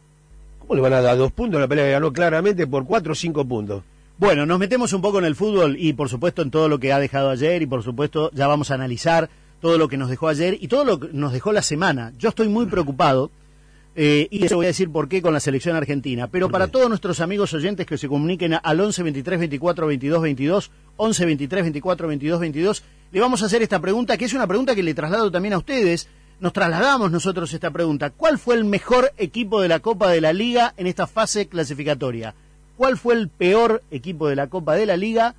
¿Cómo 0.59 0.74
le 0.74 0.80
van 0.80 0.94
a 0.94 1.02
dar 1.02 1.18
dos 1.18 1.32
puntos 1.32 1.56
a 1.56 1.59
una 1.59 1.68
pelea 1.68 1.84
que 1.84 1.92
ganó 1.92 2.12
claramente 2.12 2.66
por 2.66 2.86
cuatro 2.86 3.12
o 3.12 3.14
cinco 3.14 3.44
puntos? 3.44 3.82
Bueno, 4.16 4.46
nos 4.46 4.59
metemos 4.59 4.92
un 4.92 5.02
poco 5.02 5.18
en 5.18 5.24
el 5.24 5.34
fútbol 5.34 5.76
y 5.78 5.92
por 5.92 6.09
supuesto 6.09 6.40
en 6.40 6.51
todo 6.51 6.68
lo 6.68 6.78
que 6.78 6.92
ha 6.92 6.98
dejado 6.98 7.30
ayer 7.30 7.60
y 7.62 7.66
por 7.66 7.82
supuesto 7.82 8.30
ya 8.32 8.46
vamos 8.46 8.70
a 8.70 8.74
analizar 8.74 9.28
todo 9.64 9.78
lo 9.78 9.88
que 9.88 9.96
nos 9.96 10.10
dejó 10.10 10.28
ayer 10.28 10.58
y 10.60 10.68
todo 10.68 10.84
lo 10.84 11.00
que 11.00 11.08
nos 11.14 11.32
dejó 11.32 11.50
la 11.50 11.62
semana. 11.62 12.12
Yo 12.18 12.28
estoy 12.28 12.48
muy 12.48 12.66
preocupado 12.66 13.30
eh, 13.96 14.28
y 14.30 14.44
eso 14.44 14.56
voy 14.56 14.66
a 14.66 14.68
decir 14.68 14.90
por 14.90 15.08
qué 15.08 15.22
con 15.22 15.32
la 15.32 15.40
selección 15.40 15.74
argentina. 15.74 16.26
Pero 16.26 16.50
para 16.50 16.68
todos 16.68 16.90
nuestros 16.90 17.20
amigos 17.20 17.54
oyentes 17.54 17.86
que 17.86 17.96
se 17.96 18.06
comuniquen 18.06 18.58
al 18.62 18.78
11 18.78 19.02
23 19.02 19.38
24 19.38 19.86
22 19.86 20.20
22, 20.20 20.70
11 20.98 21.24
23 21.24 21.62
24 21.62 22.08
22 22.08 22.40
22, 22.40 22.82
le 23.10 23.20
vamos 23.20 23.42
a 23.42 23.46
hacer 23.46 23.62
esta 23.62 23.80
pregunta 23.80 24.18
que 24.18 24.26
es 24.26 24.34
una 24.34 24.46
pregunta 24.46 24.74
que 24.74 24.82
le 24.82 24.92
traslado 24.92 25.30
también 25.30 25.54
a 25.54 25.58
ustedes. 25.58 26.08
Nos 26.40 26.52
trasladamos 26.52 27.10
nosotros 27.10 27.50
esta 27.54 27.70
pregunta. 27.70 28.10
¿Cuál 28.10 28.38
fue 28.38 28.56
el 28.56 28.66
mejor 28.66 29.12
equipo 29.16 29.62
de 29.62 29.68
la 29.68 29.80
Copa 29.80 30.10
de 30.10 30.20
la 30.20 30.34
Liga 30.34 30.74
en 30.76 30.86
esta 30.86 31.06
fase 31.06 31.48
clasificatoria? 31.48 32.34
¿Cuál 32.76 32.98
fue 32.98 33.14
el 33.14 33.30
peor 33.30 33.82
equipo 33.90 34.28
de 34.28 34.36
la 34.36 34.48
Copa 34.48 34.74
de 34.74 34.84
la 34.84 34.98
Liga? 34.98 35.34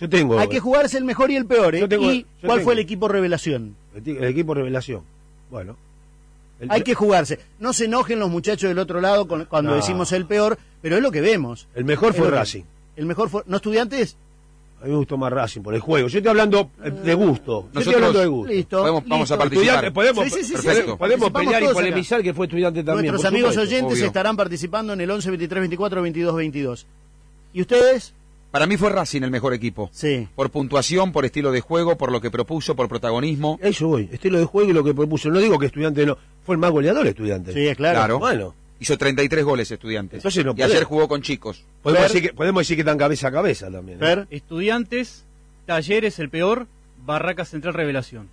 Yo 0.00 0.08
tengo. 0.08 0.38
Hay 0.38 0.48
que 0.48 0.60
jugarse 0.60 0.98
el 0.98 1.04
mejor 1.04 1.30
y 1.30 1.36
el 1.36 1.46
peor. 1.46 1.74
¿eh? 1.74 1.80
Yo 1.80 1.88
tengo- 1.88 2.10
¿Y 2.12 2.22
yo 2.22 2.26
cuál 2.42 2.58
tengo. 2.58 2.64
fue 2.64 2.72
el 2.74 2.78
equipo 2.80 3.08
revelación? 3.08 3.76
El, 3.94 4.24
equipo 4.24 4.54
revelación. 4.54 5.02
Bueno. 5.50 5.76
El- 6.60 6.70
Hay 6.70 6.82
que 6.82 6.94
jugarse. 6.94 7.38
No 7.60 7.72
se 7.72 7.84
enojen 7.86 8.18
los 8.18 8.30
muchachos 8.30 8.68
del 8.68 8.78
otro 8.78 9.00
lado 9.00 9.26
con- 9.28 9.44
cuando 9.46 9.70
No. 9.70 9.76
decimos 9.76 10.10
el 10.12 10.26
peor, 10.26 10.58
pero 10.82 10.96
es 10.96 11.02
lo 11.02 11.10
que 11.10 11.20
vemos. 11.20 11.66
El 11.74 11.84
mejor 11.84 12.10
Es 12.10 12.16
fue 12.16 12.26
que- 12.26 12.34
Racing. 12.34 12.62
El 12.96 13.06
mejor 13.06 13.28
fue. 13.28 13.42
¿No 13.46 13.56
estudiantes? 13.56 14.16
A 14.80 14.86
mí 14.86 14.90
me 14.90 14.98
gustó 14.98 15.16
más 15.16 15.32
Racing 15.32 15.62
por 15.62 15.74
el 15.74 15.80
juego. 15.80 16.08
Yo 16.08 16.18
estoy 16.18 16.28
hablando 16.30 16.70
eh, 16.84 16.90
de 16.90 17.14
gusto. 17.14 17.68
Yo 17.72 17.80
estoy 17.80 17.80
Nosotros 17.80 17.94
hablando 17.94 18.18
de 18.20 18.26
gusto. 18.26 18.52
Listo. 18.52 18.78
Podemos- 18.80 19.04
vamos 19.06 19.30
a 19.30 19.38
participar. 19.38 19.92
Podemos, 19.92 20.24
Sí, 20.24 20.30
sí, 20.44 20.56
sí, 20.56 20.68
podemos 20.98 21.30
pelear 21.30 21.62
y 21.62 21.64
acá. 21.66 21.74
polemizar 21.74 22.22
que 22.22 22.34
fue 22.34 22.46
estudiante 22.46 22.82
también. 22.84 23.12
Nuestros 23.12 23.32
amigos 23.32 23.54
supuesto. 23.54 23.74
oyentes 23.74 23.98
obvio. 23.98 24.06
estarán 24.06 24.36
participando 24.36 24.92
en 24.92 25.00
el 25.00 25.10
11 25.10 25.30
23 25.30 25.60
24 25.62 26.02
22 26.02 26.36
22. 26.36 26.86
¿Y 27.54 27.60
ustedes? 27.62 28.12
Para 28.54 28.68
mí 28.68 28.76
fue 28.76 28.88
Racing 28.88 29.22
el 29.22 29.32
mejor 29.32 29.52
equipo. 29.52 29.90
Sí. 29.92 30.28
Por 30.36 30.48
puntuación, 30.48 31.10
por 31.10 31.24
estilo 31.24 31.50
de 31.50 31.60
juego, 31.60 31.98
por 31.98 32.12
lo 32.12 32.20
que 32.20 32.30
propuso, 32.30 32.76
por 32.76 32.88
protagonismo. 32.88 33.58
Eso 33.60 33.88
voy. 33.88 34.08
Estilo 34.12 34.38
de 34.38 34.44
juego 34.44 34.70
y 34.70 34.72
lo 34.72 34.84
que 34.84 34.94
propuso. 34.94 35.28
No 35.28 35.40
digo 35.40 35.58
que 35.58 35.66
estudiante 35.66 36.06
no. 36.06 36.16
Fue 36.46 36.54
el 36.54 36.60
más 36.60 36.70
goleador 36.70 37.04
estudiante. 37.04 37.52
Sí, 37.52 37.66
es 37.66 37.76
claro. 37.76 37.98
Claro. 37.98 38.18
Bueno. 38.20 38.54
Hizo 38.78 38.96
33 38.96 39.44
goles 39.44 39.68
estudiantes. 39.72 40.18
Entonces 40.18 40.44
no 40.44 40.52
y 40.52 40.54
puede. 40.54 40.70
ayer 40.72 40.84
jugó 40.84 41.08
con 41.08 41.20
chicos. 41.20 41.64
Podemos 41.82 42.02
Fer. 42.04 42.12
decir, 42.12 42.30
que, 42.30 42.36
podemos 42.36 42.60
decir 42.60 42.76
que 42.76 42.82
están 42.82 42.96
cabeza 42.96 43.26
a 43.26 43.32
cabeza 43.32 43.72
también. 43.72 43.98
¿eh? 43.98 44.00
Fer. 44.00 44.26
Estudiantes, 44.30 45.24
Talleres 45.66 46.20
el 46.20 46.30
peor, 46.30 46.68
Barraca 47.04 47.44
Central 47.44 47.74
Revelación. 47.74 48.28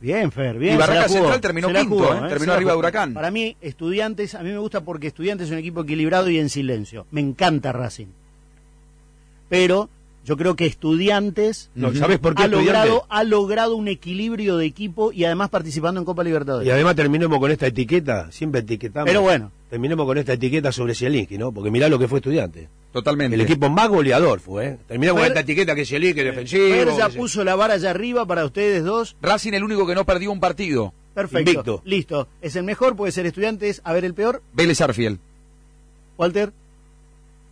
Bien, 0.00 0.30
Fer, 0.30 0.56
bien. 0.56 0.76
Y 0.76 0.78
Barraca 0.78 1.08
Central 1.08 1.40
terminó 1.40 1.66
quinto, 1.66 1.88
jugó, 1.88 2.14
¿eh? 2.14 2.20
Se 2.20 2.28
Terminó 2.28 2.52
arriba 2.52 2.70
de. 2.70 2.78
Huracán. 2.78 3.12
Para 3.12 3.32
mí, 3.32 3.56
Estudiantes, 3.60 4.36
a 4.36 4.44
mí 4.44 4.50
me 4.50 4.58
gusta 4.58 4.82
porque 4.82 5.08
Estudiantes 5.08 5.48
es 5.48 5.52
un 5.52 5.58
equipo 5.58 5.80
equilibrado 5.80 6.30
y 6.30 6.38
en 6.38 6.48
silencio. 6.48 7.08
Me 7.10 7.20
encanta 7.20 7.72
Racing. 7.72 8.21
Pero 9.52 9.90
yo 10.24 10.38
creo 10.38 10.56
que 10.56 10.64
Estudiantes 10.64 11.68
No, 11.74 11.94
¿Sabes 11.94 12.18
por 12.18 12.34
qué 12.34 12.42
ha 12.42 12.46
Estudiantes? 12.46 12.74
logrado, 12.74 13.04
ha 13.10 13.22
logrado 13.22 13.76
un 13.76 13.86
equilibrio 13.86 14.56
de 14.56 14.64
equipo 14.64 15.12
y 15.12 15.24
además 15.26 15.50
participando 15.50 16.00
en 16.00 16.06
Copa 16.06 16.24
Libertadores. 16.24 16.66
Y 16.66 16.70
además 16.70 16.96
terminemos 16.96 17.38
con 17.38 17.50
esta 17.50 17.66
etiqueta, 17.66 18.32
siempre 18.32 18.62
etiquetamos. 18.62 19.06
Pero 19.06 19.20
bueno. 19.20 19.52
Terminemos 19.68 20.06
con 20.06 20.16
esta 20.16 20.32
etiqueta 20.32 20.72
sobre 20.72 20.94
Zielinski, 20.94 21.36
¿no? 21.36 21.52
Porque 21.52 21.70
mirá 21.70 21.90
lo 21.90 21.98
que 21.98 22.08
fue 22.08 22.20
estudiante. 22.20 22.70
Totalmente. 22.92 23.34
El 23.34 23.42
equipo 23.42 23.68
más 23.68 23.90
goleador 23.90 24.40
fue, 24.40 24.66
¿eh? 24.66 24.78
Terminamos 24.88 25.20
con 25.20 25.28
esta 25.28 25.40
etiqueta 25.40 25.74
que 25.74 25.84
Zielinski 25.84 26.22
defensivo. 26.22 26.66
Fer 26.66 26.88
ya 26.96 27.10
puso 27.10 27.44
la 27.44 27.54
vara 27.54 27.74
allá 27.74 27.90
arriba 27.90 28.24
para 28.24 28.46
ustedes 28.46 28.84
dos. 28.84 29.16
Racing 29.20 29.52
el 29.52 29.64
único 29.64 29.86
que 29.86 29.94
no 29.94 30.06
perdió 30.06 30.32
un 30.32 30.40
partido. 30.40 30.94
Perfecto. 31.12 31.50
Invicto. 31.50 31.82
Listo. 31.84 32.28
Es 32.40 32.56
el 32.56 32.64
mejor, 32.64 32.96
puede 32.96 33.12
ser 33.12 33.26
Estudiantes. 33.26 33.82
A 33.84 33.92
ver 33.92 34.06
el 34.06 34.14
peor. 34.14 34.42
Vélez 34.54 34.80
Arfiel. 34.80 35.18
Walter. 36.16 36.54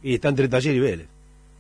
Y 0.02 0.14
está 0.14 0.30
entre 0.30 0.48
Taller 0.48 0.74
y 0.74 0.80
Vélez. 0.80 1.06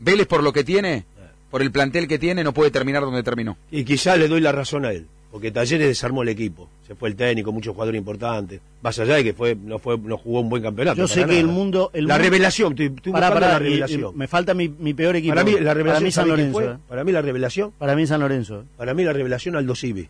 Vélez 0.00 0.26
por 0.26 0.42
lo 0.42 0.52
que 0.52 0.64
tiene, 0.64 1.04
por 1.50 1.62
el 1.62 1.70
plantel 1.70 2.08
que 2.08 2.18
tiene, 2.18 2.42
no 2.42 2.52
puede 2.52 2.70
terminar 2.70 3.02
donde 3.02 3.22
terminó. 3.22 3.56
Y 3.70 3.84
quizá 3.84 4.16
le 4.16 4.28
doy 4.28 4.40
la 4.40 4.52
razón 4.52 4.84
a 4.84 4.92
él. 4.92 5.06
Porque 5.30 5.52
Talleres 5.52 5.86
desarmó 5.86 6.22
el 6.22 6.28
equipo. 6.28 6.68
Se 6.88 6.96
fue 6.96 7.08
el 7.08 7.14
técnico, 7.14 7.52
muchos 7.52 7.72
jugadores 7.72 7.98
importantes. 8.00 8.60
Más 8.82 8.98
allá 8.98 9.14
de 9.14 9.22
que 9.22 9.32
fue, 9.32 9.54
no 9.54 9.78
fue, 9.78 9.96
no 9.96 10.18
jugó 10.18 10.40
un 10.40 10.48
buen 10.48 10.60
campeonato. 10.60 10.96
Yo 10.96 11.06
sé 11.06 11.24
que 11.24 11.38
el 11.38 11.46
mundo. 11.46 11.90
El 11.94 12.08
la 12.08 12.14
mundo- 12.14 12.24
revelación, 12.24 12.72
estoy, 12.72 12.86
estoy 12.86 13.12
Pará, 13.12 13.28
buscando 13.28 13.46
pará, 13.46 13.58
la 13.60 13.64
y- 13.64 13.68
y 13.68 13.74
revelación. 13.76 14.18
me 14.18 14.26
falta 14.26 14.54
mi, 14.54 14.68
mi 14.68 14.92
peor 14.92 15.14
equipo. 15.14 15.32
Para 15.32 15.44
mí 15.44 15.52
la 15.60 15.72
revelación, 15.72 15.84
Para 15.86 16.00
mí 16.00 16.10
San 16.10 16.24
¿sabe 16.26 16.34
quién 16.34 16.52
Lorenzo. 16.52 16.72
eh. 16.74 16.78
Para 16.88 17.04
mí 17.04 17.12
la 17.12 17.22
revelación, 17.22 17.72
Para 17.78 17.94
mí 17.94 18.06
San 18.08 18.20
Lorenzo. 18.20 18.64
para 18.76 18.92
mí 18.94 19.04
la 19.04 19.12
revelación 19.12 19.54
Aldo 19.54 19.76
Civi. 19.76 20.08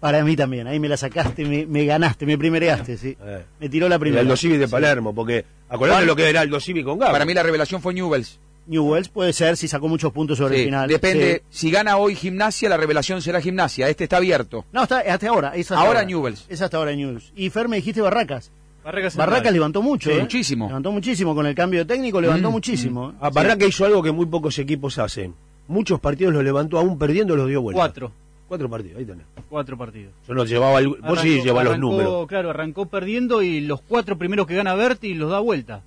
Para 0.00 0.24
mí 0.24 0.34
también. 0.34 0.66
Ahí 0.66 0.80
me 0.80 0.88
la 0.88 0.96
sacaste, 0.96 1.44
me, 1.44 1.66
me 1.66 1.84
ganaste, 1.84 2.26
me 2.26 2.36
primereaste, 2.36 2.96
sí. 2.96 3.16
Eh. 3.24 3.42
Me 3.60 3.68
tiró 3.68 3.88
la 3.88 3.96
El 3.96 4.00
primera. 4.00 4.22
Aldo 4.22 4.36
Civi 4.36 4.56
de 4.56 4.66
Sí. 4.66 4.70
Palermo, 4.72 5.14
porque 5.14 5.44
acordate 5.68 6.06
lo 6.06 6.16
que 6.16 6.28
era 6.28 6.40
Aldo 6.40 6.58
Civi 6.58 6.82
con 6.82 6.98
Gabo. 6.98 7.12
Para 7.12 7.24
mí 7.24 7.34
la 7.34 7.44
revelación 7.44 7.80
fue 7.80 7.94
Newells. 7.94 8.40
Newells 8.70 9.08
puede 9.08 9.32
ser 9.32 9.56
si 9.56 9.68
sacó 9.68 9.88
muchos 9.88 10.12
puntos 10.12 10.38
sobre 10.38 10.54
Sí, 10.54 10.60
el 10.62 10.66
final. 10.68 10.88
Depende, 10.88 11.42
Sí. 11.50 11.66
si 11.66 11.70
gana 11.70 11.96
hoy 11.96 12.14
gimnasia, 12.14 12.68
la 12.68 12.76
revelación 12.76 13.20
será 13.20 13.40
gimnasia. 13.40 13.88
Este 13.88 14.04
está 14.04 14.16
abierto. 14.18 14.64
No, 14.72 14.84
está 14.84 15.00
hasta 15.00 15.28
ahora. 15.28 15.52
es 15.56 15.70
hasta 15.70 15.84
Ahora 15.84 16.04
Newell's. 16.04 16.46
Es 16.48 16.62
hasta 16.62 16.76
ahora 16.76 16.94
Newells. 16.94 17.32
Y 17.36 17.50
Fer 17.50 17.68
me 17.68 17.76
dijiste 17.76 18.00
Barracas. 18.00 18.50
Barracas 18.82 19.52
levantó 19.52 19.82
mucho. 19.82 20.08
Sí, 20.10 20.16
¿eh? 20.16 20.20
muchísimo. 20.20 20.66
Levantó 20.68 20.92
muchísimo. 20.92 21.34
Con 21.34 21.46
el 21.46 21.54
cambio 21.54 21.80
de 21.80 21.84
técnico 21.84 22.20
levantó 22.20 22.48
Mm, 22.50 22.52
muchísimo. 22.52 23.12
A 23.20 23.28
Barraca 23.30 23.66
hizo 23.66 23.84
algo 23.84 24.02
que 24.02 24.12
muy 24.12 24.26
pocos 24.26 24.58
equipos 24.58 24.98
hacen. 24.98 25.34
Muchos 25.68 26.00
partidos 26.00 26.32
los 26.32 26.42
levantó 26.42 26.78
aún 26.78 26.98
perdiendo, 26.98 27.36
los 27.36 27.46
dio 27.48 27.60
vuelta. 27.62 27.78
Cuatro. 27.78 28.12
Cuatro 28.48 28.68
partidos, 28.68 28.98
ahí 28.98 29.04
tenés. 29.04 29.26
Cuatro 29.48 29.76
partidos. 29.78 30.12
Yo 30.26 30.34
no 30.34 30.44
llevaba 30.44 30.78
el, 30.80 30.88
vos 30.88 31.20
sí 31.20 31.40
llevas 31.42 31.64
los 31.64 31.78
números. 31.78 32.26
Claro, 32.26 32.50
arrancó 32.50 32.86
perdiendo 32.86 33.42
y 33.42 33.60
los 33.60 33.80
cuatro 33.82 34.16
primeros 34.18 34.46
que 34.46 34.54
gana 34.56 34.74
Berti 34.74 35.14
los 35.14 35.30
da 35.30 35.38
vuelta. 35.40 35.82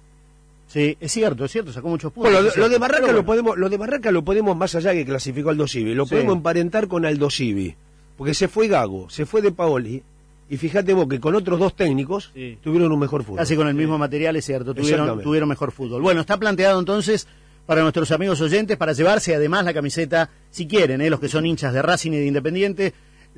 Sí, 0.74 0.98
es 1.00 1.12
cierto, 1.12 1.46
es 1.46 1.52
cierto, 1.52 1.72
sacó 1.72 1.88
muchos 1.88 2.12
puntos. 2.12 2.34
Bueno, 2.34 2.50
lo, 2.50 2.62
lo 2.64 2.68
de. 2.70 2.78
Barraca 2.80 3.12
lo 3.12 3.24
podemos, 3.24 3.56
lo 3.58 3.70
de 3.70 3.78
Barraca 3.78 4.12
lo 4.12 4.24
podemos 4.24 4.58
más 4.58 4.74
allá 4.74 4.92
que 4.94 5.06
clasificó 5.06 5.52
Aldo 5.52 5.68
Civi, 5.68 5.94
lo 5.94 6.06
Sí. 6.06 6.16
podemos 6.16 6.36
emparentar 6.38 6.88
con 6.88 7.06
Aldo 7.06 7.30
Civi, 7.30 7.76
porque 8.18 8.34
se 8.34 8.48
fue 8.48 8.68
Gago, 8.68 9.08
se 9.10 9.28
fue 9.28 9.44
De 9.44 9.52
Paoli, 9.52 10.02
y 10.50 10.58
fíjate 10.58 10.94
vos 10.94 11.08
que 11.08 11.20
con 11.20 11.36
otros 11.36 11.60
dos 11.60 11.76
técnicos 11.76 12.32
tuvieron 12.64 12.92
un 12.92 13.00
mejor 13.00 13.24
fútbol. 13.24 13.38
Casi 13.38 13.56
con 13.56 13.68
el 13.68 13.76
mismo 13.76 14.00
material, 14.00 14.36
es 14.36 14.46
cierto, 14.46 14.74
tuvieron, 14.74 15.22
tuvieron 15.22 15.48
mejor 15.48 15.72
fútbol. 15.72 16.02
Bueno, 16.02 16.22
está 16.22 16.38
planteado 16.38 16.80
entonces 16.80 17.28
para 17.68 17.82
nuestros 17.84 18.12
amigos 18.12 18.42
oyentes, 18.42 18.76
para 18.76 18.94
llevarse 18.94 19.36
además 19.36 19.64
la 19.66 19.74
camiseta, 19.76 20.32
si 20.50 20.66
quieren, 20.68 21.02
¿eh? 21.02 21.10
los 21.12 21.20
que 21.20 21.30
son 21.30 21.46
hinchas 21.46 21.72
de 21.74 21.82
Racing 21.84 22.12
y 22.14 22.18
de 22.18 22.26
Independiente, 22.26 22.94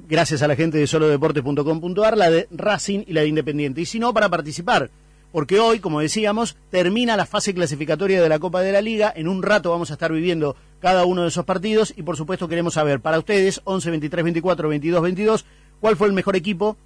gracias 0.07 0.41
a 0.41 0.47
la 0.47 0.55
gente 0.55 0.77
de 0.77 0.87
solodeportes.com.ar, 0.87 2.17
la 2.17 2.29
de 2.31 2.47
Racing 2.51 3.03
y 3.07 3.13
la 3.13 3.21
de 3.21 3.27
Independiente. 3.27 3.81
Y 3.81 3.85
si 3.85 3.99
no, 3.99 4.13
para 4.13 4.29
participar, 4.29 4.89
porque 5.35 5.59
hoy, 5.59 5.81
como 5.81 5.99
decíamos, 5.99 6.55
termina 6.71 7.17
la 7.17 7.25
fase 7.25 7.53
clasificatoria 7.53 8.21
de 8.21 8.29
la 8.29 8.39
Copa 8.39 8.61
de 8.61 8.71
la 8.71 8.79
Liga. 8.81 9.11
En 9.13 9.27
un 9.27 9.43
rato 9.43 9.69
vamos 9.69 9.89
a 9.89 9.95
estar 9.95 10.09
viviendo 10.13 10.55
cada 10.79 11.03
uno 11.03 11.23
de 11.23 11.27
esos 11.27 11.43
partidos 11.43 11.93
y 11.97 12.03
por 12.03 12.15
supuesto 12.15 12.47
queremos 12.47 12.75
saber 12.75 13.01
para 13.01 13.19
ustedes, 13.19 13.59
11 13.65 13.89
23 13.89 14.23
24 14.23 14.69
22 14.69 15.01
22, 15.01 15.45
cuál 15.81 15.97
fue 15.97 16.07
el 16.07 16.13
mejor 16.13 16.37
equipo, 16.37 16.77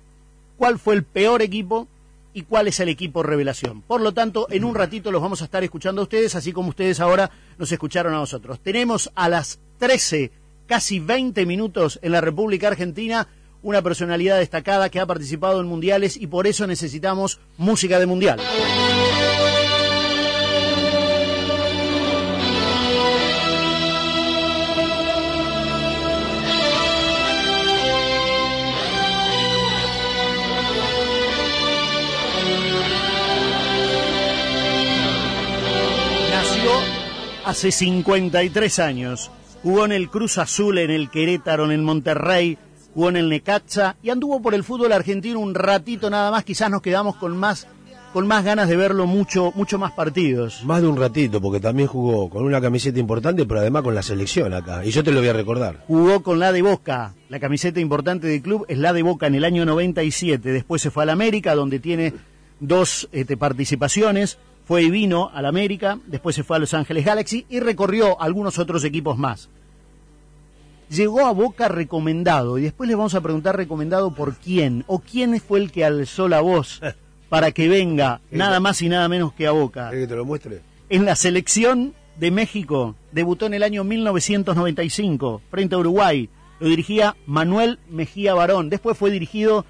cuál 0.57 0.79
fue 0.79 0.95
el 0.95 1.03
peor 1.03 1.43
equipo 1.43 1.87
y 2.33 2.41
cuál 2.41 2.67
es 2.67 2.79
el 2.79 2.89
equipo 2.89 3.21
revelación. 3.21 3.83
Por 3.83 4.01
lo 4.01 4.15
tanto, 4.15 4.47
en 4.49 4.63
un 4.63 4.73
ratito 4.73 5.11
los 5.11 5.21
vamos 5.21 5.43
a 5.43 5.45
estar 5.45 5.63
escuchando 5.63 6.01
a 6.01 6.05
ustedes, 6.05 6.33
así 6.33 6.51
como 6.51 6.69
ustedes 6.69 6.99
ahora 6.99 7.29
nos 7.59 7.71
escucharon 7.71 8.15
a 8.15 8.17
nosotros. 8.17 8.59
Tenemos 8.61 9.11
a 9.13 9.29
las 9.29 9.59
13, 9.77 10.31
casi 10.65 10.99
20 10.99 11.45
minutos 11.45 11.99
en 12.01 12.13
la 12.13 12.21
República 12.21 12.69
Argentina, 12.69 13.27
una 13.61 13.81
personalidad 13.81 14.39
destacada 14.39 14.89
que 14.89 14.99
ha 14.99 15.05
participado 15.05 15.59
en 15.59 15.67
mundiales 15.67 16.17
y 16.17 16.27
por 16.27 16.47
eso 16.47 16.65
necesitamos 16.67 17.39
música 17.57 17.99
de 17.99 18.05
mundial. 18.05 18.39
Nació 36.31 36.71
hace 37.45 37.71
53 37.71 38.79
años. 38.79 39.31
Jugó 39.61 39.83
en 39.83 39.91
el 39.91 40.09
Cruz 40.09 40.37
Azul, 40.37 40.77
en 40.77 40.89
el 40.89 41.09
Querétaro, 41.09 41.65
en 41.65 41.71
el 41.71 41.81
Monterrey, 41.81 42.57
jugó 42.99 43.11
en 43.11 43.15
el 43.15 43.29
Necaxa 43.29 43.95
y 44.03 44.09
anduvo 44.09 44.41
por 44.41 44.53
el 44.53 44.65
fútbol 44.65 44.91
argentino 44.91 45.39
un 45.39 45.55
ratito 45.55 46.09
nada 46.09 46.31
más. 46.31 46.43
Quizás 46.43 46.69
nos 46.69 46.81
quedamos 46.81 47.15
con 47.15 47.37
más, 47.37 47.65
con 48.11 48.27
más 48.27 48.43
ganas 48.43 48.67
de 48.67 48.75
verlo 48.75 49.05
mucho, 49.05 49.53
mucho 49.55 49.79
más 49.79 49.93
partidos. 49.93 50.65
Más 50.65 50.81
de 50.81 50.89
un 50.89 50.97
ratito, 50.97 51.39
porque 51.39 51.61
también 51.61 51.87
jugó 51.87 52.29
con 52.29 52.43
una 52.43 52.59
camiseta 52.59 52.99
importante, 52.99 53.45
pero 53.45 53.61
además 53.61 53.83
con 53.83 53.95
la 53.95 54.03
selección 54.03 54.53
acá. 54.53 54.83
Y 54.83 54.91
yo 54.91 55.01
te 55.01 55.13
lo 55.13 55.21
voy 55.21 55.29
a 55.29 55.33
recordar. 55.33 55.85
Jugó 55.87 56.21
con 56.23 56.39
la 56.39 56.51
de 56.51 56.61
Boca. 56.61 57.13
La 57.29 57.39
camiseta 57.39 57.79
importante 57.79 58.27
del 58.27 58.41
club 58.41 58.65
es 58.67 58.77
la 58.77 58.91
de 58.91 59.01
Boca 59.01 59.27
en 59.27 59.35
el 59.35 59.45
año 59.45 59.63
97. 59.63 60.51
Después 60.51 60.81
se 60.81 60.91
fue 60.91 61.03
al 61.03 61.09
América, 61.11 61.55
donde 61.55 61.79
tiene 61.79 62.15
dos 62.59 63.07
este, 63.13 63.37
participaciones. 63.37 64.39
Fue 64.65 64.83
y 64.83 64.89
vino 64.89 65.31
al 65.33 65.45
América. 65.45 65.99
Después 66.05 66.35
se 66.35 66.43
fue 66.43 66.57
a 66.57 66.59
Los 66.59 66.73
Ángeles 66.73 67.05
Galaxy 67.05 67.45
y 67.47 67.61
recorrió 67.61 68.21
algunos 68.21 68.59
otros 68.59 68.83
equipos 68.83 69.17
más. 69.17 69.47
Llegó 70.89 71.25
a 71.25 71.31
Boca 71.31 71.67
recomendado 71.67 72.57
y 72.57 72.63
después 72.63 72.89
le 72.89 72.95
vamos 72.95 73.13
a 73.13 73.21
preguntar 73.21 73.55
recomendado 73.55 74.13
por 74.13 74.35
quién 74.35 74.83
o 74.87 74.99
quién 74.99 75.39
fue 75.39 75.59
el 75.59 75.71
que 75.71 75.85
alzó 75.85 76.27
la 76.27 76.41
voz 76.41 76.81
para 77.29 77.51
que 77.51 77.69
venga 77.69 78.21
nada 78.31 78.59
más 78.59 78.81
y 78.81 78.89
nada 78.89 79.07
menos 79.07 79.33
que 79.33 79.45
a 79.45 79.51
Boca. 79.51 79.91
¿Querés 79.91 80.05
que 80.05 80.09
te 80.09 80.15
lo 80.15 80.25
muestre? 80.25 80.61
En 80.89 81.05
la 81.05 81.15
selección 81.15 81.93
de 82.19 82.31
México 82.31 82.95
debutó 83.11 83.45
en 83.45 83.53
el 83.53 83.63
año 83.63 83.83
1995 83.83 85.41
frente 85.51 85.75
a 85.75 85.77
Uruguay. 85.77 86.29
Lo 86.59 86.67
dirigía 86.67 87.15
Manuel 87.27 87.79
Mejía 87.89 88.33
Barón. 88.33 88.69
Después 88.69 88.97
fue 88.97 89.11
dirigido 89.11 89.65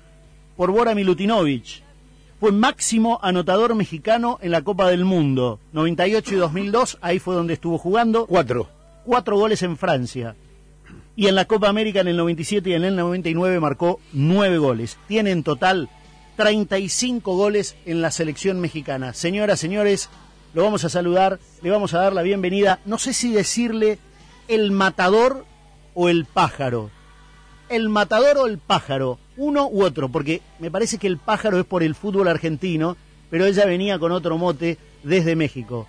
por 0.55 0.71
Bora 0.71 0.95
Milutinovic. 0.95 1.83
Fue 2.39 2.53
máximo 2.53 3.19
anotador 3.21 3.75
mexicano 3.75 4.39
en 4.41 4.51
la 4.51 4.61
Copa 4.61 4.89
del 4.89 5.03
Mundo. 5.03 5.59
98 5.73 6.35
y 6.35 6.37
2002, 6.37 6.97
ahí 7.01 7.19
fue 7.19 7.35
donde 7.35 7.53
estuvo 7.53 7.77
jugando. 7.77 8.25
Cuatro. 8.25 8.69
Cuatro 9.03 9.37
goles 9.37 9.61
en 9.61 9.75
Francia. 9.75 10.35
Y 11.19 11.27
en 11.27 11.35
la 11.35 11.43
Copa 11.43 11.67
América 11.67 11.99
en 11.99 12.07
el 12.07 12.15
97 12.15 12.69
y 12.69 12.73
en 12.75 12.85
el 12.85 12.95
99 12.95 13.59
marcó 13.59 13.99
nueve 14.13 14.57
goles. 14.57 14.97
Tiene 15.09 15.31
en 15.31 15.43
total 15.43 15.89
35 16.37 17.35
goles 17.35 17.75
en 17.85 18.01
la 18.01 18.09
selección 18.09 18.61
mexicana. 18.61 19.13
Señoras, 19.13 19.59
señores, 19.59 20.09
lo 20.53 20.63
vamos 20.63 20.85
a 20.85 20.89
saludar, 20.89 21.37
le 21.61 21.71
vamos 21.71 21.93
a 21.93 21.99
dar 21.99 22.13
la 22.13 22.21
bienvenida. 22.21 22.79
No 22.85 22.97
sé 22.97 23.11
si 23.11 23.33
decirle 23.33 23.99
el 24.47 24.71
matador 24.71 25.45
o 25.93 26.07
el 26.07 26.23
pájaro. 26.23 26.89
El 27.67 27.89
matador 27.89 28.37
o 28.37 28.45
el 28.45 28.57
pájaro, 28.57 29.19
uno 29.35 29.67
u 29.67 29.83
otro, 29.83 30.07
porque 30.07 30.41
me 30.59 30.71
parece 30.71 30.99
que 30.99 31.07
el 31.07 31.17
pájaro 31.17 31.59
es 31.59 31.65
por 31.65 31.83
el 31.83 31.95
fútbol 31.95 32.29
argentino, 32.29 32.95
pero 33.29 33.45
ella 33.45 33.65
venía 33.65 33.99
con 33.99 34.13
otro 34.13 34.37
mote 34.37 34.77
desde 35.03 35.35
México. 35.35 35.85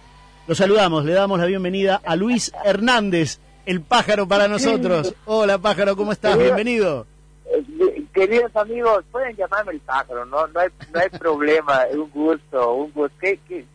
Lo 0.48 0.56
saludamos, 0.56 1.04
le 1.04 1.12
damos 1.12 1.38
la 1.38 1.46
bienvenida 1.46 2.00
a 2.04 2.16
Luis 2.16 2.50
Hernández, 2.64 3.38
el 3.70 3.80
pájaro 3.82 4.26
para 4.26 4.48
nosotros. 4.48 5.14
Hola 5.26 5.58
pájaro, 5.58 5.94
¿cómo 5.96 6.10
estás? 6.10 6.36
Bienvenido. 6.36 7.06
Eh, 7.46 8.04
Queridos 8.12 8.54
amigos, 8.56 9.04
pueden 9.12 9.36
llamarme 9.36 9.72
el 9.72 9.80
pájaro, 9.80 10.26
no, 10.26 10.44
no 10.48 10.58
hay, 10.60 10.68
no 10.92 10.98
hay 11.00 11.08
problema, 11.10 11.84
es 11.84 11.94
un 11.96 12.10
gusto, 12.10 12.74
un 12.74 12.90
gusto. 12.92 13.14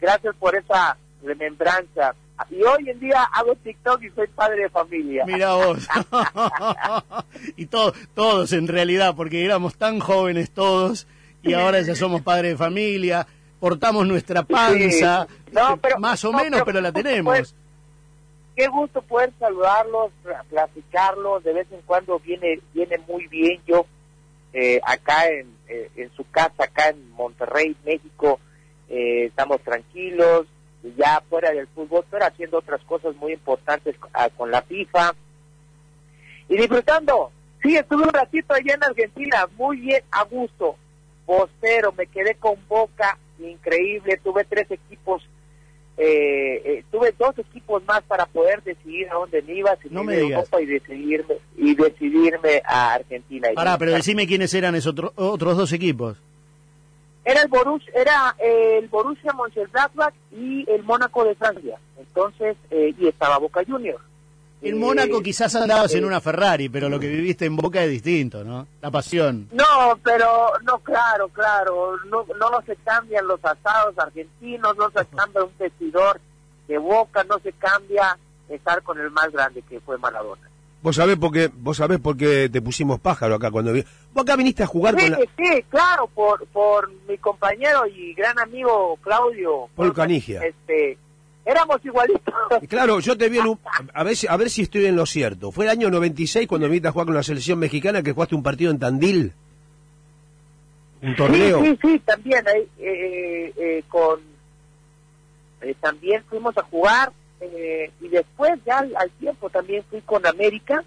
Gracias 0.01 0.35
por 0.37 0.53
esa 0.55 0.97
remembranza. 1.23 2.13
Y 2.51 2.61
hoy 2.63 2.89
en 2.89 2.99
día 2.99 3.23
hago 3.33 3.55
TikTok 3.55 4.03
y 4.03 4.09
soy 4.09 4.27
padre 4.27 4.63
de 4.63 4.69
familia. 4.69 5.23
Mira 5.25 5.53
vos. 5.53 5.87
y 7.55 7.65
to- 7.67 7.93
todos 8.13 8.51
en 8.51 8.67
realidad, 8.67 9.15
porque 9.15 9.45
éramos 9.45 9.75
tan 9.77 9.99
jóvenes 9.99 10.51
todos 10.51 11.07
y 11.41 11.53
ahora 11.53 11.79
ya 11.81 11.95
somos 11.95 12.21
padres 12.21 12.51
de 12.51 12.57
familia, 12.57 13.25
portamos 13.61 14.05
nuestra 14.05 14.43
panza, 14.43 15.27
Sí. 15.29 15.53
No, 15.53 15.77
pero- 15.77 15.99
más 15.99 16.25
o 16.25 16.33
no, 16.33 16.39
menos, 16.39 16.51
pero- 16.59 16.65
pero 16.65 16.81
la 16.81 16.91
pues, 16.91 17.03
tenemos. 17.05 17.55
Qué 18.55 18.67
gusto 18.67 19.01
poder 19.01 19.33
saludarlos, 19.37 20.11
pla- 20.23 20.45
platicarlos, 20.49 21.43
de 21.43 21.53
vez 21.53 21.67
en 21.71 21.81
cuando 21.81 22.19
viene 22.19 22.59
viene 22.73 22.97
muy 23.07 23.27
bien. 23.27 23.61
Yo 23.67 23.85
eh, 24.53 24.79
acá 24.85 25.27
en, 25.29 25.53
eh, 25.67 26.09
su 26.15 26.29
casa, 26.31 26.63
acá 26.63 26.89
en 26.89 27.11
Monterrey, 27.11 27.75
México, 27.85 28.39
eh, 28.87 29.25
estamos 29.25 29.59
tranquilos, 29.61 30.47
ya 30.97 31.21
fuera 31.29 31.51
del 31.51 31.67
fútbol, 31.67 32.05
pero 32.09 32.25
haciendo 32.25 32.59
otras 32.59 32.81
cosas 32.83 33.15
muy 33.15 33.33
importantes 33.33 33.95
ah, 34.13 34.29
con 34.29 34.51
la 34.51 34.61
FIFA. 34.61 35.13
Y 36.47 36.57
disfrutando. 36.57 37.31
Sí, 37.61 37.75
estuve 37.75 38.03
un 38.03 38.13
ratito 38.13 38.53
allá 38.53 38.75
en 38.75 38.83
Argentina, 38.83 39.47
muy 39.57 39.77
bien, 39.77 40.03
a 40.11 40.23
gusto, 40.23 40.75
postero, 41.25 41.91
me 41.93 42.05
quedé 42.05 42.35
con 42.35 42.55
boca, 42.67 43.17
increíble, 43.39 44.17
tuve 44.23 44.43
tres 44.43 44.69
equipos 44.69 45.27
eh, 45.97 46.61
eh, 46.65 46.83
tuve 46.91 47.13
dos 47.17 47.37
equipos 47.39 47.83
más 47.85 48.01
para 48.03 48.25
poder 48.25 48.61
decidir 48.63 49.07
a 49.09 49.15
dónde 49.15 49.41
me 49.43 49.53
iba, 49.55 49.75
si 49.81 49.89
No 49.89 50.03
me. 50.03 50.19
Europa 50.19 50.61
y 50.61 50.65
decidirme 50.65 51.35
y 51.57 51.73
decidirme 51.75 52.61
a 52.65 52.93
Argentina. 52.95 53.49
Y 53.51 53.55
pero 53.79 53.91
me- 53.91 53.97
decime 53.97 54.27
quiénes 54.27 54.53
eran 54.53 54.75
esos 54.75 54.91
otro- 54.91 55.13
otros 55.15 55.55
dos 55.57 55.71
equipos. 55.73 56.17
Era 57.23 57.41
el 57.41 57.47
Borussia, 57.47 57.91
era 57.95 58.35
eh, 58.39 58.79
el 58.81 58.87
Borussia 58.87 59.33
Mönchengladbach 59.33 60.13
y 60.31 60.69
el 60.69 60.83
Mónaco 60.83 61.23
de 61.23 61.33
Francia. 61.35 61.77
Entonces, 61.97 62.55
eh, 62.69 62.93
y 62.99 63.07
estaba 63.07 63.37
Boca 63.39 63.61
Juniors. 63.65 64.03
En 64.61 64.73
Eh, 64.73 64.75
Mónaco 64.75 65.21
quizás 65.21 65.53
andabas 65.55 65.93
en 65.93 66.03
eh, 66.03 66.07
una 66.07 66.21
Ferrari, 66.21 66.69
pero 66.69 66.89
lo 66.89 66.99
que 66.99 67.07
viviste 67.07 67.45
en 67.45 67.55
Boca 67.55 67.83
es 67.83 67.89
distinto, 67.91 68.43
¿no? 68.43 68.67
La 68.81 68.89
pasión. 68.89 69.47
No, 69.51 69.99
pero 70.03 70.53
no, 70.63 70.79
claro, 70.79 71.27
claro, 71.29 71.97
no, 72.09 72.25
no 72.39 72.61
se 72.65 72.75
cambian 72.77 73.27
los 73.27 73.43
asados 73.43 73.97
argentinos, 73.99 74.75
no 74.77 74.89
se 74.89 75.05
cambia 75.15 75.43
un 75.43 75.51
vestidor 75.59 76.19
de 76.67 76.77
Boca, 76.77 77.23
no 77.25 77.37
se 77.39 77.51
cambia 77.53 78.17
estar 78.49 78.81
con 78.81 78.99
el 78.99 79.11
más 79.11 79.31
grande 79.31 79.61
que 79.69 79.79
fue 79.81 79.97
Maradona. 79.97 80.49
Vos 80.81 80.95
sabés 80.95 81.17
por 81.17 81.31
qué, 81.31 81.49
vos 81.51 81.77
sabés 81.77 81.99
por 81.99 82.15
qué 82.15 82.47
te 82.47 82.61
pusimos 82.61 82.99
pájaro 82.99 83.35
acá 83.35 83.49
cuando 83.49 83.73
vi- 83.73 83.83
Vos 84.13 84.21
acá 84.23 84.35
viniste 84.35 84.61
a 84.63 84.67
jugar 84.67 84.95
Sí, 84.99 85.09
con 85.09 85.11
la... 85.11 85.17
sí, 85.35 85.63
claro, 85.69 86.07
por, 86.07 86.45
por 86.47 86.91
mi 87.07 87.17
compañero 87.17 87.87
y 87.87 88.13
gran 88.13 88.37
amigo 88.39 88.95
Claudio. 89.01 89.67
Paul 89.75 89.93
Canigia. 89.93 90.41
Este, 90.45 90.97
éramos 91.45 91.83
igualitos. 91.85 92.33
Claro, 92.67 92.99
yo 92.99 93.17
te 93.17 93.29
vi 93.29 93.37
en 93.39 93.47
un... 93.47 93.59
A 93.93 94.03
ver, 94.03 94.15
si, 94.15 94.27
a 94.27 94.35
ver 94.35 94.49
si 94.49 94.63
estoy 94.63 94.85
en 94.85 94.95
lo 94.95 95.05
cierto. 95.05 95.51
Fue 95.51 95.65
el 95.65 95.71
año 95.71 95.89
96 95.89 96.47
cuando 96.47 96.67
viniste 96.67 96.87
a 96.87 96.91
jugar 96.91 97.05
con 97.07 97.15
la 97.15 97.23
selección 97.23 97.59
mexicana 97.59 98.01
que 98.03 98.11
jugaste 98.13 98.35
un 98.35 98.43
partido 98.43 98.71
en 98.71 98.79
Tandil. 98.79 99.33
Un 101.01 101.15
torneo. 101.15 101.61
Sí, 101.63 101.77
sí, 101.81 101.87
sí, 101.93 101.99
también 101.99 102.47
ahí, 102.47 102.67
eh, 102.79 103.53
eh, 103.57 103.83
con 103.87 104.19
eh, 105.61 105.75
también 105.79 106.23
fuimos 106.29 106.57
a 106.57 106.63
jugar 106.63 107.11
eh, 107.41 107.91
y 108.01 108.07
después 108.07 108.53
ya 108.65 108.79
al, 108.79 108.95
al 108.95 109.11
tiempo 109.11 109.49
también 109.49 109.83
fui 109.89 110.01
con 110.01 110.25
América 110.25 110.83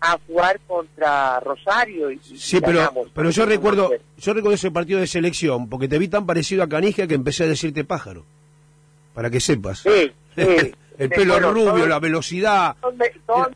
a 0.00 0.18
jugar 0.26 0.58
contra 0.66 1.38
Rosario 1.40 2.10
y, 2.10 2.20
y 2.30 2.38
Sí, 2.38 2.60
pero, 2.60 2.78
ganamos. 2.78 3.08
pero 3.14 3.30
yo 3.30 3.46
recuerdo, 3.46 3.90
yo 4.18 4.34
recuerdo 4.34 4.54
ese 4.54 4.70
partido 4.70 5.00
de 5.00 5.06
selección, 5.06 5.68
porque 5.68 5.88
te 5.88 5.98
vi 5.98 6.08
tan 6.08 6.26
parecido 6.26 6.62
a 6.64 6.68
Canija 6.68 7.06
que 7.06 7.14
empecé 7.14 7.44
a 7.44 7.48
decirte 7.48 7.84
pájaro. 7.84 8.24
Para 9.16 9.30
que 9.30 9.40
sepas. 9.40 9.80
Sí, 9.80 10.12
sí. 10.36 10.72
El 10.98 11.08
pelo 11.10 11.32
bueno, 11.34 11.50
rubio, 11.52 11.72
todos- 11.72 11.88
la 11.88 11.98
velocidad. 11.98 12.76
todos 12.80 12.94
me, 12.96 13.08
todos- 13.26 13.48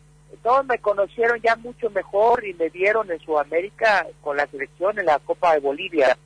todos 0.43 0.65
me 0.67 0.79
conocieron 0.79 1.39
ya 1.43 1.55
mucho 1.57 1.89
mejor 1.91 2.45
y 2.47 2.55
me 2.55 2.69
vieron 2.71 3.11
en 3.13 3.21
Sudamérica 3.21 4.07
con 4.23 4.37
la 4.39 4.47
selección 4.47 4.99
en 4.99 5.05
la 5.07 5.19
Copa 5.21 5.53
de 5.55 5.61
Bolivia. 5.61 6.17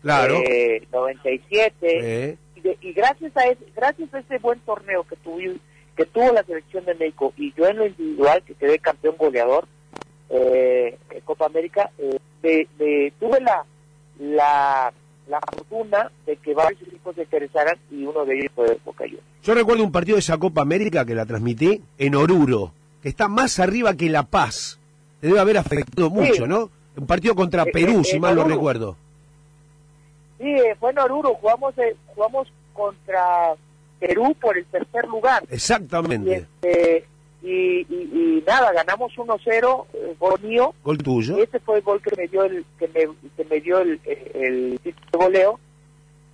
Claro. 0.00 0.36
eh, 0.46 0.86
97. 0.92 1.76
Eh, 1.82 2.36
Y, 2.56 2.60
de- 2.60 2.78
y 2.80 2.92
gracias 2.92 3.36
a 3.36 3.46
ese, 3.48 3.64
gracias 3.76 4.14
a 4.14 4.20
ese 4.20 4.38
buen 4.38 4.60
torneo 4.60 5.02
que 5.04 5.16
tuvi- 5.16 5.58
que 5.96 6.06
tuvo 6.06 6.32
la 6.32 6.42
selección 6.44 6.84
de 6.84 6.94
México 6.94 7.32
y 7.36 7.52
yo 7.54 7.66
en 7.66 7.76
lo 7.78 7.86
individual 7.86 8.42
que 8.44 8.54
quedé 8.54 8.78
campeón 8.78 9.16
goleador 9.18 9.66
eh, 10.30 10.96
en 11.10 11.20
Copa 11.22 11.46
América 11.46 11.90
eh, 11.98 12.18
me- 12.42 12.66
me- 12.78 13.10
tuve 13.20 13.40
la, 13.40 13.64
la 14.20 14.92
la 15.28 15.40
fortuna 15.40 16.10
de 16.26 16.36
que 16.36 16.54
varios 16.54 16.82
equipos 16.82 17.14
se 17.14 17.22
interesaran 17.22 17.76
y 17.90 18.04
uno 18.04 18.24
de 18.24 18.34
ellos 18.38 18.52
fue 18.54 18.78
Boca 18.84 19.04
Juniors. 19.04 19.24
Yo 19.42 19.54
recuerdo 19.54 19.82
un 19.82 19.92
partido 19.92 20.16
de 20.16 20.20
esa 20.20 20.38
Copa 20.38 20.62
América 20.62 21.04
que 21.04 21.14
la 21.14 21.26
transmití 21.26 21.80
en 21.98 22.14
Oruro, 22.14 22.72
que 23.02 23.08
está 23.08 23.28
más 23.28 23.58
arriba 23.58 23.94
que 23.94 24.08
La 24.10 24.24
Paz. 24.24 24.78
Te 25.20 25.28
debe 25.28 25.40
haber 25.40 25.58
afectado 25.58 26.10
mucho, 26.10 26.46
¿no? 26.46 26.70
Un 26.96 27.06
partido 27.06 27.34
contra 27.34 27.62
Eh, 27.64 27.70
Perú, 27.72 28.00
eh, 28.00 28.04
si 28.04 28.20
mal 28.20 28.36
no 28.36 28.44
recuerdo. 28.44 28.96
Sí, 30.38 30.48
eh, 30.48 30.76
fue 30.78 30.90
en 30.90 30.98
Oruro, 30.98 31.34
jugamos 31.34 31.76
eh, 31.78 31.96
jugamos 32.14 32.48
contra 32.72 33.54
Perú 34.00 34.34
por 34.40 34.58
el 34.58 34.64
tercer 34.66 35.06
lugar. 35.06 35.44
Y, 35.50 35.54
Exactamente. 35.54 36.46
este, 36.62 37.06
y, 37.44 37.80
y- 37.82 38.10
y 38.12 38.44
nada, 38.46 38.72
ganamos 38.72 39.12
1-0, 39.16 39.86
eh, 39.92 40.14
gol 40.18 40.40
mío. 40.42 40.74
Gol 40.82 40.98
tuyo. 40.98 41.38
Y 41.38 41.42
ese 41.42 41.60
fue 41.60 41.76
el 41.76 41.82
gol 41.82 42.00
que 42.02 42.10
me 42.16 42.26
dio 42.26 42.42
el 42.44 42.64
que 42.78 42.88
me, 42.88 43.08
que 43.36 43.44
me 43.44 43.60
dio 43.60 43.78
el, 43.80 44.00
el, 44.34 44.80
de 44.82 44.94
goleo. 45.12 45.60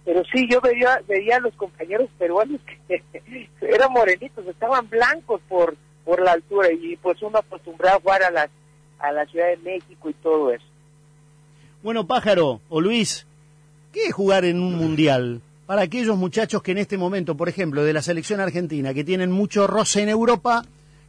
Pero 0.05 0.23
sí, 0.33 0.49
yo 0.51 0.61
veía, 0.61 1.03
veía 1.07 1.37
a 1.37 1.41
los 1.41 1.55
compañeros 1.55 2.09
peruanos 2.19 2.61
que 2.89 3.03
eran 3.61 3.93
morenitos, 3.93 4.47
estaban 4.47 4.89
blancos 4.89 5.41
por 5.49 5.77
por 6.05 6.23
la 6.23 6.33
altura 6.33 6.73
y 6.73 6.97
pues 6.97 7.21
uno 7.23 7.39
acostumbrado 7.39 7.99
a 7.99 8.01
jugar 8.01 8.23
a 8.23 8.31
la, 8.31 8.49
a 8.99 9.13
la 9.13 9.27
Ciudad 9.27 9.49
de 9.49 9.59
México 9.59 10.09
y 10.09 10.15
todo 10.15 10.51
eso. 10.51 10.65
Bueno, 11.83 12.07
Pájaro 12.07 12.61
o 12.69 12.81
Luis, 12.81 13.27
¿qué 13.93 14.07
es 14.07 14.13
jugar 14.15 14.45
en 14.45 14.61
un 14.61 14.75
mundial? 14.77 15.41
Para 15.67 15.83
aquellos 15.83 16.17
muchachos 16.17 16.63
que 16.63 16.73
en 16.73 16.79
este 16.79 16.99
momento, 16.99 17.37
por 17.37 17.49
ejemplo, 17.49 17.85
de 17.85 17.93
la 17.93 18.03
selección 18.03 18.41
argentina, 18.41 18.93
que 18.95 19.05
tienen 19.05 19.31
mucho 19.31 19.67
roce 19.67 20.03
en 20.03 20.09
Europa, 20.09 20.65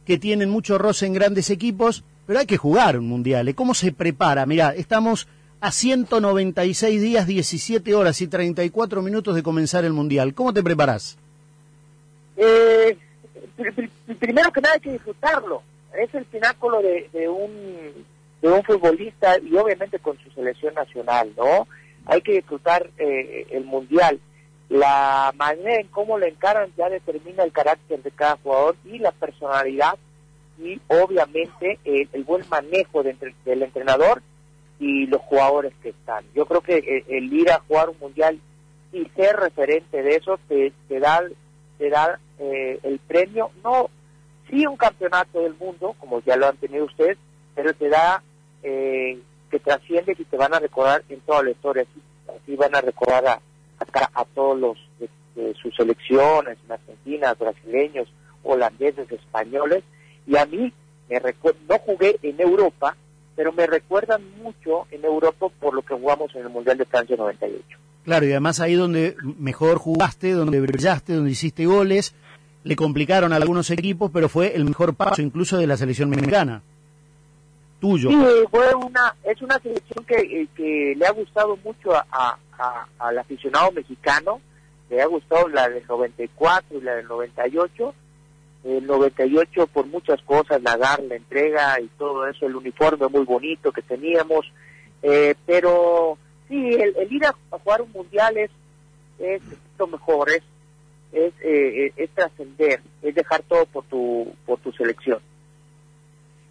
que 0.06 0.18
tienen 0.18 0.50
mucho 0.50 0.78
roce 0.78 1.06
en 1.06 1.12
grandes 1.14 1.50
equipos, 1.50 2.04
pero 2.26 2.38
hay 2.40 2.46
que 2.46 2.56
jugar 2.56 2.98
un 2.98 3.06
mundial. 3.08 3.48
¿eh? 3.48 3.54
¿Cómo 3.54 3.74
se 3.74 3.92
prepara? 3.92 4.46
Mirá, 4.46 4.74
estamos 4.74 5.28
a 5.60 5.70
196 5.70 7.00
días, 7.00 7.26
17 7.26 7.94
horas 7.94 8.20
y 8.20 8.26
34 8.26 9.02
minutos 9.02 9.34
de 9.34 9.42
comenzar 9.42 9.84
el 9.84 9.92
mundial. 9.92 10.34
¿Cómo 10.34 10.52
te 10.52 10.62
preparás? 10.62 11.16
Eh, 12.36 12.96
pri- 13.56 13.72
pri- 13.72 14.14
primero 14.18 14.50
que 14.52 14.60
nada 14.60 14.74
hay 14.74 14.80
que 14.80 14.92
disfrutarlo. 14.92 15.62
Es 15.98 16.12
el 16.14 16.24
pináculo 16.24 16.80
de, 16.80 17.08
de 17.12 17.28
un 17.28 17.50
de 18.40 18.48
un 18.48 18.62
futbolista 18.64 19.38
y 19.38 19.54
obviamente 19.56 20.00
con 20.00 20.18
su 20.18 20.28
selección 20.32 20.74
nacional, 20.74 21.30
¿no? 21.36 21.68
Hay 22.06 22.22
que 22.22 22.32
disfrutar 22.32 22.90
eh, 22.98 23.46
el 23.52 23.64
mundial. 23.64 24.18
La 24.72 25.34
manera 25.36 25.80
en 25.82 25.88
cómo 25.88 26.16
lo 26.16 26.24
encaran 26.24 26.72
ya 26.78 26.88
determina 26.88 27.44
el 27.44 27.52
carácter 27.52 28.02
de 28.02 28.10
cada 28.10 28.38
jugador 28.38 28.74
y 28.86 28.98
la 28.98 29.12
personalidad 29.12 29.98
y 30.58 30.80
obviamente 30.88 31.78
el 31.84 32.24
buen 32.24 32.42
manejo 32.48 33.02
del 33.02 33.62
entrenador 33.62 34.22
y 34.78 35.06
los 35.08 35.20
jugadores 35.20 35.74
que 35.82 35.90
están. 35.90 36.24
Yo 36.34 36.46
creo 36.46 36.62
que 36.62 37.04
el 37.06 37.30
ir 37.30 37.50
a 37.50 37.60
jugar 37.68 37.90
un 37.90 37.98
mundial 37.98 38.40
y 38.94 39.04
ser 39.14 39.36
referente 39.36 40.02
de 40.02 40.16
eso 40.16 40.38
te, 40.48 40.72
te 40.88 41.00
da 41.00 41.20
te 41.76 41.90
da 41.90 42.18
eh, 42.38 42.78
el 42.82 42.98
premio, 43.00 43.50
no, 43.62 43.90
sí 44.48 44.66
un 44.66 44.78
campeonato 44.78 45.42
del 45.42 45.54
mundo, 45.54 45.94
como 45.98 46.22
ya 46.22 46.36
lo 46.36 46.46
han 46.46 46.56
tenido 46.56 46.86
ustedes, 46.86 47.18
pero 47.54 47.74
te 47.74 47.90
da 47.90 48.22
eh, 48.62 49.18
que 49.50 49.58
trasciende 49.58 50.16
y 50.18 50.24
te 50.24 50.36
van 50.38 50.54
a 50.54 50.60
recordar 50.60 51.02
en 51.10 51.20
toda 51.20 51.42
la 51.42 51.50
historia, 51.50 51.82
así, 51.82 52.00
así 52.40 52.56
van 52.56 52.74
a 52.74 52.80
recordar 52.80 53.26
a, 53.26 53.40
a 54.14 54.24
todos 54.24 54.58
los 54.58 54.78
de, 54.98 55.08
de 55.34 55.54
sus 55.54 55.74
selecciones, 55.74 56.58
en 56.64 56.72
Argentina, 56.72 57.34
brasileños, 57.34 58.08
holandeses, 58.42 59.10
españoles, 59.10 59.82
y 60.26 60.36
a 60.36 60.46
mí 60.46 60.72
me 61.08 61.20
no 61.68 61.78
jugué 61.78 62.18
en 62.22 62.40
Europa, 62.40 62.96
pero 63.36 63.52
me 63.52 63.66
recuerdan 63.66 64.22
mucho 64.42 64.86
en 64.90 65.04
Europa 65.04 65.48
por 65.60 65.74
lo 65.74 65.82
que 65.82 65.94
jugamos 65.94 66.34
en 66.34 66.42
el 66.42 66.48
Mundial 66.48 66.78
de 66.78 66.84
Francia 66.84 67.16
98. 67.16 67.78
Claro, 68.04 68.26
y 68.26 68.30
además 68.30 68.60
ahí 68.60 68.74
donde 68.74 69.16
mejor 69.38 69.78
jugaste, 69.78 70.32
donde 70.32 70.60
brillaste, 70.60 71.14
donde 71.14 71.30
hiciste 71.30 71.66
goles, 71.66 72.14
le 72.64 72.76
complicaron 72.76 73.32
a 73.32 73.36
algunos 73.36 73.70
equipos, 73.70 74.10
pero 74.12 74.28
fue 74.28 74.56
el 74.56 74.64
mejor 74.64 74.94
paso 74.94 75.22
incluso 75.22 75.58
de 75.58 75.66
la 75.66 75.76
selección 75.76 76.10
mexicana. 76.10 76.62
Tuyo. 77.82 78.10
Sí, 78.10 78.16
fue 78.48 78.72
una, 78.76 79.12
es 79.24 79.42
una 79.42 79.58
selección 79.58 80.04
que, 80.04 80.14
eh, 80.14 80.48
que 80.54 80.94
le 80.96 81.04
ha 81.04 81.10
gustado 81.10 81.58
mucho 81.64 81.92
a, 81.92 82.38
al 83.00 83.18
aficionado 83.18 83.72
mexicano, 83.72 84.40
le 84.88 85.02
ha 85.02 85.06
gustado 85.06 85.48
la 85.48 85.68
del 85.68 85.84
94 85.88 86.78
y 86.78 86.80
la 86.80 86.94
del 86.94 87.08
98. 87.08 87.92
El 88.62 88.86
98 88.86 89.66
por 89.66 89.86
muchas 89.86 90.22
cosas, 90.22 90.62
la 90.62 90.76
dar, 90.76 91.02
la 91.02 91.16
entrega 91.16 91.80
y 91.80 91.88
todo 91.98 92.28
eso, 92.28 92.46
el 92.46 92.54
uniforme 92.54 93.08
muy 93.08 93.24
bonito 93.24 93.72
que 93.72 93.82
teníamos, 93.82 94.46
eh, 95.02 95.34
pero 95.44 96.16
sí, 96.48 96.54
el, 96.74 97.12
ir 97.12 97.26
a, 97.26 97.30
a 97.50 97.58
jugar 97.58 97.82
un 97.82 97.90
mundial 97.90 98.38
es, 98.38 98.50
es 99.18 99.42
lo 99.76 99.88
mejor, 99.88 100.30
es, 100.30 100.44
es, 101.10 101.32
eh, 101.42 101.86
eh, 101.86 101.92
es 101.96 102.10
trascender, 102.10 102.80
es 103.02 103.12
dejar 103.12 103.42
todo 103.42 103.66
por 103.66 103.82
tu, 103.86 104.32
por 104.46 104.60
tu 104.60 104.70
selección. 104.70 105.18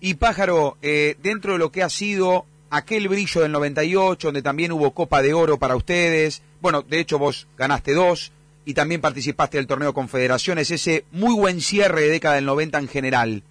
Y 0.03 0.15
Pájaro, 0.15 0.77
eh, 0.81 1.15
dentro 1.21 1.53
de 1.53 1.59
lo 1.59 1.71
que 1.71 1.83
ha 1.83 1.89
sido 1.89 2.45
aquel 2.71 3.07
brillo 3.07 3.41
del 3.41 3.51
98, 3.51 4.29
donde 4.29 4.41
también 4.41 4.71
hubo 4.71 4.91
Copa 4.91 5.21
de 5.21 5.35
Oro 5.35 5.59
para 5.59 5.75
ustedes, 5.75 6.41
bueno, 6.59 6.81
de 6.81 6.99
hecho 6.99 7.19
vos 7.19 7.47
ganaste 7.55 7.93
dos 7.93 8.31
y 8.65 8.73
también 8.73 8.99
participaste 8.99 9.57
del 9.57 9.67
torneo 9.67 9.93
Confederaciones, 9.93 10.71
ese 10.71 11.05
muy 11.11 11.35
buen 11.35 11.61
cierre 11.61 12.01
de 12.01 12.09
década 12.09 12.35
del 12.35 12.45
90 12.45 12.79
en 12.79 12.87
general. 12.87 13.43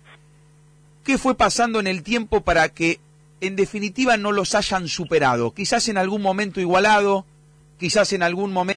¿Qué 1.04 1.18
fue 1.18 1.36
pasando 1.36 1.78
en 1.78 1.86
el 1.86 2.02
tiempo 2.02 2.40
para 2.40 2.68
que 2.68 2.98
en 3.40 3.54
definitiva 3.54 4.16
no 4.16 4.32
los 4.32 4.56
hayan 4.56 4.88
superado? 4.88 5.52
Quizás 5.52 5.88
en 5.88 5.98
algún 5.98 6.20
momento 6.20 6.60
igualado, 6.60 7.24
quizás 7.78 8.12
en 8.12 8.24
algún 8.24 8.52
momento 8.52 8.68